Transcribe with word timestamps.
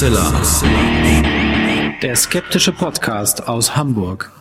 Hoaxilla. 0.00 0.32
Der 2.00 2.16
skeptische 2.16 2.72
Podcast 2.72 3.46
aus 3.46 3.76
Hamburg. 3.76 4.32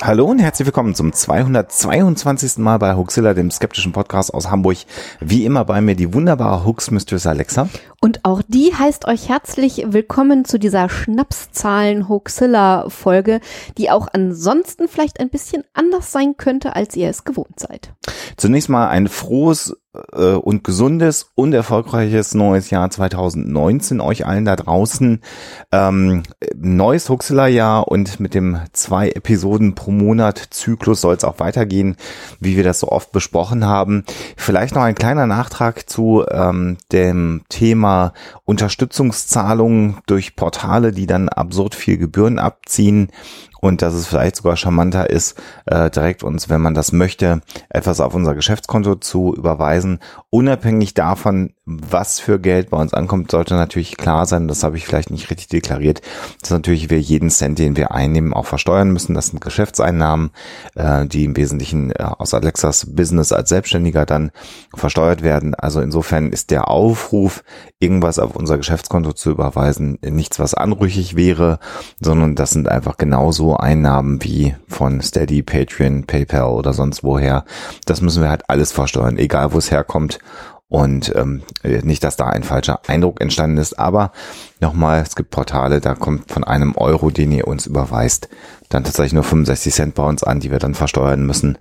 Hallo 0.00 0.26
und 0.26 0.38
herzlich 0.38 0.66
willkommen 0.66 0.94
zum 0.94 1.12
222. 1.12 2.58
Mal 2.58 2.78
bei 2.78 2.94
Hoaxilla, 2.94 3.34
dem 3.34 3.50
skeptischen 3.50 3.90
Podcast 3.90 4.32
aus 4.32 4.52
Hamburg. 4.52 4.76
Wie 5.18 5.44
immer 5.44 5.64
bei 5.64 5.80
mir 5.80 5.96
die 5.96 6.14
wunderbare 6.14 6.64
Hoax 6.64 6.92
Mistress 6.92 7.26
Alexa. 7.26 7.68
Und 8.04 8.26
auch 8.26 8.42
die 8.46 8.74
heißt 8.74 9.08
euch 9.08 9.30
herzlich 9.30 9.82
willkommen 9.88 10.44
zu 10.44 10.58
dieser 10.58 10.90
Schnapszahlen 10.90 12.06
Hoaxilla 12.06 12.90
Folge, 12.90 13.40
die 13.78 13.90
auch 13.90 14.08
ansonsten 14.12 14.88
vielleicht 14.88 15.20
ein 15.20 15.30
bisschen 15.30 15.64
anders 15.72 16.12
sein 16.12 16.36
könnte, 16.36 16.76
als 16.76 16.94
ihr 16.96 17.08
es 17.08 17.24
gewohnt 17.24 17.58
seid. 17.58 17.94
Zunächst 18.36 18.68
mal 18.68 18.88
ein 18.88 19.08
frohes 19.08 19.74
äh, 20.12 20.34
und 20.34 20.64
gesundes 20.64 21.30
und 21.34 21.52
erfolgreiches 21.54 22.34
neues 22.34 22.70
Jahr 22.70 22.90
2019 22.90 24.00
euch 24.00 24.26
allen 24.26 24.44
da 24.44 24.56
draußen. 24.56 25.20
Ähm, 25.72 26.24
neues 26.56 27.08
Huxela-Jahr 27.08 27.88
und 27.88 28.20
mit 28.20 28.34
dem 28.34 28.58
zwei 28.72 29.08
Episoden 29.08 29.74
pro 29.74 29.92
Monat 29.92 30.48
Zyklus 30.50 31.00
soll 31.00 31.14
es 31.14 31.24
auch 31.24 31.38
weitergehen, 31.38 31.96
wie 32.40 32.56
wir 32.56 32.64
das 32.64 32.80
so 32.80 32.88
oft 32.88 33.12
besprochen 33.12 33.64
haben. 33.64 34.04
Vielleicht 34.36 34.74
noch 34.74 34.82
ein 34.82 34.94
kleiner 34.94 35.26
Nachtrag 35.26 35.88
zu 35.88 36.24
ähm, 36.30 36.76
dem 36.92 37.42
Thema 37.48 37.93
are 37.94 38.12
Unterstützungszahlungen 38.44 39.98
durch 40.06 40.36
Portale, 40.36 40.92
die 40.92 41.06
dann 41.06 41.28
absurd 41.28 41.74
viel 41.74 41.96
Gebühren 41.96 42.38
abziehen 42.38 43.10
und 43.64 43.80
dass 43.80 43.94
es 43.94 44.06
vielleicht 44.06 44.36
sogar 44.36 44.58
charmanter 44.58 45.08
ist, 45.08 45.40
äh, 45.64 45.88
direkt 45.88 46.22
uns, 46.22 46.50
wenn 46.50 46.60
man 46.60 46.74
das 46.74 46.92
möchte, 46.92 47.40
etwas 47.70 47.98
auf 48.00 48.12
unser 48.12 48.34
Geschäftskonto 48.34 48.96
zu 48.96 49.34
überweisen. 49.34 50.00
Unabhängig 50.28 50.92
davon, 50.92 51.54
was 51.64 52.20
für 52.20 52.38
Geld 52.38 52.68
bei 52.68 52.76
uns 52.76 52.92
ankommt, 52.92 53.30
sollte 53.30 53.54
natürlich 53.54 53.96
klar 53.96 54.26
sein, 54.26 54.48
das 54.48 54.64
habe 54.64 54.76
ich 54.76 54.84
vielleicht 54.84 55.10
nicht 55.10 55.30
richtig 55.30 55.48
deklariert, 55.48 56.02
dass 56.42 56.50
natürlich 56.50 56.90
wir 56.90 57.00
jeden 57.00 57.30
Cent, 57.30 57.58
den 57.58 57.74
wir 57.78 57.92
einnehmen, 57.92 58.34
auch 58.34 58.44
versteuern 58.44 58.90
müssen. 58.90 59.14
Das 59.14 59.28
sind 59.28 59.40
Geschäftseinnahmen, 59.40 60.30
äh, 60.74 61.06
die 61.06 61.24
im 61.24 61.34
Wesentlichen 61.34 61.90
äh, 61.92 62.02
aus 62.02 62.34
Alexas 62.34 62.94
Business 62.94 63.32
als 63.32 63.48
Selbstständiger 63.48 64.04
dann 64.04 64.30
versteuert 64.74 65.22
werden. 65.22 65.54
Also 65.54 65.80
insofern 65.80 66.32
ist 66.32 66.50
der 66.50 66.68
Aufruf, 66.68 67.42
irgendwas 67.78 68.18
auf 68.18 68.33
unser 68.36 68.56
Geschäftskonto 68.56 69.12
zu 69.12 69.30
überweisen, 69.30 69.98
nichts, 70.02 70.38
was 70.38 70.54
anrüchig 70.54 71.16
wäre, 71.16 71.58
sondern 72.00 72.34
das 72.34 72.50
sind 72.50 72.68
einfach 72.68 72.96
genauso 72.96 73.56
Einnahmen 73.56 74.22
wie 74.22 74.54
von 74.68 75.00
Steady, 75.00 75.42
Patreon, 75.42 76.04
PayPal 76.04 76.50
oder 76.52 76.72
sonst 76.72 77.04
woher. 77.04 77.44
Das 77.86 78.00
müssen 78.00 78.22
wir 78.22 78.30
halt 78.30 78.48
alles 78.48 78.72
versteuern, 78.72 79.18
egal 79.18 79.52
wo 79.52 79.58
es 79.58 79.70
herkommt. 79.70 80.18
Und 80.68 81.14
ähm, 81.14 81.42
nicht, 81.62 82.02
dass 82.02 82.16
da 82.16 82.26
ein 82.26 82.42
falscher 82.42 82.80
Eindruck 82.88 83.20
entstanden 83.20 83.58
ist, 83.58 83.78
aber 83.78 84.12
nochmal, 84.60 85.02
es 85.02 85.14
gibt 85.14 85.30
Portale, 85.30 85.80
da 85.80 85.94
kommt 85.94 86.32
von 86.32 86.42
einem 86.42 86.74
Euro, 86.76 87.10
den 87.10 87.30
ihr 87.30 87.46
uns 87.46 87.66
überweist, 87.66 88.28
dann 88.70 88.82
tatsächlich 88.82 89.12
nur 89.12 89.22
65 89.22 89.72
Cent 89.72 89.94
bei 89.94 90.04
uns 90.04 90.24
an, 90.24 90.40
die 90.40 90.50
wir 90.50 90.58
dann 90.58 90.74
versteuern 90.74 91.24
müssen. 91.26 91.58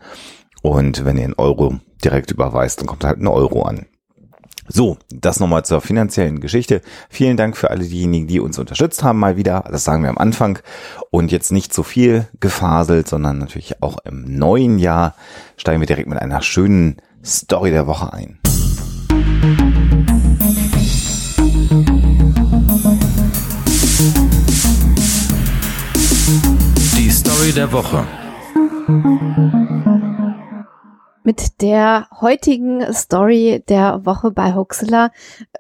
Und 0.63 1.05
wenn 1.05 1.17
ihr 1.17 1.25
einen 1.25 1.35
Euro 1.35 1.75
direkt 2.03 2.31
überweist, 2.31 2.79
dann 2.79 2.87
kommt 2.87 3.03
halt 3.03 3.19
ein 3.19 3.27
Euro 3.27 3.63
an. 3.63 3.85
So, 4.67 4.97
das 5.09 5.39
nochmal 5.39 5.65
zur 5.65 5.81
finanziellen 5.81 6.39
Geschichte. 6.39 6.81
Vielen 7.09 7.35
Dank 7.35 7.57
für 7.57 7.69
alle 7.69 7.83
diejenigen, 7.83 8.27
die 8.27 8.39
uns 8.39 8.57
unterstützt 8.57 9.03
haben, 9.03 9.19
mal 9.19 9.35
wieder. 9.35 9.65
Das 9.69 9.83
sagen 9.83 10.03
wir 10.03 10.09
am 10.09 10.17
Anfang. 10.17 10.59
Und 11.09 11.31
jetzt 11.31 11.51
nicht 11.51 11.73
so 11.73 11.83
viel 11.83 12.27
gefaselt, 12.39 13.09
sondern 13.09 13.39
natürlich 13.39 13.81
auch 13.81 13.97
im 14.05 14.23
neuen 14.37 14.79
Jahr 14.79 15.15
steigen 15.57 15.81
wir 15.81 15.87
direkt 15.87 16.07
mit 16.07 16.19
einer 16.19 16.41
schönen 16.41 16.97
Story 17.25 17.71
der 17.71 17.87
Woche 17.87 18.13
ein. 18.13 18.39
Die 26.97 27.09
Story 27.11 27.51
der 27.53 27.71
Woche. 27.71 28.05
Mit 31.25 31.61
der 31.61 32.07
heutigen 32.19 32.83
Story 32.93 33.63
der 33.69 34.05
Woche 34.05 34.31
bei 34.31 34.55
Huxler 34.55 35.11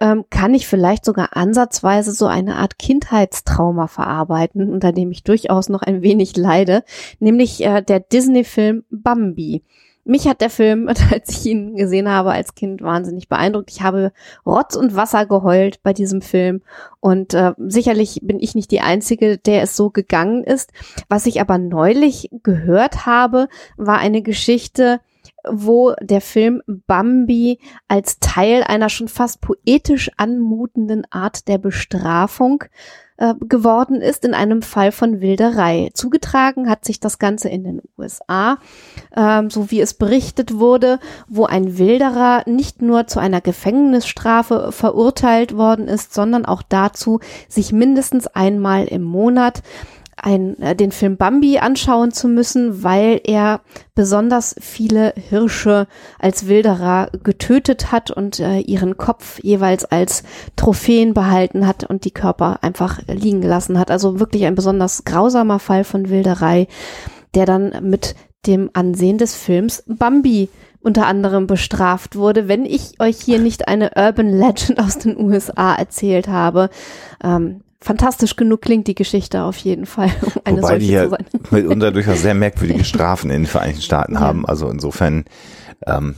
ähm, 0.01 0.25
kann 0.29 0.53
ich 0.53 0.67
vielleicht 0.67 1.05
sogar 1.05 1.37
ansatzweise 1.37 2.11
so 2.11 2.25
eine 2.25 2.57
Art 2.57 2.77
Kindheitstrauma 2.77 3.87
verarbeiten, 3.87 4.69
unter 4.69 4.91
dem 4.91 5.09
ich 5.11 5.23
durchaus 5.23 5.69
noch 5.69 5.81
ein 5.81 6.01
wenig 6.01 6.35
leide, 6.35 6.83
nämlich 7.19 7.63
äh, 7.63 7.81
der 7.81 8.01
Disney-Film 8.01 8.83
Bambi. 8.89 9.63
Mich 10.03 10.27
hat 10.27 10.41
der 10.41 10.49
Film, 10.49 10.89
als 11.11 11.29
ich 11.29 11.45
ihn 11.45 11.77
gesehen 11.77 12.09
habe 12.09 12.33
als 12.33 12.55
Kind, 12.55 12.81
wahnsinnig 12.81 13.29
beeindruckt. 13.29 13.71
Ich 13.71 13.81
habe 13.81 14.11
Rotz 14.45 14.75
und 14.75 14.97
Wasser 14.97 15.25
geheult 15.25 15.81
bei 15.81 15.93
diesem 15.93 16.21
Film 16.21 16.61
und 16.99 17.33
äh, 17.33 17.53
sicherlich 17.57 18.19
bin 18.21 18.41
ich 18.41 18.53
nicht 18.53 18.71
die 18.71 18.81
Einzige, 18.81 19.37
der 19.37 19.61
es 19.61 19.77
so 19.77 19.91
gegangen 19.91 20.43
ist. 20.43 20.73
Was 21.07 21.25
ich 21.25 21.39
aber 21.39 21.57
neulich 21.57 22.29
gehört 22.43 23.05
habe, 23.05 23.47
war 23.77 23.99
eine 23.99 24.21
Geschichte, 24.21 24.99
wo 25.49 25.93
der 26.01 26.21
Film 26.21 26.61
Bambi 26.65 27.59
als 27.87 28.19
Teil 28.19 28.63
einer 28.63 28.89
schon 28.89 29.07
fast 29.07 29.41
poetisch 29.41 30.11
anmutenden 30.17 31.05
Art 31.11 31.47
der 31.47 31.57
Bestrafung 31.57 32.63
äh, 33.17 33.35
geworden 33.39 34.01
ist 34.01 34.25
in 34.25 34.33
einem 34.33 34.61
Fall 34.61 34.91
von 34.91 35.21
Wilderei. 35.21 35.91
Zugetragen 35.93 36.69
hat 36.69 36.83
sich 36.83 36.99
das 36.99 37.19
Ganze 37.19 37.47
in 37.47 37.63
den 37.63 37.81
USA, 37.97 38.57
ähm, 39.15 39.49
so 39.49 39.69
wie 39.69 39.81
es 39.81 39.93
berichtet 39.93 40.57
wurde, 40.57 40.99
wo 41.27 41.45
ein 41.45 41.77
Wilderer 41.77 42.43
nicht 42.47 42.81
nur 42.81 43.07
zu 43.07 43.19
einer 43.19 43.39
Gefängnisstrafe 43.39 44.71
verurteilt 44.71 45.55
worden 45.55 45.87
ist, 45.87 46.13
sondern 46.13 46.45
auch 46.45 46.63
dazu, 46.63 47.19
sich 47.47 47.71
mindestens 47.71 48.27
einmal 48.27 48.85
im 48.85 49.03
Monat 49.03 49.61
ein, 50.23 50.59
äh, 50.61 50.75
den 50.75 50.91
Film 50.91 51.17
Bambi 51.17 51.59
anschauen 51.59 52.11
zu 52.11 52.27
müssen, 52.27 52.83
weil 52.83 53.19
er 53.23 53.61
besonders 53.93 54.55
viele 54.59 55.13
Hirsche 55.29 55.87
als 56.17 56.47
Wilderer 56.47 57.09
getötet 57.23 57.91
hat 57.91 58.09
und 58.09 58.39
äh, 58.39 58.59
ihren 58.59 58.97
Kopf 58.97 59.39
jeweils 59.43 59.85
als 59.85 60.23
Trophäen 60.55 61.13
behalten 61.13 61.67
hat 61.67 61.83
und 61.83 62.05
die 62.05 62.11
Körper 62.11 62.63
einfach 62.63 63.01
liegen 63.07 63.41
gelassen 63.41 63.77
hat. 63.77 63.91
Also 63.91 64.19
wirklich 64.19 64.45
ein 64.45 64.55
besonders 64.55 65.03
grausamer 65.03 65.59
Fall 65.59 65.83
von 65.83 66.09
Wilderei, 66.09 66.67
der 67.35 67.45
dann 67.45 67.73
mit 67.81 68.15
dem 68.47 68.69
Ansehen 68.73 69.17
des 69.17 69.35
Films 69.35 69.83
Bambi 69.87 70.49
unter 70.79 71.05
anderem 71.05 71.47
bestraft 71.47 72.15
wurde, 72.15 72.47
wenn 72.47 72.65
ich 72.65 72.99
euch 72.99 73.17
hier 73.17 73.39
nicht 73.39 73.67
eine 73.67 73.91
Urban 73.95 74.29
Legend 74.29 74.79
aus 74.79 74.99
den 74.99 75.17
USA 75.23 75.75
erzählt 75.75 76.27
habe. 76.27 76.69
Ähm, 77.23 77.61
fantastisch 77.83 78.35
genug 78.35 78.61
klingt 78.61 78.87
die 78.87 78.95
Geschichte 78.95 79.43
auf 79.43 79.57
jeden 79.57 79.85
Fall, 79.85 80.09
um 80.21 80.31
eine 80.45 80.57
Wobei 80.57 80.67
solche 80.67 80.85
die 80.85 80.91
ja 80.91 81.03
zu 81.03 81.09
sein. 81.11 81.25
mitunter 81.51 81.91
durchaus 81.93 82.21
sehr 82.21 82.33
merkwürdige 82.33 82.83
Strafen 82.83 83.29
in 83.29 83.43
den 83.43 83.45
Vereinigten 83.47 83.81
Staaten 83.81 84.13
Ja. 84.13 84.21
haben. 84.21 84.45
Also 84.45 84.69
insofern 84.69 85.25
ähm, 85.85 86.15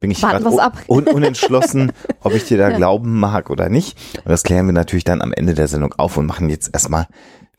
bin 0.00 0.10
ich 0.10 0.20
gerade 0.20 0.44
un 0.88 1.04
unentschlossen, 1.04 1.92
ob 2.20 2.34
ich 2.34 2.44
dir 2.44 2.58
da 2.58 2.70
Ja. 2.70 2.76
glauben 2.76 3.18
mag 3.18 3.48
oder 3.50 3.68
nicht. 3.68 3.96
Und 4.18 4.28
das 4.30 4.42
klären 4.42 4.66
wir 4.66 4.72
natürlich 4.72 5.04
dann 5.04 5.22
am 5.22 5.32
Ende 5.32 5.54
der 5.54 5.68
Sendung 5.68 5.94
auf 5.96 6.16
und 6.16 6.26
machen 6.26 6.50
jetzt 6.50 6.70
erstmal 6.74 7.06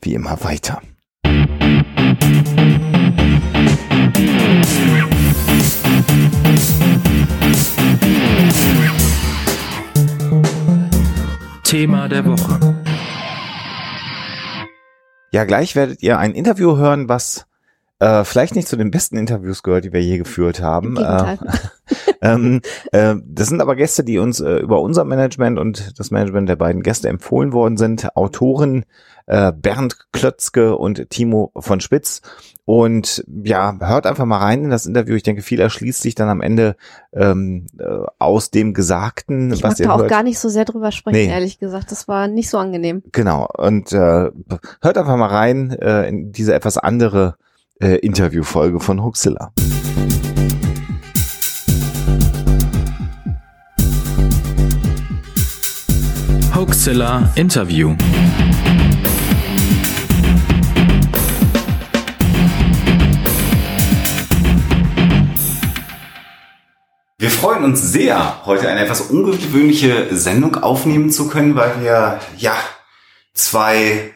wie 0.00 0.14
immer 0.14 0.38
weiter. 0.44 0.80
Thema 11.64 12.08
der 12.08 12.24
Woche. 12.24 12.77
Ja, 15.38 15.44
gleich 15.44 15.76
werdet 15.76 16.02
ihr 16.02 16.18
ein 16.18 16.34
Interview 16.34 16.78
hören, 16.78 17.08
was 17.08 17.46
äh, 18.00 18.24
vielleicht 18.24 18.56
nicht 18.56 18.66
zu 18.66 18.74
den 18.74 18.90
besten 18.90 19.16
Interviews 19.16 19.62
gehört, 19.62 19.84
die 19.84 19.92
wir 19.92 20.02
je 20.02 20.18
geführt 20.18 20.60
haben. 20.60 20.96
Äh, 20.96 21.36
ähm, 22.22 22.60
äh, 22.90 23.14
das 23.24 23.46
sind 23.46 23.60
aber 23.60 23.76
Gäste, 23.76 24.02
die 24.02 24.18
uns 24.18 24.40
äh, 24.40 24.56
über 24.56 24.80
unser 24.80 25.04
Management 25.04 25.60
und 25.60 25.96
das 25.96 26.10
Management 26.10 26.48
der 26.48 26.56
beiden 26.56 26.82
Gäste 26.82 27.08
empfohlen 27.08 27.52
worden 27.52 27.76
sind. 27.76 28.16
Autoren 28.16 28.84
äh, 29.26 29.52
Bernd 29.52 30.08
Klötzke 30.10 30.76
und 30.76 31.08
Timo 31.08 31.52
von 31.56 31.78
Spitz. 31.78 32.20
Und 32.68 33.24
ja, 33.44 33.78
hört 33.80 34.06
einfach 34.06 34.26
mal 34.26 34.36
rein 34.36 34.64
in 34.64 34.68
das 34.68 34.84
Interview. 34.84 35.14
Ich 35.14 35.22
denke, 35.22 35.40
viel 35.40 35.58
erschließt 35.58 36.02
sich 36.02 36.14
dann 36.14 36.28
am 36.28 36.42
Ende 36.42 36.76
ähm, 37.14 37.64
äh, 37.78 37.84
aus 38.18 38.50
dem 38.50 38.74
Gesagten, 38.74 39.50
Ich 39.54 39.62
mag 39.62 39.72
was 39.72 39.80
ihr 39.80 39.86
da 39.86 39.94
auch 39.94 40.00
hört. 40.00 40.10
gar 40.10 40.22
nicht 40.22 40.38
so 40.38 40.50
sehr 40.50 40.66
drüber 40.66 40.92
sprechen, 40.92 41.16
Nee. 41.16 41.32
ehrlich 41.32 41.58
gesagt. 41.58 41.90
Das 41.90 42.08
war 42.08 42.28
nicht 42.28 42.50
so 42.50 42.58
angenehm. 42.58 43.02
Genau. 43.12 43.48
Und 43.56 43.90
äh, 43.94 43.96
hört 44.82 44.98
einfach 44.98 45.16
mal 45.16 45.28
rein 45.28 45.70
äh, 45.80 46.10
in 46.10 46.30
diese 46.30 46.52
etwas 46.52 46.76
andere 46.76 47.36
äh, 47.80 47.96
Interviewfolge 48.00 48.80
von 48.80 49.02
Huxilla. 49.02 49.50
Hoaxilla 56.54 57.30
Interview. 57.36 57.94
Wir 67.20 67.32
freuen 67.32 67.64
uns 67.64 67.82
sehr, 67.82 68.46
heute 68.46 68.68
eine 68.68 68.78
etwas 68.78 69.00
ungewöhnliche 69.00 70.14
Sendung 70.14 70.62
aufnehmen 70.62 71.10
zu 71.10 71.26
können, 71.26 71.56
weil 71.56 71.82
wir 71.82 72.20
ja 72.36 72.54
zwei 73.34 74.14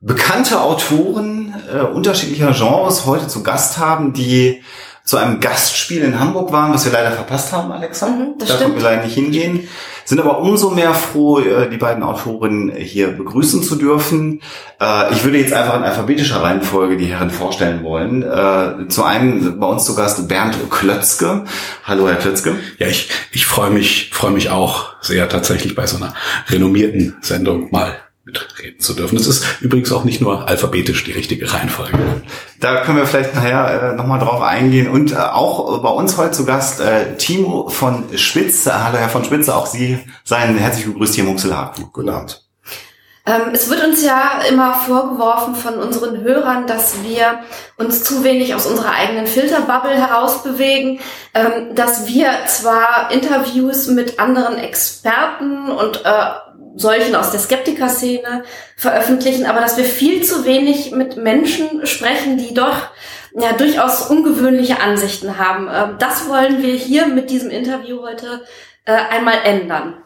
bekannte 0.00 0.62
Autoren 0.62 1.54
äh, 1.70 1.80
unterschiedlicher 1.80 2.52
Genres 2.52 3.04
heute 3.04 3.28
zu 3.28 3.42
Gast 3.42 3.76
haben, 3.76 4.14
die 4.14 4.62
zu 5.04 5.18
einem 5.18 5.38
Gastspiel 5.38 6.02
in 6.02 6.18
Hamburg 6.18 6.50
waren, 6.50 6.72
was 6.72 6.86
wir 6.86 6.92
leider 6.92 7.12
verpasst 7.12 7.52
haben, 7.52 7.70
Alexa. 7.70 8.06
Mhm, 8.08 8.34
das 8.38 8.48
da 8.48 8.54
stimmt. 8.54 8.70
konnten 8.70 8.82
wir 8.84 8.90
leider 8.90 9.04
nicht 9.04 9.14
hingehen. 9.14 9.68
Sind 10.06 10.18
aber 10.18 10.38
umso 10.38 10.70
mehr 10.70 10.94
froh, 10.94 11.40
äh, 11.40 11.68
die 11.68 11.76
beiden 11.76 12.02
Autorinnen 12.02 12.74
hier 12.74 13.08
begrüßen 13.08 13.62
zu 13.62 13.76
dürfen. 13.76 14.40
Äh, 14.80 15.12
ich 15.12 15.22
würde 15.22 15.38
jetzt 15.38 15.52
einfach 15.52 15.76
in 15.76 15.82
alphabetischer 15.82 16.42
Reihenfolge 16.42 16.96
die 16.96 17.06
Herren 17.06 17.30
vorstellen 17.30 17.84
wollen. 17.84 18.22
Äh, 18.22 18.88
Zu 18.88 19.04
einem 19.04 19.60
bei 19.60 19.66
uns 19.66 19.84
zu 19.84 19.94
Gast 19.94 20.26
Bernd 20.26 20.56
Klötzke. 20.70 21.44
Hallo, 21.84 22.08
Herr 22.08 22.16
Klötzke. 22.16 22.56
Ja, 22.78 22.86
ich, 22.86 23.10
ich 23.30 23.44
freue 23.44 23.70
mich, 23.70 24.10
freue 24.12 24.30
mich 24.30 24.48
auch 24.48 24.94
sehr 25.02 25.28
tatsächlich 25.28 25.74
bei 25.74 25.86
so 25.86 25.98
einer 25.98 26.14
renommierten 26.48 27.16
Sendung 27.20 27.70
mal 27.70 27.94
mitreden 28.24 28.80
zu 28.80 28.94
dürfen. 28.94 29.16
Es 29.16 29.26
ist 29.26 29.44
übrigens 29.60 29.92
auch 29.92 30.04
nicht 30.04 30.20
nur 30.20 30.48
alphabetisch 30.48 31.04
die 31.04 31.12
richtige 31.12 31.52
Reihenfolge. 31.52 31.98
Da 32.60 32.82
können 32.82 32.98
wir 32.98 33.06
vielleicht 33.06 33.34
nachher 33.34 33.92
äh, 33.92 33.96
nochmal 33.96 34.18
drauf 34.18 34.40
eingehen. 34.40 34.88
Und 34.88 35.12
äh, 35.12 35.16
auch 35.16 35.82
bei 35.82 35.90
uns 35.90 36.16
heute 36.16 36.32
zu 36.32 36.44
Gast 36.44 36.80
äh, 36.80 37.16
Timo 37.16 37.68
von 37.68 38.04
Spitz. 38.16 38.66
Hallo, 38.66 38.96
Herr 38.96 39.08
von 39.08 39.24
Spitze. 39.24 39.54
Auch 39.54 39.66
Sie 39.66 39.98
seien 40.24 40.56
herzlich 40.56 40.86
begrüßt 40.86 41.14
hier 41.14 41.24
im 41.24 41.30
Huxelhaken. 41.30 41.90
Guten 41.92 42.08
Abend. 42.08 42.44
Ähm, 43.26 43.52
es 43.54 43.70
wird 43.70 43.82
uns 43.82 44.04
ja 44.04 44.42
immer 44.50 44.74
vorgeworfen 44.74 45.54
von 45.54 45.78
unseren 45.78 46.22
Hörern, 46.22 46.66
dass 46.66 47.02
wir 47.02 47.40
uns 47.78 48.04
zu 48.04 48.22
wenig 48.22 48.54
aus 48.54 48.66
unserer 48.66 48.92
eigenen 48.92 49.26
Filterbubble 49.26 49.94
herausbewegen, 49.94 51.00
ähm, 51.32 51.74
dass 51.74 52.06
wir 52.06 52.28
zwar 52.46 53.10
Interviews 53.10 53.86
mit 53.86 54.18
anderen 54.18 54.58
Experten 54.58 55.70
und 55.70 56.04
äh, 56.04 56.10
solchen 56.74 57.14
aus 57.14 57.30
der 57.30 57.40
Skeptiker-Szene 57.40 58.44
veröffentlichen, 58.76 59.46
aber 59.46 59.60
dass 59.60 59.76
wir 59.76 59.84
viel 59.84 60.22
zu 60.22 60.44
wenig 60.44 60.90
mit 60.92 61.16
Menschen 61.16 61.86
sprechen, 61.86 62.36
die 62.36 62.54
doch 62.54 62.88
ja 63.34 63.52
durchaus 63.52 64.10
ungewöhnliche 64.10 64.80
Ansichten 64.80 65.38
haben. 65.38 65.68
Ähm, 65.72 65.96
das 65.98 66.28
wollen 66.28 66.62
wir 66.62 66.74
hier 66.74 67.06
mit 67.06 67.30
diesem 67.30 67.50
Interview 67.50 68.02
heute 68.02 68.44
äh, 68.84 68.92
einmal 68.92 69.38
ändern. 69.44 70.03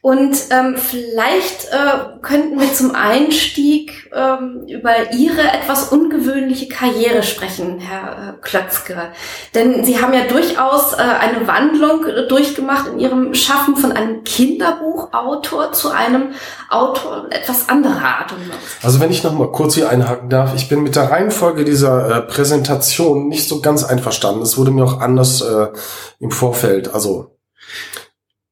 Und 0.00 0.36
ähm, 0.50 0.76
vielleicht 0.76 1.66
äh, 1.70 2.20
könnten 2.22 2.58
wir 2.58 2.72
zum 2.72 2.94
Einstieg 2.94 4.10
ähm, 4.14 4.64
über 4.66 5.12
Ihre 5.12 5.42
etwas 5.42 5.92
ungewöhnliche 5.92 6.68
Karriere 6.68 7.22
sprechen, 7.22 7.78
Herr 7.78 8.36
äh, 8.36 8.40
Klötzke. 8.40 9.10
Denn 9.54 9.84
Sie 9.84 10.00
haben 10.00 10.14
ja 10.14 10.24
durchaus 10.26 10.94
äh, 10.94 10.96
eine 10.96 11.46
Wandlung 11.46 12.06
durchgemacht 12.28 12.88
in 12.88 12.98
Ihrem 12.98 13.34
Schaffen 13.34 13.76
von 13.76 13.92
einem 13.92 14.24
Kinderbuchautor 14.24 15.72
zu 15.72 15.90
einem 15.90 16.32
Autor 16.70 17.26
etwas 17.30 17.68
anderer 17.68 18.02
Art 18.02 18.32
und 18.32 18.48
Weise. 18.48 18.58
Also 18.82 19.00
wenn 19.00 19.10
ich 19.10 19.22
noch 19.22 19.32
mal 19.32 19.52
kurz 19.52 19.74
hier 19.74 19.90
einhaken 19.90 20.30
darf, 20.30 20.54
ich 20.54 20.68
bin 20.68 20.82
mit 20.82 20.96
der 20.96 21.10
Reihenfolge 21.10 21.64
dieser 21.64 22.16
äh, 22.16 22.22
Präsentation 22.22 23.28
nicht 23.28 23.48
so 23.48 23.60
ganz 23.60 23.84
einverstanden. 23.84 24.42
Es 24.42 24.56
wurde 24.56 24.70
mir 24.70 24.84
auch 24.84 25.00
anders 25.00 25.42
äh, 25.42 25.68
im 26.20 26.30
Vorfeld. 26.30 26.94
Also 26.94 27.38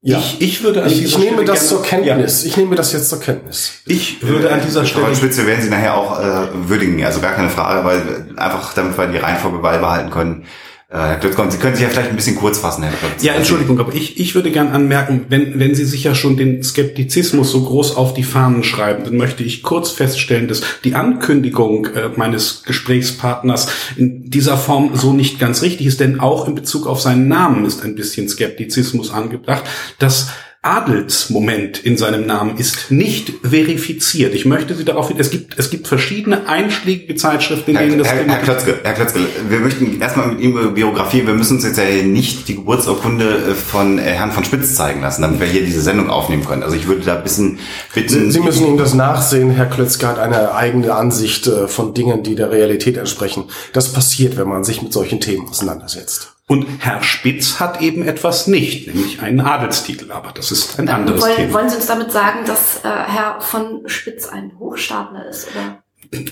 ja, 0.06 0.18
Ich, 0.18 0.40
ich 0.40 0.62
würde 0.62 0.84
an 0.84 0.88
ich, 0.88 1.00
dieser 1.00 1.18
ich 1.18 1.24
nehme 1.24 1.36
Stelle 1.38 1.46
das 1.46 1.66
zur 1.66 1.82
Kenntnis. 1.82 2.44
Ich 2.44 2.56
nehme 2.56 2.76
das 2.76 2.92
jetzt 2.92 3.08
zur 3.08 3.18
Kenntnis. 3.18 3.72
Ja, 3.86 3.96
ich 3.96 4.22
würde 4.22 4.52
an 4.52 4.60
dieser 4.64 4.86
Stelle 4.86 5.12
Spitze 5.16 5.40
wir 5.40 5.48
werden 5.48 5.62
Sie 5.62 5.68
nachher 5.68 5.96
auch 5.96 6.20
äh, 6.20 6.46
würdigen. 6.68 7.04
Also 7.04 7.20
gar 7.20 7.32
keine 7.32 7.50
Frage, 7.50 7.84
weil 7.84 8.28
einfach 8.36 8.72
damit 8.74 8.96
wir 8.96 9.08
die 9.08 9.18
Reihenfolge 9.18 9.58
beibehalten 9.58 10.10
können. 10.10 10.44
Äh, 10.88 10.98
Herr 10.98 11.16
Klötzke, 11.16 11.42
und 11.42 11.50
Sie 11.50 11.58
können 11.58 11.74
sich 11.74 11.82
ja 11.82 11.88
vielleicht 11.88 12.10
ein 12.10 12.16
bisschen 12.16 12.36
kurz 12.36 12.58
fassen, 12.58 12.84
Herr 12.84 12.92
Klötzke. 12.92 13.26
Ja, 13.26 13.32
Entschuldigung, 13.32 13.80
aber 13.80 13.92
ich, 13.92 14.20
ich 14.20 14.36
würde 14.36 14.52
gern 14.52 14.68
anmerken, 14.68 15.26
wenn, 15.28 15.58
wenn 15.58 15.74
Sie 15.74 15.84
sich 15.84 16.04
ja 16.04 16.14
schon 16.14 16.36
den 16.36 16.62
Skeptizismus 16.62 17.50
so 17.50 17.64
groß 17.64 17.96
auf 17.96 18.14
die 18.14 18.22
Fahnen 18.22 18.62
schreiben, 18.62 19.02
dann 19.02 19.16
möchte 19.16 19.42
ich 19.42 19.64
kurz 19.64 19.90
feststellen, 19.90 20.46
dass 20.46 20.62
die 20.84 20.94
Ankündigung 20.94 21.86
äh, 21.86 22.10
meines 22.14 22.62
Gesprächspartners 22.62 23.66
in 23.96 24.30
dieser 24.30 24.56
Form 24.56 24.94
so 24.94 25.12
nicht 25.12 25.40
ganz 25.40 25.62
richtig 25.62 25.88
ist, 25.88 25.98
denn 25.98 26.20
auch 26.20 26.46
in 26.46 26.54
Bezug 26.54 26.86
auf 26.86 27.00
seinen 27.00 27.26
Namen 27.26 27.64
ist 27.64 27.82
ein 27.82 27.96
bisschen 27.96 28.28
Skeptizismus 28.28 29.10
angebracht. 29.10 29.64
Das 29.98 30.28
Adelsmoment 30.66 31.78
in 31.78 31.96
seinem 31.96 32.26
Namen 32.26 32.56
ist 32.56 32.90
nicht 32.90 33.32
verifiziert. 33.42 34.34
Ich 34.34 34.44
möchte 34.46 34.74
Sie 34.74 34.84
darauf 34.84 35.08
hin, 35.08 35.16
es 35.20 35.30
gibt, 35.30 35.56
es 35.58 35.70
gibt 35.70 35.86
verschiedene 35.86 36.48
einschlägige 36.48 37.14
Zeitschriften, 37.14 37.70
in 37.70 37.76
Herr, 37.76 37.86
denen 37.86 37.98
das 37.98 38.08
Herr, 38.08 38.26
Herr 38.26 38.38
Klötzke, 38.38 38.80
Herr 38.82 38.94
Klötzke, 38.94 39.20
wir 39.48 39.60
möchten 39.60 40.00
erstmal 40.00 40.28
mit 40.28 40.40
Ihnen 40.40 40.54
über 40.54 40.70
Biografie, 40.72 41.24
wir 41.24 41.34
müssen 41.34 41.56
uns 41.56 41.64
jetzt 41.64 41.78
ja 41.78 41.84
hier 41.84 42.02
nicht 42.02 42.48
die 42.48 42.56
Geburtsurkunde 42.56 43.24
äh, 43.24 43.54
von 43.54 43.98
äh, 43.98 44.02
Herrn 44.02 44.32
von 44.32 44.44
Spitz 44.44 44.74
zeigen 44.74 45.02
lassen, 45.02 45.22
damit 45.22 45.38
wir 45.38 45.46
hier 45.46 45.64
diese 45.64 45.80
Sendung 45.80 46.10
aufnehmen 46.10 46.44
können. 46.44 46.64
Also 46.64 46.74
ich 46.74 46.88
würde 46.88 47.02
da 47.02 47.16
ein 47.16 47.22
bisschen 47.22 47.60
bitten. 47.94 48.08
Sie, 48.08 48.30
Sie 48.32 48.40
müssen 48.40 48.66
ihm 48.66 48.76
das 48.76 48.94
nachsehen. 48.94 49.52
Herr 49.52 49.66
Klötzke 49.66 50.08
hat 50.08 50.18
eine 50.18 50.52
eigene 50.54 50.94
Ansicht 50.94 51.46
äh, 51.46 51.68
von 51.68 51.94
Dingen, 51.94 52.24
die 52.24 52.34
der 52.34 52.50
Realität 52.50 52.96
entsprechen. 52.96 53.44
Das 53.72 53.92
passiert, 53.92 54.36
wenn 54.36 54.48
man 54.48 54.64
sich 54.64 54.82
mit 54.82 54.92
solchen 54.92 55.20
Themen 55.20 55.48
auseinandersetzt. 55.48 56.35
Und 56.48 56.66
Herr 56.78 57.02
Spitz 57.02 57.58
hat 57.58 57.82
eben 57.82 58.06
etwas 58.06 58.46
nicht, 58.46 58.86
nämlich 58.86 59.20
einen 59.20 59.40
Adelstitel, 59.40 60.12
aber 60.12 60.30
das 60.32 60.52
ist 60.52 60.78
ein 60.78 60.88
anderes 60.88 61.22
wollen, 61.22 61.34
Thema. 61.34 61.54
wollen 61.54 61.68
Sie 61.68 61.76
uns 61.76 61.86
damit 61.86 62.12
sagen, 62.12 62.44
dass 62.46 62.84
äh, 62.84 62.88
Herr 62.88 63.40
von 63.40 63.82
Spitz 63.86 64.28
ein 64.28 64.52
Hochstapler 64.56 65.26
ist? 65.28 65.48
Oder? 65.48 65.82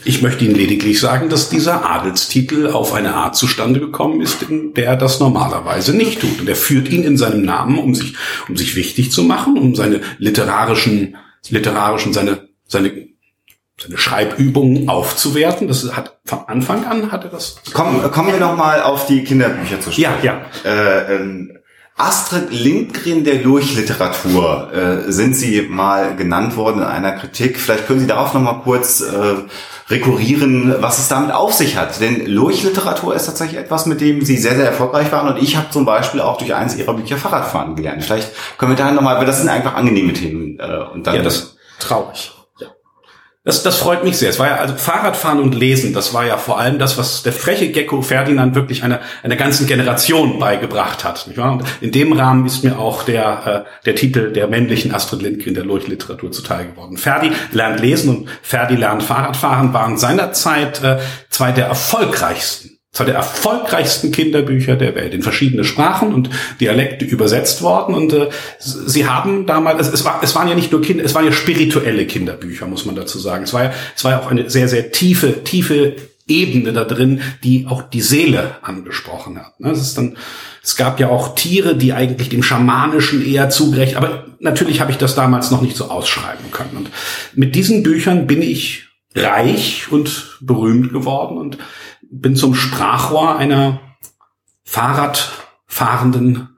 Ich 0.05 0.23
möchte 0.23 0.45
Ihnen 0.45 0.55
lediglich 0.55 1.01
sagen, 1.01 1.29
dass 1.31 1.49
dieser 1.49 1.91
Adelstitel 1.91 2.69
auf 2.69 2.93
eine 2.95 3.15
Art 3.15 3.35
zustande 3.35 3.81
gekommen 3.81 4.21
ist, 4.21 4.43
in 4.43 4.73
der 4.75 4.87
er 4.87 4.97
das 4.97 5.19
normalerweise 5.19 5.97
nicht 5.97 6.21
tut. 6.21 6.41
Und 6.41 6.49
er 6.49 6.55
führt 6.55 6.89
ihn 6.91 7.03
in 7.03 7.17
seinem 7.17 7.43
Namen, 7.43 7.79
um 7.79 7.93
sich, 7.93 8.15
um 8.49 8.57
sich 8.57 8.77
wichtig 8.77 9.11
zu 9.11 9.25
machen, 9.25 9.59
um 9.59 9.75
seine 9.75 10.01
literarischen, 10.19 11.17
literarischen, 11.49 12.13
seine, 12.13 12.49
seine, 12.69 13.09
seine 13.81 13.99
Schreibübungen 13.99 14.89
aufzuwerten. 14.89 15.69
Das 15.69 15.97
hat 15.97 16.19
von 16.25 16.41
Anfang 16.47 16.85
an 16.85 17.11
hatte 17.11 17.29
das. 17.29 17.57
Komm, 17.73 18.11
kommen 18.11 18.33
wir 18.33 18.41
noch 18.41 18.57
mal 18.57 18.83
auf 18.83 19.07
die 19.07 19.25
Kinderbücher 19.25 19.81
zu 19.81 19.91
sprechen. 19.91 20.15
Ja, 20.23 20.41
ja. 20.65 20.71
Äh, 20.71 21.17
ähm, 21.17 21.59
Astrid 21.97 22.51
Lindgren 22.51 23.23
der 23.23 23.41
Lurchliteratur 23.43 24.73
äh, 24.73 25.13
sind 25.13 25.35
Sie 25.35 25.63
mal 25.63 26.17
genannt 26.17 26.57
worden 26.57 26.79
in 26.81 26.87
einer 26.87 27.13
Kritik. 27.13 27.59
Vielleicht 27.61 27.87
können 27.87 28.01
Sie 28.01 28.09
darauf 28.09 28.35
noch 28.35 28.41
mal 28.41 28.63
kurz 28.65 29.01
äh, 29.01 29.35
rekurrieren, 29.89 30.75
was 30.81 30.99
es 30.99 31.07
damit 31.09 31.31
auf 31.31 31.53
sich 31.53 31.77
hat. 31.77 32.01
Denn 32.01 32.27
Lurchliteratur 32.27 33.15
ist 33.15 33.27
tatsächlich 33.27 33.61
etwas, 33.61 33.87
mit 33.87 34.01
dem 34.01 34.25
Sie 34.25 34.39
sehr, 34.39 34.57
sehr 34.57 34.67
erfolgreich 34.67 35.13
waren. 35.13 35.33
Und 35.33 35.41
ich 35.41 35.57
habe 35.57 35.71
zum 35.71 35.85
Beispiel 35.85 36.21
auch 36.21 36.37
durch 36.37 36.53
eines 36.53 36.77
Ihrer 36.77 36.95
Bücher 36.95 37.17
Fahrradfahren 37.17 37.77
gelernt. 37.77 38.03
Vielleicht 38.03 38.31
können 38.59 38.73
wir 38.73 38.77
da 38.77 38.91
noch 38.91 39.03
mal, 39.03 39.19
weil 39.19 39.27
das 39.27 39.39
sind 39.39 39.49
einfach 39.49 39.75
angenehme 39.75 40.13
Themen. 40.13 40.59
Äh, 40.59 40.79
und 40.93 41.07
dann 41.07 41.15
Ja, 41.15 41.23
das, 41.23 41.57
Traurig. 41.79 42.34
Das, 43.47 43.63
das 43.63 43.77
freut 43.77 44.05
mich 44.05 44.17
sehr. 44.17 44.31
Es 44.31 44.39
war 44.39 44.49
ja 44.49 44.57
also 44.57 44.75
Fahrradfahren 44.75 45.39
und 45.39 45.55
Lesen, 45.55 45.93
das 45.93 46.15
war 46.15 46.25
ja 46.25 46.39
vor 46.39 46.59
allem 46.59 46.79
das, 46.79 46.97
was 46.97 47.23
der 47.23 47.35
freche 47.35 47.71
Gecko 47.71 48.01
Ferdinand 48.01 48.55
wirklich 48.55 48.83
einer 48.83 49.01
einer 49.23 49.37
ganzen 49.37 49.67
Generation 49.67 50.39
beigebracht 50.39 51.05
hat. 51.05 51.27
Nicht 51.27 51.37
wahr? 51.37 51.53
Und 51.53 51.65
in 51.83 51.93
dem 51.93 52.15
Rahmen 52.15 52.47
ist 52.47 52.65
mir 52.65 52.79
auch 52.79 53.03
der 53.03 53.67
äh, 53.67 53.85
der 53.85 53.97
Titel 53.97 54.33
der 54.33 54.49
männlichen 54.49 54.95
Astrid 54.95 55.21
Lindgren 55.21 55.53
der 55.53 55.65
Lurchliteratur 55.65 56.33
zuteil 56.33 56.69
geworden. 56.69 56.97
Ferdi 56.97 57.33
lernt 57.53 57.81
lesen 57.81 58.17
und 58.17 58.29
Ferdi 58.41 58.77
lernt 58.77 59.03
Fahrradfahren 59.03 59.75
waren 59.75 59.99
seinerzeit 59.99 60.83
äh, 60.83 60.97
zwei 61.29 61.53
der 61.53 61.67
erfolgreichsten 61.67 62.74
zwei 62.95 63.05
der 63.05 63.17
erfolgreichsten 63.17 64.11
Kinderbücher 64.13 64.77
der 64.77 64.95
Welt 64.95 65.13
in 65.13 65.23
verschiedene 65.23 65.65
Sprachen 65.65 66.15
und 66.15 66.31
Dialekte 66.61 67.05
übersetzt 67.05 67.61
worden 67.61 67.95
und 67.95 68.13
äh, 68.15 68.31
sie 68.59 69.07
haben 69.07 69.47
damals 69.47 69.89
es, 69.89 69.93
es 69.93 70.05
war 70.05 70.21
es 70.23 70.35
waren 70.35 70.49
ja 70.49 70.55
nicht 70.55 70.73
nur 70.73 70.81
Kinder 70.81 71.05
es 71.05 71.15
waren 71.15 71.27
ja 71.27 71.33
spirituelle 71.33 72.07
Kinderbücher 72.07 72.67
muss 72.67 72.87
man 72.87 72.95
dazu 72.95 73.19
sagen 73.19 73.45
es 73.45 73.53
war 73.53 73.65
ja 73.65 73.73
es 73.95 74.05
war 74.05 74.13
ja 74.13 74.21
auch 74.21 74.31
eine 74.31 74.49
sehr 74.49 74.69
sehr 74.69 74.93
tiefe 74.93 75.45
tiefe 75.45 75.97
Ebene 76.27 76.73
da 76.73 76.85
drin, 76.85 77.21
die 77.43 77.67
auch 77.69 77.83
die 77.83 78.01
Seele 78.01 78.57
angesprochen 78.63 79.39
hat. 79.39 79.61
ne? 79.61 79.71
Es 79.73 79.83
ist 79.83 79.99
dann, 79.99 80.17
es 80.63 80.75
gab 80.75 80.99
ja 80.99 81.11
auch 81.11 81.35
Tiere, 81.35 81.77
die 81.77 81.93
eigentlich 81.93 82.31
dem 82.31 82.43
Schamanischen 82.43 83.23
eher 83.27 83.51
zugerecht, 83.51 83.97
aber 83.97 84.25
natürlich 84.41 84.81
habe 84.81 84.91
ich 84.91 84.97
das 84.97 85.15
damals 85.15 85.51
noch 85.51 85.61
nicht 85.61 85.77
so 85.77 85.91
ausschreiben 85.91 86.51
können. 86.51 86.79
Und 86.79 86.91
mit 87.35 87.55
diesen 87.55 87.83
Büchern 87.83 88.27
bin 88.27 88.41
ich 88.41 88.87
reich 89.15 89.89
und 89.91 90.39
berühmt 90.41 90.95
geworden 90.95 91.37
und 91.37 91.59
bin 92.11 92.37
zum 92.37 92.55
Sprachrohr 92.55 93.37
einer 93.37 93.81
Fahrradfahrenden 94.65 96.49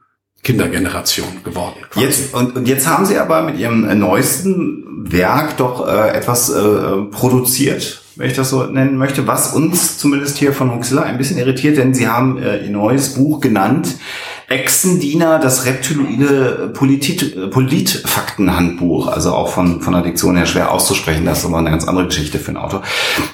Kindergeneration 0.43 1.43
geworden. 1.43 1.75
quasi. 1.91 2.07
Jetzt, 2.07 2.35
und, 2.35 2.55
und 2.55 2.69
jetzt 2.69 2.87
haben 2.87 3.05
Sie 3.05 3.19
aber 3.19 3.43
mit 3.43 3.59
Ihrem 3.59 3.99
neuesten 3.99 4.85
Werk 5.11 5.57
doch 5.57 5.87
äh, 5.89 6.11
etwas 6.11 6.51
äh, 6.51 7.03
produziert, 7.11 8.03
wenn 8.15 8.29
ich 8.29 8.37
das 8.37 8.51
so 8.51 8.63
nennen 8.65 8.97
möchte, 8.97 9.27
was 9.27 9.55
uns 9.55 9.99
zumindest 9.99 10.39
hier 10.39 10.53
von 10.53 10.73
Huxilla 10.73 11.03
ein 11.03 11.19
bisschen 11.19 11.39
irritiert, 11.39 11.77
denn 11.77 11.95
Sie 11.95 12.07
haben 12.09 12.39
äh, 12.39 12.65
Ihr 12.65 12.71
neues 12.71 13.15
Buch 13.15 13.41
genannt 13.41 13.97
Echsendiener, 14.49 15.41
das 15.41 15.67
reptiloide 15.67 16.71
Polit 16.73 17.51
Politfaktenhandbuch, 17.51 19.09
also 19.09 19.33
auch 19.33 19.49
von, 19.49 19.83
von 19.83 19.93
der 19.93 20.03
Diktion 20.03 20.37
her 20.37 20.47
schwer 20.47 20.71
auszusprechen, 20.71 21.25
das 21.27 21.41
ist 21.41 21.47
aber 21.47 21.59
eine 21.59 21.71
ganz 21.71 21.89
andere 21.89 22.07
Geschichte 22.07 22.39
für 22.39 22.49
einen 22.49 22.59
Autor. 22.59 22.83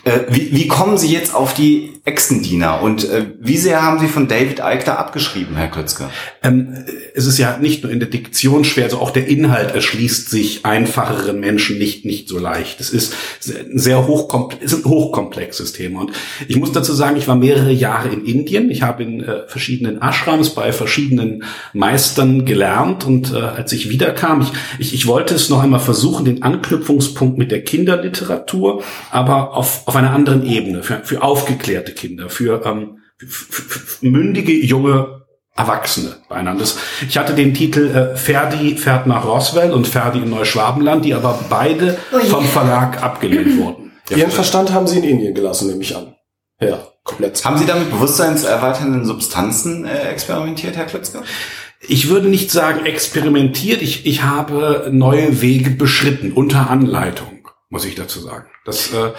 Äh, 0.04 0.20
wie, 0.30 0.56
wie 0.56 0.66
kommen 0.68 0.96
Sie 0.96 1.12
jetzt 1.12 1.34
auf 1.34 1.52
die 1.52 2.00
Echsendiener. 2.04 2.82
Und 2.82 3.08
äh, 3.08 3.26
wie 3.38 3.56
sehr 3.56 3.80
haben 3.80 4.00
Sie 4.00 4.08
von 4.08 4.26
David 4.26 4.58
Icke 4.58 4.84
da 4.84 4.94
abgeschrieben, 4.96 5.54
Herr 5.54 5.68
Klötzke? 5.68 6.10
Ähm, 6.42 6.84
es 7.14 7.26
ist 7.26 7.38
ja 7.38 7.58
nicht 7.58 7.84
nur 7.84 7.92
in 7.92 8.00
der 8.00 8.08
Diktion 8.08 8.64
schwer, 8.64 8.84
also 8.84 8.98
auch 8.98 9.10
der 9.10 9.28
Inhalt 9.28 9.72
erschließt 9.72 10.28
sich 10.28 10.66
einfacheren 10.66 11.38
Menschen 11.38 11.78
nicht, 11.78 12.04
nicht 12.04 12.28
so 12.28 12.40
leicht. 12.40 12.80
Es 12.80 12.90
ist 12.90 13.14
ein 13.46 13.78
sehr 13.78 14.08
hochkomplex, 14.08 14.64
ist 14.64 14.84
ein 14.84 14.90
hochkomplexes 14.90 15.74
Thema. 15.74 16.00
Und 16.00 16.12
ich 16.48 16.56
muss 16.56 16.72
dazu 16.72 16.92
sagen, 16.92 17.16
ich 17.16 17.28
war 17.28 17.36
mehrere 17.36 17.70
Jahre 17.70 18.08
in 18.08 18.24
Indien. 18.24 18.72
Ich 18.72 18.82
habe 18.82 19.04
in 19.04 19.22
äh, 19.22 19.46
verschiedenen 19.46 20.02
Ashrams 20.02 20.50
bei 20.50 20.72
verschiedenen 20.72 21.44
Meistern 21.72 22.44
gelernt. 22.44 23.06
Und 23.06 23.32
äh, 23.32 23.36
als 23.36 23.72
ich 23.72 23.90
wiederkam, 23.90 24.40
ich, 24.40 24.50
ich, 24.80 24.94
ich 24.94 25.06
wollte 25.06 25.36
es 25.36 25.50
noch 25.50 25.62
einmal 25.62 25.78
versuchen, 25.78 26.24
den 26.24 26.42
Anknüpfungspunkt 26.42 27.38
mit 27.38 27.52
der 27.52 27.62
Kinderliteratur, 27.62 28.82
aber 29.12 29.56
auf, 29.56 29.86
auf 29.86 29.94
einer 29.94 30.10
anderen 30.10 30.44
Ebene, 30.44 30.82
für, 30.82 31.02
für 31.04 31.22
aufgeklärte 31.22 31.91
Kinder, 31.92 32.28
für, 32.28 32.64
ähm, 32.64 32.98
für, 33.18 33.28
für, 33.28 33.78
für 33.78 34.06
mündige, 34.06 34.52
junge 34.52 35.22
Erwachsene 35.54 36.16
beieinander. 36.28 36.64
Ich 37.06 37.18
hatte 37.18 37.34
den 37.34 37.52
Titel 37.52 37.90
äh, 37.90 38.16
Ferdi 38.16 38.76
fährt 38.76 39.06
nach 39.06 39.26
Roswell 39.26 39.72
und 39.72 39.86
Ferdi 39.86 40.20
in 40.20 40.30
Neuschwabenland, 40.30 41.04
die 41.04 41.12
aber 41.12 41.38
beide 41.50 41.98
vom 42.28 42.46
Verlag 42.46 43.02
abgelehnt 43.02 43.58
wurden. 43.58 43.92
Ihren 44.10 44.30
Verstand 44.30 44.72
haben 44.72 44.86
Sie 44.86 44.98
in 44.98 45.04
Indien 45.04 45.34
gelassen, 45.34 45.68
nehme 45.68 45.82
ich 45.82 45.94
an. 45.94 46.14
Ja, 46.58 46.86
komplett. 47.04 47.44
Haben 47.44 47.58
Sie 47.58 47.66
damit 47.66 47.90
bewusstseinserweiternden 47.90 49.04
Substanzen 49.04 49.84
äh, 49.84 50.08
experimentiert, 50.08 50.76
Herr 50.76 50.86
Klötzke? 50.86 51.22
Ich 51.86 52.08
würde 52.08 52.28
nicht 52.28 52.50
sagen 52.50 52.86
experimentiert, 52.86 53.82
ich, 53.82 54.06
ich 54.06 54.22
habe 54.22 54.88
neue 54.90 55.42
Wege 55.42 55.70
beschritten, 55.70 56.32
unter 56.32 56.70
Anleitung, 56.70 57.48
muss 57.68 57.84
ich 57.84 57.96
dazu 57.96 58.20
sagen. 58.20 58.46
Das, 58.64 58.92
äh, 58.92 59.10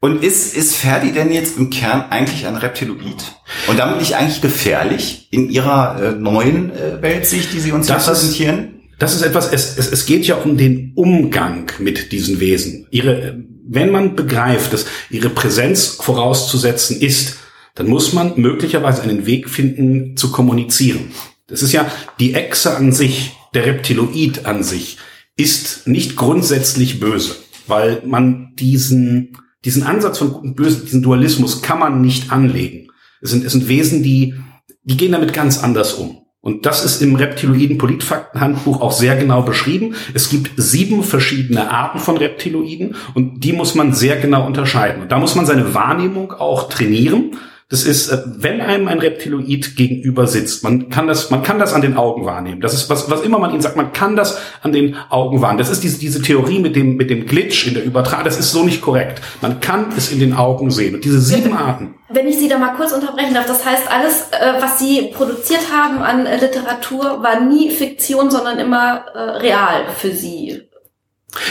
Und 0.00 0.22
ist, 0.22 0.54
ist 0.54 0.76
Ferdi 0.76 1.12
denn 1.12 1.32
jetzt 1.32 1.56
im 1.56 1.70
Kern 1.70 2.04
eigentlich 2.10 2.46
ein 2.46 2.56
Reptiloid? 2.56 3.24
Und 3.66 3.78
damit 3.78 3.98
nicht 3.98 4.14
eigentlich 4.14 4.42
gefährlich 4.42 5.28
in 5.30 5.50
Ihrer 5.50 6.00
äh, 6.00 6.12
neuen 6.12 6.70
äh, 6.70 7.00
Weltsicht, 7.00 7.52
die 7.52 7.60
Sie 7.60 7.72
uns 7.72 7.86
Das 7.86 8.06
präsentieren? 8.06 8.76
Das 8.98 9.14
ist 9.14 9.22
etwas, 9.22 9.52
es, 9.52 9.76
es, 9.78 9.90
es 9.90 10.06
geht 10.06 10.26
ja 10.26 10.36
um 10.36 10.56
den 10.56 10.92
Umgang 10.94 11.70
mit 11.78 12.12
diesen 12.12 12.40
Wesen. 12.40 12.86
Ihre, 12.90 13.44
wenn 13.66 13.90
man 13.90 14.16
begreift, 14.16 14.72
dass 14.72 14.86
ihre 15.10 15.28
Präsenz 15.28 15.98
vorauszusetzen 16.00 17.00
ist, 17.00 17.36
dann 17.74 17.88
muss 17.88 18.12
man 18.12 18.40
möglicherweise 18.40 19.02
einen 19.02 19.26
Weg 19.26 19.50
finden, 19.50 20.16
zu 20.16 20.32
kommunizieren. 20.32 21.12
Das 21.46 21.62
ist 21.62 21.72
ja 21.72 21.90
die 22.18 22.34
Echse 22.34 22.76
an 22.76 22.92
sich, 22.92 23.32
der 23.54 23.66
Reptiloid 23.66 24.46
an 24.46 24.62
sich, 24.62 24.98
ist 25.36 25.86
nicht 25.86 26.16
grundsätzlich 26.16 26.98
böse, 26.98 27.36
weil 27.66 28.02
man 28.06 28.54
diesen, 28.56 29.36
diesen 29.64 29.82
Ansatz 29.82 30.18
von 30.18 30.32
Gut 30.32 30.42
und 30.42 30.56
Böse, 30.56 30.84
diesen 30.84 31.02
Dualismus 31.02 31.62
kann 31.62 31.78
man 31.78 32.00
nicht 32.00 32.32
anlegen. 32.32 32.88
Es 33.20 33.30
sind, 33.30 33.44
es 33.44 33.52
sind 33.52 33.68
Wesen, 33.68 34.02
die, 34.02 34.34
die 34.82 34.96
gehen 34.96 35.12
damit 35.12 35.32
ganz 35.32 35.62
anders 35.62 35.94
um. 35.94 36.26
Und 36.46 36.64
das 36.64 36.84
ist 36.84 37.02
im 37.02 37.16
Reptiloiden 37.16 37.76
Politfaktenhandbuch 37.76 38.80
auch 38.80 38.92
sehr 38.92 39.16
genau 39.16 39.42
beschrieben. 39.42 39.96
Es 40.14 40.30
gibt 40.30 40.52
sieben 40.56 41.02
verschiedene 41.02 41.72
Arten 41.72 41.98
von 41.98 42.16
Reptiloiden 42.16 42.94
und 43.14 43.42
die 43.42 43.52
muss 43.52 43.74
man 43.74 43.92
sehr 43.92 44.14
genau 44.16 44.46
unterscheiden. 44.46 45.02
Und 45.02 45.10
da 45.10 45.18
muss 45.18 45.34
man 45.34 45.44
seine 45.44 45.74
Wahrnehmung 45.74 46.30
auch 46.30 46.68
trainieren. 46.68 47.32
Das 47.68 47.82
ist, 47.82 48.10
äh, 48.10 48.18
wenn 48.24 48.60
einem 48.60 48.86
ein 48.86 49.00
Reptiloid 49.00 49.74
gegenüber 49.74 50.28
sitzt, 50.28 50.62
man 50.62 50.88
kann 50.88 51.08
das, 51.08 51.30
man 51.30 51.42
kann 51.42 51.58
das 51.58 51.74
an 51.74 51.82
den 51.82 51.96
Augen 51.96 52.24
wahrnehmen. 52.24 52.60
Das 52.60 52.72
ist 52.74 52.88
was, 52.88 53.10
was 53.10 53.22
immer 53.22 53.40
man 53.40 53.50
ihnen 53.50 53.60
sagt, 53.60 53.74
man 53.74 53.92
kann 53.92 54.14
das 54.14 54.38
an 54.62 54.70
den 54.70 54.94
Augen 55.10 55.42
wahrnehmen. 55.42 55.58
Das 55.58 55.70
ist 55.70 55.82
diese, 55.82 55.98
diese 55.98 56.22
Theorie 56.22 56.60
mit 56.60 56.76
dem, 56.76 56.94
mit 56.94 57.10
dem 57.10 57.26
Glitch 57.26 57.66
in 57.66 57.74
der 57.74 57.84
Übertragung. 57.84 58.24
Das 58.24 58.38
ist 58.38 58.52
so 58.52 58.62
nicht 58.62 58.82
korrekt. 58.82 59.20
Man 59.42 59.58
kann 59.58 59.86
es 59.96 60.12
in 60.12 60.20
den 60.20 60.32
Augen 60.32 60.70
sehen. 60.70 60.94
Und 60.94 61.04
diese 61.04 61.20
sieben 61.20 61.54
Arten, 61.54 61.96
Wenn 62.08 62.28
ich 62.28 62.38
Sie 62.38 62.48
da 62.48 62.56
mal 62.56 62.74
kurz 62.76 62.92
unterbrechen 62.92 63.34
darf, 63.34 63.46
das 63.46 63.64
heißt, 63.64 63.90
alles, 63.90 64.28
äh, 64.30 64.62
was 64.62 64.78
Sie 64.78 65.10
produziert 65.12 65.72
haben 65.72 65.98
an 65.98 66.24
äh, 66.24 66.38
Literatur, 66.38 67.20
war 67.20 67.40
nie 67.40 67.70
Fiktion, 67.70 68.30
sondern 68.30 68.60
immer 68.60 69.04
real 69.40 69.86
für 69.96 70.12
Sie. 70.12 70.65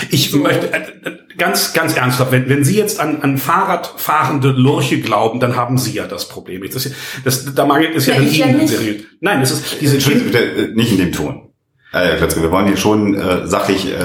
Ich 0.09 0.33
möchte 0.33 0.71
äh, 0.73 0.77
äh, 0.77 1.17
ganz, 1.37 1.73
ganz 1.73 1.95
ernsthaft, 1.95 2.31
wenn, 2.31 2.49
wenn 2.49 2.63
Sie 2.63 2.77
jetzt 2.77 2.99
an, 2.99 3.21
an 3.21 3.37
Fahrradfahrende 3.37 4.49
Lurche 4.49 4.99
glauben, 4.99 5.39
dann 5.39 5.55
haben 5.55 5.77
Sie 5.77 5.91
ja 5.93 6.05
das 6.07 6.27
Problem. 6.27 6.63
Ja, 6.63 6.69
das, 7.23 7.53
da 7.53 7.65
mangelt 7.65 7.95
es 7.95 8.07
ja, 8.07 8.15
Ja, 8.15 8.21
ja 8.21 8.45
Ihnen 8.47 8.57
nicht. 8.59 8.69
seriös. 8.75 9.03
Nein, 9.19 9.41
das 9.41 9.51
ist 9.51 9.81
diese 9.81 9.95
Entschuldigung, 9.95 10.31
bitte, 10.31 10.43
äh, 10.43 10.67
nicht 10.73 10.91
in 10.91 10.97
dem 10.99 11.11
Ton. 11.11 11.49
Äh, 11.93 12.17
Klötzke, 12.17 12.41
wir 12.41 12.51
wollen 12.51 12.67
hier 12.67 12.77
schon 12.77 13.15
äh, 13.15 13.47
sachlich 13.47 13.85
äh, 13.89 13.95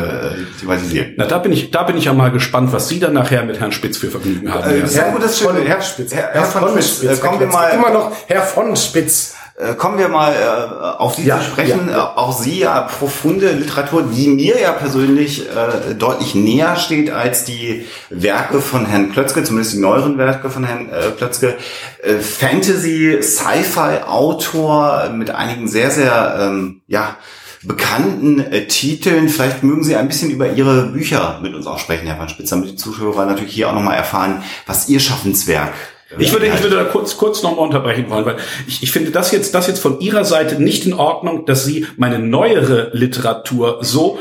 thematisieren. 0.60 1.14
Na, 1.16 1.26
da 1.26 1.38
bin 1.38 1.50
ich, 1.50 1.70
da 1.72 1.82
bin 1.84 1.96
ich 1.96 2.04
ja 2.04 2.12
mal 2.12 2.30
gespannt, 2.30 2.72
was 2.72 2.88
Sie 2.88 3.00
dann 3.00 3.14
nachher 3.14 3.42
mit 3.44 3.58
Herrn 3.58 3.72
Spitz 3.72 3.96
für 3.96 4.10
Vergnügen 4.10 4.52
haben 4.52 4.70
Äh, 4.70 4.86
sehr 4.86 5.10
gut, 5.10 5.22
das 5.22 5.32
ist 5.32 5.38
schön. 5.40 5.56
Herr- 5.64 5.80
Spitz. 5.82 6.14
Herr- 6.14 6.24
Herr, 6.32 6.34
Herr 6.34 6.44
von 6.44 6.62
von 6.62 6.70
Spitz, 6.82 6.96
Spitz. 6.98 7.18
äh, 7.18 7.20
kommen 7.20 7.40
wir 7.40 7.46
mal-. 7.48 7.70
Immer 7.70 7.90
noch 7.90 8.12
Herr 8.28 8.42
von 8.42 8.76
Spitz. 8.76 9.34
Äh, 9.60 9.74
kommen 9.74 9.98
wir 9.98 10.08
mal 10.08 10.32
äh, 10.32 10.98
auf 10.98 11.14
Sie 11.16 11.24
Ja, 11.26 11.38
zu 11.38 11.44
sprechen. 11.44 11.88
ja. 11.90 11.96
Äh, 11.96 12.18
auch 12.18 12.38
Sie 12.40 12.60
ja 12.60 12.80
profunde 12.82 13.52
Literatur, 13.52 14.02
die 14.02 14.28
mir 14.28 14.60
ja 14.60 14.72
persönlich 14.72 15.46
äh, 15.48 15.94
deutlich 15.94 16.34
näher 16.34 16.76
steht 16.76 17.10
als 17.10 17.44
die 17.44 17.86
Werke 18.08 18.60
von 18.60 18.86
Herrn 18.86 19.12
Klötzke, 19.12 19.42
zumindest 19.44 19.74
die 19.74 19.80
neueren 19.80 20.16
Werke 20.18 20.50
von 20.50 20.64
Herrn 20.64 20.88
äh, 20.88 21.10
Klötzke. 21.16 21.56
Äh, 22.02 22.16
Fantasy, 22.18 23.18
Sci-Fi-Autor 23.22 25.10
mit 25.14 25.30
einigen 25.30 25.68
sehr, 25.68 25.90
sehr 25.90 26.36
ähm, 26.40 26.80
ja 26.86 27.16
bekannten 27.62 28.40
äh, 28.40 28.66
Titeln. 28.66 29.28
Vielleicht 29.28 29.62
mögen 29.62 29.84
Sie 29.84 29.94
ein 29.94 30.08
bisschen 30.08 30.30
über 30.30 30.50
Ihre 30.52 30.86
Bücher 30.86 31.40
mit 31.42 31.54
uns 31.54 31.66
auch 31.66 31.78
sprechen, 31.78 32.06
Herr 32.06 32.18
van 32.18 32.28
Spitz, 32.30 32.48
damit 32.50 32.70
die 32.70 32.76
Zuschauer 32.76 33.26
natürlich 33.26 33.52
hier 33.52 33.68
auch 33.68 33.74
nochmal 33.74 33.96
erfahren, 33.96 34.42
was 34.66 34.88
Ihr 34.88 35.00
Schaffenswerk 35.00 35.72
Ich 36.18 36.32
würde, 36.32 36.46
ich 36.46 36.62
würde 36.62 36.76
da 36.76 36.84
kurz, 36.84 37.16
kurz 37.16 37.42
nochmal 37.42 37.64
unterbrechen 37.66 38.10
wollen, 38.10 38.24
weil 38.24 38.36
ich, 38.66 38.82
ich 38.82 38.90
finde 38.90 39.10
das 39.10 39.30
jetzt, 39.30 39.54
das 39.54 39.66
jetzt 39.66 39.80
von 39.80 40.00
Ihrer 40.00 40.24
Seite 40.24 40.60
nicht 40.60 40.84
in 40.86 40.94
Ordnung, 40.94 41.46
dass 41.46 41.64
Sie 41.64 41.86
meine 41.96 42.18
neuere 42.18 42.90
Literatur 42.92 43.78
so 43.82 44.18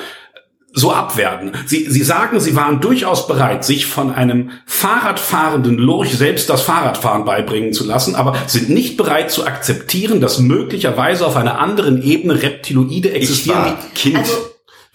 so 0.72 0.91
abwerten. 0.91 1.51
Sie, 1.65 1.86
Sie 1.89 2.03
sagen, 2.03 2.39
Sie 2.39 2.55
waren 2.55 2.79
durchaus 2.79 3.27
bereit, 3.27 3.65
sich 3.65 3.86
von 3.86 4.13
einem 4.13 4.51
Fahrradfahrenden 4.65 5.77
Lurch 5.77 6.15
selbst 6.15 6.50
das 6.50 6.62
Fahrradfahren 6.62 7.25
beibringen 7.25 7.74
zu 7.74 7.86
lassen, 7.86 8.15
aber 8.15 8.36
sind 8.48 8.69
nicht 8.69 8.96
bereit 8.96 9.31
zu 9.31 9.46
akzeptieren, 9.46 10.22
dass 10.22 10.39
möglicherweise 10.39 11.25
auf 11.25 11.36
einer 11.36 11.60
anderen 11.60 12.01
Ebene 12.03 12.41
Reptiloide 12.41 13.10
ich 13.10 13.15
existieren, 13.15 13.58
war 13.58 13.77
Kind. 13.96 14.17
Also, 14.17 14.49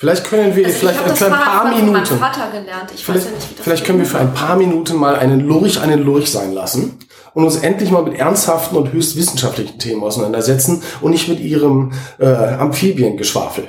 Vielleicht 0.04 0.24
können 0.24 0.54
wir 0.54 0.66
also 0.66 0.76
ich 0.76 0.92
vielleicht 0.92 1.18
für 1.18 1.26
ein 1.26 1.32
paar 1.32 1.74
Minuten. 1.74 2.04
Vielleicht, 2.04 2.36
ja 2.36 2.82
nicht, 2.92 3.08
wie 3.08 3.12
das 3.14 3.26
vielleicht 3.62 3.86
können 3.86 4.00
wir 4.00 4.06
für 4.06 4.18
ein 4.18 4.34
paar 4.34 4.54
Minuten 4.56 4.96
mal 4.96 5.16
einen 5.16 5.40
Lurch 5.40 5.80
einen 5.80 6.02
Lurch 6.02 6.30
sein 6.30 6.52
lassen 6.52 6.98
und 7.32 7.42
uns 7.42 7.56
endlich 7.56 7.90
mal 7.90 8.02
mit 8.02 8.18
ernsthaften 8.18 8.76
und 8.76 8.92
höchst 8.92 9.16
wissenschaftlichen 9.16 9.78
Themen 9.78 10.02
auseinandersetzen 10.02 10.82
und 11.00 11.12
nicht 11.12 11.30
mit 11.30 11.40
ihrem 11.40 11.92
äh, 12.18 12.26
Amphibiengeschwafel. 12.26 13.68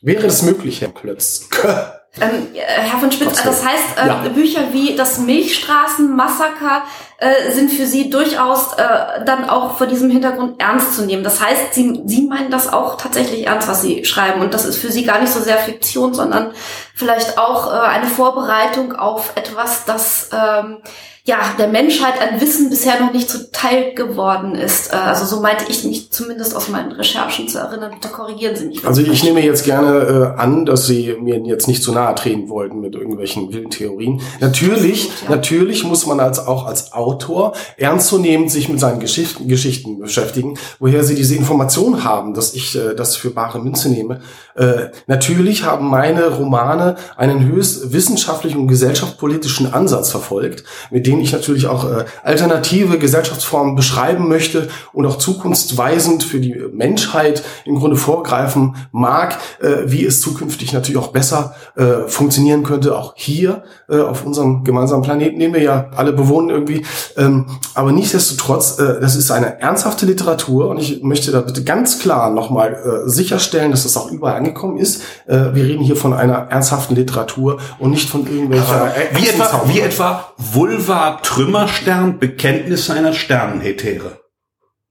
Wäre 0.00 0.24
das 0.24 0.42
möglich, 0.42 0.80
Herr 0.80 0.88
Klötzke? 0.88 1.92
Ähm, 2.20 2.48
äh, 2.52 2.60
Herr 2.60 2.98
von 2.98 3.10
Spitz, 3.10 3.42
das 3.42 3.64
heißt, 3.66 3.96
äh, 3.96 4.06
Ja. 4.06 4.14
Bücher 4.28 4.72
wie 4.72 4.94
das 4.94 5.16
Milchstraßenmassaker 5.18 6.82
äh, 7.16 7.50
sind 7.52 7.70
für 7.70 7.86
Sie 7.86 8.10
durchaus 8.10 8.74
äh, 8.74 9.24
dann 9.24 9.48
auch 9.48 9.78
vor 9.78 9.86
diesem 9.86 10.10
Hintergrund 10.10 10.60
ernst 10.60 10.94
zu 10.94 11.06
nehmen. 11.06 11.24
Das 11.24 11.40
heißt, 11.40 11.72
Sie, 11.72 12.02
Sie 12.04 12.26
meinen 12.26 12.50
das 12.50 12.70
auch 12.70 12.98
tatsächlich 12.98 13.46
ernst, 13.46 13.66
was 13.66 13.80
Sie 13.80 14.04
schreiben. 14.04 14.42
Und 14.42 14.52
das 14.52 14.66
ist 14.66 14.76
für 14.76 14.92
Sie 14.92 15.04
gar 15.04 15.20
nicht 15.20 15.32
so 15.32 15.40
sehr 15.40 15.56
Fiktion, 15.56 16.12
sondern 16.12 16.52
vielleicht 16.94 17.38
auch 17.38 17.72
äh, 17.72 17.76
eine 17.76 18.06
Vorbereitung 18.06 18.94
auf 18.94 19.32
etwas, 19.36 19.84
das 19.84 20.30
ähm, 20.32 20.78
ja 21.24 21.38
der 21.56 21.68
Menschheit 21.68 22.14
an 22.20 22.40
Wissen 22.40 22.68
bisher 22.68 22.98
noch 23.00 23.12
nicht 23.12 23.30
zuteil 23.30 23.94
geworden 23.94 24.56
ist. 24.56 24.92
Äh, 24.92 24.96
also 24.96 25.24
so 25.24 25.40
meinte 25.40 25.64
ich 25.68 25.84
mich 25.84 26.10
zumindest 26.10 26.56
aus 26.56 26.68
meinen 26.68 26.90
Recherchen 26.92 27.46
zu 27.46 27.58
erinnern. 27.58 27.92
Bitte 27.92 28.12
korrigieren 28.12 28.56
Sie 28.56 28.66
mich. 28.66 28.84
Also 28.84 29.02
ich 29.02 29.22
nehme 29.22 29.40
jetzt 29.40 29.64
gerne 29.64 30.34
äh, 30.36 30.40
an, 30.40 30.66
dass 30.66 30.86
Sie 30.86 31.14
mir 31.20 31.38
jetzt 31.38 31.68
nicht 31.68 31.82
zu 31.82 31.92
nahe 31.92 32.14
treten 32.16 32.48
wollten 32.48 32.80
mit 32.80 32.94
irgendwelchen 32.94 33.52
wilden 33.52 33.70
Theorien. 33.70 34.20
Natürlich, 34.40 35.04
Absolut, 35.04 35.22
ja. 35.22 35.36
natürlich 35.36 35.84
muss 35.84 36.06
man 36.06 36.18
als 36.18 36.44
auch 36.44 36.66
als 36.66 36.92
Autor 36.92 37.52
ernstzunehmend 37.76 38.50
sich 38.50 38.68
mit 38.68 38.80
seinen 38.80 38.98
Geschichten, 38.98 39.46
Geschichten 39.46 40.00
beschäftigen, 40.00 40.58
woher 40.80 41.04
Sie 41.04 41.14
diese 41.14 41.36
Information 41.36 42.02
haben, 42.02 42.34
dass 42.34 42.54
ich 42.54 42.74
äh, 42.74 42.94
das 42.96 43.14
für 43.14 43.30
bare 43.30 43.60
Münze 43.60 43.90
nehme. 43.90 44.20
Äh, 44.56 44.88
natürlich 45.06 45.62
haben 45.62 45.88
meine 45.88 46.30
Romane 46.30 46.81
einen 47.16 47.46
höchst 47.46 47.92
wissenschaftlichen 47.92 48.58
und 48.58 48.68
gesellschaftspolitischen 48.68 49.72
Ansatz 49.72 50.10
verfolgt, 50.10 50.64
mit 50.90 51.06
dem 51.06 51.20
ich 51.20 51.32
natürlich 51.32 51.66
auch 51.66 51.84
äh, 51.90 52.04
alternative 52.22 52.98
Gesellschaftsformen 52.98 53.76
beschreiben 53.76 54.28
möchte 54.28 54.68
und 54.92 55.06
auch 55.06 55.16
zukunftsweisend 55.16 56.24
für 56.24 56.40
die 56.40 56.54
Menschheit 56.72 57.42
im 57.64 57.76
Grunde 57.78 57.96
vorgreifen 57.96 58.76
mag, 58.92 59.38
äh, 59.60 59.84
wie 59.86 60.04
es 60.04 60.20
zukünftig 60.20 60.72
natürlich 60.72 61.00
auch 61.00 61.08
besser 61.08 61.54
äh, 61.76 62.08
funktionieren 62.08 62.62
könnte, 62.62 62.96
auch 62.96 63.14
hier 63.16 63.62
auf 63.88 64.24
unserem 64.24 64.64
gemeinsamen 64.64 65.02
Planeten, 65.02 65.38
den 65.38 65.52
wir 65.52 65.60
ja 65.60 65.90
alle 65.94 66.12
bewohnen 66.12 66.48
irgendwie. 66.48 66.84
Ähm, 67.16 67.46
aber 67.74 67.92
nichtsdestotrotz, 67.92 68.76
das 68.76 69.16
ist 69.16 69.30
eine 69.30 69.60
ernsthafte 69.60 70.06
Literatur 70.06 70.68
und 70.68 70.78
ich 70.78 71.02
möchte 71.02 71.30
da 71.30 71.40
bitte 71.40 71.62
ganz 71.62 71.98
klar 71.98 72.30
nochmal 72.30 73.02
sicherstellen, 73.04 73.70
dass 73.70 73.82
das 73.82 73.96
auch 73.96 74.10
überall 74.10 74.36
angekommen 74.36 74.78
ist. 74.78 75.02
Wir 75.26 75.64
reden 75.64 75.82
hier 75.82 75.96
von 75.96 76.14
einer 76.14 76.34
ernsthaften 76.50 76.71
ernsthaften 76.72 76.96
Literatur 76.96 77.60
und 77.78 77.90
nicht 77.90 78.08
von 78.08 78.26
irgendwelcher 78.26 78.94
Wie 79.12 79.28
etwa, 79.28 79.62
wie 79.66 79.80
etwa 79.80 80.32
Vulva 80.38 81.18
Trümmerstern, 81.22 82.18
Bekenntnisse 82.18 82.94
einer 82.94 83.12
Sternenhetäre. 83.12 84.20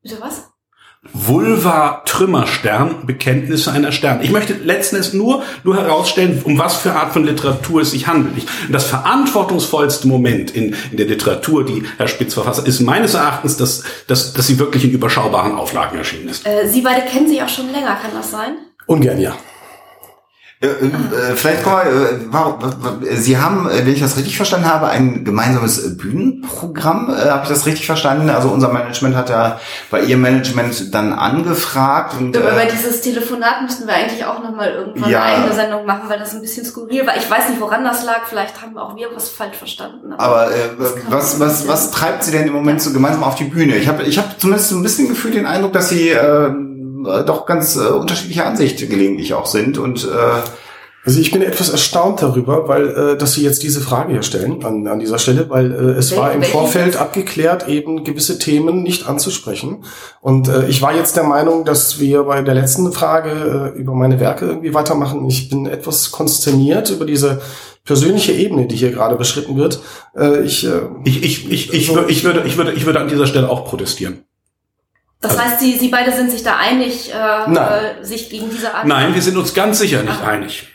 Bitte 0.03 0.17
was? 0.19 0.47
Vulva 1.13 2.03
Trümmerstern, 2.05 3.07
Bekenntnisse 3.07 3.71
einer 3.71 3.91
Stern. 3.91 4.21
Ich 4.21 4.29
möchte 4.29 4.53
letzten 4.53 4.97
Endes 4.97 5.13
nur, 5.13 5.41
nur 5.63 5.75
herausstellen, 5.75 6.43
um 6.43 6.59
was 6.59 6.77
für 6.77 6.93
Art 6.93 7.11
von 7.11 7.25
Literatur 7.25 7.81
es 7.81 7.89
sich 7.89 8.05
handelt. 8.05 8.37
Ich, 8.37 8.45
das 8.71 8.85
verantwortungsvollste 8.85 10.07
Moment 10.07 10.51
in, 10.51 10.75
in 10.91 10.97
der 10.97 11.07
Literatur, 11.07 11.65
die 11.65 11.83
Herr 11.97 12.07
Spitz 12.07 12.35
verfasst, 12.35 12.67
ist 12.67 12.81
meines 12.81 13.15
Erachtens, 13.15 13.57
dass, 13.57 13.83
dass, 14.05 14.33
dass 14.33 14.45
sie 14.45 14.59
wirklich 14.59 14.83
in 14.83 14.91
überschaubaren 14.91 15.55
Auflagen 15.55 15.97
erschienen 15.97 16.29
ist. 16.29 16.45
Äh, 16.45 16.67
Sie 16.67 16.81
beide 16.81 17.01
kennen 17.01 17.27
sich 17.27 17.41
auch 17.41 17.49
schon 17.49 17.71
länger, 17.71 17.95
kann 17.95 18.11
das 18.13 18.29
sein? 18.29 18.57
Ungern, 18.85 19.19
ja. 19.19 19.33
Äh, 20.63 20.67
äh, 20.67 21.35
vielleicht 21.35 21.61
äh, 21.63 21.65
wa- 22.31 22.59
Sie 23.13 23.35
haben, 23.39 23.67
wenn 23.67 23.87
ich 23.91 23.99
das 23.99 24.15
richtig 24.15 24.35
verstanden 24.37 24.67
habe, 24.71 24.89
ein 24.89 25.25
gemeinsames 25.25 25.97
Bühnenprogramm. 25.97 27.07
Habe 27.07 27.39
ich 27.43 27.49
das 27.49 27.65
richtig 27.65 27.87
verstanden? 27.87 28.29
Also 28.29 28.49
unser 28.49 28.71
Management 28.71 29.15
hat 29.15 29.31
ja 29.31 29.59
bei 29.89 30.01
Ihrem 30.01 30.21
Management 30.21 30.93
dann 30.93 31.13
angefragt 31.13 32.13
und 32.19 32.35
über 32.35 32.63
äh, 32.63 32.67
dieses 32.71 33.01
Telefonat 33.01 33.63
müssten 33.63 33.87
wir 33.87 33.95
eigentlich 33.95 34.23
auch 34.23 34.43
nochmal 34.43 34.69
irgendwann 34.71 35.09
Ja. 35.09 35.23
eine 35.23 35.37
eigene 35.37 35.55
Sendung 35.55 35.85
machen, 35.87 36.03
weil 36.07 36.19
das 36.19 36.35
ein 36.35 36.41
bisschen 36.41 36.63
skurril 36.63 37.07
war. 37.07 37.17
Ich 37.17 37.29
weiß 37.29 37.49
nicht, 37.49 37.59
woran 37.59 37.83
das 37.83 38.05
lag. 38.05 38.27
Vielleicht 38.29 38.61
haben 38.61 38.77
auch 38.77 38.95
wir 38.95 39.07
was 39.15 39.29
falsch 39.29 39.57
verstanden. 39.57 40.13
aber 40.13 40.51
kann 40.51 40.95
was, 41.09 41.39
was, 41.39 41.67
was 41.67 41.89
treibt 41.89 42.23
Sie 42.23 42.31
denn 42.31 42.45
im 42.45 42.53
Moment 42.53 42.83
so 42.83 42.93
gemeinsam 42.93 43.23
auf 43.23 43.33
die 43.33 43.45
Bühne? 43.45 43.77
Ich 43.77 43.87
habe 43.87 44.03
ich 44.03 44.19
hab 44.19 44.39
zumindest 44.39 44.69
so 44.69 44.75
ein 44.75 44.83
bisschen 44.83 45.07
Gefühl, 45.07 45.31
den 45.31 45.47
Eindruck, 45.47 45.73
dass 45.73 45.89
Sie 45.89 46.09
äh, 47.05 47.23
doch 47.25 47.45
ganz 47.45 47.75
äh, 47.75 47.79
unterschiedlicher 47.79 48.45
Ansicht 48.45 48.77
gelegentlich 48.89 49.33
auch 49.33 49.45
sind 49.45 49.77
und 49.77 50.05
äh, 50.05 50.41
Also 51.03 51.19
ich 51.19 51.31
bin 51.31 51.41
etwas 51.41 51.69
erstaunt 51.69 52.21
darüber, 52.21 52.67
weil 52.67 52.89
äh, 52.89 53.17
dass 53.17 53.33
Sie 53.33 53.43
jetzt 53.43 53.63
diese 53.63 53.81
Frage 53.81 54.11
hier 54.13 54.21
stellen 54.21 54.63
an, 54.63 54.85
an 54.85 54.99
dieser 54.99 55.17
Stelle, 55.17 55.49
weil 55.49 55.71
äh, 55.71 55.97
es 55.97 56.15
war 56.15 56.31
im 56.31 56.43
Vorfeld 56.43 56.95
abgeklärt, 56.95 57.67
eben 57.67 58.03
gewisse 58.03 58.37
Themen 58.37 58.83
nicht 58.83 59.07
anzusprechen. 59.07 59.83
Und 60.21 60.47
äh, 60.47 60.67
ich 60.67 60.83
war 60.83 60.93
jetzt 60.93 61.15
der 61.15 61.23
Meinung, 61.23 61.65
dass 61.65 61.99
wir 61.99 62.25
bei 62.25 62.43
der 62.43 62.53
letzten 62.53 62.91
Frage 62.91 63.73
äh, 63.75 63.79
über 63.79 63.95
meine 63.95 64.19
Werke 64.19 64.45
irgendwie 64.45 64.75
weitermachen. 64.75 65.27
Ich 65.27 65.49
bin 65.49 65.65
etwas 65.65 66.11
konsterniert 66.11 66.91
über 66.91 67.05
diese 67.05 67.41
persönliche 67.83 68.33
Ebene, 68.33 68.67
die 68.67 68.75
hier 68.75 68.91
gerade 68.91 69.15
beschritten 69.15 69.57
wird. 69.57 69.81
Äh, 70.15 70.43
ich, 70.43 70.67
äh, 70.67 70.81
Ich, 71.03 71.23
ich, 71.23 71.51
ich, 71.51 71.73
ich, 71.73 71.93
ich, 72.13 72.23
würde, 72.23 72.45
ich, 72.45 72.57
würde, 72.57 72.73
ich 72.73 72.85
würde 72.85 72.99
an 72.99 73.07
dieser 73.07 73.25
Stelle 73.25 73.49
auch 73.49 73.65
protestieren. 73.65 74.23
Das 75.21 75.37
heißt, 75.39 75.59
Sie, 75.59 75.77
Sie 75.77 75.89
beide 75.89 76.11
sind 76.11 76.31
sich 76.31 76.41
da 76.43 76.57
einig, 76.57 77.13
äh, 77.13 77.53
äh, 77.53 78.03
sich 78.03 78.29
gegen 78.29 78.49
diese 78.49 78.73
Art. 78.73 78.85
Nein, 78.87 79.13
wir 79.13 79.21
sind 79.21 79.37
uns 79.37 79.53
ganz 79.53 79.79
sicher 79.79 80.01
nicht 80.01 80.19
Aha. 80.21 80.31
einig. 80.31 80.67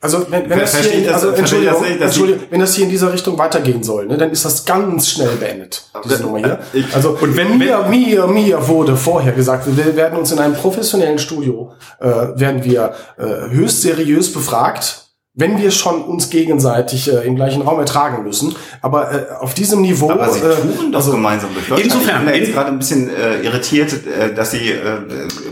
Also 0.00 0.26
wenn, 0.30 0.48
wenn 0.48 0.60
das 0.60 0.76
hier, 0.78 1.04
das- 1.06 1.14
also 1.14 1.26
ich 1.30 1.32
das 1.32 1.40
Entschuldigung, 1.40 1.84
Entschuldigung, 1.84 2.42
wenn 2.50 2.60
das 2.60 2.74
hier 2.76 2.84
in 2.84 2.90
dieser 2.90 3.12
Richtung 3.12 3.36
weitergehen 3.36 3.82
soll, 3.82 4.06
ne, 4.06 4.16
dann 4.16 4.30
ist 4.30 4.44
das 4.44 4.64
ganz 4.64 5.08
schnell 5.10 5.34
beendet, 5.34 5.90
diese 6.04 6.22
Nummer 6.22 6.38
hier. 6.38 6.60
Ich- 6.72 6.94
Also 6.94 7.18
und 7.20 7.36
wenn- 7.36 7.58
mir, 7.58 7.82
mir, 7.88 8.28
mir 8.28 8.68
wurde 8.68 8.96
vorher 8.96 9.32
gesagt, 9.32 9.64
wir 9.76 9.96
werden 9.96 10.16
uns 10.16 10.30
in 10.30 10.38
einem 10.38 10.54
professionellen 10.54 11.18
Studio 11.18 11.72
äh, 11.98 12.06
werden 12.06 12.62
wir 12.62 12.94
äh, 13.18 13.50
höchst 13.50 13.82
seriös 13.82 14.32
befragt, 14.32 15.07
wenn 15.38 15.56
wir 15.58 15.70
schon 15.70 16.02
uns 16.02 16.30
gegenseitig 16.30 17.10
äh, 17.12 17.26
im 17.26 17.36
gleichen 17.36 17.62
Raum 17.62 17.78
ertragen 17.78 18.24
müssen. 18.24 18.54
Aber 18.82 19.12
äh, 19.12 19.24
auf 19.40 19.54
diesem 19.54 19.80
Niveau, 19.82 20.10
Aber 20.10 20.28
Sie 20.28 20.40
äh, 20.40 20.54
touren 20.56 20.92
doch 20.92 21.10
gemeinsam 21.10 21.50
durch 21.54 21.68
Deutschland. 21.68 21.84
insofern- 21.94 22.18
ich 22.20 22.24
bin 22.24 22.32
da 22.34 22.38
jetzt 22.38 22.52
gerade 22.52 22.68
ein 22.70 22.78
bisschen 22.78 23.08
äh, 23.08 23.40
irritiert, 23.42 23.92
äh, 24.06 24.34
dass 24.34 24.50
Sie 24.50 24.70
äh, 24.72 24.98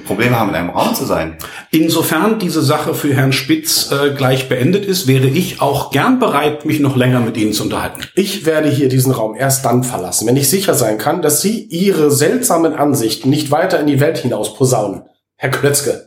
Probleme 0.06 0.38
haben, 0.38 0.50
in 0.50 0.56
einem 0.56 0.70
Raum 0.70 0.94
zu 0.94 1.04
sein. 1.04 1.36
Insofern 1.70 2.38
diese 2.38 2.62
Sache 2.62 2.94
für 2.94 3.14
Herrn 3.14 3.32
Spitz 3.32 3.90
äh, 3.92 4.10
gleich 4.14 4.48
beendet 4.48 4.84
ist, 4.84 5.06
wäre 5.06 5.26
ich 5.28 5.60
auch 5.60 5.90
gern 5.90 6.18
bereit, 6.18 6.64
mich 6.64 6.80
noch 6.80 6.96
länger 6.96 7.20
mit 7.20 7.36
Ihnen 7.36 7.52
zu 7.52 7.62
unterhalten. 7.62 8.00
ich 8.16 8.44
werde 8.44 8.68
hier 8.68 8.88
diesen 8.88 9.12
Raum 9.12 9.36
erst 9.36 9.64
dann 9.64 9.84
verlassen, 9.84 10.26
wenn 10.26 10.36
ich 10.36 10.50
sicher 10.50 10.74
sein 10.74 10.98
kann, 10.98 11.22
dass 11.22 11.42
Sie 11.42 11.60
Ihre 11.62 12.10
seltsamen 12.10 12.74
Ansichten 12.74 13.30
nicht 13.30 13.50
weiter 13.50 13.78
in 13.78 13.86
die 13.86 14.00
Welt 14.00 14.18
hinaus 14.18 14.54
posaunen. 14.54 15.02
Herr 15.36 15.50
Klötzke. 15.50 16.05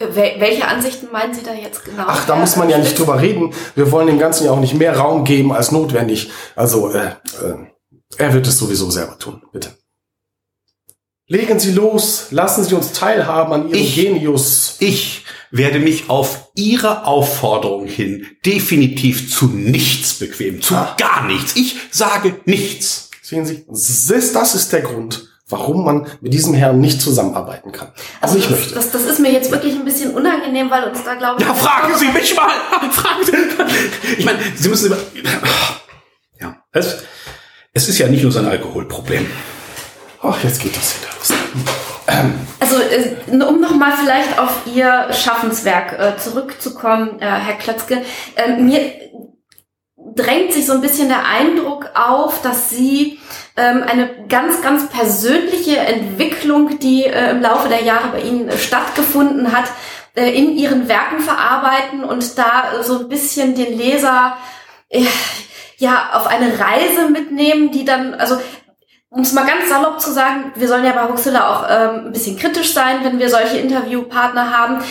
Wel- 0.00 0.38
welche 0.40 0.66
Ansichten 0.66 1.08
meinen 1.10 1.34
Sie 1.34 1.42
da 1.42 1.52
jetzt 1.52 1.84
genau? 1.84 2.04
Ach, 2.06 2.24
da 2.26 2.36
muss 2.36 2.54
man 2.56 2.68
ja 2.70 2.78
nicht 2.78 2.88
Spitz? 2.90 2.98
drüber 3.00 3.20
reden. 3.20 3.52
Wir 3.74 3.90
wollen 3.90 4.06
dem 4.06 4.18
Ganzen 4.18 4.44
ja 4.44 4.52
auch 4.52 4.60
nicht 4.60 4.74
mehr 4.74 4.96
Raum 4.96 5.24
geben 5.24 5.52
als 5.52 5.72
notwendig. 5.72 6.30
Also, 6.54 6.90
äh, 6.92 7.08
äh, 7.42 7.54
er 8.16 8.32
wird 8.32 8.46
es 8.46 8.58
sowieso 8.58 8.90
selber 8.90 9.18
tun, 9.18 9.42
bitte. 9.52 9.70
Legen 11.26 11.58
Sie 11.58 11.72
los, 11.72 12.28
lassen 12.30 12.64
Sie 12.64 12.74
uns 12.74 12.92
teilhaben 12.92 13.52
an 13.52 13.68
Ihrem 13.68 13.80
Ich- 13.80 13.94
Genius. 13.96 14.76
Ich 14.78 15.24
werde 15.50 15.78
mich 15.80 16.08
auf 16.08 16.50
Ihre 16.54 17.04
Aufforderung 17.04 17.86
hin 17.86 18.26
definitiv 18.46 19.34
zu 19.34 19.46
nichts 19.46 20.14
bequemen, 20.14 20.62
zu 20.62 20.74
Ah. 20.76 20.94
gar 20.98 21.26
nichts. 21.26 21.56
Ich 21.56 21.76
sage 21.90 22.40
nichts. 22.44 23.10
Sehen 23.20 23.44
Sie, 23.44 23.66
das 23.68 24.54
ist 24.54 24.72
der 24.72 24.80
Grund, 24.82 25.28
warum 25.48 25.84
man 25.84 26.06
mit 26.20 26.32
diesem 26.32 26.54
Herrn 26.54 26.80
nicht 26.80 27.00
zusammenarbeiten 27.00 27.72
kann. 27.72 27.88
Also 28.20 28.36
Also 28.36 28.38
ich 28.38 28.44
das, 28.48 28.58
möchte. 28.58 28.74
das, 28.74 28.90
das 28.90 29.02
ist 29.04 29.18
mir 29.18 29.32
jetzt 29.32 29.50
wirklich 29.50 29.74
ein 29.74 29.84
bisschen 29.84 30.14
unangenehm, 30.14 30.70
weil 30.70 30.84
uns 30.84 31.02
da 31.04 31.14
glaube 31.14 31.40
ich. 31.40 31.46
Ja, 31.46 31.54
fragen 31.54 31.94
Sie 31.96 32.08
mich 32.08 32.36
mal. 32.36 32.50
Fragen 32.90 33.24
Sie. 33.24 34.14
Ich 34.18 34.24
meine, 34.24 34.38
Sie 34.56 34.68
müssen 34.68 34.86
über. 34.86 34.98
Ja, 36.40 36.56
es, 36.72 37.02
es 37.72 37.88
ist 37.88 37.98
ja 37.98 38.08
nicht 38.08 38.22
nur 38.22 38.32
sein 38.32 38.46
Alkoholproblem. 38.46 39.26
Ach, 40.22 40.42
jetzt 40.42 40.60
geht 40.60 40.76
das 40.76 40.96
wieder 41.00 41.10
los. 41.18 41.32
Also 42.60 42.76
äh, 42.80 43.44
um 43.44 43.60
nochmal 43.60 43.92
vielleicht 44.02 44.38
auf 44.38 44.62
Ihr 44.66 45.08
Schaffenswerk 45.12 45.92
äh, 45.98 46.16
zurückzukommen, 46.18 47.20
äh, 47.20 47.26
Herr 47.26 47.54
Klötzke, 47.54 48.02
äh, 48.34 48.56
mir 48.60 48.80
drängt 50.14 50.52
sich 50.52 50.66
so 50.66 50.72
ein 50.72 50.80
bisschen 50.80 51.08
der 51.08 51.24
Eindruck 51.26 51.90
auf, 51.94 52.42
dass 52.42 52.70
Sie 52.70 53.18
ähm, 53.58 53.82
eine 53.82 54.08
ganz, 54.28 54.62
ganz 54.62 54.88
persönliche 54.88 55.78
Entwicklung, 55.78 56.78
die 56.78 57.04
äh, 57.04 57.32
im 57.32 57.42
Laufe 57.42 57.68
der 57.68 57.82
Jahre 57.82 58.08
bei 58.12 58.20
Ihnen 58.20 58.48
äh, 58.48 58.56
stattgefunden 58.56 59.52
hat, 59.52 59.64
äh, 60.14 60.30
in 60.30 60.56
Ihren 60.56 60.88
Werken 60.88 61.20
verarbeiten 61.20 62.04
und 62.04 62.38
da 62.38 62.82
so 62.82 63.00
ein 63.00 63.08
bisschen 63.08 63.56
den 63.56 63.76
Leser 63.76 64.36
äh, 64.88 65.04
ja 65.76 66.10
auf 66.14 66.28
eine 66.28 66.58
Reise 66.58 67.10
mitnehmen, 67.10 67.72
die 67.72 67.84
dann, 67.84 68.14
also 68.14 68.40
um 69.10 69.22
es 69.22 69.32
mal 69.32 69.46
ganz 69.46 69.68
salopp 69.68 70.00
zu 70.00 70.12
sagen, 70.12 70.52
wir 70.54 70.68
sollen 70.68 70.84
ja 70.84 70.92
bei 70.92 71.08
Huxilla 71.08 71.48
auch 71.48 71.66
ähm, 71.68 72.06
ein 72.06 72.12
bisschen 72.12 72.38
kritisch 72.38 72.74
sein, 72.74 72.98
wenn 73.02 73.18
wir 73.18 73.28
solche 73.28 73.58
Interviewpartner 73.58 74.56
haben. 74.56 74.82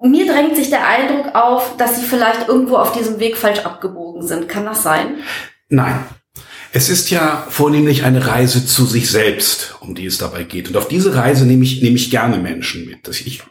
Mir 0.00 0.26
drängt 0.26 0.56
sich 0.56 0.68
der 0.68 0.86
Eindruck 0.86 1.34
auf, 1.34 1.76
dass 1.76 1.96
sie 1.96 2.04
vielleicht 2.04 2.48
irgendwo 2.48 2.76
auf 2.76 2.92
diesem 2.92 3.20
Weg 3.20 3.36
falsch 3.36 3.60
abgebogen 3.60 4.26
sind. 4.26 4.48
Kann 4.48 4.66
das 4.66 4.82
sein? 4.82 5.18
Nein. 5.68 6.04
Es 6.74 6.88
ist 6.88 7.10
ja 7.10 7.46
vornehmlich 7.50 8.04
eine 8.04 8.26
Reise 8.26 8.64
zu 8.64 8.86
sich 8.86 9.10
selbst, 9.10 9.76
um 9.80 9.94
die 9.94 10.06
es 10.06 10.16
dabei 10.16 10.44
geht. 10.44 10.68
Und 10.68 10.76
auf 10.78 10.88
diese 10.88 11.14
Reise 11.14 11.44
nehme 11.44 11.64
ich, 11.64 11.82
nehme 11.82 11.96
ich 11.96 12.10
gerne 12.10 12.38
Menschen 12.38 12.86
mit. 12.86 13.06
Ich 13.08 13.42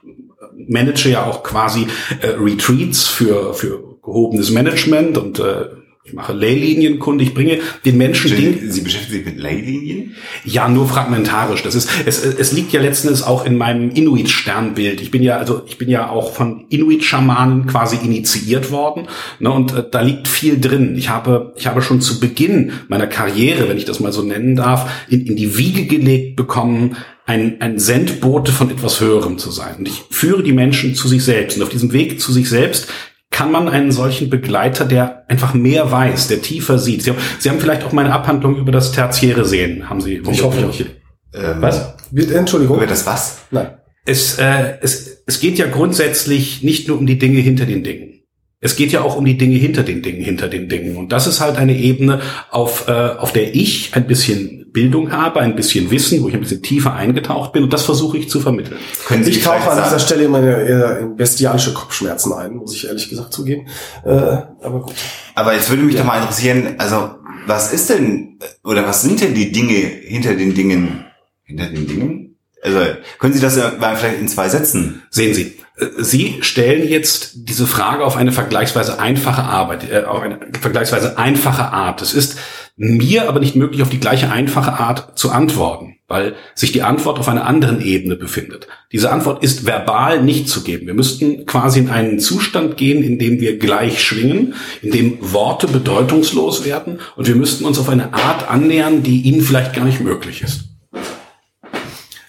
manage 0.67 1.09
ja 1.09 1.25
auch 1.25 1.43
quasi 1.43 1.87
äh, 2.21 2.29
Retreats 2.29 3.05
für, 3.05 3.53
für 3.53 3.97
gehobenes 4.01 4.49
Management 4.49 5.19
und 5.19 5.39
äh, 5.39 5.65
ich 6.03 6.13
mache 6.13 6.33
Leylinienkunde. 6.33 7.23
Ich 7.23 7.35
bringe 7.35 7.59
den 7.85 7.97
Menschen 7.97 8.35
Dinge. 8.35 8.71
Sie 8.71 8.81
beschäftigen 8.81 9.23
sich 9.23 9.25
mit 9.25 9.37
Leylinien? 9.37 10.15
Ja, 10.43 10.67
nur 10.67 10.87
fragmentarisch. 10.87 11.61
Das 11.61 11.75
ist, 11.75 11.89
es, 12.07 12.25
es 12.25 12.51
liegt 12.53 12.73
ja 12.73 12.81
letzten 12.81 13.09
Endes 13.09 13.21
auch 13.21 13.45
in 13.45 13.55
meinem 13.55 13.91
Inuit-Sternbild. 13.91 14.99
Ich 14.99 15.11
bin 15.11 15.21
ja, 15.21 15.37
also 15.37 15.61
ich 15.67 15.77
bin 15.77 15.89
ja 15.89 16.09
auch 16.09 16.33
von 16.33 16.65
Inuit-Schamanen 16.69 17.67
quasi 17.67 17.97
initiiert 17.97 18.71
worden. 18.71 19.07
Ne, 19.39 19.51
und 19.51 19.73
äh, 19.73 19.83
da 19.89 20.01
liegt 20.01 20.27
viel 20.27 20.59
drin. 20.59 20.97
Ich 20.97 21.09
habe, 21.09 21.53
ich 21.55 21.67
habe 21.67 21.83
schon 21.83 22.01
zu 22.01 22.19
Beginn 22.19 22.71
meiner 22.87 23.07
Karriere, 23.07 23.69
wenn 23.69 23.77
ich 23.77 23.85
das 23.85 23.99
mal 23.99 24.11
so 24.11 24.23
nennen 24.23 24.55
darf, 24.55 24.89
in, 25.07 25.27
in 25.27 25.35
die 25.35 25.55
Wiege 25.55 25.85
gelegt 25.85 26.35
bekommen, 26.35 26.97
ein, 27.27 27.61
ein 27.61 27.77
Sendbote 27.77 28.51
von 28.51 28.71
etwas 28.71 28.99
Höherem 28.99 29.37
zu 29.37 29.51
sein. 29.51 29.75
Und 29.77 29.87
ich 29.87 30.03
führe 30.09 30.41
die 30.41 30.51
Menschen 30.51 30.95
zu 30.95 31.07
sich 31.07 31.23
selbst. 31.23 31.57
Und 31.57 31.63
auf 31.63 31.69
diesem 31.69 31.93
Weg 31.93 32.19
zu 32.19 32.31
sich 32.33 32.49
selbst 32.49 32.87
kann 33.31 33.51
man 33.51 33.67
einen 33.67 33.91
solchen 33.91 34.29
Begleiter, 34.29 34.85
der 34.85 35.25
einfach 35.29 35.53
mehr 35.53 35.91
weiß, 35.91 36.27
der 36.27 36.41
tiefer 36.41 36.77
sieht. 36.77 37.01
Sie 37.01 37.11
haben, 37.11 37.19
Sie 37.39 37.49
haben 37.49 37.59
vielleicht 37.59 37.83
auch 37.83 37.93
meine 37.93 38.13
Abhandlung 38.13 38.57
über 38.57 38.71
das 38.71 38.91
Tertiäre 38.91 39.45
sehen, 39.45 39.89
haben 39.89 40.01
Sie? 40.01 40.21
Ich 40.29 40.43
hoffe 40.43 40.61
nicht. 40.61 40.85
Ähm, 41.33 41.61
Was? 41.61 41.95
Entschuldigung. 42.13 42.77
Über 42.77 42.87
das 42.87 43.07
was? 43.07 43.39
Nein. 43.49 43.69
Es, 44.05 44.37
äh, 44.37 44.75
es, 44.81 45.23
es 45.25 45.39
geht 45.39 45.57
ja 45.57 45.67
grundsätzlich 45.67 46.61
nicht 46.61 46.87
nur 46.87 46.97
um 46.97 47.07
die 47.07 47.17
Dinge 47.17 47.39
hinter 47.39 47.65
den 47.65 47.83
Dingen. 47.83 48.23
Es 48.59 48.75
geht 48.75 48.91
ja 48.91 49.01
auch 49.01 49.15
um 49.15 49.25
die 49.25 49.37
Dinge 49.37 49.55
hinter 49.55 49.83
den 49.83 50.01
Dingen, 50.03 50.23
hinter 50.23 50.47
den 50.47 50.69
Dingen. 50.69 50.97
Und 50.97 51.11
das 51.11 51.25
ist 51.25 51.39
halt 51.39 51.57
eine 51.57 51.75
Ebene, 51.75 52.21
auf, 52.51 52.87
äh, 52.87 52.91
auf 52.91 53.31
der 53.31 53.55
ich 53.55 53.95
ein 53.95 54.05
bisschen 54.05 54.60
Bildung 54.71 55.11
habe, 55.11 55.41
ein 55.41 55.55
bisschen 55.55 55.91
Wissen, 55.91 56.23
wo 56.23 56.29
ich 56.29 56.33
ein 56.33 56.39
bisschen 56.39 56.61
tiefer 56.61 56.93
eingetaucht 56.93 57.51
bin. 57.51 57.63
Und 57.63 57.73
das 57.73 57.83
versuche 57.83 58.17
ich 58.17 58.29
zu 58.29 58.39
vermitteln. 58.39 58.77
Können 59.05 59.23
Sie 59.23 59.31
Ich 59.31 59.43
tauche 59.43 59.69
an 59.69 59.83
dieser 59.83 59.99
Stelle 59.99 60.25
in 60.25 60.31
meine 60.31 60.55
äh, 60.55 61.01
in 61.01 61.15
bestialische 61.15 61.73
Kopfschmerzen 61.73 62.33
ein, 62.33 62.55
muss 62.55 62.73
ich 62.75 62.87
ehrlich 62.87 63.09
gesagt 63.09 63.33
zugeben. 63.33 63.67
Äh, 64.05 64.09
aber 64.09 64.81
gut. 64.81 64.93
Aber 65.35 65.53
jetzt 65.53 65.69
würde 65.69 65.83
mich 65.83 65.95
doch 65.95 66.05
mal 66.05 66.19
interessieren, 66.19 66.75
also 66.77 67.11
was 67.47 67.73
ist 67.73 67.89
denn 67.89 68.39
oder 68.63 68.85
was 68.85 69.01
sind 69.01 69.21
denn 69.21 69.33
die 69.33 69.51
Dinge 69.51 69.73
hinter 69.73 70.35
den 70.35 70.53
Dingen, 70.53 71.05
hinter 71.43 71.67
den 71.67 71.87
Dingen? 71.87 72.20
Also 72.63 72.79
können 73.19 73.33
Sie 73.33 73.39
das 73.39 73.57
ja 73.57 73.71
vielleicht 73.71 74.19
in 74.19 74.27
zwei 74.27 74.47
Sätzen? 74.49 75.01
Sehen 75.09 75.33
Sie, 75.33 75.57
äh, 75.77 75.85
Sie 75.97 76.37
stellen 76.41 76.87
jetzt 76.87 77.31
diese 77.35 77.67
Frage 77.67 78.03
auf 78.05 78.15
eine 78.15 78.31
vergleichsweise 78.31 78.99
einfache 78.99 79.43
Arbeit, 79.43 79.89
äh, 79.91 80.03
auf 80.03 80.21
eine 80.21 80.39
vergleichsweise 80.59 81.17
einfache 81.17 81.71
Art. 81.71 82.01
Es 82.01 82.13
ist 82.13 82.37
mir 82.77 83.27
aber 83.27 83.39
nicht 83.39 83.55
möglich, 83.55 83.81
auf 83.81 83.89
die 83.89 83.99
gleiche 83.99 84.31
einfache 84.31 84.73
Art 84.73 85.17
zu 85.17 85.31
antworten, 85.31 85.97
weil 86.07 86.35
sich 86.55 86.71
die 86.71 86.83
Antwort 86.83 87.19
auf 87.19 87.27
einer 87.27 87.45
anderen 87.45 87.81
Ebene 87.81 88.15
befindet. 88.15 88.67
Diese 88.91 89.11
Antwort 89.11 89.43
ist 89.43 89.65
verbal 89.65 90.23
nicht 90.23 90.47
zu 90.47 90.63
geben. 90.63 90.87
Wir 90.87 90.93
müssten 90.93 91.45
quasi 91.45 91.79
in 91.79 91.89
einen 91.89 92.19
Zustand 92.19 92.77
gehen, 92.77 93.03
in 93.03 93.19
dem 93.19 93.39
wir 93.39 93.59
gleich 93.59 94.01
schwingen, 94.01 94.55
in 94.81 94.91
dem 94.91 95.17
Worte 95.33 95.67
bedeutungslos 95.67 96.63
werden 96.65 96.99
und 97.15 97.27
wir 97.27 97.35
müssten 97.35 97.65
uns 97.65 97.77
auf 97.77 97.89
eine 97.89 98.13
Art 98.13 98.49
annähern, 98.49 99.03
die 99.03 99.21
Ihnen 99.21 99.41
vielleicht 99.41 99.73
gar 99.73 99.85
nicht 99.85 100.01
möglich 100.01 100.41
ist. 100.41 100.70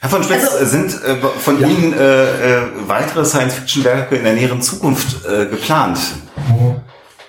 Herr 0.03 0.11
von 0.11 0.25
Spitz, 0.25 0.49
Also- 0.53 0.65
sind 0.67 1.01
äh, 1.05 1.15
von 1.17 1.61
Ihnen 1.61 1.93
äh, 1.93 2.57
äh, 2.59 2.63
weitere 2.89 3.25
Science-Fiction-Werke 3.25 4.17
in 4.17 4.25
der 4.25 4.33
näheren 4.33 4.61
Zukunft 4.61 5.25
äh, 5.27 5.47
geplant? 5.47 5.97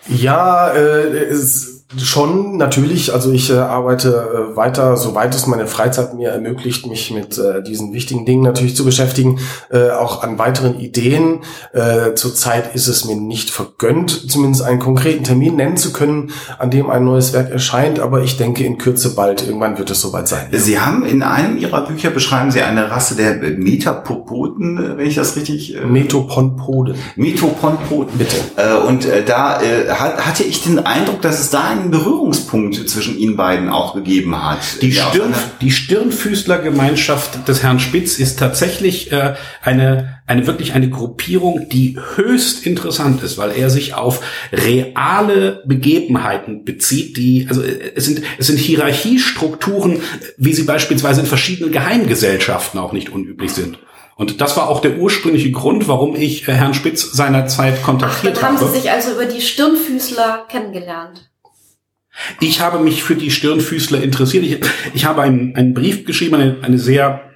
Ja, 0.07 0.69
äh, 0.71 1.03
es, 1.29 1.82
schon 1.97 2.57
natürlich. 2.57 3.13
Also 3.13 3.31
ich 3.31 3.49
äh, 3.49 3.55
arbeite 3.55 4.09
äh, 4.53 4.55
weiter, 4.55 4.97
soweit 4.97 5.35
es 5.35 5.47
meine 5.47 5.67
Freizeit 5.67 6.13
mir 6.13 6.29
ermöglicht, 6.29 6.87
mich 6.87 7.11
mit 7.11 7.37
äh, 7.37 7.61
diesen 7.61 7.93
wichtigen 7.93 8.25
Dingen 8.25 8.43
natürlich 8.43 8.75
zu 8.75 8.85
beschäftigen, 8.85 9.39
äh, 9.71 9.89
auch 9.89 10.23
an 10.23 10.39
weiteren 10.39 10.79
Ideen. 10.79 11.41
Äh, 11.73 12.13
zurzeit 12.15 12.75
ist 12.75 12.87
es 12.87 13.05
mir 13.05 13.15
nicht 13.15 13.49
vergönnt, 13.49 14.31
zumindest 14.31 14.63
einen 14.63 14.79
konkreten 14.79 15.23
Termin 15.23 15.55
nennen 15.55 15.77
zu 15.77 15.93
können, 15.93 16.31
an 16.57 16.71
dem 16.71 16.89
ein 16.89 17.03
neues 17.03 17.33
Werk 17.33 17.51
erscheint. 17.51 17.99
Aber 17.99 18.21
ich 18.21 18.37
denke, 18.37 18.63
in 18.63 18.77
Kürze 18.77 19.15
bald 19.15 19.45
irgendwann 19.45 19.77
wird 19.77 19.91
es 19.91 20.01
soweit 20.01 20.27
sein. 20.27 20.47
Sie 20.51 20.79
haben 20.79 21.05
in 21.05 21.23
einem 21.23 21.57
Ihrer 21.57 21.85
Bücher 21.85 22.09
beschreiben 22.09 22.51
Sie 22.51 22.61
eine 22.61 22.91
Rasse 22.91 23.15
der 23.15 23.35
Metapopoden, 23.35 24.77
äh, 24.77 24.97
wenn 24.97 25.07
ich 25.07 25.15
das 25.15 25.35
richtig 25.35 25.75
äh, 25.75 25.85
Metoponpoden. 25.85 26.95
Metoponpoden. 27.15 28.17
Bitte. 28.17 28.37
Äh, 28.55 28.87
und 28.87 29.05
äh, 29.05 29.23
da 29.23 29.61
äh, 29.61 29.89
hat, 29.89 30.25
hatte 30.25 30.43
ich 30.43 30.63
den 30.63 30.79
Eindruck, 30.85 31.21
dass 31.21 31.39
es 31.39 31.49
da 31.49 31.63
einen 31.83 31.91
Berührungspunkt 31.91 32.89
zwischen 32.89 33.17
Ihnen 33.17 33.35
beiden 33.35 33.69
auch 33.69 33.93
gegeben 33.93 34.41
hat. 34.43 34.81
Die, 34.81 34.89
Ja, 34.89 35.09
Stirn, 35.09 35.31
aus 35.31 35.39
die 35.61 35.71
Stirnfüßlergemeinschaft 35.71 37.47
des 37.47 37.63
Herrn 37.63 37.79
Spitz 37.79 38.17
ist 38.17 38.39
tatsächlich 38.39 39.11
äh, 39.11 39.35
eine, 39.61 40.19
eine 40.25 40.47
wirklich 40.47 40.73
eine 40.73 40.89
Gruppierung, 40.89 41.69
die 41.69 41.97
höchst 42.15 42.65
interessant 42.65 43.21
ist, 43.23 43.37
weil 43.37 43.51
er 43.51 43.69
sich 43.69 43.93
auf 43.93 44.21
reale 44.51 45.63
Begebenheiten 45.65 46.63
bezieht, 46.63 47.17
die, 47.17 47.45
also 47.49 47.61
äh, 47.61 47.93
es 47.95 48.05
sind, 48.05 48.21
es 48.37 48.47
sind 48.47 48.57
Hierarchiestrukturen, 48.57 50.01
wie 50.37 50.53
sie 50.53 50.63
beispielsweise 50.63 51.21
in 51.21 51.27
verschiedenen 51.27 51.71
Geheimgesellschaften 51.71 52.79
auch 52.79 52.93
nicht 52.93 53.09
unüblich 53.09 53.51
sind. 53.51 53.77
Und 54.15 54.41
das 54.41 54.55
war 54.57 54.69
auch 54.69 54.79
der 54.79 54.97
ursprüngliche 54.97 55.51
Grund, 55.51 55.87
warum 55.87 56.15
ich 56.15 56.47
äh, 56.47 56.53
Herrn 56.53 56.73
Spitz 56.73 57.11
seinerzeit 57.11 57.81
kontaktiert 57.83 58.37
Dann 58.37 58.43
haben 58.43 58.57
habe. 58.57 58.71
Sie 58.71 58.79
sich 58.79 58.91
also 58.91 59.11
über 59.11 59.25
die 59.25 59.41
Stirnfüßler 59.41 60.45
kennengelernt. 60.47 61.29
Ich 62.39 62.61
habe 62.61 62.79
mich 62.79 63.03
für 63.03 63.15
die 63.15 63.31
Stirnfüßler 63.31 64.01
interessiert. 64.01 64.45
Ich, 64.45 64.59
ich 64.93 65.05
habe 65.05 65.21
einen, 65.21 65.55
einen 65.55 65.73
Brief 65.73 66.05
geschrieben, 66.05 66.35
eine, 66.35 66.57
eine 66.61 66.77
sehr 66.77 67.29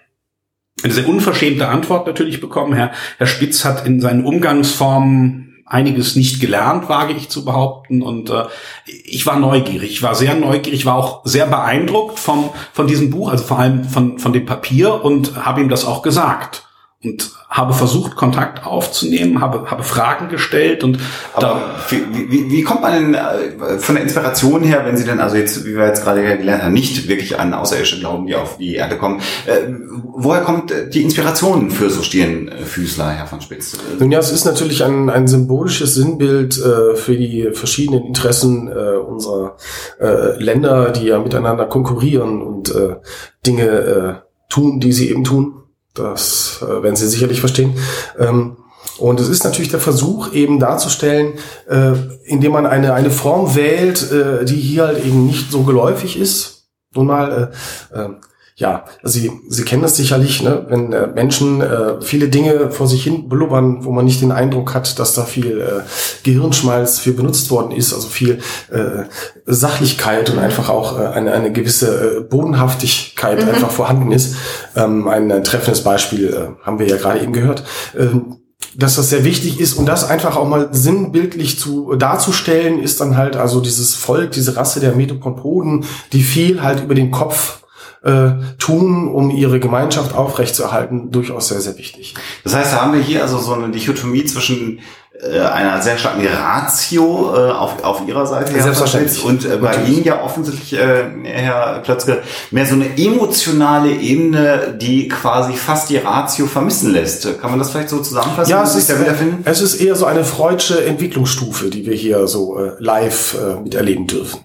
eine 0.83 0.93
sehr 0.93 1.07
unverschämte 1.07 1.67
Antwort 1.67 2.05
natürlich 2.05 2.39
bekommen. 2.39 2.73
Herr, 2.73 2.91
Herr 3.17 3.25
Spitz 3.25 3.65
hat 3.65 3.87
in 3.87 3.99
seinen 3.99 4.23
Umgangsformen 4.23 5.63
einiges 5.65 6.15
nicht 6.15 6.39
gelernt, 6.39 6.87
wage 6.87 7.13
ich 7.13 7.29
zu 7.29 7.43
behaupten. 7.43 8.01
Und 8.01 8.29
äh, 8.29 8.45
ich 8.85 9.25
war 9.25 9.39
neugierig, 9.39 9.91
ich 9.91 10.03
war 10.03 10.15
sehr 10.15 10.35
neugierig, 10.35 10.85
war 10.85 10.95
auch 10.95 11.21
sehr 11.25 11.45
beeindruckt 11.47 12.19
vom, 12.19 12.51
von 12.73 12.87
diesem 12.87 13.09
Buch, 13.09 13.29
also 13.29 13.43
vor 13.43 13.59
allem 13.59 13.83
von, 13.83 14.19
von 14.19 14.33
dem 14.33 14.45
Papier 14.45 15.03
und 15.03 15.45
habe 15.45 15.61
ihm 15.61 15.69
das 15.69 15.85
auch 15.85 16.01
gesagt. 16.01 16.66
Und 17.07 17.31
habe 17.49 17.73
versucht, 17.73 18.15
Kontakt 18.15 18.65
aufzunehmen, 18.65 19.39
habe, 19.39 19.71
habe 19.71 19.81
Fragen 19.81 20.27
gestellt 20.27 20.83
und 20.83 20.99
Aber 21.33 21.61
wie, 21.89 22.03
wie, 22.29 22.51
wie 22.51 22.61
kommt 22.61 22.81
man 22.81 22.93
denn 22.93 23.13
äh, 23.13 23.79
von 23.79 23.95
der 23.95 24.03
Inspiration 24.03 24.63
her, 24.63 24.83
wenn 24.85 24.97
Sie 24.97 25.05
denn 25.05 25.19
also 25.19 25.37
jetzt, 25.37 25.65
wie 25.65 25.75
wir 25.75 25.85
jetzt 25.85 26.03
gerade 26.03 26.21
gelernt 26.21 26.63
haben, 26.63 26.73
nicht 26.73 27.07
wirklich 27.07 27.39
an 27.39 27.53
Außerirdische 27.53 27.99
glauben, 27.99 28.27
die 28.27 28.35
auf 28.35 28.57
die 28.57 28.75
Erde 28.75 28.97
kommen, 28.97 29.21
äh, 29.45 29.73
woher 30.03 30.41
kommt 30.41 30.71
äh, 30.71 30.89
die 30.89 31.03
Inspiration 31.03 31.71
für 31.71 31.89
so 31.89 32.03
Stirnfüßler, 32.03 33.11
Herr 33.11 33.27
von 33.27 33.39
Spitz? 33.39 33.77
Nun 33.97 34.11
ja, 34.11 34.19
es 34.19 34.31
ist 34.31 34.43
natürlich 34.43 34.83
ein, 34.83 35.09
ein 35.09 35.27
symbolisches 35.27 35.95
Sinnbild 35.95 36.57
äh, 36.57 36.95
für 36.95 37.15
die 37.15 37.51
verschiedenen 37.53 38.05
Interessen 38.05 38.67
äh, 38.67 38.97
unserer 38.97 39.55
äh, 40.01 40.41
Länder, 40.43 40.91
die 40.91 41.07
ja 41.07 41.19
miteinander 41.19 41.65
konkurrieren 41.65 42.41
und 42.41 42.75
äh, 42.75 42.97
Dinge 43.45 43.63
äh, 43.63 44.13
tun, 44.49 44.81
die 44.81 44.91
sie 44.91 45.09
eben 45.09 45.23
tun. 45.23 45.63
Das 45.97 46.59
äh, 46.61 46.83
werden 46.83 46.95
Sie 46.95 47.07
sicherlich 47.07 47.39
verstehen. 47.39 47.77
Ähm, 48.17 48.57
und 48.97 49.19
es 49.19 49.29
ist 49.29 49.43
natürlich 49.43 49.69
der 49.69 49.79
Versuch, 49.79 50.33
eben 50.33 50.59
darzustellen, 50.59 51.33
äh, 51.69 51.93
indem 52.23 52.53
man 52.53 52.65
eine, 52.65 52.93
eine 52.93 53.11
Form 53.11 53.55
wählt, 53.55 54.11
äh, 54.11 54.45
die 54.45 54.55
hier 54.55 54.87
halt 54.87 55.05
eben 55.05 55.25
nicht 55.25 55.51
so 55.51 55.63
geläufig 55.63 56.19
ist. 56.19 56.67
Nun 56.95 57.07
mal, 57.07 57.51
äh, 57.93 57.99
äh, 57.99 58.09
ja, 58.59 58.85
Sie, 59.03 59.31
Sie 59.47 59.63
kennen 59.65 59.83
das 59.83 59.95
sicherlich, 59.97 60.41
ne? 60.41 60.65
wenn 60.67 60.91
äh, 60.91 61.05
Menschen 61.05 61.61
äh, 61.61 62.01
viele 62.01 62.27
Dinge 62.27 62.71
vor 62.71 62.87
sich 62.87 63.03
hin 63.03 63.29
blubbern, 63.29 63.85
wo 63.85 63.91
man 63.91 64.03
nicht 64.03 64.19
den 64.21 64.31
Eindruck 64.31 64.73
hat, 64.73 64.97
dass 64.97 65.13
da 65.13 65.25
viel 65.25 65.61
äh, 65.61 65.83
Gehirnschmalz 66.23 66.97
für 66.97 67.11
benutzt 67.11 67.51
worden 67.51 67.71
ist, 67.71 67.93
also 67.93 68.07
viel 68.07 68.39
äh, 68.71 69.03
Sachlichkeit 69.45 70.31
und 70.31 70.39
einfach 70.39 70.69
auch 70.69 70.99
äh, 70.99 71.05
eine, 71.05 71.33
eine 71.33 71.51
gewisse 71.51 72.17
äh, 72.17 72.21
Bodenhaftigkeit 72.21 73.43
Mhm. 73.43 73.49
einfach 73.49 73.71
vorhanden 73.71 74.11
ist. 74.11 74.35
Ähm, 74.75 75.07
ein, 75.07 75.31
ein 75.31 75.43
treffendes 75.43 75.83
Beispiel 75.83 76.33
äh, 76.33 76.65
haben 76.65 76.79
wir 76.79 76.87
ja 76.87 76.97
gerade 76.97 77.19
eben 77.19 77.33
gehört. 77.33 77.63
Ähm, 77.97 78.37
dass 78.75 78.95
das 78.95 79.09
sehr 79.09 79.23
wichtig 79.23 79.59
ist 79.59 79.73
und 79.73 79.85
das 79.85 80.07
einfach 80.07 80.35
auch 80.35 80.47
mal 80.47 80.69
sinnbildlich 80.71 81.59
zu 81.59 81.95
darzustellen, 81.95 82.79
ist 82.81 83.01
dann 83.01 83.17
halt 83.17 83.35
also 83.35 83.59
dieses 83.59 83.95
Volk, 83.95 84.31
diese 84.31 84.55
Rasse 84.55 84.79
der 84.79 84.95
Metoponpoden, 84.95 85.85
die 86.11 86.21
viel 86.23 86.61
halt 86.61 86.83
über 86.83 86.95
den 86.95 87.11
Kopf 87.11 87.63
äh, 88.07 88.31
tun, 88.57 89.09
um 89.09 89.29
ihre 89.29 89.59
Gemeinschaft 89.59 90.15
aufrechtzuerhalten, 90.15 91.11
durchaus 91.11 91.49
sehr, 91.49 91.59
sehr 91.59 91.77
wichtig. 91.77 92.15
Das 92.43 92.55
heißt, 92.55 92.73
da 92.73 92.81
haben 92.81 92.93
wir 92.93 93.01
hier 93.01 93.21
also 93.21 93.37
so 93.37 93.53
eine 93.53 93.69
Dichotomie 93.69 94.23
zwischen 94.23 94.79
äh, 95.21 95.39
einer 95.39 95.81
sehr 95.81 95.97
starken 95.97 96.25
Ratio 96.25 97.33
äh, 97.35 97.51
auf, 97.51 97.83
auf 97.83 98.07
Ihrer 98.07 98.25
Seite 98.25 98.53
Herr 98.53 98.63
Selbstverständlich. 98.63 99.23
Und 99.25 99.45
äh, 99.45 99.57
bei 99.57 99.71
Natürlich. 99.71 99.97
Ihnen 99.97 100.03
ja 100.05 100.23
offensichtlich, 100.23 100.79
äh, 100.79 101.05
Herr 101.23 101.79
Plötzke, 101.79 102.21
mehr 102.51 102.65
so 102.65 102.75
eine 102.75 102.97
emotionale 102.97 103.91
Ebene, 103.91 104.77
die 104.79 105.07
quasi 105.07 105.53
fast 105.53 105.89
die 105.89 105.97
Ratio 105.97 106.45
vermissen 106.45 106.91
lässt. 106.91 107.41
Kann 107.41 107.49
man 107.49 107.59
das 107.59 107.71
vielleicht 107.71 107.89
so 107.89 107.99
zusammenfassen? 107.99 108.51
Ja, 108.51 108.63
es 108.63 108.75
ist, 108.75 108.87
sich 108.87 108.95
da 108.95 109.01
wiederfinden? 109.01 109.41
es 109.43 109.59
ist 109.59 109.81
eher 109.81 109.95
so 109.95 110.05
eine 110.05 110.23
freudsche 110.23 110.85
Entwicklungsstufe, 110.85 111.69
die 111.69 111.85
wir 111.85 111.95
hier 111.95 112.27
so 112.27 112.59
äh, 112.59 112.71
live 112.77 113.35
äh, 113.35 113.59
miterleben 113.59 114.07
dürfen. 114.07 114.41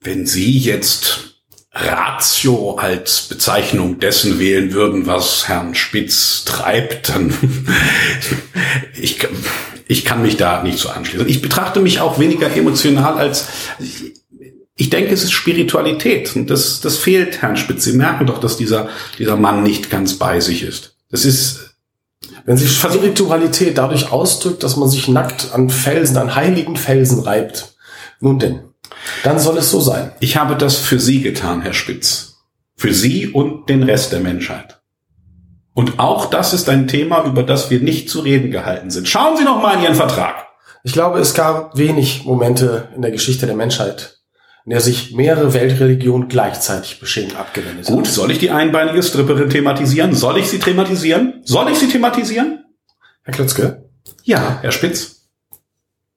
Wenn 0.00 0.26
Sie 0.26 0.58
jetzt 0.58 1.31
Ratio 1.74 2.74
als 2.76 3.22
Bezeichnung 3.22 3.98
dessen 3.98 4.38
wählen 4.38 4.72
würden, 4.72 5.06
was 5.06 5.48
Herrn 5.48 5.74
Spitz 5.74 6.44
treibt, 6.44 7.08
dann 7.08 7.32
ich, 9.00 9.26
ich 9.88 10.04
kann 10.04 10.22
mich 10.22 10.36
da 10.36 10.62
nicht 10.62 10.78
so 10.78 10.90
anschließen. 10.90 11.28
Ich 11.28 11.40
betrachte 11.40 11.80
mich 11.80 12.00
auch 12.00 12.18
weniger 12.18 12.54
emotional 12.54 13.18
als 13.18 13.48
ich, 13.78 14.12
ich 14.74 14.90
denke, 14.90 15.12
es 15.12 15.22
ist 15.22 15.32
Spiritualität 15.32 16.34
und 16.34 16.50
das, 16.50 16.80
das 16.80 16.96
fehlt 16.96 17.40
Herrn 17.40 17.56
Spitz. 17.56 17.84
Sie 17.84 17.92
merken 17.92 18.26
doch, 18.26 18.38
dass 18.38 18.56
dieser, 18.56 18.88
dieser 19.18 19.36
Mann 19.36 19.62
nicht 19.62 19.90
ganz 19.90 20.14
bei 20.18 20.40
sich 20.40 20.62
ist. 20.62 20.96
Das 21.10 21.24
ist 21.24 21.74
Wenn 22.44 22.56
sich 22.56 22.72
Spiritualität 22.72 23.78
dadurch 23.78 24.10
ausdrückt, 24.10 24.62
dass 24.62 24.76
man 24.76 24.88
sich 24.88 25.08
nackt 25.08 25.52
an 25.52 25.70
Felsen, 25.70 26.16
an 26.16 26.34
heiligen 26.34 26.76
Felsen 26.76 27.20
reibt, 27.20 27.74
nun 28.20 28.38
denn, 28.38 28.60
dann 29.24 29.38
soll 29.38 29.58
es 29.58 29.70
so 29.70 29.80
sein. 29.80 30.12
Ich 30.20 30.36
habe 30.36 30.56
das 30.56 30.76
für 30.78 30.98
Sie 31.00 31.20
getan, 31.22 31.62
Herr 31.62 31.72
Spitz. 31.74 32.36
Für 32.76 32.92
Sie 32.94 33.28
und 33.28 33.68
den 33.68 33.82
Rest 33.82 34.12
der 34.12 34.20
Menschheit. 34.20 34.80
Und 35.74 35.98
auch 35.98 36.26
das 36.26 36.52
ist 36.52 36.68
ein 36.68 36.86
Thema, 36.88 37.24
über 37.24 37.42
das 37.42 37.70
wir 37.70 37.80
nicht 37.80 38.10
zu 38.10 38.20
reden 38.20 38.50
gehalten 38.50 38.90
sind. 38.90 39.08
Schauen 39.08 39.36
Sie 39.36 39.44
noch 39.44 39.62
mal 39.62 39.74
in 39.76 39.82
Ihren 39.82 39.94
Vertrag. 39.94 40.46
Ich 40.84 40.92
glaube, 40.92 41.20
es 41.20 41.32
gab 41.34 41.76
wenig 41.78 42.24
Momente 42.24 42.88
in 42.94 43.02
der 43.02 43.10
Geschichte 43.12 43.46
der 43.46 43.54
Menschheit, 43.54 44.18
in 44.64 44.70
der 44.70 44.80
sich 44.80 45.12
mehrere 45.14 45.54
Weltreligionen 45.54 46.28
gleichzeitig 46.28 46.98
beschämt 47.00 47.36
abgewendet 47.36 47.86
Gut, 47.86 48.06
soll 48.08 48.32
ich 48.32 48.38
die 48.38 48.50
einbeinige 48.50 49.02
Stripperin 49.02 49.48
thematisieren? 49.48 50.14
Soll 50.14 50.38
ich 50.38 50.48
sie 50.48 50.58
thematisieren? 50.58 51.40
Soll 51.44 51.70
ich 51.70 51.78
sie 51.78 51.88
thematisieren? 51.88 52.64
Herr 53.22 53.32
Klötzke, 53.34 53.88
Ja, 54.24 54.58
Herr 54.60 54.72
Spitz. 54.72 55.28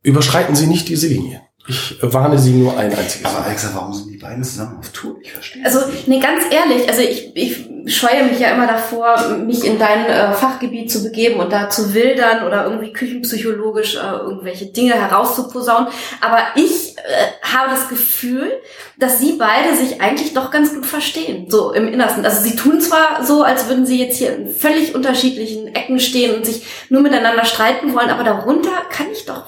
überschreiten 0.02 0.56
Sie 0.56 0.68
nicht 0.68 0.90
diese 0.90 1.08
Linie. 1.08 1.42
Ich 1.68 1.98
warne 2.02 2.38
Sie 2.38 2.52
nur 2.52 2.78
ein 2.78 2.96
einziges 2.96 3.26
Aber 3.26 3.40
Mal. 3.40 3.48
Alexa, 3.48 3.72
warum 3.74 3.92
sind 3.92 4.12
die 4.12 4.18
beiden 4.18 4.44
zusammen 4.44 4.78
auf 4.78 4.90
Tour? 4.90 5.16
Ich 5.22 5.32
verstehe. 5.32 5.66
Also, 5.66 5.80
nee, 6.06 6.20
ganz 6.20 6.44
ehrlich, 6.52 6.88
also 6.88 7.02
ich, 7.02 7.36
ich 7.36 7.68
scheue 7.88 8.24
mich 8.26 8.40
ja 8.40 8.50
immer 8.50 8.68
davor, 8.68 9.38
mich 9.40 9.64
in 9.66 9.80
dein 9.80 10.06
äh, 10.06 10.34
Fachgebiet 10.34 10.92
zu 10.92 11.04
begeben 11.04 11.40
und 11.40 11.52
da 11.52 11.70
zu 11.70 11.94
wildern 11.96 12.46
oder 12.46 12.66
irgendwie 12.66 12.94
küchenpsychologisch 12.94 13.96
äh, 13.96 14.00
irgendwelche 14.00 14.68
Dinge 14.68 14.94
herauszuposaunen. 14.94 15.88
Aber 16.22 16.40
ich 16.56 16.98
äh, 16.98 17.02
habe 17.42 17.72
das 17.72 17.90
Gefühl, 17.90 18.52
dass 19.00 19.20
sie 19.20 19.34
beide 19.34 19.76
sich 19.76 20.02
eigentlich 20.02 20.36
doch 20.36 20.52
ganz 20.52 20.74
gut 20.74 20.86
verstehen, 20.86 21.50
so 21.50 21.74
im 21.74 21.88
Innersten. 21.88 22.24
Also 22.26 22.44
sie 22.44 22.56
tun 22.56 22.80
zwar 22.80 23.26
so, 23.26 23.42
als 23.42 23.68
würden 23.68 23.88
sie 23.88 24.00
jetzt 24.00 24.18
hier 24.18 24.36
in 24.36 24.50
völlig 24.50 24.94
unterschiedlichen 24.94 25.74
Ecken 25.74 26.00
stehen 26.00 26.36
und 26.36 26.46
sich 26.46 26.64
nur 26.90 27.02
miteinander 27.02 27.46
streiten 27.46 27.96
wollen, 27.96 28.10
aber 28.10 28.24
darunter 28.24 28.84
kann 28.92 29.08
ich 29.12 29.26
doch 29.26 29.46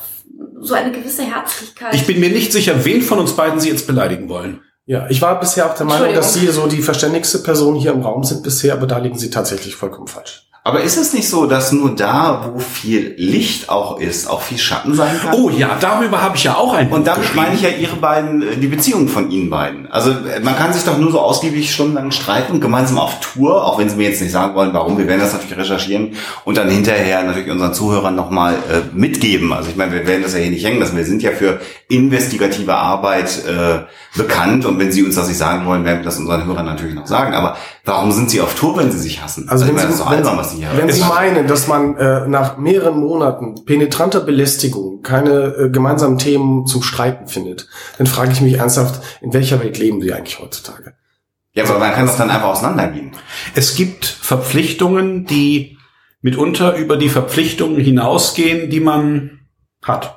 so 0.60 0.74
eine 0.74 0.92
gewisse 0.92 1.24
Herzlichkeit. 1.24 1.94
Ich 1.94 2.06
bin 2.06 2.20
mir 2.20 2.30
nicht 2.30 2.52
sicher, 2.52 2.86
wen 2.86 3.02
von 3.02 3.20
uns 3.20 3.34
beiden 3.34 3.60
Sie 3.60 3.70
jetzt 3.70 3.88
beleidigen 3.88 4.30
wollen. 4.30 4.62
Ja, 4.86 5.08
ich 5.10 5.22
war 5.22 5.40
bisher 5.40 5.70
auch 5.70 5.76
der 5.76 5.86
Meinung, 5.86 6.14
dass 6.14 6.34
Sie 6.34 6.48
so 6.48 6.68
die 6.68 6.82
verständigste 6.82 7.40
Person 7.40 7.76
hier 7.76 7.92
im 7.92 8.02
Raum 8.02 8.24
sind 8.24 8.42
bisher, 8.44 8.74
aber 8.74 8.88
da 8.88 8.98
liegen 8.98 9.18
Sie 9.18 9.30
tatsächlich 9.30 9.76
vollkommen 9.76 10.08
falsch. 10.08 10.47
Aber 10.68 10.82
ist 10.82 10.98
es 10.98 11.14
nicht 11.14 11.30
so, 11.30 11.46
dass 11.46 11.72
nur 11.72 11.96
da, 11.96 12.52
wo 12.52 12.60
viel 12.60 13.14
Licht 13.16 13.70
auch 13.70 14.02
ist, 14.02 14.30
auch 14.30 14.42
viel 14.42 14.58
Schatten 14.58 14.94
sein 14.96 15.18
kann? 15.18 15.34
Oh 15.34 15.50
ja, 15.50 15.78
darüber 15.80 16.22
habe 16.22 16.36
ich 16.36 16.44
ja 16.44 16.56
auch 16.56 16.74
ein 16.74 16.92
Und 16.92 17.08
damit 17.08 17.34
meine 17.36 17.56
ich 17.56 17.62
ja 17.62 17.70
ihre 17.70 17.96
beiden, 17.96 18.42
äh, 18.42 18.58
die 18.58 18.68
Beziehung 18.68 19.08
von 19.08 19.32
ihnen 19.32 19.50
beiden. 19.50 19.90
Also 19.90 20.12
äh, 20.12 20.42
man 20.44 20.58
kann 20.58 20.74
sich 20.74 20.84
doch 20.84 20.98
nur 20.98 21.10
so 21.10 21.22
ausgiebig 21.22 21.74
stundenlang 21.74 22.12
streiten 22.12 22.60
gemeinsam 22.60 22.98
auf 23.00 23.22
Tour, 23.22 23.66
auch 23.66 23.80
wenn 23.80 23.88
sie 23.88 23.96
mir 23.96 24.10
jetzt 24.10 24.22
nicht 24.22 24.34
sagen 24.34 24.56
wollen, 24.56 24.74
warum, 24.74 24.98
wir 24.98 25.08
werden 25.08 25.22
das 25.22 25.32
natürlich 25.32 25.58
recherchieren 25.58 26.18
und 26.44 26.58
dann 26.58 26.70
hinterher 26.70 27.24
natürlich 27.24 27.50
unseren 27.50 27.74
Zuhörern 27.74 28.18
nochmal 28.18 28.56
äh, 28.56 28.94
mitgeben. 28.94 29.54
Also 29.54 29.70
ich 29.70 29.78
meine, 29.78 29.94
wir 29.94 30.06
werden 30.06 30.24
das 30.24 30.34
ja 30.34 30.40
hier 30.40 30.52
nicht 30.52 30.66
hängen 30.66 30.82
lassen. 30.82 30.98
Wir 30.98 31.06
sind 31.06 31.24
ja 31.24 31.32
für 31.32 31.62
investigative 31.88 32.76
Arbeit 32.76 33.42
äh, 33.48 33.86
bekannt 34.18 34.66
und 34.66 34.78
wenn 34.80 34.92
sie 34.92 35.04
uns 35.04 35.16
das 35.16 35.30
nicht 35.30 35.38
sagen 35.38 35.66
wollen, 35.66 35.86
werden 35.86 36.00
wir 36.00 36.04
das 36.04 36.20
unseren 36.20 36.46
Hörern 36.46 36.66
natürlich 36.66 36.96
noch 36.96 37.08
sagen. 37.08 37.34
Aber 37.34 37.56
warum 37.88 38.12
sind 38.12 38.30
sie 38.30 38.42
auf 38.42 38.54
Tour, 38.56 38.78
wenn 38.78 38.92
sie 38.92 39.00
sich 39.00 39.22
hassen? 39.22 39.50
Also 39.50 39.66
ich 39.66 39.72
wenn 39.72 39.80
Sie, 39.80 39.88
das 39.88 40.00
doch 40.00 40.12
wenn, 40.12 40.18
albern, 40.18 40.38
was 40.38 40.52
sie 40.52 40.58
hier 40.58 40.70
wenn 40.76 40.92
Sie 40.92 41.04
meinen, 41.04 41.48
dass 41.48 41.68
man 41.68 41.96
äh, 41.98 42.28
nach 42.28 42.58
mehreren 42.58 43.00
Monaten 43.00 43.66
penetranter 43.66 44.20
Belästigung 44.20 45.02
keine 45.02 45.56
äh, 45.56 45.70
gemeinsamen 45.70 46.18
Themen 46.18 46.66
zum 46.66 46.84
Streiten 46.84 47.28
findet, 47.28 47.68
dann 47.98 48.08
frage 48.08 48.32
ich 48.32 48.42
mich 48.42 48.56
ernsthaft, 48.56 49.02
in 49.22 49.34
welcher 49.34 49.60
Welt 49.62 49.78
leben 49.80 50.02
Sie 50.02 50.14
eigentlich 50.14 50.40
heutzutage? 50.40 50.94
Ja, 51.54 51.64
aber 51.64 51.80
man 51.80 51.94
kann 51.94 52.06
das 52.06 52.18
dann 52.18 52.30
einfach 52.30 52.50
auseinandergehen. 52.50 53.14
Es 53.56 53.76
gibt 53.76 54.06
Verpflichtungen, 54.06 55.26
die 55.26 55.78
mitunter 56.22 56.76
über 56.76 56.98
die 56.98 57.10
Verpflichtungen 57.10 57.80
hinausgehen, 57.80 58.70
die 58.70 58.80
man 58.80 59.40
hat. 59.82 60.17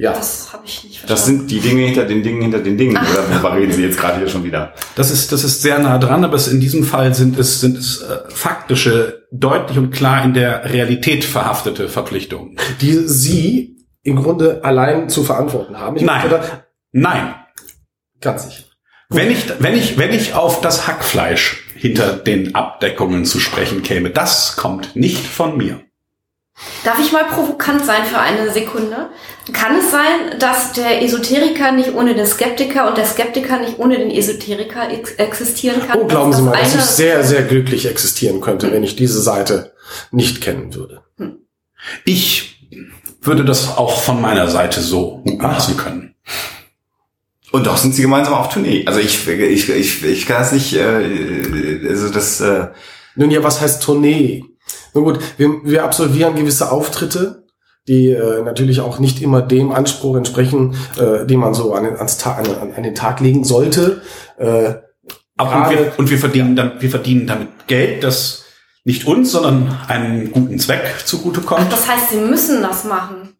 Ja, 0.00 0.12
das 0.12 0.52
habe 0.52 0.62
ich 0.64 0.84
nicht 0.84 0.98
verstanden. 1.00 1.08
Das 1.08 1.26
sind 1.26 1.50
die 1.50 1.58
Dinge 1.60 1.82
hinter 1.86 2.04
den 2.04 2.22
Dingen 2.22 2.42
hinter 2.42 2.60
den 2.60 2.78
Dingen. 2.78 2.96
Oder 2.96 3.28
worüber 3.30 3.56
reden 3.56 3.72
Sie 3.72 3.82
jetzt 3.82 3.98
gerade 3.98 4.18
hier 4.18 4.28
schon 4.28 4.44
wieder? 4.44 4.72
Das 4.94 5.10
ist, 5.10 5.32
das 5.32 5.42
ist 5.42 5.60
sehr 5.60 5.78
nah 5.80 5.98
dran, 5.98 6.24
aber 6.24 6.36
es, 6.36 6.46
in 6.46 6.60
diesem 6.60 6.84
Fall 6.84 7.14
sind 7.14 7.36
es, 7.38 7.60
sind 7.60 7.76
es 7.76 8.02
äh, 8.02 8.18
faktische, 8.28 9.26
deutlich 9.32 9.76
und 9.76 9.90
klar 9.90 10.24
in 10.24 10.34
der 10.34 10.72
Realität 10.72 11.24
verhaftete 11.24 11.88
Verpflichtungen. 11.88 12.56
die 12.80 12.94
Sie 13.08 13.76
im 14.04 14.16
Grunde 14.22 14.64
allein 14.64 15.08
zu 15.08 15.24
verantworten 15.24 15.78
haben. 15.78 15.96
Ich 15.96 16.02
Nein. 16.02 16.30
da- 16.30 16.64
Nein, 16.92 17.34
ganz 18.20 18.44
sicher. 18.48 18.62
wenn 19.10 19.30
ich, 19.30 19.44
wenn 19.58 19.74
ich, 19.76 19.98
wenn 19.98 20.12
ich 20.14 20.32
auf 20.34 20.60
das 20.60 20.86
Hackfleisch 20.86 21.64
hinter 21.74 22.12
den 22.14 22.54
Abdeckungen 22.54 23.24
zu 23.24 23.38
sprechen 23.40 23.82
käme, 23.82 24.10
das 24.10 24.56
kommt 24.56 24.96
nicht 24.96 25.26
von 25.26 25.56
mir. 25.56 25.80
Darf 26.84 26.98
ich 27.00 27.12
mal 27.12 27.24
provokant 27.24 27.84
sein 27.84 28.04
für 28.04 28.18
eine 28.18 28.50
Sekunde? 28.50 29.10
Kann 29.52 29.76
es 29.76 29.90
sein, 29.90 30.38
dass 30.38 30.72
der 30.72 31.02
Esoteriker 31.02 31.72
nicht 31.72 31.94
ohne 31.94 32.14
den 32.14 32.26
Skeptiker 32.26 32.88
und 32.88 32.98
der 32.98 33.06
Skeptiker 33.06 33.60
nicht 33.60 33.78
ohne 33.78 33.98
den 33.98 34.10
Esoteriker 34.10 34.90
ex 34.90 35.12
existieren 35.12 35.80
kann? 35.86 36.00
Oh, 36.00 36.06
glauben 36.06 36.32
Sie 36.32 36.44
das 36.44 36.46
mal, 36.46 36.60
dass 36.60 36.74
ich 36.74 36.80
sehr, 36.82 37.24
sehr 37.24 37.42
glücklich 37.42 37.86
existieren 37.86 38.40
könnte, 38.40 38.72
wenn 38.72 38.82
ich 38.82 38.96
diese 38.96 39.20
Seite 39.20 39.72
nicht 40.10 40.40
kennen 40.40 40.74
würde. 40.74 41.02
Ich 42.04 42.68
würde 43.20 43.44
das 43.44 43.76
auch 43.76 44.00
von 44.00 44.20
meiner 44.20 44.48
Seite 44.48 44.80
so 44.80 45.22
mutmaßen 45.24 45.76
können. 45.76 46.14
Und 47.50 47.66
doch 47.66 47.76
sind 47.78 47.94
sie 47.94 48.02
gemeinsam 48.02 48.34
auf 48.34 48.50
Tournee. 48.50 48.84
Also 48.86 49.00
ich, 49.00 49.26
ich, 49.26 49.68
ich, 49.68 50.04
ich 50.04 50.26
kann 50.26 50.40
das 50.40 50.52
nicht, 50.52 50.74
äh, 50.74 51.86
also 51.88 52.10
das, 52.10 52.40
äh, 52.40 52.68
Nun 53.16 53.30
ja, 53.30 53.42
was 53.42 53.60
heißt 53.60 53.82
Tournee? 53.82 54.44
Nun 54.94 55.04
gut, 55.04 55.18
wir, 55.36 55.48
wir 55.64 55.84
absolvieren 55.84 56.34
gewisse 56.36 56.70
Auftritte, 56.70 57.44
die 57.86 58.10
äh, 58.10 58.42
natürlich 58.42 58.80
auch 58.80 58.98
nicht 58.98 59.22
immer 59.22 59.40
dem 59.42 59.72
Anspruch 59.72 60.16
entsprechen, 60.16 60.74
äh, 60.98 61.24
den 61.26 61.40
man 61.40 61.54
so 61.54 61.72
an 61.74 61.84
den, 61.84 61.96
ans 61.96 62.18
Tag, 62.18 62.38
an, 62.48 62.72
an 62.76 62.82
den 62.82 62.94
Tag 62.94 63.20
legen 63.20 63.44
sollte. 63.44 64.02
Äh, 64.38 64.74
Aber 65.36 65.56
und 65.64 65.70
wir, 65.70 65.92
und 65.96 66.10
wir 66.10 66.18
verdienen 66.18 66.56
dann, 66.56 66.72
wir 66.80 66.90
verdienen 66.90 67.26
damit 67.26 67.48
Geld, 67.66 68.04
das 68.04 68.44
nicht 68.84 69.06
uns, 69.06 69.32
sondern 69.32 69.76
einem 69.88 70.32
guten 70.32 70.58
Zweck 70.58 70.82
Ach, 70.96 71.04
zugutekommt. 71.04 71.70
das 71.72 71.88
heißt, 71.88 72.10
sie 72.10 72.16
müssen 72.20 72.62
das 72.62 72.84
machen. 72.84 73.36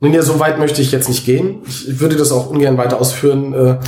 nun 0.00 0.12
ja, 0.12 0.22
so 0.22 0.38
weit 0.38 0.58
möchte 0.58 0.80
ich 0.82 0.92
jetzt 0.92 1.08
nicht 1.08 1.24
gehen. 1.26 1.62
Ich 1.66 1.98
würde 2.00 2.16
das 2.16 2.30
auch 2.32 2.48
ungern 2.50 2.78
weiter 2.78 3.00
ausführen. 3.00 3.52
Äh, 3.54 3.78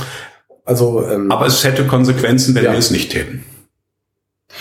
also 0.65 1.05
ähm, 1.07 1.31
Aber 1.31 1.45
es 1.47 1.63
hätte 1.63 1.87
Konsequenzen, 1.87 2.53
wenn 2.55 2.65
Ja. 2.65 2.71
wir 2.71 2.79
es 2.79 2.91
nicht 2.91 3.11
täten. 3.11 3.43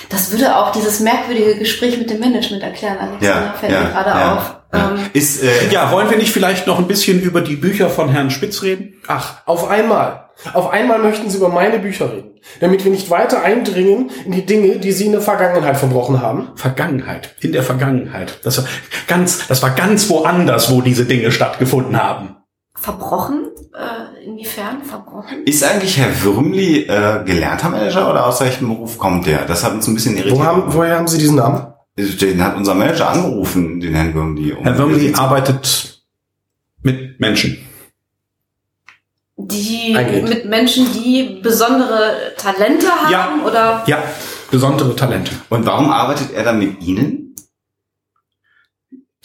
Das 0.08 0.30
würde 0.32 0.56
auch 0.56 0.72
dieses 0.72 1.00
merkwürdige 1.00 1.56
Gespräch 1.56 1.98
mit 1.98 2.10
dem 2.10 2.20
Management 2.20 2.62
erklären, 2.62 2.98
Alexander. 2.98 3.26
ja, 3.26 3.54
Fällt 3.58 3.72
ja, 3.72 3.80
mir 3.80 3.90
gerade 3.90 4.10
ja, 4.10 4.34
auf. 4.34 4.54
ja. 4.72 4.90
Ähm, 4.92 5.00
Ist, 5.12 5.42
äh, 5.42 5.48
Ja, 5.70 5.90
wollen 5.90 6.10
wir 6.10 6.16
nicht 6.16 6.32
vielleicht 6.32 6.66
noch 6.66 6.78
ein 6.78 6.86
bisschen 6.86 7.20
über 7.20 7.40
die 7.40 7.56
Bücher 7.56 7.90
von 7.90 8.08
Herrn 8.08 8.30
Spitz 8.30 8.62
reden? 8.62 8.94
Ach, 9.06 9.34
auf 9.46 9.68
einmal. 9.68 10.26
Auf 10.54 10.70
einmal 10.70 10.98
möchten 10.98 11.28
Sie 11.28 11.36
über 11.36 11.50
meine 11.50 11.78
Bücher 11.78 12.10
reden, 12.12 12.30
damit 12.60 12.82
wir 12.84 12.90
nicht 12.90 13.10
weiter 13.10 13.42
eindringen 13.42 14.10
in 14.24 14.32
die 14.32 14.46
Dinge, 14.46 14.78
die 14.78 14.92
Sie 14.92 15.04
in 15.04 15.12
der 15.12 15.20
Vergangenheit 15.20 15.76
verbrochen 15.76 16.22
haben. 16.22 16.48
Vergangenheit, 16.54 17.34
in 17.40 17.52
der 17.52 17.62
Vergangenheit. 17.62 18.38
Das 18.42 18.56
war 18.58 18.64
ganz, 19.06 19.46
das 19.48 19.62
war 19.62 19.70
ganz 19.70 20.08
woanders, 20.08 20.70
wo 20.70 20.80
diese 20.80 21.04
Dinge 21.04 21.30
stattgefunden 21.30 22.02
haben. 22.02 22.36
Verbrochen? 22.80 23.46
Äh, 23.74 24.24
inwiefern 24.24 24.82
verbrochen? 24.82 25.44
ist 25.44 25.62
eigentlich 25.62 25.96
Herr 25.98 26.22
Würmli 26.22 26.82
äh, 26.86 27.22
gelernter 27.24 27.68
Manager 27.68 28.10
oder 28.10 28.26
aus 28.26 28.40
welchem 28.40 28.68
Beruf 28.68 28.98
kommt 28.98 29.26
der? 29.26 29.44
Das 29.44 29.62
hat 29.64 29.74
uns 29.74 29.86
ein 29.86 29.94
bisschen 29.94 30.16
irritiert. 30.16 30.38
Wo 30.38 30.44
haben, 30.44 30.62
woher 30.66 30.96
haben 30.96 31.06
Sie 31.08 31.18
diesen 31.18 31.36
Namen? 31.36 31.66
Den 31.98 32.42
hat 32.42 32.56
unser 32.56 32.74
Manager 32.74 33.10
angerufen, 33.10 33.78
den 33.80 33.94
Herrn 33.94 34.14
Würmli. 34.14 34.52
um- 34.52 34.62
Herr 34.64 34.78
Würmli 34.78 35.12
arbeitet 35.14 36.02
mit 36.82 37.20
Menschen. 37.20 37.58
Die 39.36 39.94
Eingehend. 39.96 40.28
mit 40.28 40.44
Menschen, 40.46 40.86
die 40.92 41.40
besondere 41.42 42.32
Talente 42.36 42.86
haben 42.88 43.10
Ja. 43.12 43.28
oder 43.46 43.82
Ja, 43.86 43.98
besondere 44.50 44.94
Talente. 44.96 45.32
Und 45.48 45.64
warum 45.66 45.90
arbeitet 45.90 46.32
er 46.34 46.44
dann 46.44 46.58
mit 46.58 46.82
Ihnen? 46.82 47.19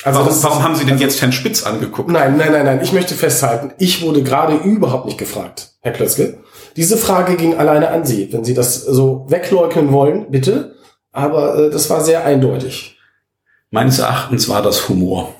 Also 0.03 0.19
warum, 0.19 0.29
das 0.29 0.43
warum 0.43 0.63
haben 0.63 0.75
Sie 0.75 0.85
denn 0.85 0.97
jetzt 0.97 1.21
Herrn 1.21 1.31
Spitz 1.31 1.63
angeguckt? 1.63 2.09
Nein, 2.09 2.37
nein, 2.37 2.51
nein, 2.51 2.65
nein. 2.65 2.79
Ich 2.83 2.91
möchte 2.91 3.15
festhalten, 3.15 3.71
ich 3.79 4.01
wurde 4.01 4.23
gerade 4.23 4.55
überhaupt 4.57 5.05
nicht 5.05 5.17
gefragt, 5.17 5.71
Herr 5.81 5.93
Klötzke. 5.93 6.37
Diese 6.75 6.97
Frage 6.97 7.37
ging 7.37 7.55
alleine 7.57 7.89
an 7.89 8.05
Sie. 8.05 8.31
Wenn 8.33 8.43
Sie 8.43 8.53
das 8.53 8.81
so 8.83 9.25
wegleugnen 9.29 9.91
wollen, 9.93 10.29
bitte. 10.29 10.75
Aber 11.13 11.57
äh, 11.57 11.69
das 11.69 11.89
war 11.89 12.03
sehr 12.03 12.25
eindeutig. 12.25 12.97
Meines 13.71 13.99
Erachtens 13.99 14.49
war 14.49 14.61
das 14.61 14.89
Humor. 14.89 15.33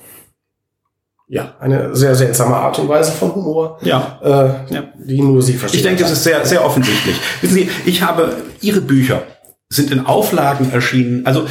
Ja, 1.28 1.56
eine 1.60 1.94
sehr 1.94 2.14
seltsame 2.14 2.54
Art 2.56 2.78
und 2.78 2.88
Weise 2.88 3.12
von 3.12 3.34
Humor, 3.34 3.78
Ja. 3.82 4.20
äh, 4.22 4.74
Ja. 4.74 4.84
die 4.96 5.20
nur 5.20 5.42
Sie 5.42 5.54
verstehen. 5.54 5.78
Ich 5.80 5.84
denke, 5.86 6.04
es 6.04 6.12
ist 6.12 6.22
sehr, 6.22 6.46
sehr 6.46 6.64
offensichtlich. 6.64 7.16
Wissen 7.42 7.54
Sie, 7.54 7.70
ich 7.84 8.00
habe, 8.02 8.36
Ihre 8.60 8.80
Bücher 8.80 9.22
sind 9.68 9.90
in 9.90 10.06
Auflagen 10.06 10.70
erschienen, 10.72 11.26
also 11.26 11.46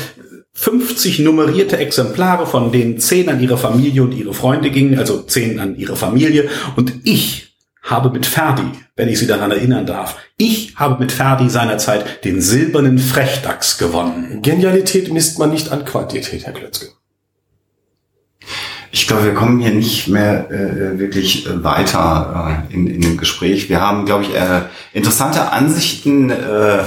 50 0.55 1.19
nummerierte 1.19 1.77
Exemplare, 1.77 2.47
von 2.47 2.71
denen 2.71 2.97
10 2.97 3.29
an 3.29 3.41
Ihre 3.41 3.57
Familie 3.57 4.03
und 4.03 4.13
Ihre 4.13 4.33
Freunde 4.33 4.71
gingen, 4.71 4.97
also 4.97 5.21
10 5.21 5.59
an 5.59 5.75
Ihre 5.75 5.97
Familie. 5.97 6.49
Und 6.77 6.93
ich 7.03 7.57
habe 7.83 8.09
mit 8.09 8.25
Ferdi, 8.25 8.63
wenn 8.95 9.09
ich 9.09 9.19
Sie 9.19 9.27
daran 9.27 9.51
erinnern 9.51 9.85
darf, 9.85 10.17
ich 10.37 10.75
habe 10.77 11.03
mit 11.03 11.11
Ferdi 11.11 11.49
seinerzeit 11.49 12.23
den 12.23 12.41
silbernen 12.41 12.97
Frechdachs 12.97 13.77
gewonnen. 13.77 14.41
Genialität 14.41 15.11
misst 15.11 15.39
man 15.39 15.51
nicht 15.51 15.71
an 15.71 15.85
Quantität, 15.85 16.45
Herr 16.45 16.53
Klötzke. 16.53 16.87
Ich 18.91 19.07
glaube, 19.07 19.25
wir 19.25 19.33
kommen 19.33 19.59
hier 19.59 19.73
nicht 19.73 20.07
mehr 20.07 20.49
äh, 20.49 20.97
wirklich 20.97 21.45
äh, 21.45 21.63
weiter 21.65 22.63
äh, 22.69 22.73
in, 22.73 22.87
in 22.87 23.01
dem 23.01 23.17
Gespräch. 23.17 23.67
Wir 23.67 23.81
haben, 23.81 24.05
glaube 24.05 24.23
ich, 24.23 24.33
äh, 24.33 24.61
interessante 24.93 25.51
Ansichten, 25.51 26.29
äh, 26.29 26.77
äh, 26.77 26.83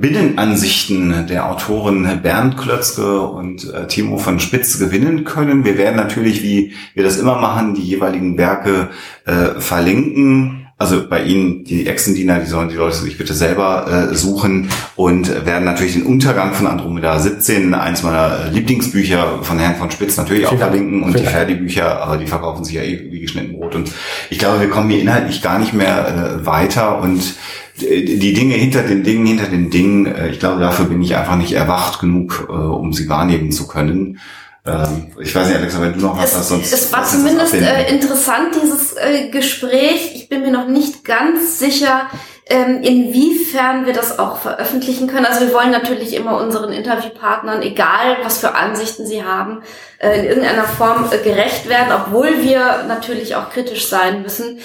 Binnenansichten 0.00 1.26
der 1.28 1.48
Autoren 1.48 2.20
Bernd 2.22 2.56
Klötzke 2.56 3.20
und 3.20 3.72
äh, 3.72 3.86
Timo 3.86 4.18
von 4.18 4.40
Spitz 4.40 4.78
gewinnen 4.78 5.22
können. 5.24 5.64
Wir 5.64 5.78
werden 5.78 5.96
natürlich, 5.96 6.42
wie 6.42 6.72
wir 6.94 7.04
das 7.04 7.18
immer 7.18 7.36
machen, 7.38 7.74
die 7.74 7.82
jeweiligen 7.82 8.36
Werke 8.38 8.90
äh, 9.24 9.60
verlinken. 9.60 10.61
Also 10.82 11.08
bei 11.08 11.22
Ihnen, 11.22 11.62
die 11.62 11.86
Extendiener, 11.86 12.40
die 12.40 12.46
sollen 12.46 12.68
die 12.68 12.74
Leute 12.74 12.96
sich 12.96 13.16
bitte 13.16 13.34
selber 13.34 14.10
äh, 14.10 14.14
suchen 14.16 14.68
und 14.96 15.46
werden 15.46 15.64
natürlich 15.64 15.92
den 15.92 16.02
Untergang 16.02 16.54
von 16.54 16.66
Andromeda 16.66 17.20
17, 17.20 17.72
eins 17.72 18.02
meiner 18.02 18.50
Lieblingsbücher 18.50 19.38
von 19.42 19.60
Herrn 19.60 19.76
von 19.76 19.92
Spitz, 19.92 20.16
natürlich 20.16 20.46
auch 20.46 20.58
verlinken 20.58 21.04
und 21.04 21.16
die 21.16 21.22
Ferdi-Bücher, 21.22 22.02
aber 22.02 22.16
die 22.16 22.26
verkaufen 22.26 22.64
sich 22.64 22.74
ja 22.74 22.82
eh 22.82 23.12
wie 23.12 23.20
geschnitten 23.20 23.52
Brot. 23.52 23.76
Und 23.76 23.92
ich 24.28 24.40
glaube, 24.40 24.60
wir 24.60 24.70
kommen 24.70 24.90
hier 24.90 25.00
inhaltlich 25.00 25.40
gar 25.40 25.60
nicht 25.60 25.72
mehr 25.72 26.40
äh, 26.42 26.46
weiter 26.46 27.00
und 27.00 27.36
die 27.80 28.32
Dinge 28.34 28.54
hinter 28.54 28.82
den 28.82 29.02
Dingen, 29.02 29.24
hinter 29.24 29.46
den 29.46 29.70
Dingen, 29.70 30.06
äh, 30.06 30.30
ich 30.30 30.40
glaube, 30.40 30.60
dafür 30.60 30.86
bin 30.86 31.00
ich 31.00 31.16
einfach 31.16 31.36
nicht 31.36 31.52
erwacht 31.52 32.00
genug, 32.00 32.48
äh, 32.48 32.52
um 32.52 32.92
sie 32.92 33.08
wahrnehmen 33.08 33.52
zu 33.52 33.68
können. 33.68 34.18
Ähm, 34.64 35.12
ich 35.18 35.34
weiß 35.34 35.48
nicht, 35.48 35.56
Alexa, 35.56 35.82
wenn 35.82 35.94
du 35.94 36.00
noch 36.00 36.16
was 36.16 36.30
es, 36.30 36.38
hast, 36.38 36.48
sonst. 36.50 36.72
Es 36.72 36.92
war 36.92 37.04
zumindest 37.04 37.54
äh, 37.54 37.90
interessant, 37.90 38.54
dieses 38.62 38.96
äh, 38.96 39.28
Gespräch. 39.28 40.12
Ich 40.14 40.28
bin 40.28 40.42
mir 40.42 40.52
noch 40.52 40.68
nicht 40.68 41.04
ganz 41.04 41.58
sicher, 41.58 42.08
ähm, 42.46 42.80
inwiefern 42.82 43.86
wir 43.86 43.92
das 43.92 44.20
auch 44.20 44.38
veröffentlichen 44.38 45.08
können. 45.08 45.26
Also 45.26 45.46
wir 45.46 45.52
wollen 45.52 45.72
natürlich 45.72 46.14
immer 46.14 46.40
unseren 46.40 46.72
Interviewpartnern, 46.72 47.62
egal 47.62 48.18
was 48.22 48.38
für 48.38 48.54
Ansichten 48.54 49.04
sie 49.04 49.24
haben, 49.24 49.62
äh, 49.98 50.20
in 50.20 50.26
irgendeiner 50.26 50.64
Form 50.64 51.08
äh, 51.10 51.18
gerecht 51.18 51.68
werden, 51.68 51.92
obwohl 51.92 52.42
wir 52.42 52.84
natürlich 52.86 53.34
auch 53.34 53.50
kritisch 53.50 53.88
sein 53.88 54.22
müssen. 54.22 54.60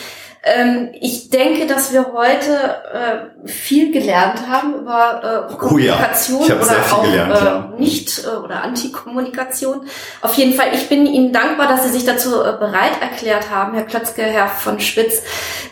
Ähm, 0.56 0.90
ich 1.00 1.30
denke, 1.30 1.68
dass 1.68 1.92
wir 1.92 2.14
heute 2.14 2.52
äh, 2.94 3.48
viel 3.48 3.92
gelernt 3.92 4.48
haben 4.48 4.76
über 4.76 5.48
äh, 5.50 5.54
Kommunikation 5.56 6.42
oh 6.42 6.48
ja, 6.48 6.56
oder 6.56 6.94
auch 6.94 7.04
gelernt, 7.04 7.36
äh, 7.36 7.46
ja. 7.46 7.74
nicht 7.78 8.24
äh, 8.24 8.38
oder 8.38 8.64
Antikommunikation. 8.64 9.82
Auf 10.22 10.34
jeden 10.36 10.54
Fall, 10.54 10.68
ich 10.74 10.88
bin 10.88 11.06
Ihnen 11.06 11.34
dankbar, 11.34 11.68
dass 11.68 11.84
Sie 11.84 11.90
sich 11.90 12.06
dazu 12.06 12.42
äh, 12.42 12.54
bereit 12.58 13.02
erklärt 13.02 13.52
haben, 13.52 13.74
Herr 13.74 13.84
Klötzke, 13.84 14.24
Herr 14.24 14.48
von 14.48 14.80
Spitz. 14.80 15.22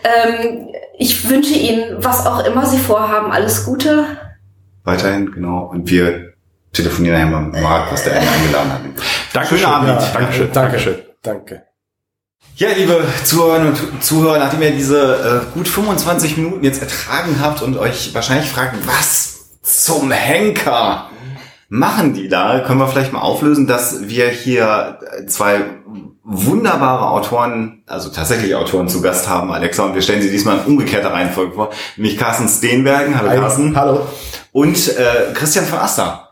Ähm, 0.04 0.70
ich 0.98 1.30
wünsche 1.30 1.54
Ihnen, 1.54 2.04
was 2.04 2.26
auch 2.26 2.46
immer 2.46 2.66
Sie 2.66 2.80
vorhaben, 2.80 3.32
alles 3.32 3.66
Gute. 3.66 4.06
Weiterhin, 4.84 5.32
genau. 5.32 5.70
Und 5.72 5.90
wir 5.90 6.34
telefonieren 6.74 7.20
ja 7.20 7.26
mal 7.26 7.88
was 7.90 8.04
der 8.04 8.20
einen 8.20 8.28
eingeladen 8.28 8.74
hat. 8.74 8.82
Dankeschön. 9.34 9.58
Schönen 9.60 9.74
Abend. 9.74 9.88
Ja, 9.90 10.12
Dankeschön. 10.14 10.52
Danke. 10.52 10.54
Dankeschön. 10.54 10.96
Danke. 11.22 11.75
Ja, 12.58 12.70
liebe 12.76 13.04
Zuhörerinnen 13.26 13.74
und 13.74 14.04
Zuhörer, 14.04 14.40
nachdem 14.40 14.62
ihr 14.62 14.72
diese 14.72 15.44
äh, 15.52 15.54
gut 15.54 15.68
25 15.68 16.38
Minuten 16.38 16.64
jetzt 16.64 16.82
ertragen 16.82 17.38
habt 17.42 17.62
und 17.62 17.78
euch 17.78 18.14
wahrscheinlich 18.14 18.50
fragt, 18.50 18.76
was 18.88 19.60
zum 19.62 20.12
Henker 20.12 21.10
machen 21.68 22.14
die 22.14 22.28
da, 22.28 22.60
können 22.60 22.80
wir 22.80 22.88
vielleicht 22.88 23.12
mal 23.12 23.22
auflösen, 23.22 23.68
dass 23.68 24.08
wir 24.08 24.30
hier 24.30 25.00
äh, 25.18 25.26
zwei 25.26 25.62
wunderbare 26.24 27.10
Autoren, 27.10 27.84
also 27.86 28.10
tatsächlich 28.10 28.56
Autoren 28.56 28.90
zu 28.90 29.02
Gast 29.02 29.30
haben, 29.30 29.52
Alexa, 29.52 29.86
und 29.86 29.94
wir 29.94 30.02
stellen 30.02 30.22
sie 30.22 30.32
diesmal 30.32 30.58
in 30.60 30.66
umgekehrter 30.66 31.12
Reihenfolge 31.14 31.54
vor, 31.54 31.70
nämlich 31.98 32.18
Carsten 32.18 32.48
Steenbergen, 32.48 33.18
hallo. 33.18 33.42
Carsten, 33.42 33.76
Hallo. 33.76 34.08
und 34.52 34.98
äh, 34.98 35.34
Christian 35.34 35.66
von 35.66 35.80
Aster. 35.80 36.25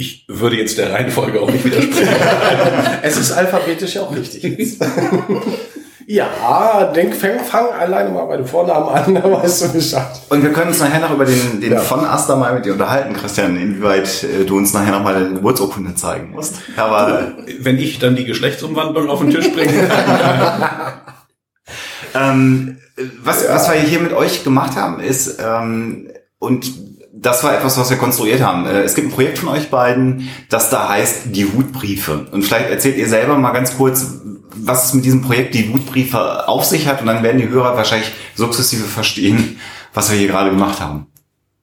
Ich 0.00 0.24
würde 0.28 0.54
jetzt 0.56 0.78
der 0.78 0.92
Reihenfolge 0.92 1.40
auch 1.40 1.50
nicht 1.50 1.64
widersprechen. 1.64 2.08
Es 3.02 3.16
ist 3.16 3.32
alphabetisch 3.32 3.94
ja 3.96 4.02
auch 4.02 4.14
richtig. 4.14 4.42
jetzt. 4.44 4.80
ja, 6.06 6.84
denk, 6.94 7.16
fang, 7.16 7.40
fang 7.40 7.66
alleine 7.72 8.10
mal 8.10 8.26
bei 8.26 8.36
den 8.36 8.46
Vornamen 8.46 8.88
an, 8.88 9.12
da 9.22 9.24
weißt 9.24 9.64
du 9.64 9.72
Bescheid. 9.72 10.06
Und 10.28 10.42
wir 10.44 10.52
können 10.52 10.68
uns 10.68 10.78
nachher 10.78 11.00
noch 11.00 11.12
über 11.12 11.24
den, 11.24 11.60
den 11.60 11.72
Ja. 11.72 11.80
von 11.80 12.04
Aster 12.04 12.36
mal 12.36 12.54
mit 12.54 12.64
dir 12.64 12.74
unterhalten, 12.74 13.12
Christian, 13.14 13.56
inwieweit 13.56 14.22
äh, 14.22 14.44
du 14.44 14.56
uns 14.56 14.72
nachher 14.72 14.92
noch 14.92 15.02
mal 15.02 15.14
deine 15.14 15.34
Geburtsurkunde 15.34 15.96
zeigen 15.96 16.30
musst. 16.30 16.54
Aber 16.76 17.32
Wenn 17.58 17.78
ich 17.78 17.98
dann 17.98 18.14
die 18.14 18.24
Geschlechtsumwandlung 18.24 19.10
auf 19.10 19.18
den 19.18 19.30
Tisch 19.30 19.52
bringe. 19.52 19.90
ähm, 22.14 22.78
was, 23.22 23.48
was 23.48 23.68
wir 23.68 23.80
hier 23.80 23.98
mit 24.00 24.12
euch 24.12 24.44
gemacht 24.44 24.76
haben, 24.76 25.00
ist, 25.00 25.38
ähm, 25.44 26.08
und 26.38 26.70
das 27.20 27.42
war 27.44 27.56
etwas, 27.56 27.78
was 27.78 27.90
wir 27.90 27.96
konstruiert 27.96 28.42
haben. 28.42 28.66
Äh, 28.66 28.82
Es 28.82 28.94
gibt 28.94 29.08
ein 29.08 29.12
Projekt 29.12 29.38
von 29.38 29.48
euch 29.48 29.70
beiden, 29.70 30.28
das 30.48 30.70
da 30.70 30.88
heißt 30.88 31.26
die 31.26 31.46
Hutbriefe. 31.46 32.26
Und 32.30 32.44
vielleicht 32.44 32.70
erzählt 32.70 32.96
ihr 32.96 33.08
selber 33.08 33.36
mal 33.38 33.52
ganz 33.52 33.76
kurz, 33.76 34.20
was 34.56 34.86
es 34.86 34.94
mit 34.94 35.04
diesem 35.04 35.22
Projekt 35.22 35.54
die 35.54 35.72
Hutbriefe 35.72 36.48
auf 36.48 36.64
sich 36.64 36.86
hat. 36.86 37.00
Und 37.00 37.06
dann 37.06 37.22
werden 37.22 37.40
die 37.40 37.48
Hörer 37.48 37.76
wahrscheinlich 37.76 38.12
sukzessive 38.34 38.84
verstehen, 38.84 39.58
was 39.94 40.10
wir 40.10 40.18
hier 40.18 40.28
gerade 40.28 40.50
gemacht 40.50 40.80
haben. 40.80 41.06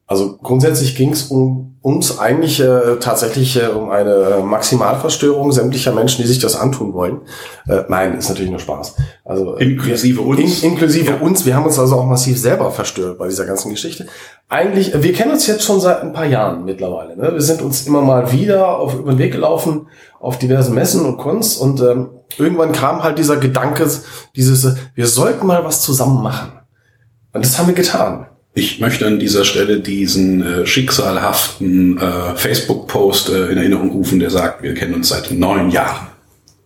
Also 0.08 0.38
grundsätzlich 0.38 0.96
ging 0.96 1.12
es 1.12 1.24
um 1.24 1.76
uns 1.86 2.18
eigentlich 2.18 2.60
äh, 2.60 2.96
tatsächlich 3.00 3.62
äh, 3.62 3.68
um 3.68 3.92
eine 3.92 4.12
äh, 4.12 4.44
Maximalverstörung 4.44 5.52
sämtlicher 5.52 5.94
Menschen, 5.94 6.24
die 6.24 6.28
sich 6.28 6.40
das 6.40 6.56
antun 6.56 6.94
wollen. 6.94 7.22
Äh, 7.68 7.84
nein, 7.90 8.18
ist 8.18 8.28
natürlich 8.28 8.50
nur 8.50 8.60
Spaß. 8.60 8.96
Also 9.24 9.56
äh, 9.56 9.66
Inklusive 9.66 10.18
wir, 10.18 10.26
uns. 10.26 10.64
In, 10.64 10.72
inklusive 10.72 11.12
Ja. 11.12 11.18
uns. 11.18 11.46
Wir 11.46 11.56
haben 11.56 11.66
uns 11.66 11.78
also 11.78 11.98
auch 11.98 12.06
massiv 12.06 12.40
selber 12.40 12.72
verstört 12.72 13.20
bei 13.20 13.28
dieser 13.28 13.46
ganzen 13.46 13.70
Geschichte. 13.70 14.08
Eigentlich, 14.50 14.96
äh, 14.96 15.04
wir 15.04 15.14
kennen 15.14 15.32
uns 15.32 15.46
jetzt 15.46 15.64
schon 15.64 15.80
seit 15.80 16.02
ein 16.02 16.12
paar 16.12 16.26
Jahren 16.26 16.66
mittlerweile. 16.66 17.16
Ne? 17.16 17.34
Wir 17.34 17.42
sind 17.42 17.62
uns 17.62 17.86
immer 17.86 18.02
mal 18.02 18.32
wieder 18.32 18.80
auf 18.80 18.96
über 18.96 19.14
den 19.14 19.20
Weg 19.20 19.34
gelaufen 19.34 19.88
auf 20.20 20.40
diversen 20.40 20.74
Messen 20.74 21.06
und 21.06 21.18
Cons 21.18 21.56
und 21.58 21.82
ähm, 21.82 22.10
irgendwann 22.38 22.72
kam 22.72 23.04
halt 23.04 23.20
dieser 23.20 23.38
Gedanke, 23.38 23.88
dieses, 24.36 24.76
wir 24.96 25.06
sollten 25.06 25.46
mal 25.46 25.64
was 25.64 25.82
zusammen 25.84 26.24
machen. 26.24 26.54
Und 27.32 27.46
das 27.46 27.60
haben 27.60 27.68
wir 27.68 27.76
getan. 27.76 28.26
Ich 28.58 28.80
möchte 28.80 29.06
an 29.06 29.20
dieser 29.20 29.44
Stelle 29.44 29.82
diesen 29.82 30.42
äh, 30.42 30.66
schicksalhaften 30.66 31.98
äh, 31.98 32.36
Facebook-Post 32.36 33.30
äh, 33.30 33.48
in 33.52 33.58
Erinnerung 33.58 33.92
rufen, 33.92 34.20
der 34.20 34.30
sagt, 34.30 34.64
wir 34.64 34.74
kennen 34.74 34.94
uns 34.94 35.10
seit 35.10 35.30
neun 35.32 35.70
Jahren. 35.72 36.08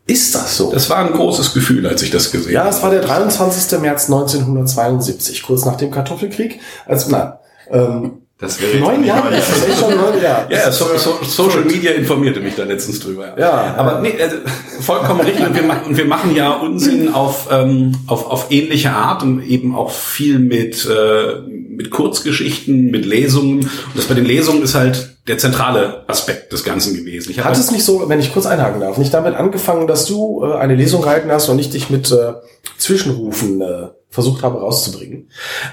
Ist 0.06 0.36
das 0.36 0.56
so? 0.56 0.72
Das 0.72 0.88
war 0.92 1.00
ein 1.00 1.12
großes 1.14 1.54
Gefühl, 1.54 1.88
als 1.88 2.04
ich 2.04 2.12
das 2.12 2.32
gesehen 2.32 2.54
Ja, 2.54 2.62
habe. 2.62 2.70
es 2.70 2.84
war 2.84 2.92
der 2.92 3.02
23. 3.02 3.80
März 3.80 4.06
1972, 4.06 5.42
kurz 5.44 5.66
nach 5.66 5.78
dem 5.78 5.90
Kartoffelkrieg. 5.90 6.60
Also 6.86 7.10
nein, 7.10 7.34
ähm, 7.72 8.12
Das 8.40 8.62
wäre 8.62 8.78
neun 8.78 9.04
Jahre, 9.04 9.32
das 9.32 9.50
ist 9.50 9.68
echt 9.68 9.80
schon 9.80 9.96
neun 9.96 10.22
Jahre. 10.22 10.48
Ja, 10.52 10.72
so, 10.72 10.86
so, 10.96 11.20
Social 11.24 11.64
Media 11.66 11.92
informierte 11.92 12.40
mich 12.40 12.56
da 12.56 12.64
letztens 12.64 13.00
drüber. 13.00 13.36
Ja, 13.38 13.76
aber 13.78 13.94
ja. 13.94 14.02
nee, 14.02 14.14
also, 14.22 14.38
vollkommen 14.80 15.22
richtig. 15.22 15.46
Und 15.46 15.56
wir, 15.56 15.64
machen, 15.64 15.88
und 15.88 15.98
wir 15.98 16.06
machen 16.06 16.36
ja 16.36 16.54
Unsinn 16.54 17.14
auf, 17.14 17.48
ähm, 17.52 17.96
auf, 18.08 18.26
auf 18.28 18.48
ähnliche 18.52 18.92
Art 18.92 19.22
und 19.24 19.44
eben 19.44 19.76
auch 19.76 19.92
viel 19.92 20.40
mit, 20.40 20.86
äh, 20.86 21.59
mit 21.80 21.92
Kurzgeschichten, 21.92 22.92
mit 22.92 23.06
Lesungen. 23.06 23.60
Und 23.60 23.96
das 23.96 24.06
bei 24.08 24.14
den 24.14 24.26
Lesungen 24.26 24.62
ist 24.62 24.76
halt 24.76 25.16
der 25.30 25.38
zentrale 25.38 26.04
Aspekt 26.10 26.52
des 26.52 26.66
Ganzen 26.66 26.94
gewesen. 26.94 27.34
Hat 27.42 27.58
es 27.58 27.72
nicht 27.72 27.86
so, 27.86 28.10
wenn 28.10 28.20
ich 28.20 28.34
kurz 28.34 28.46
einhaken 28.46 28.82
darf, 28.82 28.98
nicht 28.98 29.14
damit 29.14 29.36
angefangen, 29.36 29.88
dass 29.88 30.06
du 30.06 30.44
äh, 30.44 30.58
eine 30.58 30.76
Lesung 30.76 31.02
gehalten 31.02 31.32
hast 31.32 31.48
und 31.48 31.58
ich 31.58 31.70
dich 31.70 31.90
mit 31.90 32.12
äh, 32.12 32.34
Zwischenrufen 32.78 33.62
äh, 33.62 33.88
versucht 34.10 34.42
habe 34.44 34.60
rauszubringen? 34.60 35.30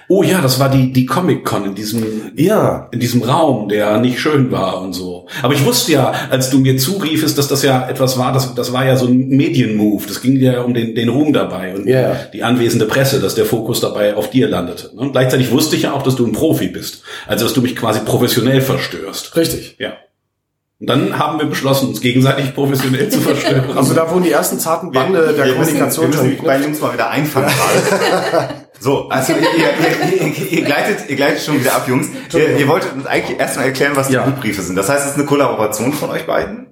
oh 0.08 0.22
ja, 0.22 0.40
das 0.42 0.60
war 0.60 0.68
die, 0.68 0.92
die 0.92 1.06
Comic-Con 1.06 1.64
in 1.64 1.74
diesem, 1.74 2.32
Ja. 2.36 2.88
in 2.92 3.00
diesem 3.00 3.22
Raum, 3.22 3.68
der 3.68 3.98
nicht 3.98 4.20
schön 4.20 4.50
war 4.52 4.82
und 4.82 4.92
so. 4.92 5.26
Aber 5.42 5.54
ich 5.54 5.64
wusste 5.64 5.92
ja, 5.92 6.12
als 6.30 6.50
du 6.50 6.58
mir 6.58 6.76
zuriefest, 6.76 7.38
dass 7.38 7.48
das 7.48 7.62
ja 7.62 7.88
etwas 7.88 8.18
war, 8.18 8.32
das, 8.32 8.54
das 8.54 8.72
war 8.72 8.84
ja 8.84 8.96
so 8.96 9.06
ein 9.06 9.28
Medienmove. 9.28 10.06
Das 10.06 10.20
ging 10.20 10.36
ja 10.36 10.60
um 10.62 10.74
den, 10.74 10.94
den 10.94 11.08
Ruhm 11.08 11.32
dabei 11.32 11.74
und 11.74 11.86
ja. 11.86 12.14
die 12.32 12.42
anwesende 12.42 12.84
Presse, 12.86 13.20
dass 13.20 13.34
der 13.34 13.46
Fokus 13.46 13.80
dabei 13.80 14.14
auf 14.14 14.30
dir 14.30 14.48
landete. 14.48 14.88
Und 14.90 15.12
gleichzeitig 15.12 15.50
wusste 15.50 15.76
ich 15.76 15.82
ja 15.82 15.92
auch, 15.94 16.02
dass 16.02 16.16
du 16.16 16.26
ein 16.26 16.32
Profi 16.32 16.68
bist. 16.68 17.02
Also, 17.26 17.44
dass 17.44 17.54
du 17.54 17.62
mich 17.62 17.74
quasi 17.74 18.00
professionell 18.00 18.60
verstörst. 18.60 19.34
Richtig. 19.36 19.76
Ja. 19.78 19.94
Und 20.78 20.88
dann 20.90 21.18
haben 21.18 21.38
wir 21.38 21.46
beschlossen, 21.46 21.88
uns 21.88 22.02
gegenseitig 22.02 22.54
professionell 22.54 23.08
zu 23.08 23.20
verstören. 23.20 23.76
Also 23.76 23.94
da 23.94 24.10
wurden 24.10 24.24
die 24.24 24.30
ersten 24.30 24.58
zarten 24.58 24.92
Bande 24.92 25.32
der 25.32 25.46
wir 25.46 25.54
Kommunikation 25.54 26.08
müssen, 26.08 26.18
schon 26.18 26.26
wir 26.26 26.32
müssen 26.32 26.40
die 26.42 26.46
beiden 26.46 26.60
geknüpft. 26.62 26.66
Jungs 26.66 26.80
mal 26.80 26.92
wieder 26.92 27.10
einfangen 27.10 27.48
gerade. 27.48 28.48
So, 28.78 29.08
also 29.08 29.32
ihr, 29.32 29.38
ihr, 29.40 30.26
ihr, 30.26 30.52
ihr, 30.52 30.64
gleitet, 30.66 31.08
ihr 31.08 31.16
gleitet 31.16 31.42
schon 31.42 31.58
wieder 31.58 31.74
ab, 31.74 31.88
Jungs. 31.88 32.08
Ihr, 32.34 32.58
ihr 32.58 32.68
wolltet 32.68 32.92
uns 32.92 33.06
eigentlich 33.06 33.40
erstmal 33.40 33.64
erklären, 33.66 33.92
was 33.96 34.08
die 34.08 34.14
Ja. 34.14 34.24
Gutbriefe 34.26 34.60
sind. 34.60 34.76
Das 34.76 34.90
heißt, 34.90 35.02
es 35.04 35.12
ist 35.12 35.16
eine 35.16 35.24
Kollaboration 35.24 35.94
von 35.94 36.10
euch 36.10 36.26
beiden. 36.26 36.66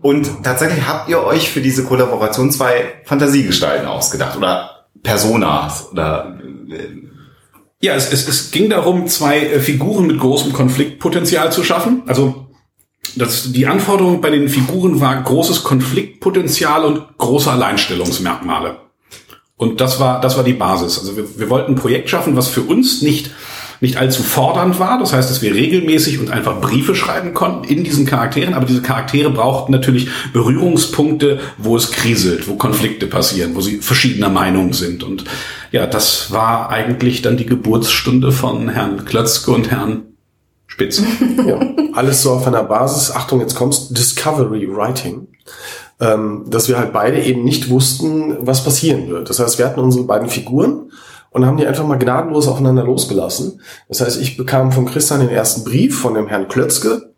Und 0.00 0.44
tatsächlich 0.44 0.86
habt 0.86 1.08
ihr 1.08 1.22
euch 1.24 1.50
für 1.50 1.60
diese 1.60 1.84
Kollaboration 1.84 2.52
zwei 2.52 2.94
Fantasiegestalten 3.04 3.88
ausgedacht 3.88 4.36
oder 4.36 4.86
Personas 5.02 5.88
oder 5.90 6.38
äh, 6.70 6.86
Ja, 7.80 7.94
es, 7.94 8.12
es, 8.12 8.28
es 8.28 8.52
ging 8.52 8.70
darum, 8.70 9.08
zwei 9.08 9.40
äh, 9.40 9.58
Figuren 9.58 10.06
mit 10.06 10.20
großem 10.20 10.52
Konfliktpotenzial 10.52 11.50
zu 11.50 11.64
schaffen. 11.64 12.02
Also 12.06 12.49
das, 13.16 13.52
die 13.52 13.66
Anforderung 13.66 14.20
bei 14.20 14.30
den 14.30 14.48
Figuren 14.48 15.00
war 15.00 15.22
großes 15.22 15.62
Konfliktpotenzial 15.62 16.84
und 16.84 17.18
große 17.18 17.50
Alleinstellungsmerkmale. 17.50 18.76
Und 19.60 19.82
das 19.82 20.00
war, 20.00 20.22
das 20.22 20.38
war 20.38 20.44
die 20.44 20.54
Basis. 20.54 20.98
Also 20.98 21.18
wir, 21.18 21.38
wir 21.38 21.50
wollten 21.50 21.72
ein 21.72 21.76
Projekt 21.76 22.08
schaffen, 22.08 22.34
was 22.34 22.48
für 22.48 22.62
uns 22.62 23.02
nicht, 23.02 23.30
nicht 23.82 23.98
allzu 23.98 24.22
fordernd 24.22 24.78
war. 24.78 24.98
Das 24.98 25.12
heißt, 25.12 25.28
dass 25.28 25.42
wir 25.42 25.54
regelmäßig 25.54 26.18
und 26.18 26.30
einfach 26.30 26.62
Briefe 26.62 26.94
schreiben 26.94 27.34
konnten 27.34 27.64
in 27.68 27.84
diesen 27.84 28.06
Charakteren. 28.06 28.54
Aber 28.54 28.64
diese 28.64 28.80
Charaktere 28.80 29.28
brauchten 29.28 29.70
natürlich 29.70 30.08
Berührungspunkte, 30.32 31.40
wo 31.58 31.76
es 31.76 31.90
kriselt, 31.90 32.48
wo 32.48 32.54
Konflikte 32.54 33.06
passieren, 33.06 33.54
wo 33.54 33.60
sie 33.60 33.82
verschiedener 33.82 34.30
Meinung 34.30 34.72
sind. 34.72 35.02
Und 35.02 35.24
ja, 35.72 35.86
das 35.86 36.30
war 36.32 36.70
eigentlich 36.70 37.20
dann 37.20 37.36
die 37.36 37.44
Geburtsstunde 37.44 38.32
von 38.32 38.70
Herrn 38.70 39.04
Klötzke 39.04 39.50
und 39.50 39.70
Herrn 39.70 40.09
Spitz. 40.70 41.02
Ja. 41.46 41.58
Alles 41.94 42.22
so 42.22 42.32
auf 42.32 42.46
einer 42.46 42.62
Basis, 42.62 43.10
Achtung, 43.10 43.40
jetzt 43.40 43.54
kommst, 43.54 43.96
Discovery 43.96 44.68
Writing. 44.70 45.28
Ähm, 45.98 46.44
dass 46.48 46.68
wir 46.68 46.78
halt 46.78 46.92
beide 46.92 47.20
eben 47.22 47.44
nicht 47.44 47.68
wussten, 47.68 48.36
was 48.40 48.64
passieren 48.64 49.08
wird. 49.08 49.28
Das 49.28 49.38
heißt, 49.38 49.58
wir 49.58 49.66
hatten 49.66 49.80
unsere 49.80 50.04
beiden 50.04 50.28
Figuren 50.28 50.92
und 51.30 51.44
haben 51.44 51.56
die 51.56 51.66
einfach 51.66 51.86
mal 51.86 51.98
gnadenlos 51.98 52.48
aufeinander 52.48 52.84
losgelassen. 52.84 53.60
Das 53.88 54.00
heißt, 54.00 54.20
ich 54.20 54.36
bekam 54.36 54.72
von 54.72 54.86
Christian 54.86 55.20
den 55.20 55.28
ersten 55.28 55.64
Brief 55.64 55.98
von 55.98 56.14
dem 56.14 56.28
Herrn 56.28 56.48
Klötzke, 56.48 57.09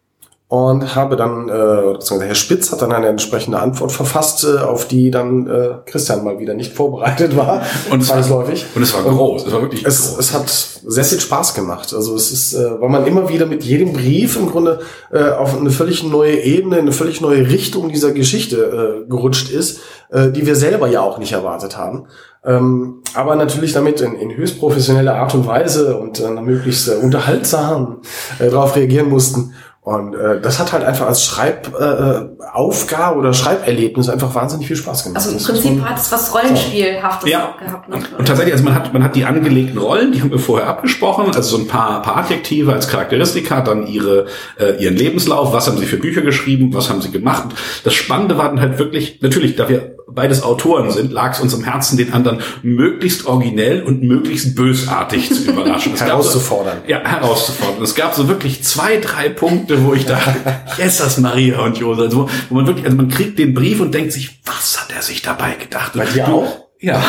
und 0.53 0.95
habe 0.95 1.17
dann, 1.17 1.49
äh, 1.49 1.53
beziehungsweise 1.95 2.27
Herr 2.27 2.35
Spitz 2.35 2.71
hat 2.73 2.83
dann 2.83 2.93
eine 2.93 3.07
entsprechende 3.07 3.59
Antwort 3.59 3.91
verfasst, 3.91 4.45
äh, 4.45 4.59
auf 4.59 4.87
die 4.87 5.11
dann 5.11 5.47
äh, 5.47 5.71
Christian 5.87 6.23
mal 6.25 6.39
wieder 6.41 6.53
nicht 6.53 6.75
vorbereitet 6.75 7.35
war, 7.39 7.63
Und 7.91 8.03
es 8.03 8.09
war- 8.11 8.17
zwangsläufig. 8.17 8.67
Und 8.75 8.83
es 8.83 8.93
war 8.93 9.03
groß, 9.03 9.47
es 9.47 9.53
war 9.55 9.63
wirklich 9.63 9.87
Es, 9.87 10.09
groß. 10.11 10.19
es 10.19 10.35
hat 10.35 10.51
sehr 10.51 11.05
viel 11.05 11.21
Spaß 11.21 11.55
gemacht. 11.55 11.95
Also 11.95 12.15
es 12.15 12.31
ist, 12.31 12.53
äh, 12.53 12.71
weil 12.83 12.91
man 12.91 13.07
immer 13.07 13.31
wieder 13.31 13.47
mit 13.47 13.65
jedem 13.65 13.95
Brief 13.95 14.37
im 14.37 14.51
Grunde 14.51 14.81
äh, 15.11 15.31
auf 15.31 15.59
eine 15.59 15.71
völlig 15.71 16.03
neue 16.05 16.37
Ebene, 16.43 16.77
eine 16.77 16.93
völlig 16.93 17.23
neue 17.23 17.49
Richtung 17.49 17.89
dieser 17.89 18.13
Geschichte 18.13 19.05
äh, 19.07 19.09
gerutscht 19.09 19.49
ist, 19.51 19.81
äh, 20.11 20.31
die 20.33 20.45
wir 20.45 20.55
selber 20.55 20.87
ja 20.87 21.01
auch 21.01 21.17
nicht 21.17 21.33
erwartet 21.33 21.79
haben. 21.79 22.09
Ähm, 22.45 23.03
aber 23.15 23.37
natürlich 23.37 23.73
damit 23.73 24.03
in, 24.03 24.17
in 24.17 24.37
höchst 24.37 24.59
professioneller 24.59 25.15
Art 25.15 25.33
und 25.35 25.47
Weise 25.47 25.97
und 25.97 26.21
äh, 26.21 26.29
möglichst 26.29 26.89
äh, 26.89 26.97
unterhaltsam 26.97 28.03
äh, 28.39 28.51
darauf 28.51 28.77
reagieren 28.77 29.09
mussten. 29.09 29.55
Und 29.85 30.15
äh, 30.15 30.41
das 30.41 30.61
hat 30.61 30.73
halt 30.73 30.85
einfach 30.85 31.09
als 31.09 31.25
Schreibaufgabe 31.25 32.31
äh, 32.41 32.45
Aufgabe 32.53 33.19
oder 33.19 33.35
Schreiberlebnis 33.35 34.09
einfach 34.09 34.33
wahnsinnig 34.33 34.69
viel 34.69 34.77
Spaß 34.77 35.03
gemacht. 35.03 35.17
Also 35.17 35.31
im 35.31 35.35
Das 35.39 35.43
ist 35.43 35.49
Prinzip 35.51 35.85
hat 35.85 35.99
es 35.99 36.13
was 36.13 36.33
Rollenspielhaftes 36.33 37.29
Ja. 37.29 37.49
auch 37.49 37.59
gehabt. 37.59 37.89
Ne? 37.89 37.99
Und 38.17 38.29
tatsächlich, 38.29 38.55
also 38.55 38.65
man 38.65 38.77
hat, 38.77 38.93
man 38.93 39.03
hat 39.03 39.17
die 39.17 39.25
angelegten 39.25 39.79
Rollen, 39.79 40.13
die 40.13 40.23
haben 40.23 40.31
wir 40.31 40.39
vorher 40.39 40.69
abgesprochen, 40.69 41.27
also 41.35 41.57
so 41.57 41.61
ein 41.61 41.67
paar, 41.67 42.01
paar 42.03 42.19
Adjektive 42.19 42.73
als 42.73 42.87
Charakteristika, 42.87 43.61
dann 43.61 43.89
ihre, 43.89 44.27
äh, 44.57 44.81
ihren 44.81 44.95
Lebenslauf, 44.97 45.53
was 45.53 45.67
haben 45.67 45.79
sie 45.79 45.87
für 45.87 45.97
Bücher 45.97 46.21
geschrieben, 46.21 46.73
was 46.73 46.89
haben 46.89 47.03
sie 47.03 47.11
gemacht. 47.11 47.49
Das 47.83 47.95
Spannende 47.95 48.39
war 48.39 48.51
dann 48.51 48.61
halt 48.61 48.79
wirklich, 48.79 49.19
natürlich, 49.21 49.57
da 49.57 49.69
wir 49.69 49.92
beides 50.09 50.43
Autoren 50.43 50.91
sind, 50.91 51.13
lag 51.13 51.33
es 51.33 51.41
uns 51.41 51.55
am 51.55 51.65
Herzen, 51.65 51.97
den 51.97 52.13
anderen 52.13 52.41
möglichst 52.63 53.27
originell 53.27 53.83
und 53.83 54.03
möglichst 54.03 54.55
bösartig 54.55 55.29
zu 55.33 55.45
überraschen. 55.51 55.95
Herauszufordern. 55.97 56.79
So, 56.85 56.91
ja, 56.91 57.01
herauszufordern. 57.03 57.83
Es 57.83 57.95
gab 57.95 58.15
so 58.15 58.29
wirklich 58.29 58.63
zwei, 58.65 58.99
drei 58.99 59.29
Punkte, 59.29 59.85
wo 59.85 59.95
ich 59.95 60.07
dachte, 60.07 60.35
Jesus 60.79 61.19
Maria 61.19 61.61
und 61.61 61.79
Josef, 61.79 62.05
also 62.05 62.29
wo, 62.49 62.55
man 62.55 62.67
wirklich, 62.67 62.85
also 62.85 62.97
man 62.97 63.09
kriegt 63.09 63.39
den 63.39 63.55
Brief 63.55 63.81
und 63.81 63.95
denkt 63.95 64.13
sich, 64.13 64.41
was 64.45 64.81
hat 64.81 64.93
er 64.95 65.03
sich 65.03 65.23
dabei 65.23 65.55
gedacht? 65.55 65.93
Bei 65.95 66.05
Und 66.07 66.15
dir 66.15 66.25
du- 66.25 66.33
auch? 66.33 66.59
ja. 66.81 67.03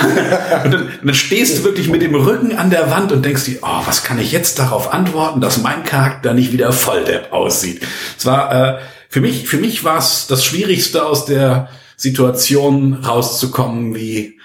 Und 0.63 0.71
dann, 0.73 0.81
und 0.83 0.91
dann 1.03 1.15
stehst 1.15 1.59
du 1.59 1.63
wirklich 1.63 1.89
mit 1.89 2.01
dem 2.01 2.15
Rücken 2.15 2.55
an 2.57 2.69
der 2.69 2.89
Wand 2.91 3.11
und 3.11 3.25
denkst 3.25 3.45
dir, 3.45 3.57
oh, 3.63 3.81
was 3.85 4.03
kann 4.03 4.19
ich 4.19 4.31
jetzt 4.31 4.59
darauf 4.59 4.93
antworten, 4.93 5.41
dass 5.41 5.61
mein 5.61 5.83
Charakter 5.83 6.33
nicht 6.33 6.51
wieder 6.53 6.71
Volldepp 6.71 7.33
aussieht. 7.33 7.81
Es 8.17 8.25
war, 8.25 8.51
äh, 8.75 8.79
für 9.09 9.21
mich, 9.21 9.47
für 9.47 9.57
mich 9.57 9.83
war 9.83 9.97
es 9.97 10.27
das 10.27 10.43
Schwierigste 10.45 11.05
aus 11.05 11.25
der 11.25 11.69
Situation 11.95 12.93
rauszukommen, 12.93 13.95
wie 13.95 14.39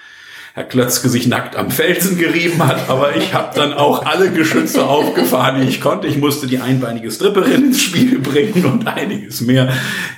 Herr 0.55 0.63
Klötzke 0.63 1.09
sich 1.09 1.27
nackt 1.27 1.55
am 1.55 1.69
Felsen 1.69 2.17
gerieben 2.17 2.65
hat, 2.65 2.89
aber 2.89 3.15
ich 3.15 3.33
habe 3.33 3.55
dann 3.55 3.73
auch 3.73 4.05
alle 4.05 4.31
Geschütze 4.31 4.85
aufgefahren, 4.85 5.61
die 5.61 5.67
ich 5.67 5.79
konnte. 5.79 6.07
Ich 6.07 6.17
musste 6.17 6.47
die 6.47 6.59
einbeinige 6.59 7.11
Stripperin 7.11 7.65
ins 7.65 7.81
Spiel 7.81 8.19
bringen 8.19 8.65
und 8.65 8.87
einiges 8.87 9.41
mehr. 9.41 9.71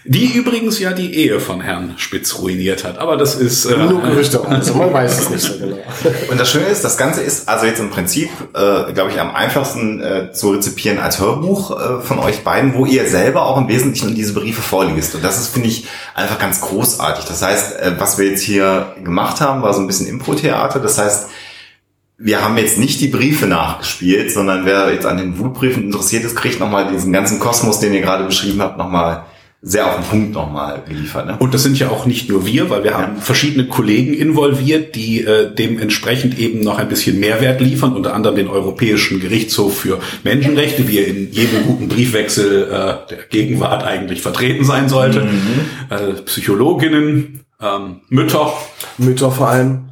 Die 0.06 0.26
übrigens 0.34 0.80
ja 0.80 0.94
die 0.94 1.14
Ehe 1.16 1.40
von 1.40 1.62
Herrn 1.62 1.96
Spitz 1.98 2.40
ruiniert 2.40 2.84
hat. 2.84 2.98
Aber 2.98 3.18
das 3.18 3.36
ist 3.36 3.66
äh, 3.66 3.78
Nur 3.78 4.02
Gerüchte, 4.02 4.42
also 4.48 4.76
man 4.76 4.94
weiß 4.94 5.20
es 5.20 5.30
nicht 5.30 5.42
so 5.42 5.58
genau. 5.60 5.78
Und 6.30 6.40
das 6.40 6.50
Schöne 6.50 6.66
ist, 6.66 6.84
das 6.84 6.98
Ganze 6.98 7.22
ist 7.22 7.50
also 7.50 7.66
jetzt 7.66 7.80
im 7.80 7.90
Prinzip, 7.90 8.30
äh, 8.54 8.94
glaube 8.94 9.12
ich, 9.12 9.20
am 9.20 9.36
einfachsten 9.36 10.02
äh, 10.02 10.32
zu 10.32 10.52
rezipieren 10.52 10.98
als 10.98 11.20
Hörbuch 11.20 11.72
äh, 11.72 12.02
von 12.02 12.20
euch 12.20 12.44
beiden, 12.44 12.74
wo 12.74 12.86
ihr 12.86 13.08
selber 13.08 13.46
auch 13.46 13.58
im 13.58 13.68
Wesentlichen 13.68 14.16
diese 14.16 14.34
Briefe 14.34 14.62
vorliest. 14.62 15.16
Und 15.16 15.24
das 15.24 15.40
ist, 15.40 15.54
finde 15.54 15.68
ich, 15.68 15.88
einfach 16.16 16.40
ganz 16.40 16.62
großartig. 16.62 17.26
Das 17.26 17.42
heißt, 17.42 17.80
äh, 17.80 17.92
was 17.98 18.18
wir 18.18 18.28
jetzt 18.28 18.42
hier 18.42 18.96
gemacht 19.04 19.42
haben, 19.42 19.62
war 19.62 19.74
so 19.74 19.82
ein 19.82 19.88
bisschen 19.88 20.08
Impro-Theater. 20.22 20.80
Das 20.80 20.98
heißt, 20.98 21.30
wir 22.18 22.44
haben 22.44 22.58
jetzt 22.58 22.78
nicht 22.78 23.02
die 23.02 23.08
Briefe 23.08 23.48
nachgespielt, 23.48 24.32
sondern 24.32 24.66
wer 24.66 24.94
jetzt 24.94 25.06
an 25.06 25.18
den 25.18 25.40
Wutbriefen 25.40 25.84
interessiert 25.84 26.24
ist, 26.24 26.36
kriegt 26.36 26.60
nochmal 26.60 26.92
diesen 26.92 27.12
ganzen 27.12 27.40
Kosmos, 27.40 27.80
den 27.80 27.94
ihr 27.94 28.02
gerade 28.02 28.26
beschrieben 28.26 28.62
habt, 28.62 28.78
nochmal 28.78 29.26
sehr 29.64 29.86
auf 29.86 29.96
den 29.96 30.06
Punkt 30.06 30.34
nochmal 30.34 30.82
geliefert. 30.88 31.28
Ne? 31.28 31.36
Und 31.38 31.54
das 31.54 31.62
sind 31.62 31.78
ja 31.78 31.90
auch 31.90 32.08
nicht 32.08 32.30
nur 32.30 32.48
wir, 32.48 32.72
weil 32.72 32.84
wir 32.84 32.98
haben 32.98 33.18
verschiedene 33.18 33.68
Kollegen 33.68 34.14
involviert, 34.14 34.96
die 34.96 35.22
äh, 35.22 35.54
dementsprechend 35.54 36.40
eben 36.40 36.62
noch 36.62 36.80
ein 36.80 36.90
bisschen 36.90 37.20
Mehrwert 37.20 37.62
liefern, 37.62 37.94
unter 37.94 38.16
anderem 38.16 38.38
den 38.38 38.48
Europäischen 38.48 39.20
Gerichtshof 39.20 39.78
für 39.78 40.00
Menschenrechte, 40.24 40.88
wie 40.88 40.98
er 40.98 41.08
in 41.08 41.32
jedem 41.32 41.64
guten 41.68 41.90
Briefwechsel 41.90 42.64
äh, 42.64 43.08
der 43.10 43.24
Gegenwart 43.30 43.84
eigentlich 43.84 44.24
vertreten 44.24 44.66
sein 44.66 44.90
sollte. 44.90 45.28
Äh, 45.92 46.14
Psychologinnen, 46.26 47.42
ähm, 47.62 48.02
Mütter, 48.10 48.54
Mütter 48.98 49.32
vor 49.32 49.50
allem, 49.50 49.91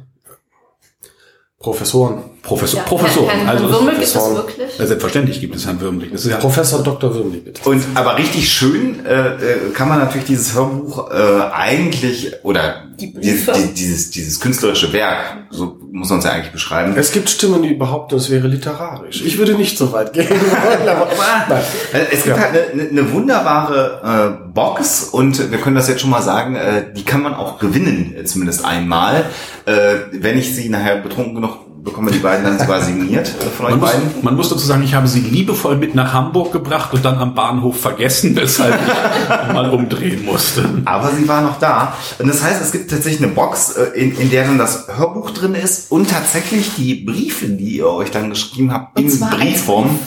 Professoren. 1.60 2.29
Professor, 2.42 2.78
Ja, 2.80 2.84
Professoren. 2.86 3.28
Herrn, 3.28 3.48
also 3.48 3.64
Herrn 3.64 3.72
Würmel 3.74 3.94
gibt 3.94 4.04
es 4.06 4.14
wirklich. 4.14 4.80
äh, 4.80 4.86
selbstverständlich 4.86 5.40
gibt 5.40 5.54
es 5.56 5.66
Herrn 5.66 5.80
Würmlich. 5.80 6.10
Das 6.12 6.24
ist 6.24 6.30
ja 6.30 6.36
Professor 6.38 6.82
Dr. 6.82 7.14
Würmli, 7.14 7.38
bitte. 7.38 7.68
Und 7.68 7.82
aber 7.94 8.16
richtig 8.18 8.50
schön 8.50 9.04
äh, 9.04 9.28
äh, 9.28 9.70
kann 9.74 9.88
man 9.88 9.98
natürlich 9.98 10.26
dieses 10.26 10.54
Hörbuch 10.54 11.10
äh, 11.10 11.14
eigentlich 11.52 12.32
oder 12.42 12.84
Die 12.98 13.12
dieses, 13.12 13.72
dieses 13.74 14.10
dieses 14.10 14.40
künstlerische 14.40 14.92
Werk, 14.92 15.16
so 15.50 15.78
muss 15.92 16.08
man 16.08 16.20
es 16.20 16.24
ja 16.24 16.32
eigentlich 16.32 16.52
beschreiben. 16.52 16.94
Es 16.96 17.12
gibt 17.12 17.28
Stimmen, 17.28 17.62
die 17.62 17.74
behaupten, 17.74 18.14
es 18.16 18.30
wäre 18.30 18.46
literarisch. 18.48 19.22
Ich 19.24 19.36
würde 19.38 19.54
nicht 19.54 19.76
so 19.76 19.92
weit 19.92 20.12
gehen 20.12 20.28
wollen, 20.30 20.88
aber 20.88 21.08
nein. 21.48 21.60
Äh, 21.92 22.06
Es 22.12 22.24
gibt 22.24 22.36
Ja. 22.36 22.42
halt 22.42 22.54
eine, 22.72 22.80
eine, 22.82 22.88
eine 22.90 23.12
wunderbare 23.12 24.38
äh, 24.44 24.48
Box 24.52 25.04
und 25.04 25.50
wir 25.50 25.58
können 25.58 25.76
das 25.76 25.88
jetzt 25.88 26.00
schon 26.00 26.10
mal 26.10 26.22
sagen, 26.22 26.56
äh, 26.56 26.92
die 26.94 27.04
kann 27.04 27.22
man 27.22 27.34
auch 27.34 27.58
gewinnen, 27.58 28.14
äh, 28.18 28.24
zumindest 28.24 28.64
einmal. 28.64 29.24
Äh, 29.66 29.72
wenn 30.12 30.38
ich 30.38 30.54
sie 30.54 30.68
nachher 30.68 30.96
betrunken 30.96 31.34
genug 31.36 31.58
bekomme, 31.82 32.10
die 32.10 32.18
beiden 32.18 32.44
dann 32.44 32.58
sogar 32.58 32.80
signiert 32.82 33.28
äh, 33.28 33.44
von 33.44 33.66
euch 33.66 33.70
Man 33.72 33.80
muss, 33.80 33.90
beiden. 33.92 34.10
man 34.22 34.36
muss 34.36 34.48
dazu 34.50 34.64
sagen, 34.66 34.82
ich 34.82 34.94
habe 34.94 35.06
sie 35.08 35.20
liebevoll 35.20 35.76
mit 35.76 35.94
nach 35.94 36.12
Hamburg 36.12 36.52
gebracht 36.52 36.92
und 36.94 37.04
dann 37.04 37.18
am 37.18 37.34
Bahnhof 37.34 37.80
vergessen, 37.80 38.36
weshalb 38.36 38.74
ich 38.76 39.52
mal 39.52 39.70
umdrehen 39.70 40.24
musste. 40.24 40.68
Aber 40.84 41.10
sie 41.10 41.26
war 41.28 41.40
noch 41.42 41.58
da. 41.58 41.94
Und 42.18 42.28
das 42.28 42.42
heißt, 42.42 42.60
es 42.62 42.72
gibt 42.72 42.90
tatsächlich 42.90 43.22
eine 43.22 43.32
Box, 43.32 43.76
äh, 43.76 43.98
in, 43.98 44.16
in 44.18 44.30
der 44.30 44.44
dann 44.44 44.58
das 44.58 44.86
Hörbuch 44.96 45.30
drin 45.30 45.54
ist 45.54 45.90
und 45.90 46.10
tatsächlich 46.10 46.74
die 46.76 46.94
Briefe, 46.96 47.46
die 47.48 47.76
ihr 47.78 47.86
euch 47.88 48.10
dann 48.10 48.30
geschrieben 48.30 48.72
habt, 48.72 48.98
Und 48.98 49.04
in 49.12 49.20
Briefform. 49.20 49.88
Brief. 49.88 49.98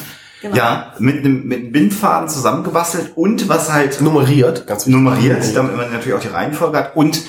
Genau. 0.41 0.57
Ja, 0.57 0.91
mit 0.99 1.19
einem 1.19 1.47
mit 1.47 1.59
einem 1.59 1.71
Bindfaden 1.71 2.27
zusammengebastelt 2.27 3.13
und 3.15 3.47
was 3.47 3.71
halt 3.71 4.01
Nummeriert, 4.01 4.67
ganz 4.67 4.81
wichtig. 4.85 4.93
nummeriert, 5.01 5.55
damit 5.55 5.77
man 5.77 5.89
natürlich 5.89 6.15
auch 6.15 6.19
die 6.19 6.27
Reihenfolge 6.27 6.77
hat 6.79 6.97
und 6.97 7.21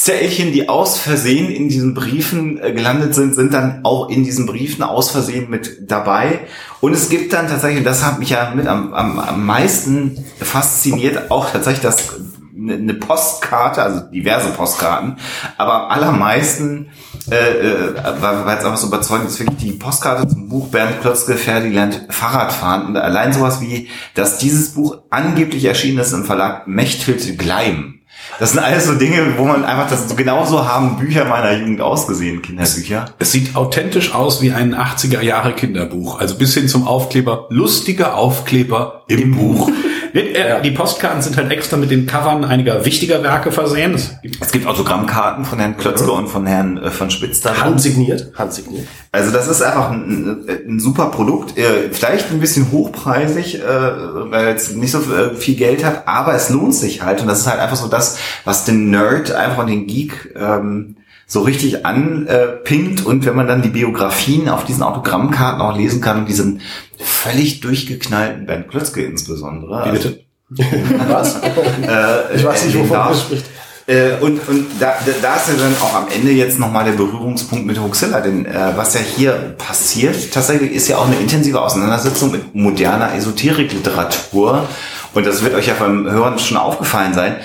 Zellchen, 0.00 0.52
die 0.52 0.66
aus 0.70 0.98
Versehen 0.98 1.50
in 1.50 1.68
diesen 1.68 1.92
Briefen 1.92 2.58
äh, 2.58 2.72
gelandet 2.72 3.14
sind, 3.14 3.34
sind 3.34 3.52
dann 3.52 3.80
auch 3.84 4.08
in 4.08 4.24
diesen 4.24 4.46
Briefen 4.46 4.82
aus 4.82 5.10
Versehen 5.10 5.50
mit 5.50 5.90
dabei. 5.90 6.40
Und 6.80 6.94
es 6.94 7.10
gibt 7.10 7.34
dann 7.34 7.48
tatsächlich, 7.48 7.80
und 7.80 7.84
das 7.84 8.02
hat 8.02 8.18
mich 8.18 8.30
ja 8.30 8.50
mit 8.54 8.66
am, 8.66 8.94
am, 8.94 9.18
am 9.18 9.44
meisten 9.44 10.24
fasziniert, 10.40 11.30
auch 11.30 11.50
tatsächlich 11.50 11.82
das 11.82 12.14
eine 12.56 12.74
eine 12.74 12.94
Postkarte, 12.94 13.82
also 13.82 14.00
diverse 14.10 14.48
Postkarten, 14.50 15.16
aber 15.58 15.84
am 15.84 15.90
allermeisten, 15.90 16.88
äh, 17.30 17.36
äh, 17.36 17.94
weil 18.20 18.46
weil 18.46 18.56
es 18.56 18.64
einfach 18.64 18.78
so 18.78 18.86
überzeugend 18.86 19.28
ist, 19.28 19.38
wirklich 19.38 19.58
die 19.58 19.72
Postkarte 19.72 20.28
zum 20.28 20.48
Buch 20.48 20.68
Bernd 20.68 21.02
Klötzke, 21.02 21.34
Ferdinand 21.34 22.06
Fahrradfahren 22.08 22.86
und 22.86 22.96
allein 22.96 23.34
sowas 23.34 23.60
wie, 23.60 23.88
dass 24.14 24.38
dieses 24.38 24.70
Buch 24.70 25.02
angeblich 25.10 25.66
erschienen 25.66 25.98
ist 25.98 26.12
im 26.12 26.24
Verlag 26.24 26.66
Mechthild 26.66 27.38
Gleim. 27.38 27.99
Das 28.38 28.52
sind 28.52 28.60
alles 28.60 28.86
so 28.86 28.94
Dinge, 28.94 29.34
wo 29.36 29.44
man 29.44 29.64
einfach 29.64 29.88
das 29.90 30.16
genauso 30.16 30.66
haben 30.66 30.96
Bücher 30.96 31.26
meiner 31.26 31.52
Jugend 31.52 31.80
ausgesehen, 31.80 32.40
Kinderbücher. 32.40 33.06
Es 33.18 33.32
sieht 33.32 33.54
authentisch 33.54 34.14
aus 34.14 34.40
wie 34.40 34.52
ein 34.52 34.74
80er 34.74 35.20
Jahre 35.20 35.52
Kinderbuch. 35.52 36.20
Also 36.20 36.36
bis 36.36 36.54
hin 36.54 36.68
zum 36.68 36.86
Aufkleber, 36.86 37.46
lustiger 37.50 38.16
Aufkleber 38.16 39.02
im 39.08 39.36
Buch. 39.36 39.70
Äh, 40.14 40.62
Die 40.62 40.70
Postkarten 40.70 41.22
sind 41.22 41.36
halt 41.36 41.50
extra 41.50 41.76
mit 41.76 41.90
den 41.90 42.06
Covern 42.06 42.44
einiger 42.44 42.84
wichtiger 42.84 43.22
Werke 43.22 43.52
versehen. 43.52 43.94
Es 43.94 44.20
gibt 44.22 44.38
Es 44.40 44.52
gibt 44.52 44.66
Autogrammkarten 44.66 45.44
von 45.44 45.58
Herrn 45.58 45.76
Klötzke 45.76 46.10
und 46.10 46.28
von 46.28 46.46
Herrn 46.46 46.78
äh, 46.78 46.90
von 46.90 47.10
Spitz 47.10 47.40
da. 47.40 47.56
Handsigniert, 47.60 48.32
handsigniert. 48.36 48.86
Also 49.12 49.30
das 49.30 49.48
ist 49.48 49.62
einfach 49.62 49.90
ein, 49.90 50.44
ein, 50.48 50.74
ein 50.74 50.80
super 50.80 51.06
Produkt, 51.06 51.58
äh, 51.58 51.90
vielleicht 51.90 52.30
ein 52.30 52.40
bisschen 52.40 52.70
hochpreisig, 52.70 53.60
äh, 53.60 53.62
weil 53.64 54.54
es 54.54 54.72
nicht 54.72 54.92
so 54.92 54.98
äh, 54.98 55.34
viel 55.34 55.56
Geld 55.56 55.84
hat, 55.84 56.06
aber 56.06 56.34
es 56.34 56.48
lohnt 56.50 56.74
sich 56.74 57.02
halt 57.02 57.20
und 57.20 57.28
das 57.28 57.40
ist 57.40 57.46
halt 57.46 57.60
einfach 57.60 57.76
so 57.76 57.88
das, 57.88 58.18
was 58.44 58.64
den 58.64 58.90
Nerd 58.90 59.32
einfach 59.32 59.58
und 59.58 59.68
den 59.68 59.86
Geek 59.86 60.34
ähm, 60.36 60.96
so 61.30 61.42
richtig 61.42 61.86
anpinkt 61.86 63.06
und 63.06 63.24
wenn 63.24 63.36
man 63.36 63.46
dann 63.46 63.62
die 63.62 63.68
Biografien 63.68 64.48
auf 64.48 64.64
diesen 64.64 64.82
Autogrammkarten 64.82 65.60
auch 65.60 65.76
lesen 65.76 66.00
kann 66.00 66.18
und 66.18 66.28
diesen 66.28 66.60
völlig 66.98 67.60
durchgeknallten 67.60 68.46
Bernd 68.46 68.68
Klötzke 68.68 69.02
insbesondere. 69.04 69.86
Wie 69.86 69.92
bitte? 69.92 70.20
Was? 71.08 71.36
Äh, 71.40 72.36
Ich 72.36 72.44
weiß 72.44 72.64
nicht, 72.64 72.74
erwähnen 72.74 72.90
wovon 72.90 73.12
er 73.12 73.14
spricht. 73.14 73.44
Äh, 73.86 74.10
und 74.20 74.46
und 74.48 74.66
da, 74.80 74.94
da, 75.06 75.12
da 75.22 75.36
ist 75.36 75.48
ja 75.48 75.54
dann 75.54 75.74
auch 75.80 75.94
am 75.94 76.06
Ende 76.12 76.32
jetzt 76.32 76.58
nochmal 76.58 76.84
der 76.84 76.92
Berührungspunkt 76.92 77.64
mit 77.64 77.80
Huxilla, 77.80 78.20
denn 78.20 78.46
äh, 78.46 78.72
was 78.74 78.94
ja 78.94 79.00
hier 79.00 79.54
passiert, 79.56 80.32
tatsächlich 80.32 80.72
ist 80.72 80.88
ja 80.88 80.98
auch 80.98 81.06
eine 81.06 81.16
intensive 81.16 81.62
Auseinandersetzung 81.62 82.32
mit 82.32 82.56
moderner 82.56 83.14
Esoterikliteratur. 83.14 84.66
Und 85.14 85.26
das 85.26 85.44
wird 85.44 85.54
euch 85.54 85.68
ja 85.68 85.74
beim 85.78 86.10
Hören 86.10 86.40
schon 86.40 86.56
aufgefallen 86.56 87.14
sein, 87.14 87.36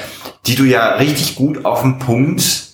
die 0.48 0.56
du 0.56 0.64
ja 0.64 0.96
richtig 0.96 1.36
gut 1.36 1.66
auf 1.66 1.82
den 1.82 2.00
Punkt, 2.00 2.65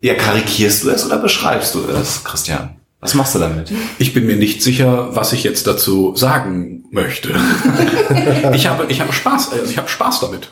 ja, 0.00 0.14
karikierst 0.14 0.84
du 0.84 0.90
es 0.90 1.04
oder 1.04 1.18
beschreibst 1.18 1.74
du 1.74 1.80
es, 1.84 2.24
Christian? 2.24 2.76
Was 3.00 3.14
machst 3.14 3.34
du 3.34 3.38
damit? 3.38 3.70
Ich 3.98 4.12
bin 4.12 4.26
mir 4.26 4.36
nicht 4.36 4.60
sicher, 4.60 5.14
was 5.14 5.32
ich 5.32 5.44
jetzt 5.44 5.68
dazu 5.68 6.16
sagen 6.16 6.84
möchte. 6.90 7.30
ich 8.52 8.66
habe, 8.66 8.86
ich 8.88 9.00
habe 9.00 9.12
Spaß, 9.12 9.52
also 9.52 9.70
ich 9.70 9.78
habe 9.78 9.88
Spaß 9.88 10.20
damit. 10.20 10.50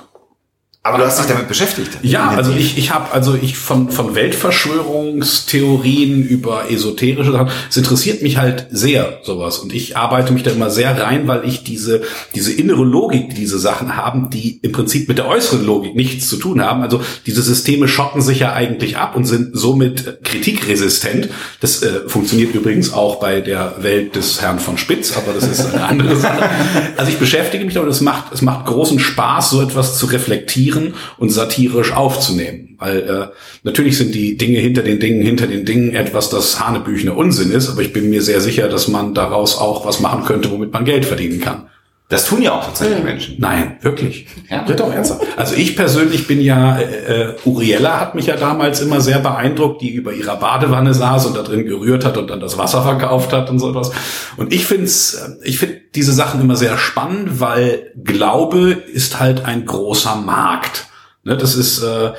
Aber 0.87 0.99
du 0.99 1.05
hast 1.05 1.19
dich 1.19 1.27
damit 1.27 1.49
beschäftigt. 1.49 1.99
Ja, 2.03 2.29
also 2.29 2.53
ich, 2.53 2.79
ich 2.79 2.93
habe 2.93 3.13
also 3.13 3.35
ich 3.35 3.59
von 3.59 3.91
von 3.91 4.15
Weltverschwörungstheorien 4.15 6.23
über 6.23 6.71
esoterische 6.71 7.33
Sachen, 7.33 7.51
es 7.69 7.77
interessiert 7.77 8.23
mich 8.23 8.37
halt 8.37 8.69
sehr 8.71 9.19
sowas 9.25 9.59
und 9.59 9.75
ich 9.75 9.97
arbeite 9.97 10.33
mich 10.33 10.45
da 10.45 10.53
immer 10.53 10.71
sehr 10.71 10.97
rein, 10.97 11.27
weil 11.27 11.45
ich 11.45 11.65
diese 11.65 12.03
diese 12.37 12.53
innere 12.53 12.85
Logik, 12.85 13.31
die 13.31 13.35
diese 13.35 13.59
Sachen 13.59 13.97
haben, 13.97 14.31
die 14.31 14.61
im 14.63 14.71
Prinzip 14.71 15.09
mit 15.09 15.19
der 15.19 15.27
äußeren 15.27 15.67
Logik 15.67 15.97
nichts 15.97 16.29
zu 16.29 16.37
tun 16.37 16.63
haben. 16.63 16.83
Also 16.83 17.01
diese 17.27 17.43
Systeme 17.43 17.89
schotten 17.89 18.23
sich 18.23 18.39
ja 18.39 18.53
eigentlich 18.53 18.97
ab 18.97 19.17
und 19.17 19.25
sind 19.25 19.59
somit 19.59 20.23
kritikresistent. 20.23 21.31
Das 21.61 21.83
äh, 21.83 22.03
funktioniert 22.07 22.55
übrigens 22.55 22.93
auch 22.93 23.17
bei 23.17 23.41
der 23.41 23.75
Welt 23.81 24.15
des 24.15 24.41
Herrn 24.41 24.61
von 24.61 24.79
Spitz, 24.79 25.17
aber 25.17 25.33
das 25.33 25.49
ist 25.49 25.67
eine 25.67 25.85
andere 25.85 26.15
Sache. 26.17 26.49
Also 26.97 27.11
ich 27.11 27.19
beschäftige 27.19 27.65
mich 27.65 27.75
damit, 27.75 27.91
es 27.91 28.01
macht 28.01 28.33
es 28.33 28.41
macht 28.41 28.67
großen 28.67 29.01
Spaß, 29.01 29.51
so 29.51 29.61
etwas 29.61 29.99
zu 29.99 30.07
reflektieren 30.07 30.76
und 31.19 31.31
satirisch 31.31 31.93
aufzunehmen. 31.93 32.77
Weil 32.79 32.99
äh, 32.99 33.27
natürlich 33.63 33.97
sind 33.97 34.15
die 34.15 34.37
Dinge 34.37 34.59
hinter 34.59 34.83
den 34.83 35.01
Dingen, 35.01 35.23
hinter 35.23 35.47
den 35.47 35.65
Dingen 35.65 35.95
etwas, 35.95 36.31
das 36.31 36.61
Hanebüchner 36.61 37.17
Unsinn 37.17 37.51
ist, 37.51 37.69
aber 37.69 37.83
ich 37.83 37.93
bin 37.93 38.11
mir 38.11 38.23
sehr 38.23 38.41
sicher, 38.41 38.69
dass 38.69 38.89
man 38.89 39.15
daraus 39.15 39.57
auch 39.57 39.87
was 39.87 40.01
machen 40.01 40.25
könnte, 40.25 40.51
womit 40.51 40.73
man 40.73 40.85
Geld 40.85 41.05
verdienen 41.05 41.41
kann. 41.41 41.69
Das 42.09 42.27
tun 42.27 42.41
ja 42.41 42.53
auch 42.53 42.65
tatsächlich 42.65 43.03
Menschen. 43.03 43.35
Nein, 43.39 43.79
wirklich. 43.81 44.29
Ja. 44.49 44.67
Wird 44.69 44.79
doch 44.79 44.93
ernsthaft. 44.93 45.23
Also 45.37 45.57
ich 45.57 45.75
persönlich 45.75 46.29
bin 46.29 46.41
ja, 46.41 46.79
äh, 46.79 47.31
äh, 47.33 47.35
Uriella 47.45 47.99
hat 47.99 48.15
mich 48.15 48.27
ja 48.27 48.37
damals 48.37 48.81
immer 48.81 49.01
sehr 49.01 49.19
beeindruckt, 49.19 49.83
die 49.83 49.91
über 49.91 50.13
ihrer 50.13 50.37
Badewanne 50.37 50.95
saß 50.95 51.27
und 51.27 51.37
da 51.37 51.43
drin 51.43 51.67
gerührt 51.67 52.05
hat 52.05 52.17
und 52.17 52.31
dann 52.31 52.39
das 52.39 52.59
Wasser 52.59 52.83
verkauft 52.83 53.33
hat 53.33 53.51
und 53.51 53.59
sowas. 53.59 53.91
Und 54.37 54.53
ich 54.53 54.67
find's, 54.67 55.15
äh, 55.15 55.31
ich 55.43 55.59
finde 55.59 55.81
diese 55.97 56.13
Sachen 56.13 56.41
immer 56.41 56.55
sehr 56.55 56.79
spannend, 56.79 57.41
weil 57.41 57.93
Glaube 57.97 58.71
ist 58.71 59.19
halt 59.19 59.45
ein 59.45 59.67
großer 59.67 60.15
Markt. 60.15 60.87
Ne, 61.25 61.37
das 61.37 61.57
ist, 61.57 61.83
äh, 61.83 62.13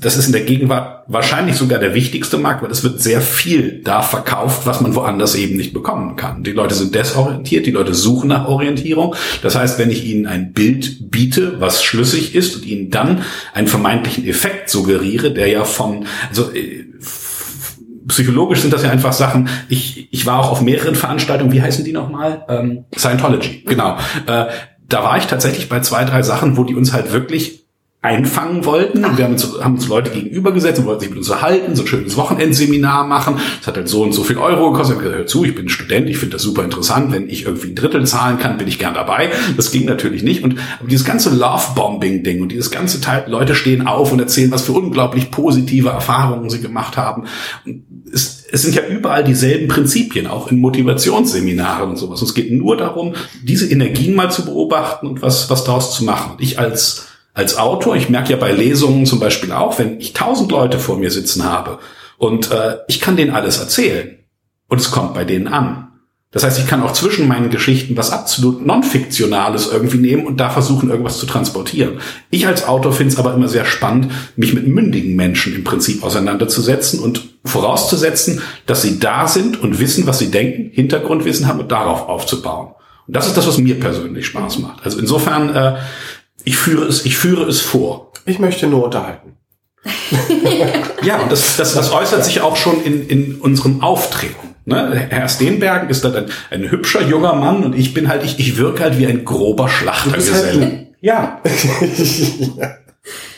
das 0.00 0.16
ist 0.16 0.26
in 0.26 0.32
der 0.32 0.42
Gegenwart 0.42 1.04
wahrscheinlich 1.06 1.56
sogar 1.56 1.78
der 1.78 1.94
wichtigste 1.94 2.38
Markt, 2.38 2.62
weil 2.62 2.70
es 2.70 2.82
wird 2.82 3.00
sehr 3.00 3.20
viel 3.20 3.82
da 3.82 4.02
verkauft, 4.02 4.66
was 4.66 4.80
man 4.80 4.94
woanders 4.94 5.34
eben 5.34 5.56
nicht 5.56 5.72
bekommen 5.72 6.16
kann. 6.16 6.42
Die 6.42 6.52
Leute 6.52 6.74
sind 6.74 6.94
desorientiert, 6.94 7.66
die 7.66 7.70
Leute 7.70 7.94
suchen 7.94 8.28
nach 8.28 8.46
Orientierung. 8.46 9.14
Das 9.42 9.54
heißt, 9.54 9.78
wenn 9.78 9.90
ich 9.90 10.04
ihnen 10.04 10.26
ein 10.26 10.52
Bild 10.52 11.10
biete, 11.10 11.60
was 11.60 11.84
schlüssig 11.84 12.34
ist 12.34 12.56
und 12.56 12.66
ihnen 12.66 12.90
dann 12.90 13.22
einen 13.54 13.68
vermeintlichen 13.68 14.26
Effekt 14.26 14.70
suggeriere, 14.70 15.32
der 15.32 15.48
ja 15.48 15.64
von, 15.64 16.06
also 16.28 16.50
äh, 16.52 16.84
psychologisch 18.08 18.60
sind 18.60 18.72
das 18.72 18.82
ja 18.82 18.90
einfach 18.90 19.12
Sachen. 19.12 19.48
Ich, 19.68 20.08
ich 20.12 20.26
war 20.26 20.40
auch 20.40 20.50
auf 20.50 20.60
mehreren 20.60 20.94
Veranstaltungen, 20.94 21.52
wie 21.52 21.62
heißen 21.62 21.84
die 21.84 21.92
nochmal? 21.92 22.44
Ähm, 22.48 22.84
Scientology, 22.96 23.62
genau. 23.66 23.96
Äh, 24.26 24.46
da 24.88 25.02
war 25.04 25.16
ich 25.16 25.26
tatsächlich 25.26 25.68
bei 25.68 25.80
zwei, 25.80 26.04
drei 26.04 26.22
Sachen, 26.22 26.56
wo 26.56 26.64
die 26.64 26.74
uns 26.74 26.92
halt 26.92 27.12
wirklich 27.12 27.61
einfangen 28.02 28.64
wollten. 28.64 29.04
Und 29.04 29.16
wir 29.16 29.24
haben 29.24 29.32
uns, 29.32 29.48
haben 29.60 29.74
uns 29.76 29.86
Leute 29.86 30.10
gegenübergesetzt 30.10 30.80
und 30.80 30.86
wollten 30.86 31.00
sich 31.00 31.10
mit 31.10 31.18
uns 31.18 31.30
unterhalten, 31.30 31.76
so 31.76 31.82
ein 31.82 31.86
schönes 31.86 32.16
Wochenendseminar 32.16 33.06
machen. 33.06 33.36
Das 33.58 33.68
hat 33.68 33.76
halt 33.76 33.88
so 33.88 34.02
und 34.02 34.12
so 34.12 34.24
viel 34.24 34.38
Euro 34.38 34.72
gekostet. 34.72 34.96
Ich 34.96 34.98
habe 34.98 35.04
gesagt, 35.04 35.18
hör 35.18 35.26
zu, 35.26 35.44
ich 35.44 35.54
bin 35.54 35.68
Student, 35.68 36.10
ich 36.10 36.18
finde 36.18 36.34
das 36.34 36.42
super 36.42 36.64
interessant. 36.64 37.12
Wenn 37.12 37.30
ich 37.30 37.46
irgendwie 37.46 37.68
ein 37.68 37.76
Drittel 37.76 38.04
zahlen 38.04 38.40
kann, 38.40 38.58
bin 38.58 38.66
ich 38.66 38.80
gern 38.80 38.94
dabei. 38.94 39.30
Das 39.56 39.70
ging 39.70 39.84
natürlich 39.84 40.24
nicht. 40.24 40.42
Und 40.42 40.56
dieses 40.88 41.06
ganze 41.06 41.30
Love-Bombing-Ding 41.30 42.42
und 42.42 42.50
dieses 42.50 42.72
ganze 42.72 43.00
Teil, 43.00 43.24
Leute 43.28 43.54
stehen 43.54 43.86
auf 43.86 44.10
und 44.10 44.18
erzählen, 44.18 44.50
was 44.50 44.62
für 44.62 44.72
unglaublich 44.72 45.30
positive 45.30 45.90
Erfahrungen 45.90 46.50
sie 46.50 46.60
gemacht 46.60 46.96
haben. 46.96 47.26
Es, 48.12 48.44
es 48.50 48.62
sind 48.62 48.74
ja 48.74 48.82
überall 48.84 49.22
dieselben 49.22 49.68
Prinzipien, 49.68 50.26
auch 50.26 50.50
in 50.50 50.58
Motivationsseminaren 50.58 51.90
und 51.90 51.96
sowas. 51.96 52.20
Und 52.20 52.26
es 52.26 52.34
geht 52.34 52.50
nur 52.50 52.76
darum, 52.76 53.14
diese 53.44 53.70
Energien 53.70 54.16
mal 54.16 54.32
zu 54.32 54.44
beobachten 54.44 55.06
und 55.06 55.22
was, 55.22 55.48
was 55.50 55.62
daraus 55.62 55.94
zu 55.94 56.04
machen. 56.04 56.32
Ich 56.40 56.58
als 56.58 57.11
als 57.34 57.56
Autor, 57.56 57.96
ich 57.96 58.08
merke 58.08 58.32
ja 58.32 58.36
bei 58.36 58.52
Lesungen 58.52 59.06
zum 59.06 59.20
Beispiel 59.20 59.52
auch, 59.52 59.78
wenn 59.78 60.00
ich 60.00 60.12
tausend 60.12 60.50
Leute 60.50 60.78
vor 60.78 60.98
mir 60.98 61.10
sitzen 61.10 61.44
habe 61.44 61.78
und 62.18 62.50
äh, 62.50 62.78
ich 62.88 63.00
kann 63.00 63.16
denen 63.16 63.34
alles 63.34 63.58
erzählen 63.58 64.18
und 64.68 64.80
es 64.80 64.90
kommt 64.90 65.14
bei 65.14 65.24
denen 65.24 65.48
an. 65.48 65.88
Das 66.32 66.44
heißt, 66.44 66.58
ich 66.58 66.66
kann 66.66 66.82
auch 66.82 66.94
zwischen 66.94 67.28
meinen 67.28 67.50
Geschichten 67.50 67.94
was 67.96 68.10
absolut 68.10 68.64
non-fiktionales 68.64 69.70
irgendwie 69.70 69.98
nehmen 69.98 70.26
und 70.26 70.38
da 70.38 70.48
versuchen, 70.48 70.88
irgendwas 70.88 71.18
zu 71.18 71.26
transportieren. 71.26 72.00
Ich 72.30 72.46
als 72.46 72.66
Autor 72.66 72.94
finde 72.94 73.12
es 73.12 73.18
aber 73.18 73.34
immer 73.34 73.48
sehr 73.48 73.66
spannend, 73.66 74.10
mich 74.36 74.54
mit 74.54 74.66
mündigen 74.66 75.14
Menschen 75.14 75.54
im 75.54 75.62
Prinzip 75.62 76.02
auseinanderzusetzen 76.02 77.00
und 77.00 77.28
vorauszusetzen, 77.44 78.40
dass 78.64 78.80
sie 78.80 78.98
da 78.98 79.28
sind 79.28 79.60
und 79.60 79.78
wissen, 79.78 80.06
was 80.06 80.20
sie 80.20 80.30
denken, 80.30 80.70
Hintergrundwissen 80.72 81.46
haben 81.46 81.60
und 81.60 81.70
darauf 81.70 82.08
aufzubauen. 82.08 82.68
Und 83.06 83.16
das 83.16 83.26
ist 83.26 83.36
das, 83.36 83.46
was 83.46 83.58
mir 83.58 83.78
persönlich 83.78 84.24
Spaß 84.26 84.58
macht. 84.60 84.84
Also 84.84 84.98
insofern 84.98 85.54
äh, 85.54 85.74
ich 86.44 86.56
führe 86.56 86.86
es, 86.86 87.04
ich 87.04 87.16
führe 87.16 87.44
es 87.48 87.60
vor. 87.60 88.12
Ich 88.26 88.38
möchte 88.38 88.66
nur 88.66 88.84
unterhalten. 88.84 89.36
ja, 91.02 91.18
und 91.18 91.32
das, 91.32 91.56
das, 91.56 91.74
das 91.74 91.92
äußert 91.92 92.24
sich 92.24 92.40
auch 92.40 92.56
schon 92.56 92.82
in, 92.84 93.06
in 93.08 93.40
unserem 93.40 93.82
Auftreten. 93.82 94.54
Ne? 94.64 95.08
Herr 95.10 95.28
Steenbergen 95.28 95.88
ist 95.90 96.04
dann 96.04 96.14
ein, 96.14 96.26
ein 96.50 96.70
hübscher 96.70 97.02
junger 97.02 97.34
Mann 97.34 97.64
und 97.64 97.74
ich 97.74 97.94
bin 97.94 98.08
halt, 98.08 98.22
ich, 98.22 98.38
ich 98.38 98.56
wirke 98.58 98.84
halt 98.84 98.98
wie 98.98 99.06
ein 99.06 99.24
grober 99.24 99.68
Schlachtergeselle. 99.68 100.60
Halt 100.60 100.86
ja. 101.00 101.40
ja. 102.56 102.76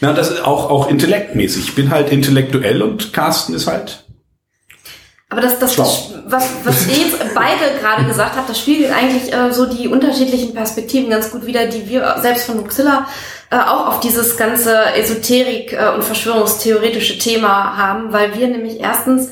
Na, 0.01 0.13
das 0.13 0.31
ist 0.31 0.45
auch, 0.45 0.69
auch 0.69 0.91
intellektmäßig. 0.91 1.69
Ich 1.69 1.75
bin 1.75 1.91
halt 1.91 2.11
intellektuell 2.11 2.83
und 2.83 3.15
Carsten 3.15 3.55
ist 3.55 3.67
halt 3.67 4.04
aber 5.35 5.41
das, 5.41 5.59
das, 5.59 5.77
was, 5.79 6.49
was 6.63 6.87
ihr 6.87 7.07
jetzt 7.07 7.19
beide 7.35 7.77
gerade 7.81 8.05
gesagt 8.05 8.37
habt, 8.37 8.49
das 8.49 8.61
spiegelt 8.61 8.93
eigentlich 8.93 9.33
äh, 9.33 9.53
so 9.53 9.67
die 9.67 9.89
unterschiedlichen 9.89 10.55
Perspektiven 10.55 11.11
ganz 11.11 11.33
gut 11.33 11.45
wieder, 11.45 11.67
die 11.67 11.89
wir 11.89 12.19
selbst 12.21 12.47
von 12.47 12.59
Luxilla 12.59 13.09
äh, 13.51 13.57
auch 13.57 13.89
auf 13.89 14.01
dieses 14.01 14.37
ganze 14.37 14.95
Esoterik 14.95 15.73
äh, 15.73 15.89
und 15.93 16.05
Verschwörungstheoretische 16.05 17.19
Thema 17.19 17.77
haben, 17.77 18.13
weil 18.13 18.39
wir 18.39 18.47
nämlich 18.47 18.79
erstens 18.79 19.31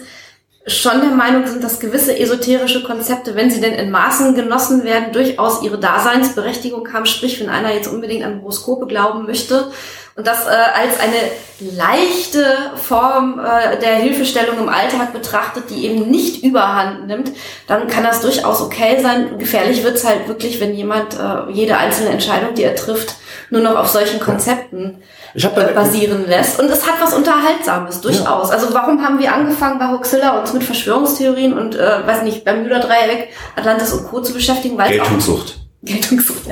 schon 0.67 1.01
der 1.01 1.11
Meinung 1.11 1.47
sind, 1.47 1.63
dass 1.63 1.79
gewisse 1.79 2.19
esoterische 2.19 2.83
Konzepte, 2.83 3.37
wenn 3.37 3.51
sie 3.51 3.61
denn 3.61 3.75
in 3.75 3.93
Maßen 3.93 4.35
genossen 4.35 4.83
werden, 4.83 5.13
durchaus 5.13 5.63
ihre 5.63 5.79
Daseinsberechtigung 5.79 6.93
haben. 6.93 7.07
Sprich, 7.07 7.41
wenn 7.41 7.49
einer 7.49 7.73
jetzt 7.73 7.87
unbedingt 7.87 8.25
an 8.25 8.41
Horoskope 8.41 8.87
glauben 8.87 9.25
möchte, 9.25 9.71
und 10.15 10.27
das 10.27 10.47
äh, 10.47 10.51
als 10.51 11.01
eine 11.01 11.77
leichte 11.77 12.45
Form 12.77 13.41
äh, 13.41 13.79
der 13.79 13.95
Hilfestellung 13.95 14.59
im 14.59 14.69
Alltag 14.69 15.13
betrachtet, 15.13 15.71
die 15.71 15.87
eben 15.87 16.11
nicht 16.11 16.45
überhand 16.45 17.07
nimmt, 17.07 17.33
dann 17.67 17.87
kann 17.87 18.05
das 18.05 18.21
durchaus 18.21 18.61
okay 18.61 19.01
sein. 19.01 19.39
Gefährlich 19.39 19.83
wird's 19.85 20.07
halt 20.07 20.29
wirklich, 20.29 20.61
wenn 20.61 20.75
jemand 20.75 21.15
äh, 21.15 21.51
jede 21.51 21.79
einzelne 21.79 22.11
Entscheidung, 22.11 22.55
die 22.55 22.65
er 22.65 22.75
trifft, 22.75 23.15
nur 23.49 23.63
noch 23.63 23.77
auf 23.77 23.89
solchen 23.89 24.21
Konzepten 24.21 25.03
äh, 25.35 25.73
basieren 25.75 26.27
lässt. 26.27 26.61
Und 26.61 26.71
es 26.71 26.87
hat 26.87 27.01
was 27.01 27.15
Unterhaltsames, 27.15 28.03
durchaus. 28.03 28.49
Ja. 28.51 28.55
Also 28.55 28.75
warum 28.75 29.03
haben 29.03 29.19
wir 29.19 29.33
angefangen 29.33 29.79
bei 29.79 29.89
Hoaxilla 29.89 30.39
uns 30.41 30.53
mit 30.53 30.65
Verschwörungstheorien 30.65 31.57
und, 31.57 31.75
äh, 31.75 32.07
weiß 32.07 32.23
nicht, 32.23 32.45
Bermuda-Dreieck, 32.45 33.29
Atlantis 33.57 33.93
und 33.93 34.09
Co. 34.09 34.21
zu 34.21 34.35
beschäftigen? 34.35 34.77
Geltungssucht. 34.77 35.09
Geltungssucht, 35.09 35.62
ja, 35.85 35.97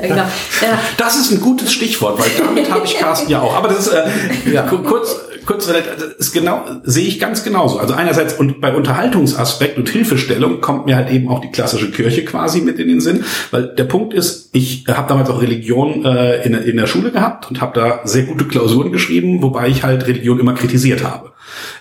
genau. 0.01 0.15
Ja. 0.15 0.79
Das 0.97 1.15
ist 1.15 1.31
ein 1.31 1.39
gutes 1.39 1.71
Stichwort, 1.71 2.19
weil 2.19 2.29
damit 2.37 2.69
habe 2.69 2.85
ich 2.85 2.95
Carsten 2.99 3.29
ja 3.29 3.41
auch. 3.41 3.55
Aber 3.55 3.69
das 3.69 3.87
ist 3.87 3.93
äh, 3.93 4.51
ja. 4.51 4.63
kurz, 4.63 5.21
kurz, 5.45 5.67
das 5.67 5.75
ist 6.19 6.33
genau, 6.33 6.63
sehe 6.83 7.07
ich 7.07 7.19
ganz 7.19 7.43
genauso. 7.43 7.79
Also 7.79 7.93
einerseits 7.93 8.33
und 8.33 8.59
bei 8.59 8.75
Unterhaltungsaspekt 8.75 9.77
und 9.77 9.87
Hilfestellung 9.87 10.59
kommt 10.59 10.85
mir 10.85 10.97
halt 10.97 11.09
eben 11.11 11.29
auch 11.29 11.39
die 11.39 11.49
klassische 11.49 11.91
Kirche 11.91 12.25
quasi 12.25 12.59
mit 12.59 12.77
in 12.77 12.89
den 12.89 12.99
Sinn, 12.99 13.23
weil 13.51 13.67
der 13.67 13.85
Punkt 13.85 14.13
ist, 14.13 14.49
ich 14.51 14.85
habe 14.89 15.07
damals 15.07 15.29
auch 15.29 15.41
Religion 15.41 16.03
äh, 16.03 16.45
in, 16.45 16.53
in 16.53 16.75
der 16.75 16.87
Schule 16.87 17.11
gehabt 17.11 17.49
und 17.49 17.61
habe 17.61 17.79
da 17.79 18.01
sehr 18.03 18.23
gute 18.23 18.45
Klausuren 18.45 18.91
geschrieben, 18.91 19.41
wobei 19.41 19.69
ich 19.69 19.83
halt 19.83 20.07
Religion 20.07 20.39
immer 20.39 20.55
kritisiert 20.55 21.05
habe. 21.05 21.30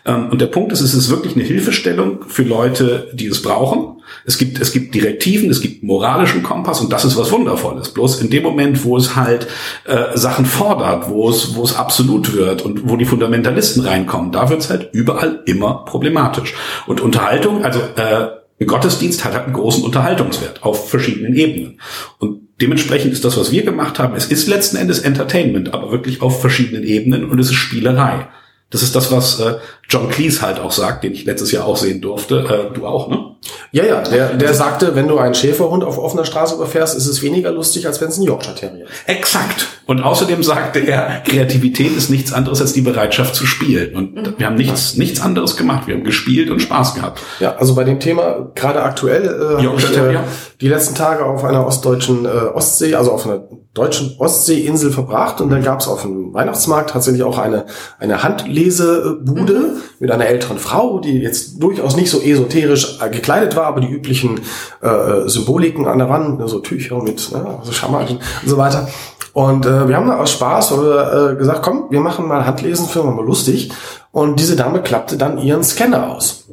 Ähm, 0.05 0.29
und 0.31 0.41
der 0.41 0.47
Punkt 0.47 0.73
ist, 0.73 0.81
es 0.81 0.95
ist 0.95 1.11
wirklich 1.11 1.35
eine 1.35 1.45
Hilfestellung 1.45 2.25
für 2.27 2.43
Leute, 2.43 3.11
die 3.15 3.27
es 3.27 3.43
brauchen 3.43 4.01
es 4.25 4.39
gibt, 4.39 4.61
es 4.61 4.73
gibt 4.73 4.95
Direktiven, 4.95 5.51
es 5.51 5.61
gibt 5.61 5.83
moralischen 5.83 6.43
Kompass 6.43 6.81
und 6.81 6.93
das 6.93 7.05
ist 7.05 7.17
was 7.17 7.33
Wundervolles. 7.33 7.91
Bloß 7.91 8.21
in 8.21 8.31
dem 8.31 8.43
Moment, 8.43 8.85
wo 8.85 8.97
es 8.97 9.17
halt 9.17 9.47
äh, 9.85 10.17
Sachen 10.17 10.45
fordert, 10.45 11.09
wo 11.09 11.29
es, 11.31 11.55
wo 11.55 11.63
es 11.63 11.75
absolut 11.77 12.35
wird 12.35 12.63
und 12.63 12.89
wo 12.89 12.97
die 12.97 13.05
Fundamentalisten 13.05 13.85
reinkommen, 13.85 14.33
da 14.33 14.51
wird 14.51 14.61
es 14.61 14.71
halt 14.71 14.91
überall 14.93 15.43
immer 15.47 15.85
problematisch. 15.85 16.55
Und 16.87 17.01
Unterhaltung, 17.01 17.65
also 17.65 17.81
äh, 17.97 18.65
Gottesdienst 18.65 19.25
hat 19.25 19.35
halt 19.35 19.45
einen 19.45 19.55
großen 19.55 19.83
Unterhaltungswert 19.83 20.63
auf 20.63 20.91
verschiedenen 20.91 21.35
Ebenen. 21.35 21.81
Und 22.19 22.41
dementsprechend 22.61 23.13
ist 23.13 23.25
das, 23.25 23.39
was 23.39 23.51
wir 23.51 23.63
gemacht 23.63 23.99
haben, 23.99 24.15
es 24.15 24.27
ist 24.27 24.49
letzten 24.49 24.77
Endes 24.77 24.99
Entertainment, 24.99 25.73
aber 25.73 25.91
wirklich 25.93 26.21
auf 26.21 26.43
verschiedenen 26.43 26.85
Ebenen 26.85 27.25
und 27.25 27.39
es 27.39 27.49
ist 27.49 27.55
Spielerei. 27.55 28.29
Das 28.71 28.83
ist 28.83 28.95
das, 28.95 29.11
was 29.11 29.41
äh, 29.41 29.59
John 29.91 30.09
Cleese 30.09 30.41
halt 30.41 30.61
auch 30.61 30.71
sagt, 30.71 31.03
den 31.03 31.13
ich 31.13 31.25
letztes 31.25 31.51
Jahr 31.51 31.67
auch 31.67 31.77
sehen 31.77 32.01
durfte. 32.01 32.39
Äh, 32.39 32.75
du 32.75 32.87
auch, 32.87 33.09
ne? 33.09 33.31
Ja, 33.73 33.85
ja, 33.85 34.03
der, 34.03 34.35
der 34.35 34.55
sagte, 34.55 34.95
wenn 34.95 35.09
du 35.09 35.19
einen 35.19 35.35
Schäferhund 35.35 35.83
auf 35.83 35.99
offener 35.99 36.25
Straße 36.25 36.55
überfährst, 36.55 36.97
ist 36.97 37.07
es 37.07 37.23
weniger 37.23 37.51
lustig, 37.51 37.87
als 37.87 38.01
wenn 38.01 38.09
es 38.09 38.19
ein 38.19 38.23
Yorkshire 38.23 38.55
Terrier 38.55 38.85
ist. 38.85 38.93
Exakt. 39.07 39.67
Und 39.87 40.01
außerdem 40.01 40.43
sagte 40.43 40.79
er, 40.81 41.23
Kreativität 41.25 41.97
ist 41.97 42.11
nichts 42.11 42.33
anderes 42.33 42.61
als 42.61 42.73
die 42.73 42.83
Bereitschaft 42.83 43.35
zu 43.35 43.47
spielen. 43.47 43.97
Und 43.97 44.39
wir 44.39 44.47
haben 44.47 44.57
nichts, 44.57 44.97
nichts 44.97 45.21
anderes 45.21 45.57
gemacht. 45.57 45.89
Wir 45.89 45.95
haben 45.95 46.05
gespielt 46.05 46.51
und 46.51 46.61
Spaß 46.61 46.95
gehabt. 46.95 47.21
Ja, 47.41 47.57
also 47.57 47.75
bei 47.75 47.83
dem 47.83 47.99
Thema 47.99 48.51
gerade 48.55 48.83
aktuell 48.83 49.25
äh, 49.25 49.63
Yorkshire 49.63 49.93
äh, 49.93 49.97
Terrier. 49.97 50.25
die 50.61 50.69
letzten 50.69 50.95
Tage 50.95 51.25
auf 51.25 51.43
einer 51.43 51.67
ostdeutschen 51.67 52.27
äh, 52.27 52.29
Ostsee, 52.29 52.95
also 52.95 53.11
auf 53.11 53.27
einer 53.27 53.43
deutschen 53.75 54.17
Ostseeinsel 54.19 54.91
verbracht 54.91 55.41
und 55.41 55.51
dann 55.51 55.63
gab 55.63 55.81
es 55.81 55.87
auf 55.87 56.03
dem 56.03 56.35
Weihnachtsmarkt 56.35 56.91
tatsächlich 56.91 57.23
auch 57.23 57.39
eine 57.39 57.67
eine 58.01 58.23
Handlesebude 58.25 59.77
mit 59.99 60.11
einer 60.11 60.27
älteren 60.27 60.59
Frau, 60.59 60.99
die 60.99 61.19
jetzt 61.19 61.63
durchaus 61.63 61.97
nicht 61.97 62.11
so 62.11 62.21
esoterisch 62.21 62.99
äh, 63.01 63.11
gekleidet 63.11 63.57
war, 63.57 63.67
aber 63.67 63.81
die 63.81 63.89
üblichen 63.89 64.41
äh, 64.83 65.29
Symboliken 65.29 65.87
an 65.87 65.99
der 65.99 66.09
Wand, 66.09 66.39
ne, 66.39 66.49
so 66.49 66.61
Tücher 66.61 67.03
mit 67.03 67.33
ne, 67.33 67.59
so 67.63 67.73
Schamanen 67.73 68.19
und 68.43 68.49
so 68.49 68.57
weiter. 68.57 68.89
Und 69.33 69.65
äh, 69.67 69.89
wir 69.89 69.97
haben 69.97 70.09
da 70.09 70.19
aus 70.19 70.33
Spaß 70.33 70.73
äh, 70.73 71.37
gesagt, 71.37 71.63
komm, 71.63 71.85
wir 71.91 72.01
machen 72.01 72.27
mal 72.27 72.45
Handlesen, 72.47 72.89
wir 72.93 73.05
mal 73.05 73.25
lustig. 73.25 73.71
Und 74.13 74.41
diese 74.41 74.57
Dame 74.57 74.83
klappte 74.83 75.17
dann 75.17 75.39
ihren 75.39 75.63
Scanner 75.63 76.11
aus. 76.11 76.49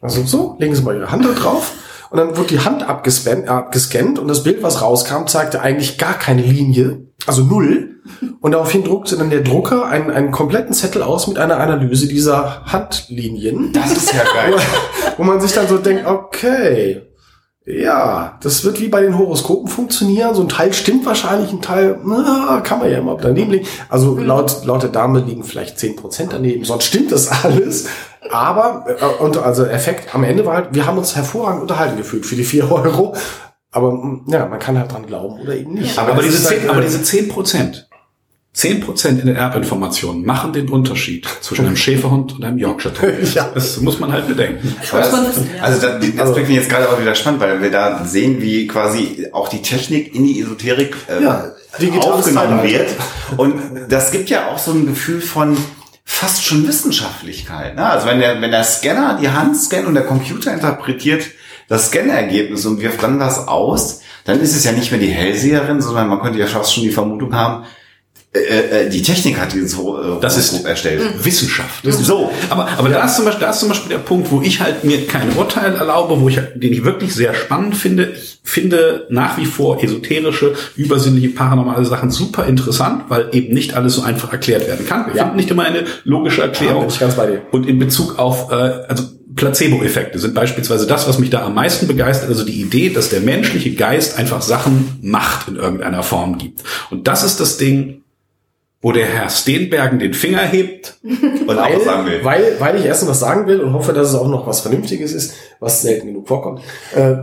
Also 0.00 0.22
so, 0.24 0.56
legen 0.58 0.74
Sie 0.74 0.82
mal 0.82 0.96
Ihre 0.96 1.10
Hand 1.10 1.24
drauf. 1.42 1.72
Und 2.10 2.18
dann 2.18 2.36
wird 2.36 2.50
die 2.50 2.60
Hand 2.60 2.86
abgescannt, 2.86 3.48
abgescannt 3.48 4.18
und 4.18 4.28
das 4.28 4.42
Bild, 4.42 4.62
was 4.62 4.82
rauskam, 4.82 5.26
zeigte 5.26 5.62
eigentlich 5.62 5.96
gar 5.96 6.14
keine 6.14 6.42
Linie, 6.42 7.06
also 7.26 7.42
null. 7.42 7.91
Und 8.40 8.52
daraufhin 8.52 8.84
druckte 8.84 9.16
dann 9.16 9.30
der 9.30 9.42
Drucker 9.42 9.86
einen, 9.86 10.10
einen 10.10 10.32
kompletten 10.32 10.74
Zettel 10.74 11.02
aus 11.02 11.28
mit 11.28 11.38
einer 11.38 11.58
Analyse 11.58 12.08
dieser 12.08 12.64
Handlinien. 12.66 13.72
Das 13.72 13.92
ist 13.92 14.12
ja 14.12 14.24
geil. 14.24 14.56
Wo 15.16 15.22
man 15.22 15.40
sich 15.40 15.52
dann 15.52 15.68
so 15.68 15.78
denkt, 15.78 16.06
okay, 16.06 17.02
ja, 17.64 18.38
das 18.42 18.64
wird 18.64 18.80
wie 18.80 18.88
bei 18.88 19.02
den 19.02 19.16
Horoskopen 19.16 19.68
funktionieren. 19.68 20.34
So 20.34 20.42
ein 20.42 20.48
Teil 20.48 20.72
stimmt 20.72 21.06
wahrscheinlich, 21.06 21.52
ein 21.52 21.62
Teil 21.62 21.98
na, 22.04 22.60
kann 22.64 22.80
man 22.80 22.90
ja 22.90 22.98
immer 22.98 23.16
daneben 23.16 23.52
liegen. 23.52 23.66
Also 23.88 24.18
laut, 24.18 24.64
laut 24.64 24.82
der 24.82 24.90
Dame 24.90 25.20
liegen 25.20 25.44
vielleicht 25.44 25.78
10% 25.78 26.28
daneben, 26.30 26.64
sonst 26.64 26.84
stimmt 26.84 27.12
das 27.12 27.44
alles. 27.44 27.86
Aber, 28.30 28.86
äh, 28.88 29.22
und 29.22 29.36
also 29.36 29.64
Effekt 29.64 30.14
am 30.14 30.24
Ende 30.24 30.44
war 30.44 30.56
halt, 30.56 30.68
wir 30.72 30.86
haben 30.86 30.98
uns 30.98 31.14
hervorragend 31.14 31.62
unterhalten 31.62 31.96
gefühlt 31.96 32.26
für 32.26 32.34
die 32.34 32.44
4 32.44 32.70
Euro. 32.70 33.14
Aber 33.70 34.20
ja, 34.26 34.46
man 34.46 34.58
kann 34.58 34.78
halt 34.78 34.92
dran 34.92 35.06
glauben 35.06 35.40
oder 35.40 35.56
eben 35.56 35.72
nicht. 35.72 35.98
Aber, 35.98 36.18
es 36.18 36.24
diese 36.24 36.38
ist 36.38 36.50
halt, 36.50 36.60
zehn, 36.60 36.70
aber 36.70 36.80
diese 36.80 37.02
zehn 37.02 37.28
Prozent, 37.28 37.88
zehn 38.54 38.80
Prozent 38.80 39.20
in 39.20 39.26
der 39.26 39.36
Erbinformation 39.36 40.26
machen 40.26 40.52
den 40.52 40.68
Unterschied 40.68 41.26
zwischen 41.40 41.66
einem 41.66 41.76
Schäferhund 41.76 42.34
und 42.34 42.44
einem 42.44 42.58
Yorkshire 42.58 42.92
Terrier. 42.92 43.26
Ja. 43.34 43.50
Das 43.54 43.80
muss 43.80 43.98
man 43.98 44.12
halt 44.12 44.28
bedenken. 44.28 44.74
Das, 44.80 44.92
also 44.92 45.16
das, 45.22 45.36
das 46.00 46.20
Also- 46.20 46.32
bringt 46.34 46.48
mich 46.48 46.56
jetzt 46.58 46.68
gerade 46.68 46.88
auch 46.90 47.00
wieder 47.00 47.14
spannend, 47.14 47.40
weil 47.40 47.62
wir 47.62 47.70
da 47.70 48.04
sehen, 48.04 48.42
wie 48.42 48.66
quasi 48.66 49.26
auch 49.32 49.48
die 49.48 49.62
Technik 49.62 50.14
in 50.14 50.26
die 50.26 50.40
Esoterik 50.40 50.94
äh, 51.08 51.22
Ja, 51.22 51.52
aufgenommen 52.00 52.62
wird. 52.62 52.90
Und 53.38 53.54
das 53.88 54.10
gibt 54.10 54.28
ja 54.28 54.48
auch 54.50 54.58
so 54.58 54.72
ein 54.72 54.86
Gefühl 54.86 55.22
von 55.22 55.56
fast 56.04 56.44
schon 56.44 56.66
Wissenschaftlichkeit. 56.68 57.74
Ne? 57.76 57.86
Also 57.86 58.06
wenn 58.06 58.20
der, 58.20 58.38
wenn 58.42 58.50
der 58.50 58.64
Scanner 58.64 59.18
die 59.20 59.30
Hand 59.30 59.56
scannt 59.56 59.86
und 59.86 59.94
der 59.94 60.04
Computer 60.04 60.52
interpretiert 60.52 61.24
das 61.68 61.86
Scannerergebnis 61.86 62.66
und 62.66 62.80
wirft 62.82 63.02
dann 63.02 63.18
das 63.18 63.48
aus, 63.48 64.00
dann 64.24 64.40
ist 64.40 64.54
es 64.54 64.64
ja 64.64 64.72
nicht 64.72 64.90
mehr 64.90 65.00
die 65.00 65.06
Hellseherin, 65.08 65.80
sondern 65.80 66.08
man 66.08 66.20
könnte 66.20 66.38
ja 66.38 66.46
fast 66.46 66.74
schon 66.74 66.82
die 66.82 66.90
Vermutung 66.90 67.34
haben, 67.34 67.64
äh, 68.34 68.84
äh, 68.86 68.88
die 68.88 69.02
Technik 69.02 69.38
hat 69.38 69.52
dieses 69.52 69.76
Hor- 69.76 70.16
äh, 70.16 70.20
Das 70.22 70.38
ist- 70.38 70.50
Horoskop 70.52 70.68
erstellt. 70.70 71.02
Wissenschaft. 71.24 71.84
So. 71.84 72.30
Aber, 72.48 72.66
aber 72.78 72.88
da, 72.88 73.04
ist 73.04 73.16
zum 73.16 73.26
Beispiel, 73.26 73.40
da 73.44 73.50
ist 73.50 73.60
zum 73.60 73.68
Beispiel 73.68 73.90
der 73.90 73.98
Punkt, 73.98 74.30
wo 74.30 74.40
ich 74.40 74.60
halt 74.60 74.84
mir 74.84 75.06
kein 75.06 75.32
Urteil 75.36 75.74
erlaube, 75.74 76.18
wo 76.20 76.28
ich, 76.30 76.38
halt- 76.38 76.62
den 76.62 76.72
ich 76.72 76.82
wirklich 76.84 77.14
sehr 77.14 77.34
spannend 77.34 77.76
finde. 77.76 78.12
Ich 78.14 78.38
finde 78.42 79.06
nach 79.10 79.36
wie 79.36 79.44
vor 79.44 79.82
esoterische, 79.84 80.54
übersinnliche, 80.76 81.28
paranormale 81.28 81.84
Sachen 81.84 82.10
super 82.10 82.46
interessant, 82.46 83.04
weil 83.08 83.28
eben 83.32 83.52
nicht 83.52 83.74
alles 83.74 83.94
so 83.96 84.02
einfach 84.02 84.32
erklärt 84.32 84.66
werden 84.66 84.86
kann. 84.86 85.06
Wir 85.08 85.14
Ja. 85.16 85.22
finden 85.24 85.36
nicht 85.36 85.50
immer 85.50 85.64
eine 85.64 85.84
logische 86.04 86.38
Ja, 86.40 86.46
Erklärung. 86.46 86.80
bin 86.80 86.88
ich 86.90 86.98
ganz 87.00 87.14
bei 87.14 87.26
dir. 87.26 87.42
Und 87.52 87.68
in 87.68 87.78
Bezug 87.78 88.18
auf, 88.18 88.50
äh, 88.50 88.54
also 88.54 89.04
Placebo-Effekte 89.34 90.18
sind 90.18 90.34
beispielsweise 90.34 90.86
das, 90.86 91.08
was 91.08 91.18
mich 91.18 91.30
da 91.30 91.42
am 91.44 91.54
meisten 91.54 91.86
begeistert, 91.86 92.28
also 92.28 92.44
die 92.44 92.60
Idee, 92.60 92.90
dass 92.90 93.08
der 93.08 93.20
menschliche 93.20 93.72
Geist 93.74 94.18
einfach 94.18 94.42
Sachen 94.42 94.98
macht 95.02 95.48
in 95.48 95.56
irgendeiner 95.56 96.02
Form 96.02 96.36
gibt. 96.38 96.60
Und 96.90 97.08
das 97.08 97.22
ist 97.24 97.40
das 97.40 97.56
Ding, 97.56 98.01
wo 98.82 98.92
der 98.92 99.06
Herr 99.06 99.30
Steenbergen 99.30 100.00
den 100.00 100.12
Finger 100.12 100.40
hebt 100.40 100.98
Und 101.02 101.58
auch 101.58 101.74
was 101.74 101.84
sagen 101.84 102.06
will. 102.06 102.24
Weil, 102.24 102.56
weil 102.58 102.76
ich 102.76 102.84
erstens 102.84 103.08
was 103.08 103.20
sagen 103.20 103.46
will 103.46 103.60
und 103.60 103.72
hoffe, 103.72 103.92
dass 103.92 104.08
es 104.08 104.14
auch 104.14 104.28
noch 104.28 104.46
was 104.46 104.60
Vernünftiges 104.60 105.12
ist, 105.12 105.34
was 105.60 105.82
selten 105.82 106.08
genug 106.08 106.28
vorkommt. 106.28 106.60
Äh, 106.94 107.14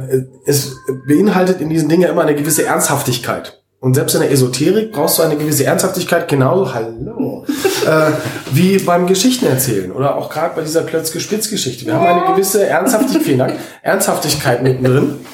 es 0.46 0.76
beinhaltet 1.08 1.62
in 1.62 1.70
diesen 1.70 1.90
Dingen 1.90 2.10
immer 2.10 2.22
eine 2.22 2.36
gewisse 2.36 2.66
Ernsthaftigkeit. 2.66 3.62
Und 3.82 3.94
selbst 3.94 4.14
in 4.16 4.22
der 4.22 4.32
Esoterik 4.32 4.92
brauchst 4.92 5.20
du 5.20 5.24
eine 5.24 5.38
gewisse 5.38 5.64
Ernsthaftigkeit, 5.64 6.28
genauso, 6.28 6.74
hallo, 6.74 7.46
äh, 7.86 8.12
wie 8.52 8.80
beim 8.80 9.08
Geschichtenerzählen 9.08 9.92
oder 9.92 10.16
auch 10.16 10.30
gerade 10.30 10.56
bei 10.56 10.62
dieser 10.62 10.84
Klötzke-Spitz-Geschichte. 10.84 11.86
Wir 11.86 11.94
haben 11.94 12.06
eine 12.06 12.34
gewisse 12.34 12.66
Ernsthaftigkeit, 12.66 13.24
vielen 13.24 13.40
Dank, 13.40 13.54
Ernsthaftigkeit 13.82 14.64
mittendrin, 14.64 15.26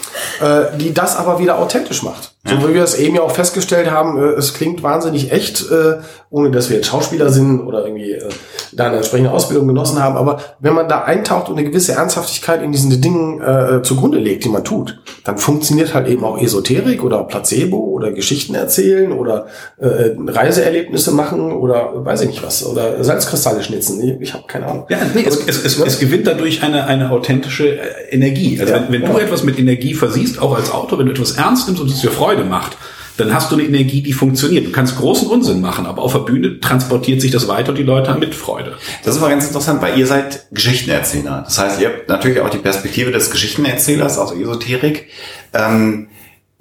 äh, 0.42 0.78
die 0.78 0.94
das 0.94 1.16
aber 1.16 1.40
wieder 1.40 1.60
authentisch 1.60 2.04
macht. 2.04 2.36
So 2.48 2.70
wie 2.70 2.76
wir 2.76 2.84
es 2.84 2.94
eben 2.94 3.16
ja 3.16 3.24
auch 3.24 3.32
festgestellt 3.32 3.90
haben, 3.90 4.20
äh, 4.20 4.34
es 4.34 4.54
klingt 4.54 4.84
wahnsinnig 4.84 5.32
echt, 5.32 5.70
äh, 5.72 5.96
ohne 6.30 6.52
dass 6.52 6.70
wir 6.70 6.78
jetzt 6.78 6.88
Schauspieler 6.88 7.30
sind 7.30 7.62
oder 7.62 7.84
irgendwie 7.86 8.12
äh, 8.12 8.30
da 8.72 8.86
eine 8.86 8.98
entsprechende 8.98 9.32
Ausbildung 9.32 9.68
genossen 9.68 10.02
haben. 10.02 10.16
Aber 10.16 10.40
wenn 10.60 10.76
man 10.76 10.88
da 10.88 11.04
eintaucht 11.04 11.50
und 11.50 11.58
eine 11.58 11.68
gewisse 11.68 11.94
Ernsthaftigkeit 11.94 12.62
in 12.62 12.72
diesen 12.72 13.02
Dingen 13.02 13.42
äh, 13.42 13.82
zugrunde 13.82 14.20
legt, 14.20 14.46
die 14.46 14.50
man 14.50 14.64
tut, 14.64 15.02
dann 15.24 15.40
funktioniert 15.40 15.96
halt 15.96 16.08
eben 16.08 16.24
auch 16.24 16.40
Esoterik 16.40 17.04
oder 17.04 17.24
Placebo 17.24 17.78
oder 17.78 18.12
Geschichten 18.12 18.54
erzählen 18.54 19.12
oder 19.12 19.48
äh, 19.78 20.12
Reiseerlebnisse 20.28 21.12
machen 21.12 21.52
oder 21.52 22.06
weiß 22.06 22.22
ich 22.22 22.28
nicht 22.28 22.35
was 22.44 22.66
oder 22.66 23.04
Salzkristalle 23.04 23.64
schnitzen. 23.64 24.02
Ich, 24.02 24.22
ich 24.30 24.34
habe 24.34 24.46
keine 24.48 24.68
Ahnung. 24.68 24.86
Ja, 24.90 25.00
nee, 25.14 25.24
es, 25.26 25.38
es, 25.46 25.64
es, 25.64 25.80
es 25.80 26.00
gewinnt 26.00 26.28
dadurch 26.28 26.64
eine, 26.64 26.86
eine 26.88 27.12
authentische 27.12 27.80
äh, 27.80 28.10
Energie. 28.12 28.60
Also 28.60 28.74
Ja, 28.74 28.84
wenn, 28.90 29.02
wenn 29.02 29.12
du 29.12 29.18
ja. 29.18 29.26
etwas 29.26 29.44
mit 29.44 29.60
Energie 29.60 29.94
versiehst, 29.94 30.42
auch 30.42 30.56
als 30.56 30.72
Autor, 30.72 31.00
wenn 31.00 31.08
du 31.08 31.12
etwas 31.12 31.34
ernst 31.34 31.68
nimmst 31.68 31.82
und 31.82 31.90
es 31.90 32.02
dir 32.02 32.12
Freude 32.12 32.44
macht, 32.44 32.78
dann 33.18 33.34
hast 33.34 33.52
du 33.52 33.56
eine 33.56 33.64
Energie, 33.64 34.02
die 34.02 34.14
funktioniert. 34.14 34.66
Du 34.66 34.72
kannst 34.72 34.98
großen 34.98 35.28
Unsinn 35.30 35.62
machen, 35.62 35.86
aber 35.86 36.02
auf 36.02 36.14
der 36.14 36.20
Bühne 36.20 36.60
transportiert 36.60 37.22
sich 37.22 37.32
das 37.32 37.48
weiter 37.48 37.70
und 37.70 37.78
die 37.78 37.84
Leute 37.84 38.10
haben 38.10 38.20
mit 38.20 38.36
Freude. 38.36 38.78
Das 39.04 39.16
ist 39.16 39.22
aber 39.22 39.30
ganz 39.30 39.48
interessant, 39.48 39.82
weil 39.82 39.98
ihr 39.98 40.06
seid 40.08 40.48
Geschichtenerzähler. 40.52 41.44
Das 41.46 41.58
heißt, 41.58 41.80
ihr 41.80 41.88
habt 41.88 42.10
natürlich 42.10 42.42
auch 42.42 42.50
die 42.50 42.58
Perspektive 42.58 43.12
des 43.12 43.32
Geschichtenerzählers 43.32 44.18
aus 44.18 44.34
Esoterik. 44.34 45.08
Ähm, 45.54 46.08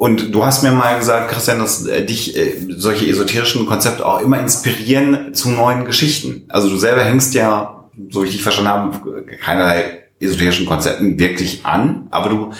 und 0.05 0.35
du 0.35 0.45
hast 0.45 0.63
mir 0.63 0.71
mal 0.71 0.99
gesagt, 0.99 1.31
Christian, 1.31 1.61
dass 1.61 1.87
äh, 1.87 2.05
dich 2.05 2.37
äh, 2.37 2.53
solche 2.69 3.09
esoterischen 3.09 3.65
Konzepte 3.65 4.05
auch 4.05 4.21
immer 4.21 4.39
inspirieren 4.39 5.33
zu 5.33 5.49
neuen 5.49 5.87
Geschichten. 5.87 6.45
Also 6.49 6.69
du 6.69 6.77
selber 6.77 7.03
hängst 7.03 7.33
ja, 7.33 7.89
so 8.11 8.23
wie 8.23 8.27
ich 8.27 8.33
dich 8.33 8.43
verstanden 8.43 8.71
habe, 8.71 9.25
keinerlei 9.43 10.03
esoterischen 10.21 10.67
Konzepten 10.67 11.19
wirklich 11.19 11.65
an, 11.65 12.09
aber 12.11 12.29
du 12.29 12.51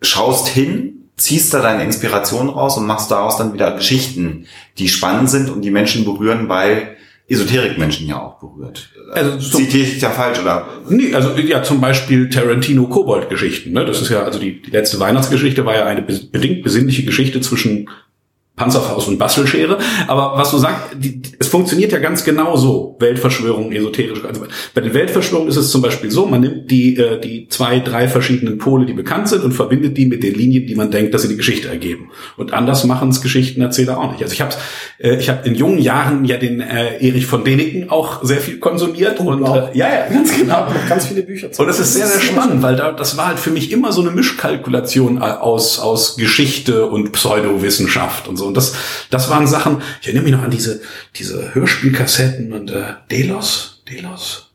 schaust 0.00 0.46
hin, 0.46 1.08
ziehst 1.16 1.52
da 1.52 1.60
deine 1.60 1.82
Inspiration 1.82 2.48
raus 2.48 2.78
und 2.78 2.86
machst 2.86 3.10
daraus 3.10 3.36
dann 3.36 3.52
wieder 3.52 3.72
Geschichten, 3.72 4.46
die 4.78 4.88
spannend 4.88 5.28
sind 5.28 5.50
und 5.50 5.62
die 5.62 5.72
Menschen 5.72 6.04
berühren, 6.04 6.48
weil 6.48 6.96
Esoterik 7.32 7.78
Menschen 7.78 8.06
ja 8.06 8.20
auch 8.20 8.38
berührt. 8.38 8.90
Also 9.12 9.38
so- 9.38 9.58
Zitiere 9.58 9.86
ich 9.88 10.00
ja 10.00 10.10
falsch 10.10 10.40
oder? 10.40 10.68
Nee, 10.88 11.14
also 11.14 11.34
ja, 11.36 11.62
zum 11.62 11.80
Beispiel 11.80 12.28
Tarantino 12.28 12.86
Kobold-Geschichten. 12.86 13.72
Ne? 13.72 13.84
Das 13.84 14.00
ist 14.02 14.10
ja, 14.10 14.22
also 14.22 14.38
die, 14.38 14.60
die 14.62 14.70
letzte 14.70 14.98
Weihnachtsgeschichte 15.00 15.64
war 15.64 15.74
ja 15.76 15.86
eine 15.86 16.02
be- 16.02 16.20
bedingt 16.30 16.62
besinnliche 16.62 17.04
Geschichte 17.04 17.40
zwischen 17.40 17.88
Panzerfaust 18.54 19.08
und 19.08 19.18
Bastelschere. 19.18 19.78
Aber 20.06 20.34
was 20.36 20.50
du 20.50 20.58
sagst, 20.58 20.96
die, 20.98 21.22
es 21.38 21.48
funktioniert 21.48 21.90
ja 21.90 21.98
ganz 21.98 22.22
genau 22.22 22.56
so. 22.56 22.96
Weltverschwörung, 23.00 23.72
esoterisch. 23.72 24.22
Also 24.24 24.42
bei 24.74 24.80
den 24.82 24.92
Weltverschwörungen 24.92 25.48
ist 25.48 25.56
es 25.56 25.70
zum 25.70 25.80
Beispiel 25.80 26.10
so, 26.10 26.26
man 26.26 26.42
nimmt 26.42 26.70
die, 26.70 26.96
äh, 26.96 27.18
die 27.18 27.48
zwei, 27.48 27.80
drei 27.80 28.08
verschiedenen 28.08 28.58
Pole, 28.58 28.84
die 28.84 28.92
bekannt 28.92 29.28
sind, 29.28 29.42
und 29.42 29.52
verbindet 29.52 29.96
die 29.96 30.04
mit 30.04 30.22
den 30.22 30.34
Linien, 30.34 30.66
die 30.66 30.74
man 30.74 30.90
denkt, 30.90 31.14
dass 31.14 31.22
sie 31.22 31.28
die 31.28 31.36
Geschichte 31.36 31.68
ergeben. 31.68 32.10
Und 32.36 32.52
anders 32.52 32.84
machen 32.84 33.08
es 33.08 33.22
Geschichtenerzähler 33.22 33.98
auch 33.98 34.12
nicht. 34.12 34.22
Also 34.22 34.34
ich 34.34 34.42
habe 34.42 34.54
äh, 34.98 35.16
ich 35.16 35.30
hab 35.30 35.46
in 35.46 35.54
jungen 35.54 35.78
Jahren 35.78 36.26
ja 36.26 36.36
den 36.36 36.60
äh, 36.60 36.98
Erich 36.98 37.24
von 37.24 37.44
Däniken 37.44 37.88
auch 37.88 38.22
sehr 38.22 38.38
viel 38.38 38.58
konsumiert. 38.58 39.18
und 39.18 39.44
auch. 39.44 39.72
äh, 39.72 39.78
ja, 39.78 39.88
ja, 39.88 40.08
ganz 40.08 40.36
genau. 40.36 40.66
ganz 40.88 41.06
viele 41.06 41.22
Bücher 41.22 41.50
zu. 41.50 41.62
Und 41.62 41.68
das 41.68 41.80
ist 41.80 41.94
sehr, 41.94 42.06
sehr 42.06 42.20
spannend, 42.20 42.62
weil 42.62 42.76
da, 42.76 42.92
das 42.92 43.16
war 43.16 43.28
halt 43.28 43.38
für 43.38 43.50
mich 43.50 43.72
immer 43.72 43.92
so 43.92 44.02
eine 44.02 44.10
Mischkalkulation 44.10 45.16
äh, 45.16 45.20
aus, 45.20 45.78
aus 45.78 46.16
Geschichte 46.16 46.86
und 46.86 47.12
Pseudowissenschaft 47.12 48.28
und 48.28 48.36
so. 48.36 48.41
Und 48.46 48.56
das, 48.56 48.74
das 49.10 49.30
waren 49.30 49.46
Sachen, 49.46 49.82
ich 50.00 50.06
erinnere 50.08 50.24
mich 50.24 50.32
noch 50.32 50.42
an 50.42 50.50
diese, 50.50 50.80
diese 51.16 51.54
Hörspielkassetten 51.54 52.52
und 52.52 52.70
äh, 52.70 52.82
Delos, 53.10 53.82
Delos. 53.90 54.50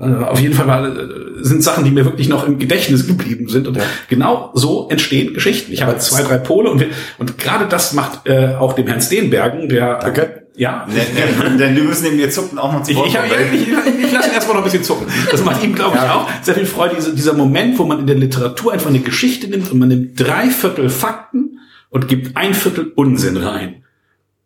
Äh, 0.00 0.04
Auf 0.24 0.38
jeden 0.40 0.54
Fall 0.54 0.66
war, 0.68 0.86
äh, 0.86 0.92
sind 1.40 1.62
Sachen, 1.64 1.84
die 1.84 1.90
mir 1.90 2.04
wirklich 2.04 2.28
noch 2.28 2.46
im 2.46 2.58
Gedächtnis 2.58 3.06
geblieben 3.06 3.48
sind. 3.48 3.66
Und 3.66 3.76
Ja. 3.78 3.82
genau 4.08 4.50
so 4.54 4.88
entstehen 4.90 5.34
Geschichten. 5.34 5.72
Ich 5.72 5.82
habe 5.82 5.98
zwei, 5.98 6.22
drei 6.22 6.38
Pole 6.38 6.70
und, 6.70 6.78
wir, 6.80 6.88
und 7.18 7.36
gerade 7.38 7.66
das 7.66 7.94
macht 7.94 8.26
äh, 8.28 8.54
auch 8.54 8.74
dem 8.74 8.86
Herrn 8.86 9.00
Steenbergen, 9.02 9.68
der 9.68 9.98
Danke. 9.98 10.42
Ja. 10.54 10.86
Denn, 10.88 11.58
denn, 11.58 11.74
du 11.76 11.82
müssen 11.82 12.02
neben 12.04 12.18
dir 12.18 12.30
zucken 12.30 12.58
auch 12.58 12.72
mal 12.72 12.82
zu 12.82 12.90
Ich, 12.90 12.98
ich, 12.98 13.06
ich, 13.06 13.68
ich, 13.68 14.04
ich 14.06 14.12
lasse 14.12 14.28
ihn 14.28 14.34
erstmal 14.34 14.56
noch 14.56 14.62
ein 14.62 14.64
bisschen 14.64 14.82
zucken. 14.82 15.06
Das 15.30 15.44
macht 15.44 15.62
ihm, 15.62 15.72
glaube 15.74 15.96
ich, 15.96 16.02
Ja. 16.02 16.14
auch 16.14 16.28
sehr 16.42 16.54
viel 16.54 16.66
Freude. 16.66 16.96
Diese, 16.96 17.14
dieser 17.14 17.32
Moment, 17.34 17.78
wo 17.78 17.84
man 17.84 18.00
in 18.00 18.06
der 18.08 18.16
Literatur 18.16 18.72
einfach 18.72 18.90
eine 18.90 18.98
Geschichte 19.00 19.46
nimmt 19.48 19.70
und 19.70 19.78
man 19.78 19.88
nimmt 19.88 20.18
drei 20.20 20.48
Viertel 20.50 20.90
Fakten 20.90 21.58
und 21.90 22.08
gibt 22.08 22.36
ein 22.36 22.54
Viertel 22.54 22.92
Unsinn 22.94 23.36
rein. 23.36 23.84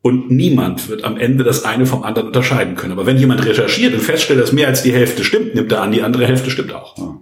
Und 0.02 0.32
niemand 0.32 0.88
wird 0.88 1.04
am 1.04 1.16
Ende 1.16 1.44
das 1.44 1.64
eine 1.64 1.86
vom 1.86 2.02
anderen 2.02 2.28
unterscheiden 2.28 2.74
können. 2.74 2.92
Aber 2.92 3.06
wenn 3.06 3.18
jemand 3.18 3.46
recherchiert 3.46 3.94
und 3.94 4.00
feststellt, 4.00 4.40
dass 4.40 4.52
mehr 4.52 4.66
als 4.66 4.82
die 4.82 4.92
Hälfte 4.92 5.22
stimmt, 5.22 5.54
nimmt 5.54 5.70
er 5.70 5.80
an, 5.80 5.92
die 5.92 6.02
andere 6.02 6.26
Hälfte 6.26 6.50
stimmt 6.50 6.74
auch. 6.74 6.96
Ja. 6.98 7.20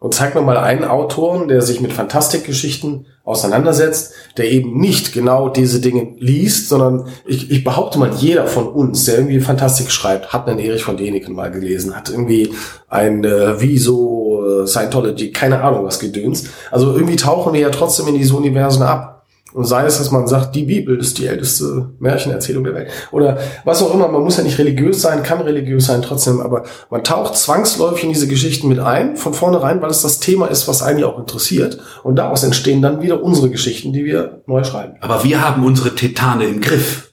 Und 0.00 0.14
zeig 0.14 0.34
mir 0.34 0.42
mal 0.42 0.56
einen 0.56 0.84
Autoren, 0.84 1.48
der 1.48 1.60
sich 1.60 1.80
mit 1.80 1.92
Fantastikgeschichten 1.92 3.06
auseinandersetzt, 3.24 4.14
der 4.36 4.50
eben 4.50 4.78
nicht 4.78 5.12
genau 5.12 5.48
diese 5.48 5.80
Dinge 5.80 6.14
liest, 6.18 6.68
sondern 6.68 7.08
ich, 7.26 7.50
ich 7.50 7.64
behaupte 7.64 7.98
mal, 7.98 8.14
jeder 8.14 8.46
von 8.46 8.68
uns, 8.68 9.04
der 9.04 9.16
irgendwie 9.16 9.40
Fantastik 9.40 9.90
schreibt, 9.90 10.32
hat 10.32 10.48
einen 10.48 10.60
Erich 10.60 10.84
von 10.84 10.96
Däniken 10.96 11.34
mal 11.34 11.50
gelesen, 11.50 11.96
hat 11.96 12.10
irgendwie 12.10 12.52
ein 12.88 13.24
äh, 13.24 13.60
Wieso, 13.60 14.62
äh, 14.62 14.66
Scientology, 14.68 15.32
keine 15.32 15.62
Ahnung 15.62 15.84
was 15.84 15.98
gedöns. 15.98 16.44
Also 16.70 16.94
irgendwie 16.94 17.16
tauchen 17.16 17.52
wir 17.52 17.60
ja 17.60 17.70
trotzdem 17.70 18.06
in 18.06 18.14
diese 18.16 18.34
Universen 18.34 18.82
ab. 18.82 19.17
Und 19.54 19.64
sei 19.64 19.86
es, 19.86 19.96
dass 19.98 20.10
man 20.10 20.26
sagt, 20.26 20.54
die 20.54 20.64
Bibel 20.64 20.98
ist 20.98 21.18
die 21.18 21.26
älteste 21.26 21.90
Märchenerzählung 21.98 22.64
der 22.64 22.74
Welt. 22.74 22.90
Oder 23.12 23.38
was 23.64 23.82
auch 23.82 23.94
immer, 23.94 24.06
man 24.08 24.22
muss 24.22 24.36
ja 24.36 24.42
nicht 24.42 24.58
religiös 24.58 25.00
sein, 25.00 25.22
kann 25.22 25.40
religiös 25.40 25.86
sein 25.86 26.02
trotzdem, 26.02 26.40
aber 26.40 26.64
man 26.90 27.02
taucht 27.02 27.34
zwangsläufig 27.34 28.04
in 28.04 28.12
diese 28.12 28.28
Geschichten 28.28 28.68
mit 28.68 28.78
ein, 28.78 29.16
von 29.16 29.32
vornherein, 29.32 29.80
weil 29.80 29.90
es 29.90 30.02
das 30.02 30.20
Thema 30.20 30.46
ist, 30.48 30.68
was 30.68 30.82
einen 30.82 30.98
ja 30.98 31.06
auch 31.06 31.18
interessiert. 31.18 31.78
Und 32.02 32.16
daraus 32.16 32.44
entstehen 32.44 32.82
dann 32.82 33.00
wieder 33.00 33.22
unsere 33.22 33.48
Geschichten, 33.48 33.92
die 33.94 34.04
wir 34.04 34.42
neu 34.46 34.64
schreiben. 34.64 34.96
Aber 35.00 35.24
wir 35.24 35.40
haben 35.42 35.64
unsere 35.64 35.94
Tetane 35.94 36.44
im 36.44 36.60
Griff. 36.60 37.12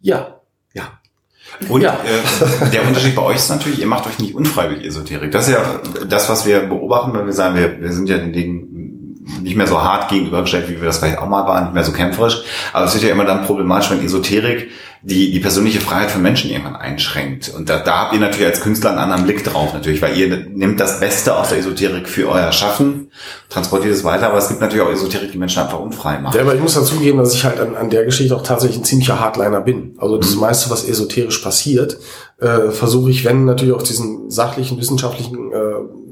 Ja. 0.00 0.40
Ja. 0.74 0.84
Und 1.68 1.80
Ja. 1.80 1.92
äh, 2.04 2.70
der 2.70 2.86
Unterschied 2.86 3.14
bei 3.14 3.22
euch 3.22 3.36
ist 3.36 3.50
natürlich, 3.50 3.80
ihr 3.80 3.86
macht 3.86 4.06
euch 4.06 4.18
nicht 4.18 4.34
unfreiwillig 4.34 4.84
Esoterik. 4.84 5.30
Das 5.30 5.46
ist 5.48 5.54
ja 5.54 5.80
das, 6.08 6.28
was 6.28 6.44
wir 6.44 6.60
beobachten, 6.60 7.14
wenn 7.16 7.24
wir 7.24 7.32
sagen, 7.32 7.54
wir, 7.54 7.80
wir 7.80 7.92
sind 7.92 8.08
ja 8.08 8.18
den 8.18 8.32
Dingen 8.32 8.68
nicht 9.42 9.56
mehr 9.56 9.66
so 9.66 9.82
hart 9.82 10.08
gegenübergestellt, 10.08 10.68
wie 10.68 10.76
wir 10.76 10.84
das 10.84 10.98
vielleicht 10.98 11.18
auch 11.18 11.28
mal 11.28 11.46
waren, 11.46 11.64
nicht 11.64 11.74
mehr 11.74 11.84
so 11.84 11.92
kämpferisch. 11.92 12.42
Aber 12.72 12.84
es 12.84 12.94
wird 12.94 13.04
ja 13.04 13.10
immer 13.10 13.24
dann 13.24 13.44
problematisch, 13.44 13.90
wenn 13.90 14.04
Esoterik 14.04 14.68
die, 15.02 15.30
die 15.30 15.40
persönliche 15.40 15.80
Freiheit 15.80 16.10
von 16.10 16.22
Menschen 16.22 16.50
irgendwann 16.50 16.74
einschränkt. 16.74 17.52
Und 17.54 17.68
da, 17.68 17.78
da 17.78 17.98
habt 17.98 18.14
ihr 18.14 18.20
natürlich 18.20 18.46
als 18.46 18.60
Künstler 18.60 18.90
einen 18.90 18.98
anderen 18.98 19.24
Blick 19.24 19.44
drauf, 19.44 19.72
natürlich, 19.72 20.02
weil 20.02 20.16
ihr 20.16 20.46
nehmt 20.48 20.80
das 20.80 20.98
Beste 20.98 21.36
aus 21.36 21.50
der 21.50 21.58
Esoterik 21.58 22.08
für 22.08 22.28
euer 22.28 22.50
Schaffen, 22.50 23.12
transportiert 23.48 23.94
es 23.94 24.02
weiter, 24.02 24.28
aber 24.28 24.38
es 24.38 24.48
gibt 24.48 24.60
natürlich 24.60 24.84
auch 24.84 24.90
Esoterik, 24.90 25.30
die 25.30 25.38
Menschen 25.38 25.62
einfach 25.62 25.78
unfrei 25.78 26.18
macht. 26.18 26.34
Ja, 26.34 26.40
aber 26.42 26.56
ich 26.56 26.60
muss 26.60 26.74
dazugeben, 26.74 27.18
dass 27.18 27.34
ich 27.34 27.44
halt 27.44 27.60
an, 27.60 27.76
an 27.76 27.90
der 27.90 28.04
Geschichte 28.04 28.34
auch 28.34 28.42
tatsächlich 28.42 28.78
ein 28.78 28.84
ziemlicher 28.84 29.20
Hardliner 29.20 29.60
bin. 29.60 29.94
Also 29.98 30.16
das 30.18 30.34
meiste, 30.34 30.70
was 30.70 30.88
esoterisch 30.88 31.38
passiert, 31.38 31.98
äh, 32.40 32.70
versuche 32.70 33.10
ich, 33.10 33.24
wenn 33.24 33.44
natürlich 33.44 33.74
auch 33.74 33.82
diesen 33.82 34.30
sachlichen, 34.30 34.78
wissenschaftlichen 34.78 35.52
äh, 35.52 36.05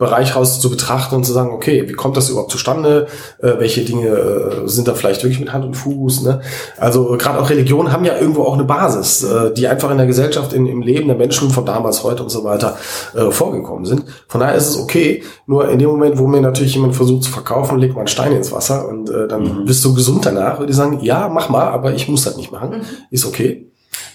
Bereich 0.00 0.34
raus 0.34 0.60
zu 0.60 0.70
betrachten 0.70 1.14
und 1.14 1.24
zu 1.24 1.32
sagen, 1.32 1.50
okay, 1.50 1.86
wie 1.86 1.92
kommt 1.92 2.16
das 2.16 2.30
überhaupt 2.30 2.50
zustande? 2.50 3.06
Äh, 3.38 3.52
welche 3.58 3.84
Dinge 3.84 4.08
äh, 4.08 4.66
sind 4.66 4.88
da 4.88 4.94
vielleicht 4.94 5.22
wirklich 5.22 5.38
mit 5.38 5.52
Hand 5.52 5.66
und 5.66 5.74
Fuß? 5.74 6.22
Ne? 6.22 6.40
Also 6.78 7.16
gerade 7.18 7.38
auch 7.38 7.50
Religionen 7.50 7.92
haben 7.92 8.06
ja 8.06 8.16
irgendwo 8.18 8.44
auch 8.44 8.54
eine 8.54 8.64
Basis, 8.64 9.22
äh, 9.22 9.52
die 9.52 9.68
einfach 9.68 9.90
in 9.90 9.98
der 9.98 10.06
Gesellschaft, 10.06 10.54
in, 10.54 10.66
im 10.66 10.80
Leben 10.80 11.06
der 11.06 11.18
Menschen 11.18 11.50
von 11.50 11.66
damals, 11.66 12.02
heute 12.02 12.22
und 12.22 12.30
so 12.30 12.44
weiter 12.44 12.78
äh, 13.14 13.30
vorgekommen 13.30 13.84
sind. 13.84 14.04
Von 14.26 14.40
daher 14.40 14.54
ist 14.54 14.70
es 14.70 14.78
okay. 14.78 15.22
Nur 15.46 15.68
in 15.68 15.78
dem 15.78 15.90
Moment, 15.90 16.16
wo 16.18 16.26
mir 16.26 16.40
natürlich 16.40 16.74
jemand 16.74 16.96
versucht 16.96 17.24
zu 17.24 17.30
verkaufen, 17.30 17.78
legt 17.78 17.94
man 17.94 18.06
Steine 18.06 18.36
ins 18.36 18.52
Wasser 18.52 18.88
und 18.88 19.10
äh, 19.10 19.28
dann 19.28 19.66
bist 19.66 19.84
du 19.84 19.94
gesund 19.94 20.24
danach, 20.24 20.58
würde 20.58 20.70
ich 20.70 20.76
sagen, 20.76 21.00
ja, 21.02 21.28
mach 21.28 21.50
mal, 21.50 21.68
aber 21.68 21.92
ich 21.92 22.08
muss 22.08 22.24
das 22.24 22.38
nicht 22.38 22.50
machen. 22.50 22.80
Ist 23.10 23.26
okay. 23.26 23.69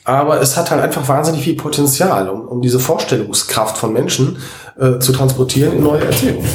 Aber 0.05 0.39
es 0.39 0.55
hat 0.55 0.69
halt 0.71 0.81
einfach 0.81 1.07
wahnsinnig 1.07 1.43
viel 1.43 1.55
Potenzial, 1.55 2.29
um, 2.29 2.41
um 2.47 2.61
diese 2.61 2.79
Vorstellungskraft 2.79 3.77
von 3.77 3.91
Menschen 3.91 4.37
äh, 4.79 4.99
zu 4.99 5.11
transportieren 5.11 5.73
in 5.73 5.83
neue 5.83 6.05
Erzählungen. 6.05 6.47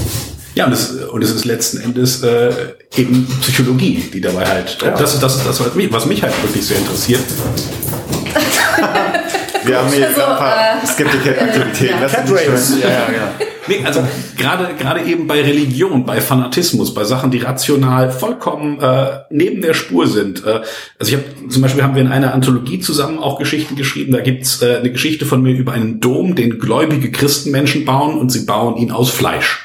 Ja, 0.55 0.67
und 0.67 0.73
es, 0.73 0.91
und 0.91 1.23
es 1.23 1.31
ist 1.31 1.45
letzten 1.45 1.81
Endes 1.81 2.23
äh, 2.23 2.51
eben 2.97 3.27
Psychologie, 3.41 4.09
die 4.13 4.21
dabei 4.21 4.45
halt, 4.47 4.79
Ja. 4.83 4.91
das 4.93 5.15
ist 5.15 5.23
das, 5.23 5.37
ist 5.37 5.47
das 5.47 5.61
was, 5.61 5.75
mich, 5.75 5.93
was 5.93 6.07
mich 6.07 6.23
halt 6.23 6.33
wirklich 6.43 6.67
sehr 6.67 6.79
interessiert. 6.79 7.21
Wir 9.65 9.79
haben 9.79 9.89
hier 9.93 10.09
Also, 10.09 10.21
ein 10.23 10.37
paar 10.39 10.87
Skeptiker-Aktivitäten. 10.87 11.95
ja. 11.95 12.01
Das 12.01 12.13
Cat 12.13 12.31
Race. 12.31 12.73
Ja, 12.83 12.89
ja, 12.89 13.07
genau. 13.07 13.51
Nee, 13.71 13.85
also 13.85 14.03
gerade 14.37 14.75
gerade 14.75 15.05
eben 15.05 15.29
bei 15.29 15.41
Religion, 15.41 16.05
bei 16.05 16.21
Fanatismus, 16.21 16.93
bei 16.93 17.05
Sachen, 17.05 17.31
die 17.31 17.39
rational 17.39 18.11
vollkommen 18.11 18.81
äh, 18.81 19.21
neben 19.31 19.63
der 19.63 19.75
Spur 19.75 20.09
sind. 20.09 20.45
Äh, 20.45 20.63
also 20.99 21.13
ich 21.13 21.15
habe 21.15 21.49
zum 21.49 21.63
Beispiel 21.63 21.85
haben 21.85 21.95
wir 21.95 22.03
in 22.03 22.09
einer 22.09 22.35
Anthologie 22.35 22.81
zusammen 22.81 23.21
auch 23.21 23.39
Geschichten 23.39 23.77
geschrieben. 23.77 24.13
Da 24.13 24.23
gibt's 24.23 24.61
äh, 24.61 24.79
eine 24.79 24.91
Geschichte 24.91 25.25
von 25.25 25.41
mir 25.41 25.55
über 25.55 25.71
einen 25.71 26.01
Dom, 26.01 26.35
den 26.35 26.59
gläubige 26.59 27.13
Christenmenschen 27.13 27.85
bauen 27.85 28.19
und 28.19 28.33
sie 28.33 28.45
bauen 28.45 28.77
ihn 28.77 28.91
aus 28.91 29.09
Fleisch. 29.09 29.65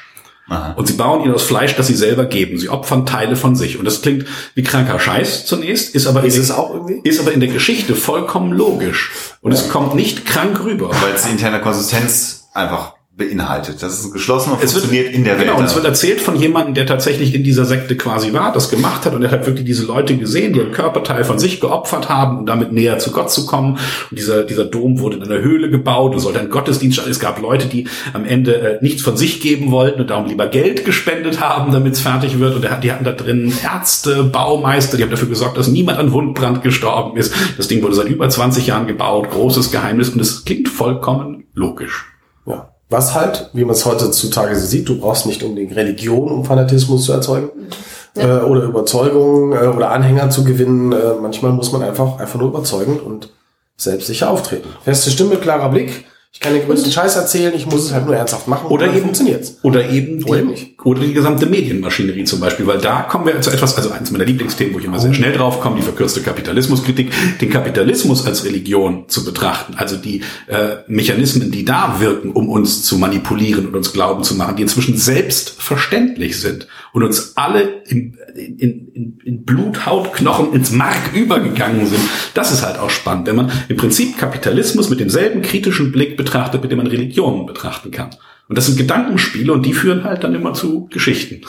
Aha. 0.50 0.74
Und 0.74 0.86
sie 0.86 0.94
bauen 0.94 1.26
ihn 1.26 1.32
aus 1.32 1.42
Fleisch, 1.42 1.76
das 1.76 1.88
sie 1.88 1.96
selber 1.96 2.26
geben. 2.26 2.60
Sie 2.60 2.70
opfern 2.70 3.08
Teile 3.08 3.36
von 3.36 3.56
sich. 3.56 3.80
Und 3.80 3.86
das 3.86 4.04
klingt 4.04 4.26
wie 4.54 4.62
kranker 4.62 5.00
Scheiß 5.00 5.48
zunächst, 5.48 5.96
ist 5.96 6.06
aber, 6.06 6.24
Ist 6.24 6.38
es 6.38 6.52
auch 6.52 6.76
irgendwie? 6.76 7.02
ist 7.04 7.20
aber 7.20 7.32
in 7.32 7.40
der 7.40 7.50
Geschichte 7.50 7.96
vollkommen 7.96 8.52
logisch. 8.54 9.12
Und 9.42 9.52
es 9.52 9.70
kommt 9.70 9.96
nicht 9.96 10.28
krank 10.28 10.64
rüber. 10.64 10.92
Weil 11.02 11.16
es 11.16 11.24
die 11.24 11.32
interne 11.32 11.60
Konsistenz 11.62 12.48
einfach 12.54 12.95
beinhaltet. 13.18 13.82
Das 13.82 14.00
ist 14.02 14.12
geschlossen 14.12 14.52
und 14.52 14.64
Es 14.64 14.74
wird- 14.74 14.84
funktioniert 14.86 15.14
in 15.16 15.24
der 15.24 15.38
Welt. 15.38 15.48
Genau, 15.48 15.58
und 15.60 15.66
es 15.66 15.74
wird 15.76 15.86
erzählt 15.86 16.20
von 16.20 16.36
jemandem, 16.36 16.74
der 16.74 16.86
tatsächlich 16.86 17.34
in 17.34 17.44
dieser 17.44 17.64
Sekte 17.64 17.96
quasi 17.96 18.34
war, 18.34 18.52
das 18.52 18.70
gemacht 18.70 19.06
hat 19.06 19.14
und 19.14 19.24
er 19.24 19.32
hat 19.32 19.46
wirklich 19.46 19.66
diese 19.66 19.86
Leute 19.86 20.18
gesehen, 20.18 20.52
die 20.52 20.60
einen 20.60 20.74
Körperteil 20.74 21.24
von 21.24 21.40
sich 21.40 21.62
geopfert 21.62 22.10
haben, 22.10 22.40
um 22.40 22.46
damit 22.46 22.74
näher 22.74 23.00
zu 23.00 23.12
Gott 23.12 23.32
zu 23.32 23.46
kommen. 23.46 23.78
Und 24.12 24.20
dieser, 24.20 24.44
dieser 24.44 24.66
Dom 24.66 25.00
wurde 25.00 25.18
in 25.18 25.24
einer 25.24 25.40
Höhle 25.42 25.70
gebaut 25.70 26.14
und 26.14 26.20
sollte 26.20 26.40
ein 26.40 26.50
Gottesdienst 26.50 26.98
statt. 26.98 27.08
Es 27.10 27.20
gab 27.22 27.42
Leute, 27.42 27.68
die 27.68 27.88
am 28.14 28.26
Ende 28.26 28.56
äh, 28.56 28.78
nichts 28.84 29.02
von 29.02 29.16
sich 29.16 29.40
geben 29.40 29.72
wollten 29.72 30.02
und 30.02 30.10
darum 30.10 30.26
lieber 30.28 30.48
Geld 30.48 30.84
gespendet 30.84 31.40
haben, 31.40 31.72
damit 31.72 31.94
es 31.94 32.02
fertig 32.02 32.40
wird. 32.40 32.56
Und 32.56 32.66
er 32.66 32.72
hat, 32.72 32.84
die 32.84 32.92
hatten 32.92 33.06
da 33.06 33.14
drin 33.14 33.54
Ärzte, 33.64 34.24
Baumeister, 34.24 34.98
die 34.98 35.04
haben 35.04 35.12
dafür 35.12 35.30
gesorgt, 35.30 35.58
dass 35.58 35.68
niemand 35.70 35.98
an 36.00 36.12
Wundbrand 36.12 36.64
gestorben 36.64 37.18
ist. 37.18 37.34
Das 37.58 37.70
Ding 37.70 37.82
wurde 37.82 37.96
seit 37.96 38.08
über 38.10 38.28
20 38.28 38.68
Jahren 38.68 38.88
gebaut, 38.88 39.30
großes 39.32 39.72
Geheimnis 39.72 40.10
und 40.10 40.20
es 40.20 40.44
klingt 40.44 40.68
vollkommen 40.68 41.46
logisch. 41.54 42.06
Ja. 42.46 42.75
Was 42.90 43.16
halt, 43.16 43.50
wie 43.54 43.66
man 43.66 43.76
es 43.76 43.86
heutzutage 43.86 44.56
so 44.56 44.66
sieht, 44.66 44.88
du 44.88 45.00
brauchst 45.00 45.26
nicht 45.26 45.42
unbedingt 45.42 45.76
Religion, 45.76 46.32
um 46.32 46.46
Fanatismus 46.46 47.06
zu 47.06 47.14
erzeugen. 47.14 47.50
Äh, 48.16 48.28
oder 48.28 48.64
Überzeugung 48.64 49.54
äh, 49.54 49.68
oder 49.68 49.92
Anhänger 49.92 50.30
zu 50.30 50.44
gewinnen. 50.44 50.92
Äh, 50.92 51.16
manchmal 51.22 51.52
muss 51.52 51.72
man 51.72 51.82
einfach, 51.84 52.20
einfach 52.20 52.40
nur 52.40 52.50
überzeugen 52.50 53.00
und 53.00 53.30
selbstsicher 53.76 54.30
auftreten. 54.30 54.70
Feste 54.84 55.12
Stimme, 55.12 55.36
klarer 55.38 55.70
Blick. 55.70 56.06
Ich 56.36 56.42
kann 56.42 56.54
den 56.54 56.66
größten 56.66 56.92
Scheiß 56.92 57.16
erzählen, 57.16 57.54
ich 57.56 57.66
muss 57.66 57.86
es 57.86 57.94
halt 57.94 58.06
nur 58.06 58.14
ernsthaft 58.14 58.50
machen. 58.50 58.68
Oder 58.68 58.88
eben 58.88 59.04
funktioniert's. 59.04 59.58
Oder 59.62 59.90
eben 59.90 60.22
Oder 60.26 60.40
eben 60.40 60.48
die, 60.50 60.54
nicht. 60.54 60.86
oder 60.86 61.00
die 61.00 61.14
gesamte 61.14 61.46
Medienmaschinerie 61.46 62.26
zum 62.26 62.42
Beispiel, 62.42 62.68
weil 62.68 62.80
da 62.80 63.04
kommen 63.04 63.26
wir 63.26 63.40
zu 63.40 63.52
etwas, 63.52 63.78
also 63.78 63.90
eins 63.92 64.12
meiner 64.12 64.26
Lieblingsthemen, 64.26 64.74
wo 64.76 64.80
ich 64.80 64.86
immer 64.86 65.00
sehr 65.00 65.14
schnell 65.14 65.32
drauf 65.32 65.62
komme, 65.62 65.78
die 65.78 65.82
verkürzte 65.82 66.22
Kapitalismuskritik, 66.22 67.10
den 67.40 67.50
Kapitalismus 67.50 68.26
als 68.26 68.44
Religion 68.44 69.06
zu 69.08 69.24
betrachten, 69.24 69.76
also 69.78 69.96
die 69.96 70.24
äh, 70.48 70.76
Mechanismen, 70.88 71.52
die 71.52 71.64
da 71.64 71.96
wirken, 72.00 72.32
um 72.34 72.50
uns 72.50 72.84
zu 72.84 72.98
manipulieren 72.98 73.68
und 73.68 73.76
uns 73.76 73.94
glauben 73.94 74.24
zu 74.24 74.36
machen, 74.36 74.58
die 74.58 74.64
inzwischen 74.64 74.98
selbstverständlich 74.98 76.42
sind 76.42 76.68
und 76.96 77.04
uns 77.04 77.36
alle 77.36 77.82
in, 77.88 78.18
in, 78.36 78.88
in, 78.94 79.20
in 79.22 79.44
Blut, 79.44 79.86
Haut, 79.86 80.14
Knochen, 80.14 80.54
ins 80.54 80.72
Mark 80.72 81.14
übergegangen 81.14 81.86
sind. 81.88 82.00
Das 82.34 82.54
ist 82.54 82.66
halt 82.66 82.80
auch 82.80 82.90
spannend, 82.90 83.28
wenn 83.28 83.36
man 83.36 83.52
im 83.68 83.76
Prinzip 83.76 84.18
Kapitalismus 84.18 84.90
mit 84.90 85.02
demselben 85.02 85.42
kritischen 85.42 85.92
Blick 85.92 86.16
betrachtet, 86.16 86.62
mit 86.62 86.72
dem 86.72 86.78
man 86.78 86.88
Religionen 86.88 87.46
betrachten 87.48 87.92
kann. 87.92 88.12
Und 88.48 88.58
das 88.58 88.68
sind 88.68 88.78
Gedankenspiele 88.78 89.52
und 89.52 89.66
die 89.66 89.74
führen 89.74 90.06
halt 90.06 90.24
dann 90.24 90.36
immer 90.36 90.54
zu 90.54 90.86
Geschichten. 90.86 91.42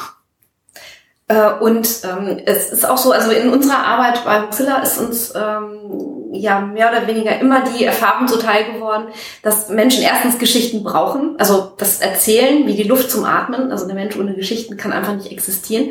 Äh, 1.29 1.53
und 1.61 1.89
ähm, 2.05 2.41
es 2.45 2.71
ist 2.71 2.89
auch 2.89 2.99
so, 2.99 3.11
also 3.11 3.31
in 3.33 3.51
unserer 3.51 3.85
Arbeit 3.85 4.25
bei 4.25 4.41
Mozilla 4.41 4.79
ist 4.79 4.99
uns 4.99 5.35
ähm, 5.35 6.33
ja 6.33 6.61
mehr 6.61 6.91
oder 6.91 7.07
weniger 7.07 7.39
immer 7.41 7.65
die 7.65 7.85
Erfahrung 7.85 8.29
zuteil 8.29 8.73
geworden, 8.73 9.09
dass 9.43 9.69
Menschen 9.69 10.03
erstens 10.03 10.39
Geschichten 10.39 10.85
brauchen, 10.85 11.35
also 11.39 11.73
das 11.79 12.01
Erzählen 12.01 12.67
wie 12.67 12.75
die 12.75 12.85
Luft 12.85 13.11
zum 13.11 13.25
Atmen, 13.25 13.73
also 13.73 13.87
der 13.87 13.97
Mensch 13.97 14.17
ohne 14.17 14.35
Geschichten 14.35 14.77
kann 14.77 14.93
einfach 14.93 15.15
nicht 15.15 15.33
existieren. 15.33 15.91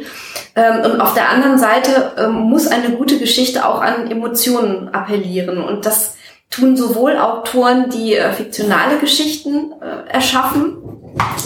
Ähm, 0.55 0.91
und 0.91 1.01
auf 1.01 1.13
der 1.13 1.29
anderen 1.29 1.57
Seite 1.57 2.13
ähm, 2.17 2.31
muss 2.31 2.67
eine 2.67 2.91
gute 2.91 3.19
Geschichte 3.19 3.67
auch 3.67 3.81
an 3.81 4.09
Emotionen 4.09 4.89
appellieren 4.93 5.57
und 5.61 5.85
das 5.85 6.15
tun 6.49 6.77
sowohl 6.77 7.17
Autoren, 7.17 7.89
die 7.89 8.15
äh, 8.15 8.31
fiktionale 8.31 8.99
Geschichten 8.99 9.73
äh, 9.81 10.09
erschaffen, 10.13 10.77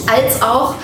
als 0.07 0.43
auch 0.43 0.75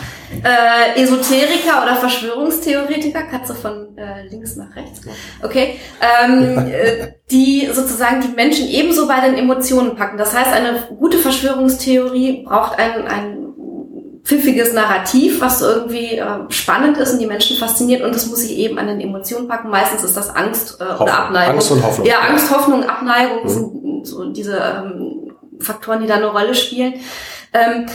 äh, 0.43 1.01
Esoteriker 1.01 1.83
oder 1.83 1.95
Verschwörungstheoretiker, 1.95 3.23
Katze 3.23 3.55
von 3.55 3.97
äh, 3.97 4.27
links 4.29 4.55
nach 4.55 4.75
rechts, 4.75 5.01
okay, 5.43 5.79
ähm, 6.01 6.67
äh, 6.67 7.07
die 7.31 7.69
sozusagen 7.71 8.21
die 8.21 8.35
Menschen 8.35 8.67
ebenso 8.67 9.07
bei 9.07 9.19
den 9.21 9.37
Emotionen 9.37 9.95
packen. 9.95 10.17
Das 10.17 10.35
heißt, 10.35 10.51
eine 10.53 10.87
gute 10.97 11.17
Verschwörungstheorie 11.17 12.43
braucht 12.45 12.77
ein, 12.79 13.07
ein 13.07 13.37
pfiffiges 14.23 14.73
Narrativ, 14.73 15.39
was 15.39 15.61
irgendwie 15.61 16.17
äh, 16.17 16.25
spannend 16.49 16.97
ist 16.97 17.13
und 17.13 17.19
die 17.19 17.27
Menschen 17.27 17.57
fasziniert 17.57 18.01
und 18.01 18.13
das 18.15 18.25
muss 18.25 18.39
sich 18.39 18.57
eben 18.57 18.77
an 18.79 18.87
den 18.87 18.99
Emotionen 18.99 19.47
packen. 19.47 19.69
Meistens 19.69 20.03
ist 20.03 20.17
das 20.17 20.35
Angst 20.35 20.79
äh, 20.81 21.01
oder 21.01 21.19
Abneigung. 21.19 21.53
Angst 21.55 21.71
und 21.71 21.83
Hoffnung. 21.83 22.07
Ja, 22.07 22.19
Angst, 22.27 22.49
Hoffnung, 22.55 22.83
Abneigung 22.83 23.43
Mhm. 23.43 23.49
sind 23.49 24.07
so 24.07 24.25
diese 24.31 24.57
ähm, 24.57 25.31
Faktoren, 25.59 26.01
die 26.01 26.07
da 26.07 26.15
eine 26.15 26.25
Rolle 26.27 26.55
spielen. 26.55 26.95
Ähm, 27.55 27.85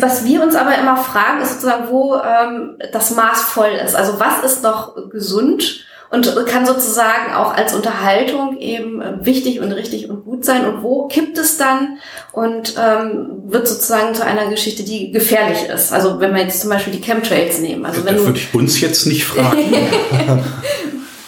was 0.00 0.24
wir 0.24 0.42
uns 0.42 0.54
aber 0.54 0.76
immer 0.78 0.96
fragen, 0.96 1.42
ist 1.42 1.54
sozusagen, 1.54 1.88
wo 1.90 2.16
ähm, 2.16 2.78
das 2.92 3.10
Maß 3.10 3.42
voll 3.42 3.72
ist. 3.84 3.94
Also 3.94 4.18
was 4.18 4.42
ist 4.44 4.62
noch 4.62 4.96
gesund 5.10 5.84
und 6.10 6.46
kann 6.46 6.66
sozusagen 6.66 7.34
auch 7.34 7.54
als 7.54 7.74
Unterhaltung 7.74 8.58
eben 8.58 9.02
wichtig 9.22 9.60
und 9.60 9.72
richtig 9.72 10.10
und 10.10 10.24
gut 10.24 10.44
sein 10.44 10.66
und 10.66 10.82
wo 10.82 11.08
kippt 11.08 11.38
es 11.38 11.56
dann 11.56 11.98
und 12.32 12.74
ähm, 12.78 13.42
wird 13.46 13.66
sozusagen 13.66 14.14
zu 14.14 14.24
einer 14.24 14.48
Geschichte, 14.48 14.82
die 14.82 15.10
gefährlich 15.10 15.64
ist. 15.74 15.90
Also 15.90 16.20
wenn 16.20 16.34
wir 16.34 16.42
jetzt 16.42 16.60
zum 16.60 16.68
Beispiel 16.70 16.92
die 16.92 17.00
Chemtrails 17.00 17.60
nehmen. 17.60 17.86
Also 17.86 18.04
wenn 18.04 18.16
das 18.16 18.26
würde 18.26 18.38
ich 18.38 18.54
uns 18.54 18.80
jetzt 18.80 19.06
nicht 19.06 19.24
fragen. 19.24 19.58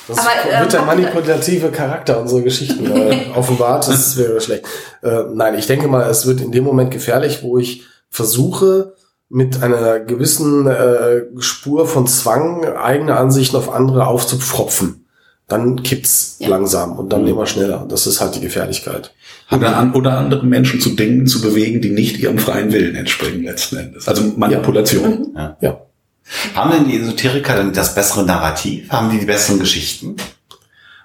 Das 0.09 0.19
Aber, 0.19 0.27
wird 0.29 0.45
ähm, 0.45 0.51
der 0.51 0.61
habt 0.61 0.73
ihr- 0.75 0.83
manipulative 0.83 1.69
Charakter 1.71 2.21
unserer 2.21 2.43
Geschichten 2.43 2.85
äh, 2.91 3.27
offenbart. 3.35 3.89
Das 3.89 4.17
wäre 4.17 4.41
schlecht. 4.41 4.65
Äh, 5.03 5.25
nein, 5.35 5.55
ich 5.59 5.67
denke 5.67 5.89
mal, 5.89 6.09
es 6.11 6.27
wird 6.27 6.41
in 6.41 6.53
dem 6.53 6.65
Moment 6.65 6.91
gefährlich, 6.91 7.43
wo 7.43 7.59
ich 7.59 7.85
versuche, 8.11 8.95
mit 9.31 9.63
einer 9.63 10.01
gewissen 10.01 10.67
äh, 10.67 11.23
Spur 11.39 11.87
von 11.89 12.07
Zwang 12.07 12.65
eigene 12.65 13.17
Ansichten 13.17 13.57
auf 13.57 13.73
andere 13.73 14.07
aufzupfropfen. 14.07 15.01
Dann 15.49 15.83
kippt's 15.83 16.37
Ja. 16.39 16.49
langsam 16.49 16.99
und 16.99 17.13
dann 17.13 17.27
immer 17.27 17.45
schneller. 17.47 17.85
Das 17.89 18.07
ist 18.07 18.21
halt 18.21 18.35
die 18.35 18.41
Gefährlichkeit. 18.41 19.13
Oder, 19.51 19.77
an, 19.77 19.93
oder 19.95 20.19
andere 20.19 20.47
Menschen 20.47 20.81
zu 20.81 20.91
Dingen 20.91 21.27
zu 21.27 21.41
bewegen, 21.43 21.81
die 21.83 21.91
nicht 21.91 22.19
ihrem 22.19 22.39
freien 22.39 22.73
Willen 22.73 22.95
entspringen 22.95 23.43
letzten 23.45 23.77
Endes. 23.77 24.09
Also 24.09 24.23
Manipulation. 24.37 25.37
Ja. 25.61 25.81
Haben 26.55 26.71
denn 26.73 26.89
die 26.89 26.99
Esoteriker 26.99 27.55
dann 27.57 27.73
das 27.73 27.95
bessere 27.95 28.25
Narrativ? 28.25 28.91
Haben 28.91 29.11
die 29.11 29.19
die 29.19 29.27
besseren 29.27 29.61
Geschichten 29.61 30.17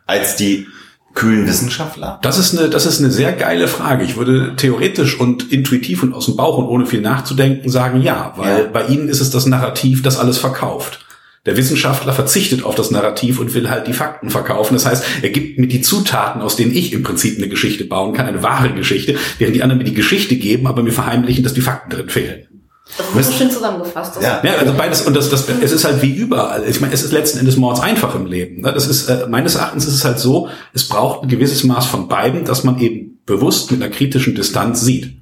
als 0.05 0.35
die 0.35 0.67
kühlen 1.13 1.47
Wissenschaftler? 1.47 2.19
Das 2.21 2.37
ist 2.37 2.57
eine, 2.57 2.69
das 2.69 2.85
ist 2.85 2.99
eine 2.99 3.11
sehr 3.11 3.33
geile 3.33 3.67
Frage. 3.67 4.03
Ich 4.03 4.15
würde 4.15 4.55
theoretisch 4.55 5.19
und 5.19 5.51
intuitiv 5.51 6.03
und 6.03 6.13
aus 6.13 6.25
dem 6.25 6.35
Bauch 6.35 6.57
und 6.57 6.65
ohne 6.67 6.85
viel 6.85 7.01
nachzudenken 7.01 7.69
sagen 7.69 8.01
ja, 8.01 8.33
weil 8.37 8.63
Ja. 8.63 8.67
bei 8.71 8.85
ihnen 8.87 9.09
ist 9.09 9.19
es 9.19 9.29
das 9.29 9.45
Narrativ, 9.45 10.01
das 10.03 10.17
alles 10.17 10.37
verkauft. 10.37 11.05
Der 11.45 11.55
Wissenschaftler 11.55 12.11
verzichtet 12.13 12.63
auf 12.63 12.75
das 12.75 12.91
Narrativ 12.91 13.39
und 13.39 13.53
will 13.53 13.69
halt 13.69 13.87
die 13.87 13.93
Fakten 13.93 14.29
verkaufen. 14.29 14.73
Das 14.73 14.85
heißt, 14.85 15.03
er 15.21 15.29
gibt 15.29 15.57
mir 15.57 15.67
die 15.67 15.81
Zutaten, 15.81 16.41
aus 16.41 16.57
denen 16.57 16.75
ich 16.75 16.91
im 16.93 17.01
Prinzip 17.01 17.37
eine 17.37 17.47
Geschichte 17.47 17.85
bauen 17.85 18.13
kann, 18.13 18.25
eine 18.27 18.43
wahre 18.43 18.73
Geschichte, 18.73 19.15
während 19.37 19.55
die 19.55 19.63
anderen 19.63 19.77
mir 19.79 19.85
die 19.85 19.93
Geschichte 19.93 20.35
geben, 20.35 20.67
aber 20.67 20.83
mir 20.83 20.91
verheimlichen, 20.91 21.43
dass 21.43 21.53
die 21.53 21.61
Fakten 21.61 21.91
drin 21.91 22.09
fehlen. 22.09 22.48
Das 22.97 23.27
ist 23.27 23.31
so 23.31 23.37
schön 23.37 23.51
zusammengefasst. 23.51 24.17
Das 24.17 24.23
Ja. 24.23 24.41
Ja, 24.43 24.55
also 24.55 24.73
beides, 24.73 25.01
und 25.03 25.15
das, 25.15 25.29
das, 25.29 25.47
es 25.61 25.71
ist 25.71 25.85
halt 25.85 26.01
wie 26.01 26.13
überall. 26.13 26.63
Ich 26.67 26.81
meine, 26.81 26.93
es 26.93 27.03
ist 27.03 27.11
letzten 27.11 27.39
Endes 27.39 27.57
mords 27.57 27.79
einfach 27.79 28.15
im 28.15 28.25
Leben. 28.25 28.61
ne? 28.61 28.73
Das 28.73 28.87
ist, 28.87 29.07
äh, 29.07 29.27
meines 29.29 29.55
Erachtens 29.55 29.85
ist 29.87 29.93
es 29.93 30.05
halt 30.05 30.19
so, 30.19 30.49
es 30.73 30.87
braucht 30.87 31.23
ein 31.23 31.29
gewisses 31.29 31.63
Maß 31.63 31.85
von 31.85 32.07
beiden, 32.07 32.45
dass 32.45 32.63
man 32.63 32.79
eben 32.79 33.19
bewusst 33.25 33.71
mit 33.71 33.81
einer 33.81 33.91
kritischen 33.91 34.35
Distanz 34.35 34.81
sieht. 34.81 35.19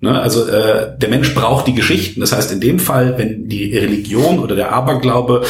Ne? 0.00 0.18
Also 0.20 0.46
äh, 0.46 0.96
der 0.96 1.08
Mensch 1.08 1.34
braucht 1.34 1.66
die 1.66 1.74
Geschichten. 1.74 2.20
Das 2.20 2.32
heißt, 2.32 2.52
in 2.52 2.60
dem 2.60 2.78
Fall, 2.78 3.18
wenn 3.18 3.48
die 3.48 3.76
Religion 3.76 4.38
oder 4.38 4.54
der 4.54 4.72
Aberglaube 4.72 5.42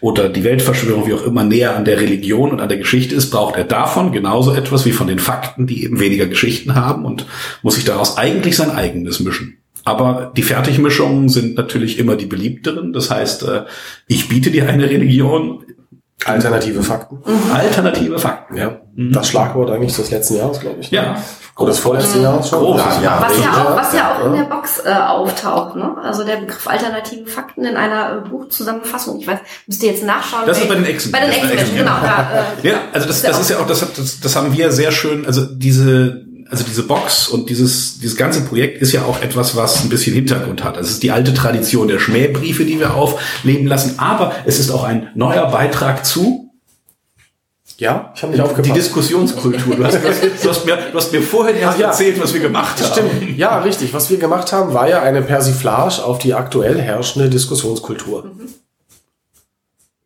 oder 0.00 0.28
die 0.28 0.42
Weltverschwörung, 0.42 1.06
wie 1.06 1.14
auch 1.14 1.24
immer, 1.24 1.44
näher 1.44 1.76
an 1.76 1.84
der 1.84 2.00
Religion 2.00 2.50
und 2.50 2.60
an 2.60 2.68
der 2.68 2.78
Geschichte 2.78 3.14
ist, 3.14 3.30
braucht 3.30 3.56
er 3.56 3.64
davon 3.64 4.10
genauso 4.10 4.52
etwas 4.54 4.84
wie 4.84 4.92
von 4.92 5.06
den 5.06 5.20
Fakten, 5.20 5.68
die 5.68 5.84
eben 5.84 6.00
weniger 6.00 6.26
Geschichten 6.26 6.74
haben 6.74 7.04
und 7.04 7.26
muss 7.62 7.76
sich 7.76 7.84
daraus 7.84 8.18
eigentlich 8.18 8.56
sein 8.56 8.72
eigenes 8.72 9.20
mischen. 9.20 9.61
Aber 9.84 10.32
die 10.36 10.42
Fertigmischungen 10.42 11.28
sind 11.28 11.56
natürlich 11.56 11.98
immer 11.98 12.16
die 12.16 12.26
beliebteren. 12.26 12.92
Das 12.92 13.10
heißt, 13.10 13.42
äh, 13.44 13.64
ich 14.06 14.28
biete 14.28 14.50
dir 14.50 14.68
eine 14.68 14.88
Religion, 14.88 15.64
Alternative 16.24 16.82
Fakten. 16.82 17.18
alternative 17.52 18.18
Fakten. 18.18 18.56
Ja. 18.56 18.80
Das 18.94 19.28
Schlagwort 19.28 19.70
eigentlich 19.70 19.96
des 19.96 20.10
letzten 20.10 20.36
Jahres, 20.36 20.60
glaube 20.60 20.76
ich. 20.80 20.90
Ja. 20.90 21.16
Oder 21.56 21.70
des 21.70 21.80
vorletzten 21.80 22.22
Jahres 22.22 22.48
schon. 22.48 22.60
Großes, 22.60 23.02
ja. 23.02 23.18
Was 23.20 23.38
ja 23.38 23.50
auch, 23.50 23.76
was 23.76 23.92
ja 23.92 24.14
auch 24.14 24.26
in 24.26 24.32
der 24.34 24.44
Box 24.44 24.82
äh, 24.84 24.92
auftaucht, 24.92 25.76
ne? 25.76 25.96
Also 26.02 26.24
der 26.24 26.36
Begriff 26.36 26.66
alternative 26.66 27.26
Fakten 27.28 27.64
in 27.64 27.76
einer 27.76 28.24
äh, 28.24 28.28
Buchzusammenfassung. 28.28 29.18
Ich 29.20 29.26
weiß, 29.26 29.40
müsst 29.66 29.82
ihr 29.82 29.90
jetzt 29.90 30.04
nachschauen. 30.04 30.44
Das 30.46 30.58
ist 30.58 30.68
bei 30.68 30.76
den 30.76 30.86
Echsen. 30.86 31.12
Bei 31.12 31.20
den 31.20 31.30
Echsen, 31.30 31.76
genau. 31.76 31.96
Da, 32.02 32.46
äh, 32.62 32.68
Ja, 32.68 32.74
also 32.92 33.06
das, 33.06 33.22
das 33.22 33.40
ist 33.40 33.50
ja 33.50 33.58
auch, 33.58 33.66
das, 33.66 33.80
das, 33.80 34.20
das 34.20 34.36
haben 34.36 34.52
wir 34.56 34.70
sehr 34.70 34.92
schön, 34.92 35.26
also 35.26 35.44
diese, 35.44 36.24
also 36.52 36.64
diese 36.64 36.82
Box 36.82 37.28
und 37.28 37.48
dieses, 37.48 37.98
dieses 37.98 38.16
ganze 38.16 38.42
Projekt 38.42 38.82
ist 38.82 38.92
ja 38.92 39.04
auch 39.06 39.22
etwas, 39.22 39.56
was 39.56 39.82
ein 39.82 39.88
bisschen 39.88 40.14
Hintergrund 40.14 40.62
hat. 40.62 40.76
Also 40.76 40.88
es 40.88 40.94
ist 40.94 41.02
die 41.02 41.10
alte 41.10 41.32
Tradition 41.32 41.88
der 41.88 41.98
Schmähbriefe, 41.98 42.66
die 42.66 42.78
wir 42.78 42.94
aufleben 42.94 43.66
lassen, 43.66 43.98
aber 43.98 44.32
es 44.44 44.60
ist 44.60 44.70
auch 44.70 44.84
ein 44.84 45.08
neuer 45.14 45.50
Beitrag 45.50 46.04
zu 46.04 46.50
Ja, 47.78 48.12
ich 48.14 48.22
habe 48.22 48.32
nicht 48.32 48.44
die 48.44 48.50
aufgepasst. 48.50 48.76
Diskussionskultur. 48.76 49.76
Du 49.76 49.84
hast, 49.84 49.94
du, 49.94 50.08
hast, 50.08 50.22
du, 50.44 50.48
hast 50.50 50.66
mir, 50.66 50.76
du 50.92 50.98
hast 50.98 51.10
mir 51.10 51.22
vorher 51.22 51.54
erst 51.54 51.78
ja. 51.78 51.86
erzählt, 51.88 52.20
was 52.22 52.34
wir 52.34 52.40
gemacht 52.40 52.82
haben. 52.82 52.92
Stimmt. 52.92 53.38
Ja, 53.38 53.58
richtig. 53.60 53.94
Was 53.94 54.10
wir 54.10 54.18
gemacht 54.18 54.52
haben, 54.52 54.74
war 54.74 54.86
ja 54.88 55.00
eine 55.00 55.22
Persiflage 55.22 56.04
auf 56.04 56.18
die 56.18 56.34
aktuell 56.34 56.78
herrschende 56.78 57.30
Diskussionskultur. 57.30 58.30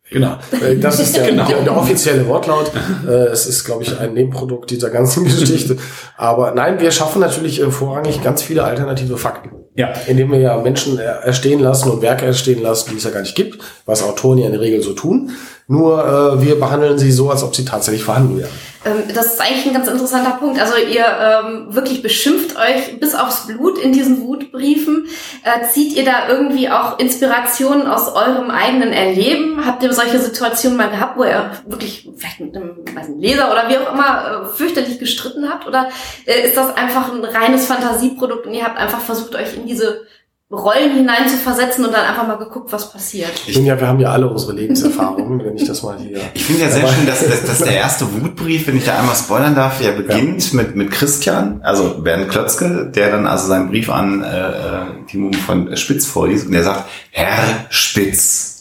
Genau. 0.09 0.37
Äh, 0.61 0.77
Das 0.77 0.99
ist 0.99 1.15
der, 1.17 1.27
Genau. 1.27 1.45
der, 1.47 1.61
der 1.63 1.75
offizielle 1.77 2.25
Wortlaut. 2.27 2.71
Äh, 3.07 3.11
Es 3.27 3.45
ist, 3.45 3.63
glaube 3.65 3.83
ich, 3.83 3.97
ein 3.99 4.13
Nebenprodukt 4.13 4.69
dieser 4.71 4.89
ganzen 4.89 5.23
Geschichte. 5.25 5.77
Aber 6.15 6.51
nein, 6.51 6.79
wir 6.79 6.91
schaffen 6.91 7.19
natürlich 7.19 7.61
äh, 7.61 7.69
vorrangig 7.71 8.23
ganz 8.23 8.41
viele 8.41 8.63
alternative 8.63 9.17
Fakten. 9.17 9.51
Ja. 9.75 9.89
Indem 10.07 10.31
wir 10.31 10.39
ja 10.39 10.57
Menschen 10.57 10.97
er- 10.97 11.23
erstehen 11.23 11.59
lassen 11.59 11.89
und 11.91 12.01
Werke 12.01 12.25
erstehen 12.25 12.61
lassen, 12.61 12.89
die 12.91 12.97
es 12.97 13.03
ja 13.03 13.11
gar 13.11 13.21
nicht 13.21 13.35
gibt, 13.35 13.59
was 13.85 14.01
Autoren 14.03 14.37
ja 14.39 14.45
in 14.47 14.53
der 14.53 14.61
Regel 14.61 14.81
so 14.81 14.93
tun. 14.93 15.31
Nur 15.69 15.99
äh, 15.99 16.41
wir 16.41 16.59
behandeln 16.59 16.97
sie 16.97 17.11
so, 17.11 17.29
als 17.29 17.43
ob 17.43 17.53
sie 17.53 17.65
tatsächlich 17.65 18.03
vorhanden 18.03 18.39
wären. 18.39 18.49
Ähm, 18.85 19.03
das 19.13 19.33
ist 19.33 19.41
eigentlich 19.41 19.65
ein 19.67 19.73
ganz 19.73 19.89
interessanter 19.89 20.37
Punkt. 20.37 20.61
Also 20.61 20.77
ihr 20.77 21.03
ähm, 21.05 21.75
wirklich 21.75 22.01
beschimpft 22.01 22.55
euch 22.57 22.99
bis 23.01 23.15
aufs 23.15 23.47
Blut 23.47 23.77
in 23.77 23.91
diesen 23.91 24.21
Wutbriefen. 24.25 25.07
Äh, 25.43 25.67
zieht 25.67 25.93
ihr 25.93 26.05
da 26.05 26.29
irgendwie 26.29 26.69
auch 26.69 26.99
Inspirationen 26.99 27.85
aus 27.85 28.07
eurem 28.07 28.49
eigenen 28.49 28.93
Erleben? 28.93 29.65
Habt 29.65 29.83
ihr 29.83 29.91
solche 29.91 30.19
Situationen 30.19 30.77
mal 30.77 30.89
gehabt, 30.89 31.17
wo 31.17 31.25
ihr 31.25 31.51
wirklich 31.65 32.09
vielleicht 32.15 32.39
mit 32.39 32.55
einem, 32.55 32.77
weiß 32.93 33.09
nicht, 33.09 33.29
Leser 33.29 33.51
oder 33.51 33.67
wie 33.67 33.77
auch 33.77 33.93
immer 33.93 34.43
äh, 34.45 34.55
fürchterlich 34.55 34.99
gestritten 34.99 35.49
habt? 35.49 35.67
Oder 35.67 35.89
äh, 36.25 36.47
ist 36.47 36.55
das 36.55 36.77
einfach 36.77 37.11
ein 37.11 37.25
reines 37.25 37.65
Fantasieprodukt 37.65 38.47
und 38.47 38.53
ihr 38.53 38.63
habt 38.63 38.77
einfach 38.77 39.01
versucht, 39.01 39.35
euch 39.35 39.57
in 39.57 39.67
diese 39.67 40.05
Rollen 40.49 40.95
hinein 40.95 41.27
zu 41.27 41.35
versetzen 41.35 41.83
und 41.83 41.93
dann 41.93 42.05
einfach 42.05 42.25
mal 42.25 42.37
geguckt, 42.37 42.71
was 42.71 42.89
passiert? 42.89 43.31
Ich 43.47 43.55
bin 43.55 43.65
ja, 43.65 43.77
wir 43.77 43.85
haben 43.85 43.99
ja 43.99 44.11
alle 44.11 44.29
unsere 44.29 44.53
Lebenserfahrungen, 44.53 45.39
wenn 45.45 45.57
ich 45.57 45.67
das 45.67 45.83
mal 45.83 45.97
hier. 45.99 46.21
Ich 46.33 46.45
finde 46.45 46.61
ja 46.61 46.69
sehr 46.69 46.87
schön, 46.87 47.05
dass, 47.05 47.27
dass, 47.27 47.45
dass 47.45 47.59
der 47.59 47.75
erste 47.75 48.05
Wutbrief, 48.21 48.65
wenn 48.67 48.77
ich 48.77 48.85
da 48.85 48.97
einmal 48.97 49.15
spoilern 49.15 49.55
darf, 49.55 49.81
ja 49.81 49.91
beginnt 49.91 50.53
mit, 50.53 50.73
mit 50.77 50.89
Christian, 50.91 51.59
also 51.63 52.01
Bernd 52.01 52.29
Klötzke, 52.29 52.89
der 52.95 53.11
dann 53.11 53.27
also 53.27 53.47
seinen 53.47 53.69
Brief 53.69 53.89
an 53.89 54.23
äh, 54.23 54.49
äh, 54.49 55.05
Timo 55.07 55.33
von 55.33 55.75
Spitz 55.75 56.05
vorliest 56.05 56.45
und 56.45 56.53
der 56.53 56.63
sagt, 56.63 56.85
Herr 57.11 57.65
Spitz. 57.69 58.56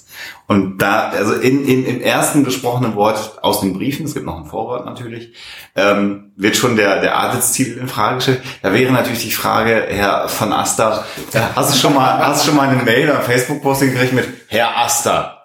Und 0.48 0.78
da, 0.78 1.08
also 1.10 1.34
in, 1.34 1.64
in, 1.66 1.84
im 1.84 2.00
ersten 2.00 2.44
gesprochenen 2.44 2.94
Wort 2.94 3.42
aus 3.42 3.60
den 3.60 3.72
Briefen, 3.72 4.06
es 4.06 4.14
gibt 4.14 4.26
noch 4.26 4.36
ein 4.36 4.46
Vorwort 4.46 4.86
natürlich, 4.86 5.34
ähm, 5.74 6.32
wird 6.36 6.56
schon 6.56 6.76
der, 6.76 7.00
der 7.00 7.18
Adelstitel 7.18 7.78
in 7.78 7.88
Frage 7.88 8.16
gestellt. 8.16 8.42
Da 8.62 8.72
wäre 8.72 8.92
natürlich 8.92 9.24
die 9.24 9.32
Frage, 9.32 9.86
Herr 9.88 10.28
von 10.28 10.52
Aster, 10.52 11.04
äh, 11.32 11.40
hast 11.56 11.74
du 11.74 11.78
schon 11.78 11.94
mal, 11.94 12.24
hast 12.24 12.42
du 12.42 12.48
schon 12.48 12.56
mal 12.56 12.68
eine 12.68 12.82
Mail 12.82 13.10
oder 13.10 13.22
Facebook-Posting 13.22 13.92
gekriegt 13.92 14.12
mit 14.12 14.28
Herr 14.48 14.76
Aster? 14.78 15.35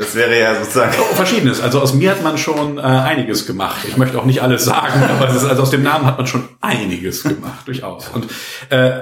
Das 0.00 0.14
wäre 0.14 0.40
ja 0.40 0.54
sozusagen. 0.54 0.94
Oh, 0.98 1.14
Verschiedenes. 1.14 1.60
Also 1.60 1.78
aus 1.78 1.92
mir 1.92 2.12
hat 2.12 2.22
man 2.22 2.38
schon 2.38 2.78
äh, 2.78 2.80
einiges 2.80 3.46
gemacht. 3.46 3.80
Ich 3.86 3.98
möchte 3.98 4.18
auch 4.18 4.24
nicht 4.24 4.40
alles 4.40 4.64
sagen, 4.64 5.02
aber 5.02 5.28
es 5.28 5.36
ist, 5.36 5.44
also 5.44 5.60
aus 5.60 5.68
dem 5.68 5.82
Namen 5.82 6.06
hat 6.06 6.16
man 6.16 6.26
schon 6.26 6.44
einiges 6.62 7.22
gemacht, 7.22 7.66
durchaus. 7.66 8.08
Und 8.08 8.26
äh, 8.70 8.92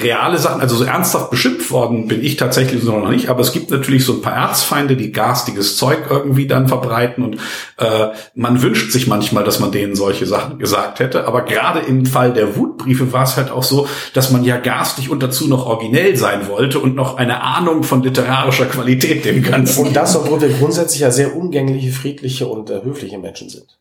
reale 0.00 0.38
Sachen, 0.38 0.60
also 0.60 0.76
so 0.76 0.84
ernsthaft 0.84 1.32
beschimpft 1.32 1.72
worden 1.72 2.06
bin 2.06 2.22
ich 2.22 2.36
tatsächlich 2.36 2.84
so 2.84 2.96
noch 2.96 3.10
nicht, 3.10 3.30
aber 3.30 3.40
es 3.40 3.50
gibt 3.50 3.72
natürlich 3.72 4.04
so 4.04 4.12
ein 4.12 4.22
paar 4.22 4.34
Erzfeinde, 4.34 4.94
die 4.94 5.10
garstiges 5.10 5.76
Zeug 5.76 6.06
irgendwie 6.08 6.46
dann 6.46 6.68
verbreiten 6.68 7.24
und 7.24 7.34
äh, 7.78 8.08
man 8.36 8.62
wünscht 8.62 8.92
sich 8.92 9.08
manchmal, 9.08 9.42
dass 9.42 9.58
man 9.58 9.72
denen 9.72 9.96
solche 9.96 10.26
Sachen 10.26 10.60
gesagt 10.60 11.00
hätte. 11.00 11.26
Aber 11.26 11.42
gerade 11.42 11.80
im 11.80 12.06
Fall 12.06 12.32
der 12.32 12.54
Wutbriefe 12.54 13.12
war 13.12 13.24
es 13.24 13.36
halt 13.36 13.50
auch 13.50 13.64
so, 13.64 13.88
dass 14.14 14.30
man 14.30 14.44
ja 14.44 14.58
garstig 14.58 15.10
und 15.10 15.20
dazu 15.20 15.48
noch 15.48 15.66
originell 15.66 16.16
sein 16.16 16.46
wollte 16.46 16.78
und 16.78 16.94
noch 16.94 17.16
eine 17.16 17.42
Ahnung 17.42 17.82
von 17.82 18.04
literarischer 18.04 18.66
Qualität 18.66 19.24
dem 19.24 19.42
Ganzen. 19.42 19.88
Und 19.88 19.96
das, 19.96 20.27
obwohl 20.28 20.48
wir 20.48 20.56
grundsätzlich 20.56 21.00
ja 21.00 21.10
sehr 21.10 21.34
umgängliche, 21.36 21.90
friedliche 21.90 22.46
und 22.46 22.70
äh, 22.70 22.82
höfliche 22.82 23.18
Menschen 23.18 23.48
sind. 23.48 23.78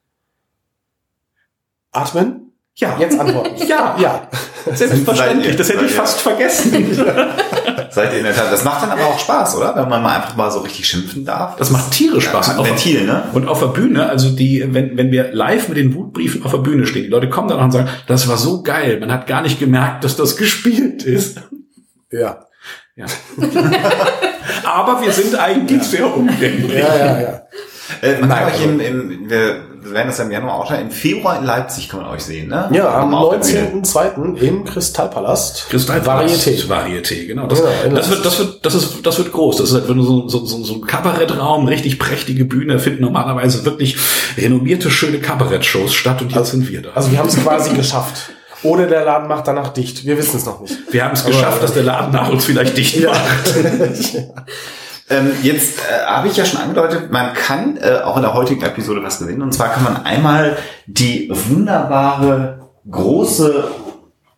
Atmen? 1.91 2.47
ja, 2.75 2.95
Jetzt 2.99 3.19
antworten. 3.19 3.55
Ja. 3.67 3.97
Ja. 3.99 4.27
Selbstverständlich, 4.71 5.55
das 5.55 5.69
hätte 5.69 5.85
ich 5.85 5.91
fast 5.91 6.19
vergessen. 6.19 6.93
Seid 7.89 8.11
ihr 8.11 8.19
in 8.19 8.25
der 8.25 8.35
Tat. 8.35 8.51
Das 8.51 8.63
macht 8.63 8.83
dann 8.83 8.91
aber 8.91 9.05
auch 9.05 9.17
Spaß, 9.17 9.55
oder? 9.55 9.75
Wenn 9.75 9.87
man 9.89 10.03
mal 10.03 10.17
einfach 10.17 10.35
mal 10.35 10.51
so 10.51 10.59
richtig 10.59 10.85
schimpfen 10.87 11.25
darf. 11.25 11.55
Das 11.55 11.71
macht 11.71 11.91
tierisch 11.91 12.25
Spaß. 12.25 12.49
Ein 12.49 12.65
Ventil, 12.65 13.05
ne? 13.05 13.23
Und 13.33 13.47
auf 13.47 13.59
der 13.59 13.67
Bühne, 13.67 14.09
also 14.09 14.29
die, 14.29 14.63
wenn, 14.73 14.97
wenn 14.97 15.11
wir 15.11 15.33
live 15.33 15.69
mit 15.69 15.77
den 15.77 15.95
Wutbriefen 15.95 16.43
auf 16.43 16.51
der 16.51 16.59
Bühne 16.59 16.85
stehen, 16.85 17.03
die 17.03 17.09
Leute 17.09 17.29
kommen 17.29 17.47
dann 17.47 17.59
und 17.59 17.71
sagen, 17.71 17.89
das 18.07 18.27
war 18.27 18.37
so 18.37 18.61
geil, 18.61 18.99
man 18.99 19.11
hat 19.11 19.25
gar 19.25 19.41
nicht 19.41 19.57
gemerkt, 19.57 20.03
dass 20.03 20.17
das 20.17 20.35
gespielt 20.35 21.03
ist. 21.03 21.41
Ja. 22.11 22.45
Ja. 22.95 23.05
Aber 24.63 25.01
wir 25.01 25.11
sind 25.11 25.35
eigentlich 25.35 25.83
sehr 25.83 26.15
umgänglich. 26.15 26.73
Ja, 26.73 26.95
ja, 26.97 27.21
ja. 27.21 27.41
Äh, 28.01 28.19
man 28.19 28.29
kann 28.29 28.39
Nein, 28.39 28.53
euch 28.53 28.63
im, 28.63 28.79
im, 28.79 29.29
wir 29.29 29.61
werden 29.93 30.07
das 30.07 30.17
ja 30.17 30.25
im 30.25 30.31
Januar 30.31 30.55
auch 30.55 30.67
schon, 30.67 30.79
im 30.79 30.91
Februar 30.91 31.39
in 31.39 31.45
Leipzig 31.45 31.89
kann 31.89 32.01
man 32.01 32.09
euch 32.09 32.23
sehen, 32.23 32.49
ne? 32.49 32.69
Ja, 32.71 32.99
am 32.99 33.13
Auf 33.13 33.39
der 33.39 33.61
Bühne. 33.61 33.81
19.02. 33.83 34.35
im 34.37 34.65
Kristallpalast. 34.65 35.69
Kristallpalast. 35.69 36.47
Varieté. 36.47 36.67
Varieté, 36.67 37.27
genau. 37.27 37.47
Das, 37.47 37.59
Ja, 37.59 37.65
in 37.85 37.95
das 37.95 38.09
wird, 38.09 38.25
das 38.25 38.39
wird, 38.39 38.65
das 38.65 38.75
ist, 38.75 39.05
das 39.05 39.17
wird 39.17 39.31
groß. 39.31 39.57
Das 39.57 39.69
ist 39.69 39.75
halt 39.75 39.87
so, 39.87 40.27
so, 40.27 40.45
so, 40.45 40.63
so 40.63 40.73
ein 40.75 40.81
Kabarettraum, 40.81 41.67
richtig 41.67 41.99
prächtige 41.99 42.45
Bühne, 42.45 42.79
finden 42.79 43.03
normalerweise 43.03 43.65
wirklich 43.65 43.97
renommierte, 44.37 44.91
schöne 44.91 45.19
Kabarettshows 45.19 45.93
statt 45.93 46.21
und 46.21 46.33
jetzt 46.33 46.51
sind 46.51 46.69
wir 46.69 46.81
da. 46.81 46.89
Also 46.93 47.11
wir 47.11 47.19
haben 47.19 47.29
es 47.29 47.37
quasi 47.37 47.73
geschafft. 47.75 48.31
Oder 48.63 48.87
der 48.87 49.05
Laden 49.05 49.27
macht 49.27 49.47
danach 49.47 49.69
dicht. 49.69 50.05
Wir 50.05 50.17
wissen 50.17 50.37
es 50.37 50.45
noch 50.45 50.59
nicht. 50.61 50.75
wir 50.91 51.03
haben 51.03 51.13
es 51.13 51.21
Aber- 51.21 51.31
geschafft, 51.31 51.61
dass 51.63 51.73
der 51.73 51.83
Laden 51.83 52.11
nach 52.11 52.29
uns 52.29 52.45
vielleicht 52.45 52.75
dicht 52.77 53.03
macht. 53.03 53.55
Ähm, 55.09 55.31
jetzt 55.41 55.79
äh, 55.79 56.05
habe 56.05 56.27
ich 56.27 56.35
ja 56.35 56.43
schon 56.43 56.59
angedeutet, 56.59 57.11
man 57.13 57.33
kann 57.33 57.77
äh, 57.77 58.01
auch 58.03 58.17
in 58.17 58.23
der 58.23 58.33
heutigen 58.33 58.61
Episode 58.61 59.01
was 59.03 59.19
gewinnen. 59.19 59.41
Und 59.41 59.53
zwar 59.53 59.69
kann 59.69 59.83
man 59.83 60.03
einmal 60.03 60.57
die 60.85 61.31
wunderbare 61.31 62.67
große, 62.91 63.71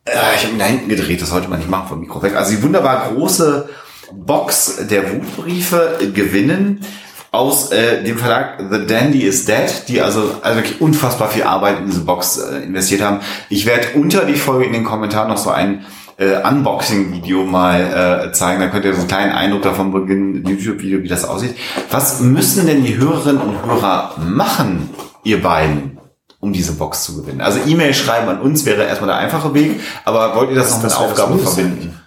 äh, 0.06 0.12
ich 0.36 0.44
habe 0.44 0.54
ihn 0.54 0.60
da 0.60 0.66
hinten 0.66 0.90
gedreht, 0.90 1.24
das 1.24 1.32
sollte 1.32 1.48
man 1.48 1.58
nicht 1.58 1.72
machen 1.72 1.88
vom 1.90 2.00
Mikro 2.00 2.22
weg. 2.22 2.36
Also 2.36 2.52
die 2.56 2.62
wunderbar 2.62 3.10
große 3.12 3.68
Box 4.14 4.88
der 4.88 5.12
Wutbriefe 5.12 5.98
gewinnen 6.14 6.82
aus 7.32 7.72
äh, 7.72 8.04
dem 8.04 8.18
Verlag 8.18 8.60
The 8.72 8.86
Dandy 8.88 9.22
is 9.24 9.46
Dead, 9.46 9.70
die 9.88 10.02
also, 10.02 10.36
also 10.42 10.58
wirklich 10.58 10.82
unfassbar 10.82 11.30
viel 11.30 11.44
Arbeit 11.44 11.80
in 11.80 11.86
diese 11.86 12.02
Box 12.02 12.38
äh, 12.38 12.64
investiert 12.64 13.02
haben. 13.02 13.20
Ich 13.50 13.66
werde 13.66 13.90
unter 13.96 14.26
die 14.26 14.34
Folge 14.36 14.66
in 14.66 14.74
den 14.74 14.84
Kommentaren 14.84 15.30
noch 15.30 15.38
so 15.38 15.52
ein 15.52 15.86
äh, 16.18 16.42
Unboxing-Video 16.46 17.46
mal 17.46 18.28
äh, 18.30 18.32
zeigen. 18.34 18.60
Da 18.62 18.68
könnt 18.68 18.84
ihr 18.86 18.94
so 18.94 19.00
einen 19.00 19.08
kleinen 19.08 19.32
Eindruck 19.32 19.62
davon 19.62 19.92
beginnen, 19.92 20.44
YouTube-Video, 20.46 21.02
wie 21.04 21.08
das 21.08 21.24
aussieht. 21.24 21.56
Was 21.92 22.20
müssen 22.20 22.66
denn 22.66 22.84
die 22.84 22.98
Hörerinnen 22.98 23.42
und 23.42 23.64
Hörer 23.66 24.16
machen, 24.18 24.90
ihr 25.24 25.42
beiden, 25.42 26.00
um 26.40 26.52
diese 26.52 26.74
Box 26.74 27.04
zu 27.04 27.22
gewinnen? 27.22 27.42
Also 27.42 27.60
E-Mail 27.66 27.94
schreiben 27.94 28.28
an 28.28 28.42
uns 28.42 28.66
wäre 28.66 28.84
erstmal 28.86 29.10
der 29.10 29.18
einfache 29.18 29.54
Weg, 29.54 29.80
aber 30.04 30.36
wollt 30.36 30.50
ihr 30.50 30.56
das, 30.56 30.72
noch 30.72 30.78
mit 30.84 30.92
das 30.92 31.00
wäre 31.00 31.10
das 31.10 31.20
Aufgabe 31.20 31.36
Mindeste. 31.36 31.62
verbinden? 31.62 32.00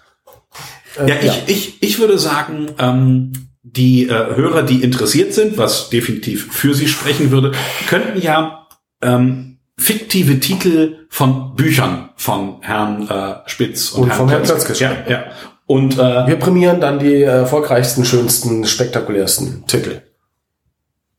Äh, 0.99 1.09
Ja, 1.09 1.15
ich, 1.23 1.43
ich, 1.47 1.83
ich 1.83 1.99
würde 2.01 2.19
sagen, 2.19 2.71
ähm, 2.79 3.33
die 3.63 4.09
äh, 4.09 4.37
Hörer, 4.37 4.63
die 4.63 4.83
interessiert 4.83 5.35
sind, 5.35 5.57
was 5.57 5.91
definitiv 5.91 6.53
für 6.53 6.75
sie 6.75 6.89
sprechen 6.89 7.31
würde, 7.31 7.53
könnten 7.89 8.21
ja 8.21 8.67
ähm, 9.03 9.59
fiktive 9.79 10.41
Titel 10.41 11.07
von 11.09 11.55
Büchern 11.55 12.11
von 12.17 12.57
Herrn 12.61 13.09
äh, 13.09 13.49
Spitz 13.49 13.91
und, 13.91 14.05
Und 14.05 14.11
Herrn 14.11 14.29
Klötzke. 14.29 14.73
Klötzke 14.73 14.85
Ja, 14.85 14.97
ja. 15.09 15.25
Und 15.67 15.95
äh, 15.95 16.27
Wir 16.27 16.37
prämieren 16.37 16.81
dann 16.81 16.99
die 16.99 17.23
erfolgreichsten, 17.23 18.05
schönsten, 18.05 18.67
spektakulärsten 18.67 19.65
Titel. 19.67 20.03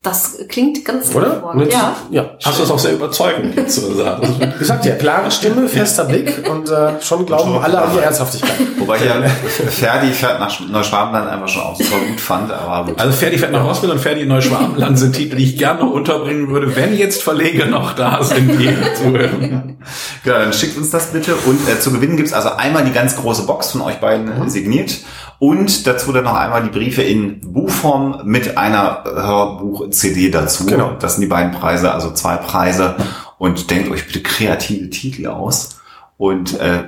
Das 0.04 0.36
klingt 0.48 0.84
ganz 0.84 1.12
Oder? 1.14 1.30
hervorragend. 1.30 1.64
Mit- 1.64 1.72
Ja. 1.72 1.96
ja. 2.10 2.30
hast 2.44 2.58
du 2.58 2.62
es 2.64 2.70
auch 2.70 2.78
sehr 2.78 2.92
überzeugend 2.92 3.56
jetzt 3.56 3.74
so 3.74 3.88
gesagt. 3.88 4.22
Also, 4.22 4.38
Wie 4.40 4.58
gesagt, 4.58 4.84
ja, 4.84 4.94
klare 4.96 5.30
Stimme, 5.30 5.66
fester 5.66 6.04
Blick 6.04 6.48
und 6.48 6.68
äh, 6.70 7.00
schon 7.00 7.24
glauben 7.24 7.56
alle 7.58 7.80
an 7.82 7.88
die 7.94 8.00
Ernsthaftigkeit. 8.00 8.52
Wobei 8.78 8.98
ja 8.98 9.14
Ferdi 9.70 10.12
fährt 10.12 10.40
nach 10.40 10.60
Neuschwabenland 10.60 11.28
einfach 11.30 11.48
schon 11.48 11.62
auch 11.62 11.74
super 11.74 11.96
gut 12.06 12.20
fand, 12.20 12.52
aber 12.52 12.90
gut. 12.90 13.00
Also 13.00 13.12
Ferdi 13.16 13.38
fährt 13.38 13.52
nach 13.52 13.64
Rossville 13.64 13.92
und 13.94 13.98
Ferdi 13.98 14.20
in 14.22 14.28
Neuschwabenland 14.28 14.98
sind 14.98 15.14
Titel, 15.16 15.36
die 15.36 15.44
ich 15.44 15.56
gerne 15.58 15.84
unterbringen 15.86 16.48
würde, 16.50 16.76
wenn 16.76 16.94
jetzt 16.94 17.22
Verleger 17.22 17.64
noch 17.66 17.94
da 17.94 18.22
sind, 18.22 18.60
die 18.60 18.68
zuhören. 18.96 19.78
Genau, 20.22 20.38
dann 20.38 20.52
schickt 20.52 20.76
uns 20.76 20.90
das 20.90 21.06
bitte. 21.12 21.34
Und 21.46 21.66
äh, 21.68 21.80
zu 21.80 21.90
gewinnen 21.92 22.16
gibt's 22.18 22.34
also 22.34 22.50
einmal 22.50 22.84
die 22.84 22.92
ganz 22.92 23.16
große 23.16 23.46
Box 23.46 23.70
von 23.72 23.80
euch 23.80 23.96
beiden 24.00 24.28
äh, 24.46 24.50
signiert 24.50 24.96
und 25.38 25.86
dazu 25.86 26.12
dann 26.12 26.24
noch 26.24 26.34
einmal 26.34 26.62
die 26.62 26.70
Briefe 26.70 27.02
in 27.02 27.40
Buchform 27.40 28.22
mit 28.24 28.56
einer 28.56 29.04
Hörbuch-CD 29.04 30.30
dazu. 30.30 30.66
Genau. 30.66 30.92
Das 30.98 31.14
sind 31.14 31.22
die 31.22 31.26
beiden 31.28 31.52
Preise, 31.52 31.92
also 31.92 32.12
zwei 32.12 32.36
Preise. 32.36 32.96
Und 33.38 33.70
denkt 33.70 33.90
euch 33.90 34.06
bitte 34.06 34.22
kreative 34.22 34.90
Titel 34.90 35.26
aus. 35.26 35.80
Und 36.16 36.58
äh, 36.60 36.84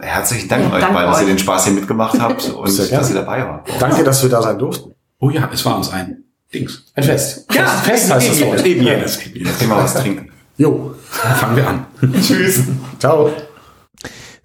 herzlichen 0.00 0.48
Dank 0.48 0.64
Ja, 0.64 0.76
euch 0.76 0.84
beiden, 0.92 1.10
dass 1.10 1.20
ihr 1.20 1.26
den 1.28 1.38
Spaß 1.38 1.64
hier 1.64 1.74
mitgemacht 1.74 2.20
habt 2.20 2.48
und 2.56 2.68
Sehr 2.68 2.86
gerne. 2.86 3.00
dass 3.00 3.10
ihr 3.10 3.16
dabei 3.16 3.46
wart. 3.46 3.68
Danke, 3.78 4.04
dass 4.04 4.22
wir 4.22 4.30
da 4.30 4.42
sein 4.42 4.58
durften. 4.58 4.94
Oh 5.20 5.30
ja, 5.30 5.48
es 5.52 5.64
war 5.64 5.76
uns 5.76 5.90
ein 5.92 6.24
Dings. 6.52 6.84
Ein 6.94 7.04
Fest. 7.04 7.46
Fest, 7.50 7.70
Fest 7.84 8.12
heißt 8.12 8.28
das 8.30 8.40
Wort. 8.42 8.66
Eben 8.66 8.82
jenes. 8.82 9.18
Jetzt 9.32 9.58
gehen 9.60 9.68
wir 9.68 9.76
was 9.76 9.94
trinken. 9.94 10.30
Jo. 10.56 10.94
Fangen 11.08 11.56
wir 11.56 11.68
an. 11.68 11.86
Tschüss. 12.20 12.60
Ciao. 12.98 13.30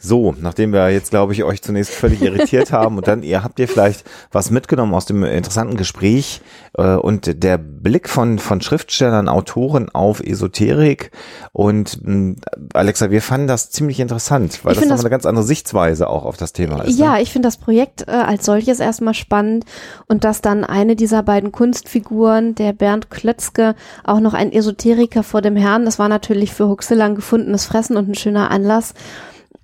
So, 0.02 0.34
nachdem 0.40 0.72
wir 0.72 0.90
jetzt, 0.92 1.10
glaube 1.10 1.34
ich, 1.34 1.44
euch 1.44 1.62
zunächst 1.62 1.94
völlig 1.94 2.22
irritiert 2.22 2.72
haben 2.72 2.96
und 2.96 3.08
dann, 3.08 3.22
ihr 3.22 3.44
habt 3.44 3.60
ihr 3.60 3.68
vielleicht 3.68 4.06
was 4.32 4.50
mitgenommen 4.50 4.94
aus 4.94 5.06
dem 5.06 5.26
interessanten 5.26 5.76
Gespräch 5.76 6.40
äh, 6.78 6.96
und 6.96 7.44
der 7.44 7.58
Blick 7.58 8.08
von, 8.08 8.40
von 8.40 8.62
Schriftstellern, 8.62 9.28
Autoren 9.28 9.90
auf 9.90 10.22
Esoterik 10.22 11.12
und 11.52 12.00
mh, 12.02 12.36
Alexa, 12.74 13.12
wir 13.12 13.22
fanden 13.22 13.48
das 13.48 13.72
ziemlich 13.72 14.00
interessant, 14.00 14.62
weil 14.64 14.72
Ich 14.72 14.80
das 14.80 14.88
nochmal 14.88 15.02
eine 15.02 15.10
ganz 15.10 15.26
andere 15.26 15.44
Sichtweise 15.44 16.08
auch 16.08 16.24
auf 16.24 16.38
das 16.38 16.54
Thema 16.54 16.82
ist. 16.84 16.98
Ja, 16.98 17.16
ne? 17.16 17.22
ich 17.22 17.34
finde 17.34 17.50
das 17.50 17.58
Projekt 17.58 18.08
äh, 18.08 18.12
als 18.12 18.46
solches 18.46 18.80
erstmal 18.80 19.14
spannend 19.14 19.66
und 20.08 20.24
dass 20.24 20.40
dann 20.40 20.64
eine 20.64 20.96
dieser 20.96 21.24
beiden 21.24 21.52
Kunstfiguren, 21.52 22.56
der 22.56 22.72
Bernd 22.72 23.10
Klötzke, 23.10 23.76
auch 24.06 24.22
noch 24.22 24.34
ein 24.34 24.54
Esoteriker 24.54 25.24
vor 25.24 25.42
dem 25.42 25.58
Herrn, 25.58 25.84
das 25.84 26.00
war 26.00 26.08
natürlich 26.08 26.54
für 26.54 26.70
Huxilla 26.70 27.04
ein 27.04 27.16
gefundenes 27.16 27.66
Fressen 27.66 27.98
und 27.98 28.08
ein 28.08 28.16
schöner 28.16 28.50
Anlass, 28.50 28.94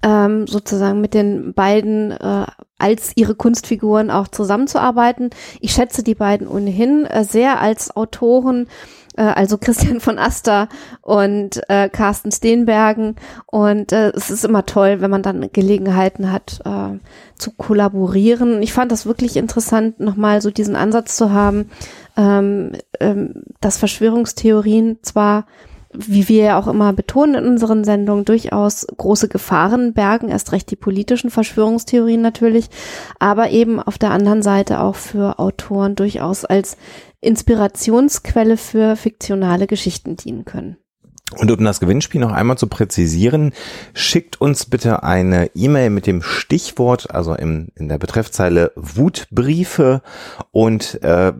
ähm, 0.05 0.45
sozusagen 0.45 1.01
mit 1.01 1.15
den 1.15 1.53
beiden 1.53 2.11
äh, 2.11 2.45
als 2.77 3.13
ihre 3.15 3.33
Kunstfiguren 3.33 4.11
auch 4.11 4.27
zusammenzuarbeiten. 4.27 5.31
Ich 5.61 5.71
schätze 5.71 6.03
die 6.03 6.13
beiden 6.13 6.47
ohnehin 6.47 7.05
äh, 7.05 7.23
sehr 7.23 7.59
als 7.59 7.95
Autoren, 7.95 8.67
äh, 9.17 9.23
also 9.23 9.57
Christian 9.61 9.99
von 9.99 10.19
Aster 10.19 10.69
und 11.01 11.59
äh, 11.69 11.89
Carsten 11.89 12.31
Steenbergen. 12.31 13.15
Und 13.47 13.91
äh, 13.93 14.11
es 14.11 14.29
ist 14.29 14.45
immer 14.45 14.67
toll, 14.67 15.01
wenn 15.01 15.09
man 15.09 15.23
dann 15.23 15.49
Gelegenheiten 15.51 16.31
hat 16.31 16.59
äh, 16.65 16.99
zu 17.35 17.51
kollaborieren. 17.51 18.61
Ich 18.61 18.73
fand 18.73 18.91
das 18.91 19.07
wirklich 19.07 19.37
interessant, 19.37 19.99
nochmal 19.99 20.39
so 20.39 20.51
diesen 20.51 20.75
Ansatz 20.75 21.17
zu 21.17 21.31
haben, 21.31 21.71
ähm, 22.15 22.73
ähm, 22.99 23.43
dass 23.59 23.79
Verschwörungstheorien 23.79 24.99
zwar 25.01 25.45
wie 25.97 26.27
wir 26.27 26.43
ja 26.43 26.59
auch 26.59 26.67
immer 26.67 26.93
betonen 26.93 27.35
in 27.35 27.45
unseren 27.51 27.83
Sendungen, 27.83 28.25
durchaus 28.25 28.85
große 28.85 29.27
Gefahren 29.27 29.93
bergen, 29.93 30.29
erst 30.29 30.51
recht 30.51 30.69
die 30.71 30.75
politischen 30.75 31.29
Verschwörungstheorien 31.29 32.21
natürlich, 32.21 32.69
aber 33.19 33.49
eben 33.49 33.81
auf 33.81 33.97
der 33.97 34.11
anderen 34.11 34.41
Seite 34.41 34.79
auch 34.81 34.95
für 34.95 35.39
Autoren 35.39 35.95
durchaus 35.95 36.45
als 36.45 36.77
Inspirationsquelle 37.21 38.57
für 38.57 38.95
fiktionale 38.95 39.67
Geschichten 39.67 40.15
dienen 40.15 40.45
können. 40.45 40.77
Und 41.37 41.51
um 41.51 41.63
das 41.65 41.79
Gewinnspiel 41.79 42.21
noch 42.21 42.31
einmal 42.31 42.57
zu 42.57 42.67
präzisieren, 42.67 43.51
schickt 43.93 44.39
uns 44.39 44.67
bitte 44.67 45.03
eine 45.03 45.49
E-Mail 45.55 45.89
mit 45.89 46.05
dem 46.05 46.21
Stichwort, 46.21 47.11
also 47.11 47.33
im, 47.33 47.69
in 47.75 47.89
der 47.89 47.97
Betreffzeile 47.97 48.71
Wutbriefe 48.75 50.01
und 50.51 51.01
äh, 51.03 51.33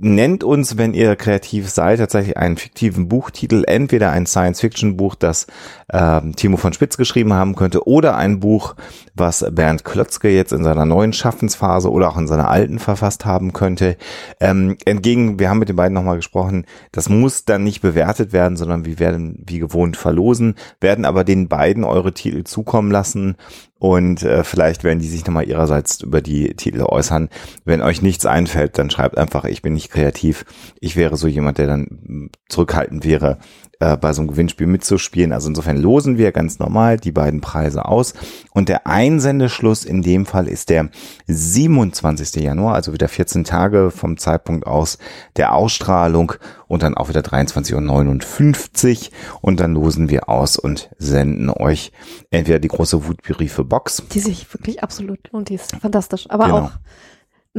nennt 0.00 0.44
uns, 0.44 0.76
wenn 0.76 0.94
ihr 0.94 1.16
kreativ 1.16 1.68
seid, 1.68 1.98
tatsächlich 1.98 2.36
einen 2.36 2.56
fiktiven 2.56 3.08
Buchtitel, 3.08 3.64
entweder 3.66 4.10
ein 4.10 4.26
Science-Fiction-Buch, 4.26 5.14
das 5.14 5.46
äh, 5.88 6.20
Timo 6.36 6.56
von 6.56 6.72
Spitz 6.72 6.96
geschrieben 6.96 7.32
haben 7.32 7.54
könnte, 7.54 7.86
oder 7.86 8.16
ein 8.16 8.40
Buch, 8.40 8.74
was 9.14 9.44
Bernd 9.50 9.84
Klötzke 9.84 10.28
jetzt 10.28 10.52
in 10.52 10.64
seiner 10.64 10.84
neuen 10.84 11.12
Schaffensphase 11.12 11.90
oder 11.90 12.10
auch 12.10 12.16
in 12.16 12.28
seiner 12.28 12.48
alten 12.48 12.78
verfasst 12.78 13.26
haben 13.26 13.52
könnte. 13.52 13.96
Ähm, 14.40 14.76
entgegen, 14.84 15.38
wir 15.38 15.50
haben 15.50 15.58
mit 15.58 15.68
den 15.68 15.76
beiden 15.76 15.94
nochmal 15.94 16.16
gesprochen, 16.16 16.64
das 16.92 17.08
muss 17.08 17.44
dann 17.44 17.64
nicht 17.64 17.80
bewertet 17.80 18.32
werden, 18.32 18.56
sondern 18.56 18.84
wir 18.84 18.98
werden 18.98 19.42
wie 19.46 19.58
gewohnt 19.58 19.96
verlosen, 19.96 20.54
werden 20.80 21.04
aber 21.04 21.24
den 21.24 21.48
beiden 21.48 21.84
eure 21.84 22.12
Titel 22.12 22.44
zukommen 22.44 22.90
lassen 22.90 23.36
und 23.78 24.22
äh, 24.22 24.42
vielleicht 24.42 24.82
werden 24.82 24.98
die 24.98 25.08
sich 25.08 25.24
nochmal 25.24 25.48
ihrerseits 25.48 26.02
über 26.02 26.20
die 26.20 26.54
Titel 26.54 26.82
äußern. 26.82 27.28
Wenn 27.64 27.80
euch 27.80 28.02
nichts 28.02 28.26
einfällt, 28.26 28.76
dann 28.78 28.90
schreibt 28.90 29.16
einfach, 29.16 29.44
ich 29.44 29.62
bin 29.62 29.74
nicht 29.74 29.90
kreativ. 29.90 30.44
Ich 30.80 30.96
wäre 30.96 31.16
so 31.16 31.28
jemand, 31.28 31.58
der 31.58 31.68
dann 31.68 32.30
zurückhaltend 32.48 33.04
wäre, 33.04 33.38
äh, 33.80 33.96
bei 33.96 34.12
so 34.12 34.20
einem 34.20 34.30
Gewinnspiel 34.30 34.66
mitzuspielen. 34.66 35.32
Also 35.32 35.48
insofern 35.48 35.76
losen 35.76 36.18
wir 36.18 36.32
ganz 36.32 36.58
normal 36.58 36.96
die 36.96 37.12
beiden 37.12 37.40
Preise 37.40 37.84
aus. 37.84 38.14
Und 38.52 38.68
der 38.68 38.86
Einsendeschluss 38.86 39.84
in 39.84 40.02
dem 40.02 40.26
Fall 40.26 40.48
ist 40.48 40.68
der 40.68 40.90
27. 41.26 42.42
Januar, 42.42 42.74
also 42.74 42.92
wieder 42.92 43.08
14 43.08 43.44
Tage 43.44 43.90
vom 43.90 44.16
Zeitpunkt 44.16 44.66
aus 44.66 44.98
der 45.36 45.54
Ausstrahlung 45.54 46.32
und 46.66 46.82
dann 46.82 46.96
auch 46.96 47.08
wieder 47.08 47.20
23.59 47.20 49.10
Uhr. 49.10 49.38
Und 49.40 49.60
dann 49.60 49.74
losen 49.74 50.10
wir 50.10 50.28
aus 50.28 50.56
und 50.56 50.90
senden 50.98 51.50
euch 51.50 51.92
entweder 52.30 52.58
die 52.58 52.68
große 52.68 53.06
Wutbriefe 53.06 53.64
Box 53.64 54.02
Die 54.12 54.20
sich 54.20 54.52
wirklich 54.52 54.82
absolut 54.82 55.30
lohnt, 55.32 55.48
die 55.48 55.54
ist 55.54 55.76
fantastisch. 55.76 56.26
Aber 56.30 56.46
Genau. 56.46 56.58
auch 56.58 56.70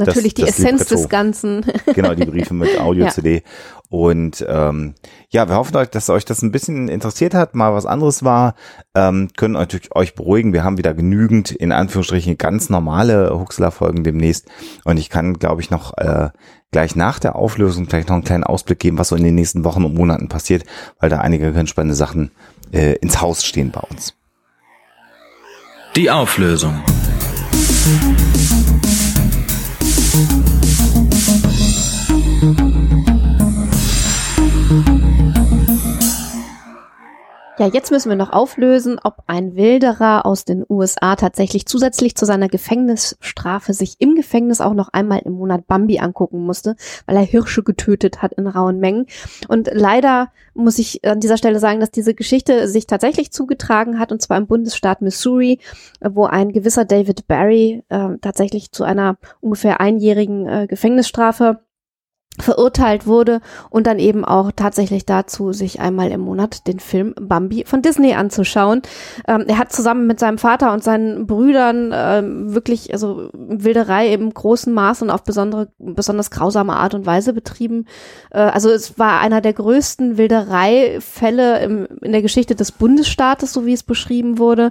natürlich 0.06 0.34
das, 0.34 0.44
die 0.44 0.50
das 0.50 0.58
Essenz 0.58 0.80
Libretto. 0.80 0.94
des 0.96 1.08
Ganzen. 1.08 1.64
Genau, 1.94 2.14
die 2.14 2.24
Briefe 2.24 2.54
mit 2.54 2.78
Audio-CD. 2.78 3.42
Und 3.88 4.44
ähm, 4.48 4.94
ja, 5.30 5.48
wir 5.48 5.56
hoffen 5.56 5.76
euch, 5.76 5.90
dass 5.90 6.08
euch 6.10 6.24
das 6.24 6.42
ein 6.42 6.52
bisschen 6.52 6.88
interessiert 6.88 7.34
hat, 7.34 7.56
mal 7.56 7.74
was 7.74 7.86
anderes 7.86 8.22
war. 8.22 8.54
Ähm, 8.94 9.28
können 9.36 9.54
natürlich 9.54 9.94
euch 9.96 10.14
beruhigen. 10.14 10.52
Wir 10.52 10.62
haben 10.62 10.78
wieder 10.78 10.94
genügend, 10.94 11.50
in 11.50 11.72
Anführungsstrichen, 11.72 12.38
ganz 12.38 12.70
normale 12.70 13.30
Huxler-Folgen 13.36 14.04
demnächst. 14.04 14.46
Und 14.84 14.96
ich 14.96 15.10
kann, 15.10 15.34
glaube 15.34 15.60
ich, 15.60 15.70
noch 15.70 15.98
äh, 15.98 16.28
gleich 16.70 16.94
nach 16.94 17.18
der 17.18 17.34
Auflösung 17.34 17.86
vielleicht 17.88 18.08
noch 18.08 18.14
einen 18.14 18.24
kleinen 18.24 18.44
Ausblick 18.44 18.78
geben, 18.78 18.98
was 18.98 19.08
so 19.08 19.16
in 19.16 19.24
den 19.24 19.34
nächsten 19.34 19.64
Wochen 19.64 19.84
und 19.84 19.94
Monaten 19.94 20.28
passiert, 20.28 20.64
weil 21.00 21.10
da 21.10 21.18
einige 21.18 21.52
ganz 21.52 21.70
spannende 21.70 21.96
Sachen 21.96 22.30
äh, 22.72 22.94
ins 22.96 23.20
Haus 23.20 23.44
stehen 23.44 23.72
bei 23.72 23.80
uns. 23.80 24.14
Die 25.96 26.10
Auflösung. 26.10 26.80
Ja, 37.60 37.66
jetzt 37.66 37.90
müssen 37.90 38.08
wir 38.08 38.16
noch 38.16 38.32
auflösen, 38.32 38.98
ob 39.04 39.16
ein 39.26 39.54
Wilderer 39.54 40.24
aus 40.24 40.46
den 40.46 40.64
USA 40.66 41.14
tatsächlich 41.14 41.66
zusätzlich 41.66 42.16
zu 42.16 42.24
seiner 42.24 42.48
Gefängnisstrafe 42.48 43.74
sich 43.74 43.96
im 43.98 44.14
Gefängnis 44.14 44.62
auch 44.62 44.72
noch 44.72 44.88
einmal 44.94 45.18
im 45.26 45.34
Monat 45.34 45.66
Bambi 45.66 45.98
angucken 45.98 46.46
musste, 46.46 46.74
weil 47.04 47.16
er 47.16 47.22
Hirsche 47.22 47.62
getötet 47.62 48.22
hat 48.22 48.32
in 48.32 48.46
rauen 48.46 48.78
Mengen. 48.78 49.04
Und 49.46 49.68
leider 49.74 50.32
muss 50.54 50.78
ich 50.78 51.04
an 51.04 51.20
dieser 51.20 51.36
Stelle 51.36 51.58
sagen, 51.58 51.80
dass 51.80 51.90
diese 51.90 52.14
Geschichte 52.14 52.66
sich 52.66 52.86
tatsächlich 52.86 53.30
zugetragen 53.30 53.98
hat, 53.98 54.10
und 54.10 54.22
zwar 54.22 54.38
im 54.38 54.46
Bundesstaat 54.46 55.02
Missouri, 55.02 55.58
wo 56.00 56.24
ein 56.24 56.52
gewisser 56.52 56.86
David 56.86 57.28
Barry 57.28 57.84
äh, 57.90 58.16
tatsächlich 58.22 58.72
zu 58.72 58.84
einer 58.84 59.18
ungefähr 59.40 59.82
einjährigen 59.82 60.48
äh, 60.48 60.66
Gefängnisstrafe 60.66 61.60
verurteilt 62.38 63.06
wurde 63.06 63.40
und 63.70 63.86
dann 63.86 63.98
eben 63.98 64.24
auch 64.24 64.52
tatsächlich 64.54 65.04
dazu, 65.04 65.52
sich 65.52 65.80
einmal 65.80 66.10
im 66.10 66.20
Monat 66.20 66.66
den 66.66 66.78
Film 66.78 67.14
Bambi 67.20 67.64
von 67.66 67.82
Disney 67.82 68.14
anzuschauen. 68.14 68.82
Ähm, 69.26 69.44
er 69.46 69.58
hat 69.58 69.72
zusammen 69.72 70.06
mit 70.06 70.20
seinem 70.20 70.38
Vater 70.38 70.72
und 70.72 70.82
seinen 70.82 71.26
Brüdern 71.26 71.92
ähm, 71.92 72.54
wirklich 72.54 72.92
also 72.92 73.30
Wilderei 73.32 74.12
im 74.12 74.32
großen 74.32 74.72
Maß 74.72 75.02
und 75.02 75.10
auf 75.10 75.24
besondere, 75.24 75.68
besonders 75.78 76.30
grausame 76.30 76.74
Art 76.74 76.94
und 76.94 77.04
Weise 77.04 77.32
betrieben. 77.32 77.86
Äh, 78.30 78.38
also 78.38 78.70
es 78.70 78.98
war 78.98 79.20
einer 79.20 79.40
der 79.40 79.52
größten 79.52 80.16
Wildereifälle 80.16 81.62
im, 81.62 81.88
in 82.00 82.12
der 82.12 82.22
Geschichte 82.22 82.54
des 82.54 82.72
Bundesstaates, 82.72 83.52
so 83.52 83.66
wie 83.66 83.74
es 83.74 83.82
beschrieben 83.82 84.38
wurde. 84.38 84.70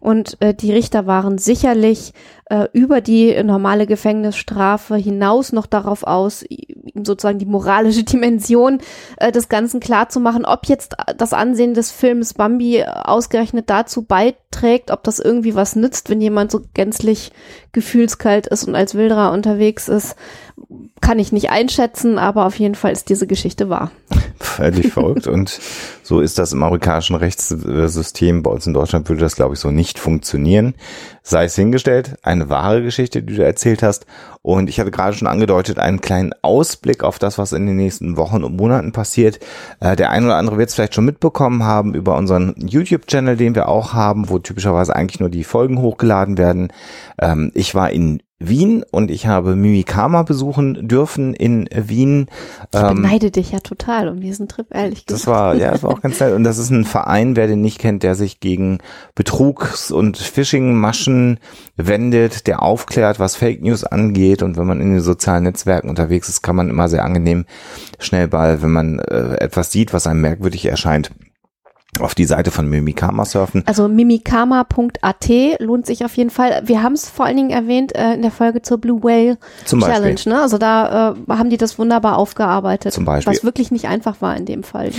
Und 0.00 0.40
äh, 0.40 0.54
die 0.54 0.72
Richter 0.72 1.06
waren 1.06 1.36
sicherlich 1.36 2.14
äh, 2.46 2.68
über 2.72 3.02
die 3.02 3.42
normale 3.44 3.86
Gefängnisstrafe 3.86 4.96
hinaus 4.96 5.52
noch 5.52 5.66
darauf 5.66 6.04
aus, 6.04 6.42
ihm 6.48 7.04
sozusagen 7.04 7.38
die 7.38 7.46
moralische 7.46 8.02
Dimension 8.04 8.78
äh, 9.18 9.30
des 9.30 9.50
Ganzen 9.50 9.78
klar 9.78 10.08
zu 10.08 10.18
machen, 10.18 10.46
ob 10.46 10.66
jetzt 10.66 10.96
das 11.16 11.34
Ansehen 11.34 11.74
des 11.74 11.90
Films 11.90 12.32
Bambi 12.32 12.82
ausgerechnet 12.84 13.68
dazu 13.68 14.02
beiträgt, 14.02 14.90
ob 14.90 15.04
das 15.04 15.18
irgendwie 15.18 15.54
was 15.54 15.76
nützt, 15.76 16.08
wenn 16.08 16.22
jemand 16.22 16.50
so 16.50 16.62
gänzlich 16.72 17.30
gefühlskalt 17.72 18.46
ist 18.46 18.66
und 18.66 18.74
als 18.74 18.94
Wilderer 18.94 19.32
unterwegs 19.32 19.88
ist, 19.88 20.16
kann 21.00 21.18
ich 21.18 21.30
nicht 21.30 21.50
einschätzen, 21.50 22.18
aber 22.18 22.46
auf 22.46 22.58
jeden 22.58 22.74
Fall 22.74 22.92
ist 22.92 23.10
diese 23.10 23.26
Geschichte 23.26 23.68
wahr. 23.68 23.90
Völlig 24.60 24.92
verrückt 24.92 25.26
und 25.26 25.60
so 26.02 26.20
ist 26.20 26.38
das 26.38 26.52
im 26.52 26.62
amerikanischen 26.62 27.16
Rechtssystem. 27.16 28.42
Bei 28.42 28.50
uns 28.50 28.66
in 28.66 28.74
Deutschland 28.74 29.08
würde 29.08 29.22
das, 29.22 29.36
glaube 29.36 29.54
ich, 29.54 29.60
so 29.60 29.70
nicht 29.70 29.98
funktionieren. 29.98 30.74
Sei 31.22 31.44
es 31.44 31.54
hingestellt, 31.54 32.16
eine 32.22 32.48
wahre 32.48 32.82
Geschichte, 32.82 33.22
die 33.22 33.36
du 33.36 33.44
erzählt 33.44 33.82
hast. 33.82 34.06
Und 34.42 34.68
ich 34.68 34.80
hatte 34.80 34.90
gerade 34.90 35.16
schon 35.16 35.28
angedeutet, 35.28 35.78
einen 35.78 36.00
kleinen 36.00 36.32
Ausblick 36.42 37.04
auf 37.04 37.18
das, 37.18 37.38
was 37.38 37.52
in 37.52 37.66
den 37.66 37.76
nächsten 37.76 38.16
Wochen 38.16 38.42
und 38.42 38.56
Monaten 38.56 38.92
passiert. 38.92 39.38
Äh, 39.80 39.96
der 39.96 40.10
ein 40.10 40.24
oder 40.24 40.36
andere 40.36 40.58
wird 40.58 40.70
es 40.70 40.74
vielleicht 40.74 40.94
schon 40.94 41.04
mitbekommen 41.04 41.62
haben 41.62 41.94
über 41.94 42.16
unseren 42.16 42.54
YouTube-Channel, 42.56 43.36
den 43.36 43.54
wir 43.54 43.68
auch 43.68 43.92
haben, 43.92 44.30
wo 44.30 44.38
typischerweise 44.38 44.96
eigentlich 44.96 45.20
nur 45.20 45.30
die 45.30 45.44
Folgen 45.44 45.80
hochgeladen 45.80 46.38
werden. 46.38 46.72
Ähm, 47.20 47.50
ich 47.54 47.74
war 47.74 47.90
in 47.90 48.22
Wien 48.42 48.82
und 48.90 49.10
ich 49.10 49.26
habe 49.26 49.54
Mimikama 49.54 50.22
besuchen 50.22 50.88
dürfen 50.88 51.34
in 51.34 51.68
Wien. 51.74 52.26
Ich 52.72 52.80
beneide 52.80 53.30
dich 53.30 53.52
ja 53.52 53.60
total 53.60 54.08
um 54.08 54.20
diesen 54.20 54.48
Trip, 54.48 54.66
ehrlich 54.70 55.04
gesagt. 55.04 55.10
Das 55.10 55.26
war, 55.26 55.54
ja, 55.54 55.70
das 55.70 55.82
war 55.82 55.90
auch 55.90 56.00
ganz 56.00 56.18
nett. 56.20 56.32
Und 56.32 56.44
das 56.44 56.56
ist 56.56 56.70
ein 56.70 56.86
Verein, 56.86 57.36
wer 57.36 57.46
den 57.46 57.60
nicht 57.60 57.78
kennt, 57.78 58.02
der 58.02 58.14
sich 58.14 58.40
gegen 58.40 58.78
Betrugs- 59.14 59.90
und 59.90 60.16
Phishing-Maschen 60.16 61.38
wendet, 61.76 62.46
der 62.46 62.62
aufklärt, 62.62 63.20
was 63.20 63.36
Fake 63.36 63.62
News 63.62 63.84
angeht. 63.84 64.42
Und 64.42 64.56
wenn 64.56 64.66
man 64.66 64.80
in 64.80 64.92
den 64.92 65.02
sozialen 65.02 65.44
Netzwerken 65.44 65.90
unterwegs 65.90 66.30
ist, 66.30 66.40
kann 66.40 66.56
man 66.56 66.70
immer 66.70 66.88
sehr 66.88 67.04
angenehm 67.04 67.44
schnell 67.98 68.26
bei, 68.26 68.62
wenn 68.62 68.72
man 68.72 69.00
äh, 69.00 69.34
etwas 69.34 69.70
sieht, 69.70 69.92
was 69.92 70.06
einem 70.06 70.22
merkwürdig 70.22 70.64
erscheint, 70.64 71.10
auf 71.98 72.14
die 72.14 72.24
Seite 72.24 72.50
von 72.50 72.68
Mimikama 72.68 73.24
surfen. 73.24 73.64
Also 73.66 73.88
mimikama.at 73.88 75.28
lohnt 75.58 75.86
sich 75.86 76.04
auf 76.04 76.16
jeden 76.16 76.30
Fall. 76.30 76.62
Wir 76.64 76.82
haben 76.82 76.92
es 76.92 77.08
vor 77.08 77.26
allen 77.26 77.36
Dingen 77.36 77.50
erwähnt 77.50 77.94
äh, 77.94 78.14
in 78.14 78.22
der 78.22 78.30
Folge 78.30 78.62
zur 78.62 78.78
Blue 78.78 79.02
Whale 79.02 79.38
Zum 79.64 79.80
Beispiel. 79.80 79.96
Challenge. 79.96 80.20
Ne? 80.26 80.40
Also 80.40 80.58
da 80.58 81.10
äh, 81.10 81.32
haben 81.32 81.50
die 81.50 81.56
das 81.56 81.78
wunderbar 81.78 82.16
aufgearbeitet. 82.16 82.92
Zum 82.92 83.04
Beispiel. 83.04 83.34
Was 83.34 83.42
wirklich 83.42 83.72
nicht 83.72 83.88
einfach 83.88 84.22
war 84.22 84.36
in 84.36 84.46
dem 84.46 84.62
Fall. 84.62 84.90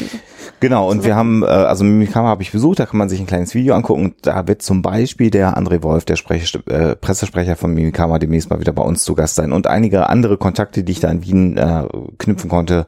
Genau, 0.60 0.90
und 0.90 1.06
wir 1.06 1.16
haben, 1.16 1.44
äh, 1.44 1.46
also 1.46 1.86
Mimikama 1.86 2.28
habe 2.28 2.44
ich 2.44 2.52
besucht, 2.52 2.80
da 2.80 2.86
kann 2.86 2.98
man 2.98 3.08
sich 3.08 3.20
ein 3.20 3.26
kleines 3.26 3.56
Video 3.56 3.74
angucken. 3.74 4.16
Da 4.22 4.48
wird 4.48 4.62
zum 4.62 4.82
Beispiel 4.82 5.32
der 5.32 5.58
André 5.58 5.82
Wolf, 5.84 6.04
der 6.04 6.18
Sprech, 6.18 6.54
äh, 6.68 6.96
Pressesprecher 6.96 7.56
von 7.56 7.74
Mimikama, 7.74 8.20
demnächst 8.20 8.50
mal 8.50 8.60
wieder 8.60 8.74
bei 8.74 8.84
uns 8.84 9.04
zu 9.04 9.16
Gast 9.16 9.36
sein 9.36 9.54
und 9.54 9.66
einige 9.66 10.10
andere 10.10 10.38
Kontakte, 10.38 10.84
die 10.84 10.92
ich 10.92 11.00
da 11.00 11.10
in 11.10 11.24
Wien 11.24 11.58
äh, 11.58 11.86
knüpfen 12.18 12.50
konnte. 12.50 12.86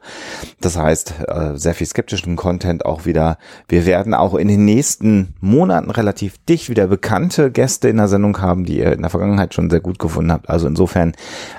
Das 0.60 0.76
heißt, 0.76 1.14
äh, 1.26 1.56
sehr 1.56 1.74
viel 1.74 1.86
skeptischen 1.86 2.36
Content 2.36 2.84
auch 2.84 3.06
wieder. 3.06 3.38
Wir 3.66 3.86
werden 3.86 3.93
auch 4.14 4.34
in 4.34 4.48
den 4.48 4.64
nächsten 4.64 5.34
Monaten 5.40 5.90
relativ 5.90 6.36
dicht 6.48 6.68
wieder 6.68 6.86
bekannte 6.86 7.50
Gäste 7.50 7.88
in 7.88 7.96
der 7.96 8.08
Sendung 8.08 8.40
haben, 8.40 8.64
die 8.64 8.78
ihr 8.78 8.92
in 8.92 9.02
der 9.02 9.10
Vergangenheit 9.10 9.54
schon 9.54 9.70
sehr 9.70 9.80
gut 9.80 9.98
gefunden 9.98 10.32
habt. 10.32 10.48
Also 10.48 10.66
insofern, 10.66 11.12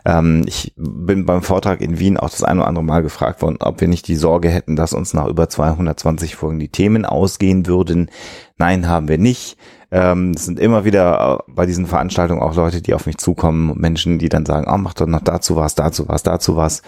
ähm, 0.06 0.44
ich 0.48 0.74
bin 0.76 1.26
beim 1.26 1.42
Vortrag 1.42 1.82
in 1.82 2.00
Wien 2.00 2.18
auch 2.18 2.30
das 2.30 2.44
ein 2.44 2.58
oder 2.58 2.68
andere 2.68 2.84
Mal 2.84 3.02
gefragt 3.02 3.42
worden, 3.42 3.58
ob 3.60 3.82
wir 3.82 3.88
nicht 3.88 4.08
die 4.08 4.16
Sorge 4.16 4.50
hätten, 4.50 4.76
dass 4.76 4.94
uns 4.94 5.14
nach 5.14 5.28
über 5.28 5.50
220 5.50 6.36
Folgen 6.36 6.60
die 6.60 6.70
Themen 6.70 7.06
ausgehen 7.06 7.68
würden. 7.68 8.10
Nein, 8.58 8.88
haben 8.88 9.08
wir 9.08 9.18
nicht. 9.18 9.58
Ähm, 9.92 10.32
es 10.36 10.46
sind 10.46 10.60
immer 10.60 10.84
wieder 10.84 11.40
äh, 11.48 11.52
bei 11.52 11.66
diesen 11.66 11.86
Veranstaltungen 11.86 12.42
auch 12.42 12.56
Leute, 12.56 12.82
die 12.82 12.94
auf 12.94 13.06
mich 13.06 13.18
zukommen, 13.18 13.78
Menschen, 13.78 14.20
die 14.20 14.30
dann 14.30 14.46
sagen, 14.46 14.68
oh, 14.70 14.78
mach 14.78 14.94
doch 14.94 15.08
noch 15.08 15.22
dazu 15.22 15.56
was, 15.56 15.76
dazu 15.76 16.08
was, 16.08 16.24
dazu 16.24 16.58
was. 16.58 16.82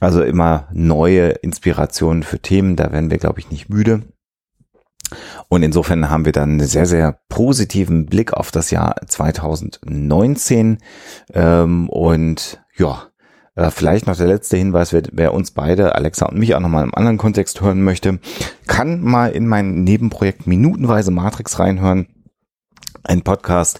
Also 0.00 0.22
immer 0.22 0.68
neue 0.72 1.28
Inspirationen 1.28 2.22
für 2.22 2.38
Themen, 2.38 2.76
da 2.76 2.92
werden 2.92 3.10
wir, 3.10 3.18
glaube 3.18 3.40
ich, 3.40 3.50
nicht 3.50 3.68
müde. 3.68 4.02
Und 5.48 5.62
insofern 5.62 6.10
haben 6.10 6.24
wir 6.24 6.32
dann 6.32 6.50
einen 6.50 6.66
sehr, 6.66 6.86
sehr 6.86 7.20
positiven 7.28 8.06
Blick 8.06 8.32
auf 8.32 8.50
das 8.50 8.70
Jahr 8.70 8.96
2019. 9.06 10.78
Ähm, 11.32 11.88
und 11.88 12.60
ja, 12.76 13.04
äh, 13.54 13.70
vielleicht 13.70 14.06
noch 14.06 14.16
der 14.16 14.26
letzte 14.26 14.56
Hinweis, 14.56 14.92
wer, 14.92 15.02
wer 15.12 15.34
uns 15.34 15.50
beide, 15.50 15.94
Alexa 15.94 16.26
und 16.26 16.38
mich, 16.38 16.54
auch 16.54 16.60
nochmal 16.60 16.84
im 16.84 16.94
anderen 16.94 17.18
Kontext 17.18 17.60
hören 17.60 17.82
möchte, 17.82 18.18
kann 18.66 19.00
mal 19.00 19.32
in 19.32 19.46
mein 19.46 19.82
Nebenprojekt 19.82 20.46
Minutenweise 20.46 21.10
Matrix 21.10 21.58
reinhören. 21.58 22.08
Ein 23.02 23.22
Podcast, 23.22 23.78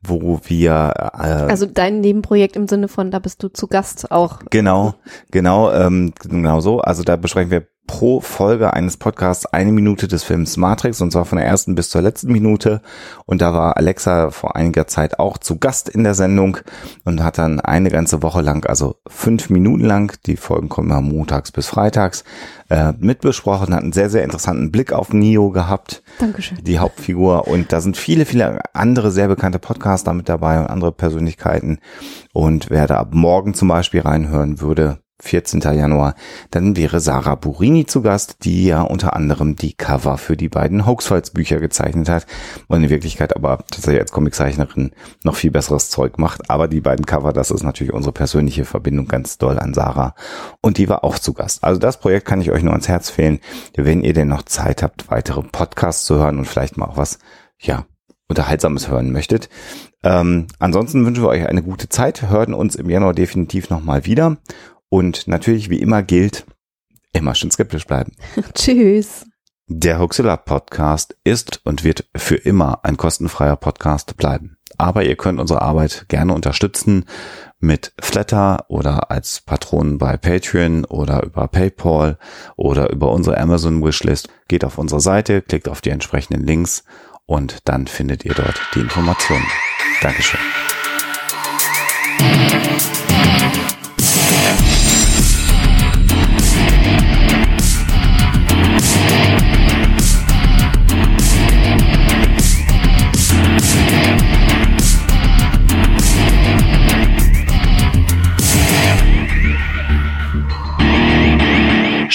wo 0.00 0.40
wir 0.44 0.70
äh, 0.96 1.16
Also 1.18 1.66
dein 1.66 2.00
Nebenprojekt 2.00 2.54
im 2.54 2.68
Sinne 2.68 2.86
von, 2.86 3.10
da 3.10 3.18
bist 3.18 3.42
du 3.42 3.48
zu 3.48 3.66
Gast 3.66 4.12
auch. 4.12 4.38
Genau, 4.50 4.94
genau, 5.32 5.72
ähm, 5.72 6.12
genau 6.20 6.60
so. 6.60 6.80
Also 6.80 7.02
da 7.02 7.16
besprechen 7.16 7.50
wir 7.50 7.66
pro 7.88 8.20
Folge 8.20 8.72
eines 8.74 8.96
Podcasts 8.96 9.46
eine 9.46 9.72
Minute 9.72 10.06
des 10.06 10.22
Films 10.22 10.56
Matrix 10.56 11.00
und 11.00 11.10
zwar 11.10 11.24
von 11.24 11.38
der 11.38 11.48
ersten 11.48 11.74
bis 11.74 11.88
zur 11.88 12.02
letzten 12.02 12.30
Minute. 12.30 12.80
Und 13.24 13.42
da 13.42 13.52
war 13.52 13.76
Alexa 13.76 14.30
vor 14.30 14.54
einiger 14.54 14.86
Zeit 14.86 15.18
auch 15.18 15.38
zu 15.38 15.58
Gast 15.58 15.88
in 15.88 16.04
der 16.04 16.14
Sendung 16.14 16.58
und 17.04 17.24
hat 17.24 17.38
dann 17.38 17.58
eine 17.58 17.90
ganze 17.90 18.22
Woche 18.22 18.42
lang, 18.42 18.64
also 18.66 18.96
fünf 19.08 19.50
Minuten 19.50 19.84
lang, 19.84 20.16
die 20.26 20.36
Folgen 20.36 20.68
kommen 20.68 20.90
immer 20.90 21.00
montags 21.00 21.50
bis 21.50 21.66
freitags, 21.66 22.22
äh, 22.68 22.92
mitbesprochen, 22.98 23.74
hat 23.74 23.82
einen 23.82 23.92
sehr, 23.92 24.10
sehr 24.10 24.22
interessanten 24.22 24.70
Blick 24.70 24.92
auf 24.92 25.12
Neo 25.12 25.50
gehabt. 25.50 26.02
Dankeschön. 26.18 26.58
Die 26.62 26.78
Hauptfigur. 26.78 27.48
Und 27.48 27.72
da 27.72 27.80
sind 27.80 27.96
viele, 27.96 28.26
viele 28.26 28.60
andere 28.74 29.10
sehr 29.10 29.28
bekannte 29.28 29.58
Podcaster 29.58 30.12
mit 30.12 30.28
dabei 30.28 30.60
und 30.60 30.66
andere 30.66 30.92
Persönlichkeiten. 30.92 31.78
Und 32.34 32.68
wer 32.68 32.86
da 32.86 32.98
ab 32.98 33.14
morgen 33.14 33.54
zum 33.54 33.68
Beispiel 33.68 34.02
reinhören 34.02 34.60
würde, 34.60 34.98
14. 35.20 35.60
Januar, 35.60 36.14
dann 36.50 36.76
wäre 36.76 37.00
Sarah 37.00 37.34
Burini 37.34 37.86
zu 37.86 38.02
Gast, 38.02 38.44
die 38.44 38.66
ja 38.66 38.82
unter 38.82 39.16
anderem 39.16 39.56
die 39.56 39.72
Cover 39.72 40.16
für 40.16 40.36
die 40.36 40.48
beiden 40.48 40.86
Hoaxfiles 40.86 41.30
Bücher 41.30 41.58
gezeichnet 41.58 42.08
hat 42.08 42.26
und 42.68 42.84
in 42.84 42.90
Wirklichkeit 42.90 43.34
aber 43.34 43.58
tatsächlich 43.70 44.00
als 44.00 44.12
Comiczeichnerin 44.12 44.92
noch 45.24 45.34
viel 45.34 45.50
besseres 45.50 45.90
Zeug 45.90 46.18
macht. 46.18 46.50
Aber 46.50 46.68
die 46.68 46.80
beiden 46.80 47.04
Cover, 47.04 47.32
das 47.32 47.50
ist 47.50 47.64
natürlich 47.64 47.92
unsere 47.92 48.12
persönliche 48.12 48.64
Verbindung 48.64 49.08
ganz 49.08 49.38
doll 49.38 49.58
an 49.58 49.74
Sarah 49.74 50.14
und 50.62 50.78
die 50.78 50.88
war 50.88 51.02
auch 51.02 51.18
zu 51.18 51.32
Gast. 51.32 51.64
Also 51.64 51.80
das 51.80 51.98
Projekt 51.98 52.26
kann 52.26 52.40
ich 52.40 52.52
euch 52.52 52.62
nur 52.62 52.72
ans 52.72 52.88
Herz 52.88 53.10
fehlen, 53.10 53.40
wenn 53.74 54.02
ihr 54.02 54.12
denn 54.12 54.28
noch 54.28 54.42
Zeit 54.42 54.82
habt, 54.82 55.10
weitere 55.10 55.42
Podcasts 55.42 56.04
zu 56.04 56.16
hören 56.16 56.38
und 56.38 56.44
vielleicht 56.44 56.76
mal 56.76 56.86
auch 56.86 56.96
was, 56.96 57.18
ja, 57.58 57.86
Unterhaltsames 58.28 58.88
hören 58.88 59.10
möchtet. 59.10 59.48
Ähm, 60.04 60.46
ansonsten 60.58 61.04
wünschen 61.04 61.24
wir 61.24 61.28
euch 61.28 61.46
eine 61.46 61.62
gute 61.62 61.88
Zeit, 61.88 62.30
hören 62.30 62.54
uns 62.54 62.76
im 62.76 62.88
Januar 62.88 63.14
definitiv 63.14 63.70
nochmal 63.70 64.04
wieder 64.04 64.36
und 64.88 65.28
natürlich 65.28 65.70
wie 65.70 65.80
immer 65.80 66.02
gilt, 66.02 66.46
immer 67.12 67.34
schön 67.34 67.50
skeptisch 67.50 67.86
bleiben. 67.86 68.12
Tschüss. 68.54 69.26
Der 69.70 69.98
Huxilla 69.98 70.38
Podcast 70.38 71.16
ist 71.24 71.60
und 71.64 71.84
wird 71.84 72.08
für 72.16 72.36
immer 72.36 72.84
ein 72.84 72.96
kostenfreier 72.96 73.56
Podcast 73.56 74.16
bleiben. 74.16 74.56
Aber 74.78 75.04
ihr 75.04 75.16
könnt 75.16 75.40
unsere 75.40 75.60
Arbeit 75.60 76.06
gerne 76.08 76.32
unterstützen 76.32 77.04
mit 77.60 77.92
Flatter 78.00 78.64
oder 78.68 79.10
als 79.10 79.40
Patronen 79.40 79.98
bei 79.98 80.16
Patreon 80.16 80.84
oder 80.84 81.22
über 81.22 81.48
PayPal 81.48 82.18
oder 82.56 82.90
über 82.90 83.10
unsere 83.10 83.38
Amazon 83.38 83.84
Wishlist. 83.84 84.28
Geht 84.46 84.64
auf 84.64 84.78
unsere 84.78 85.00
Seite, 85.00 85.42
klickt 85.42 85.68
auf 85.68 85.80
die 85.80 85.90
entsprechenden 85.90 86.46
Links 86.46 86.84
und 87.26 87.68
dann 87.68 87.86
findet 87.86 88.24
ihr 88.24 88.34
dort 88.34 88.60
die 88.74 88.80
Informationen. 88.80 89.44
Dankeschön. 90.00 90.40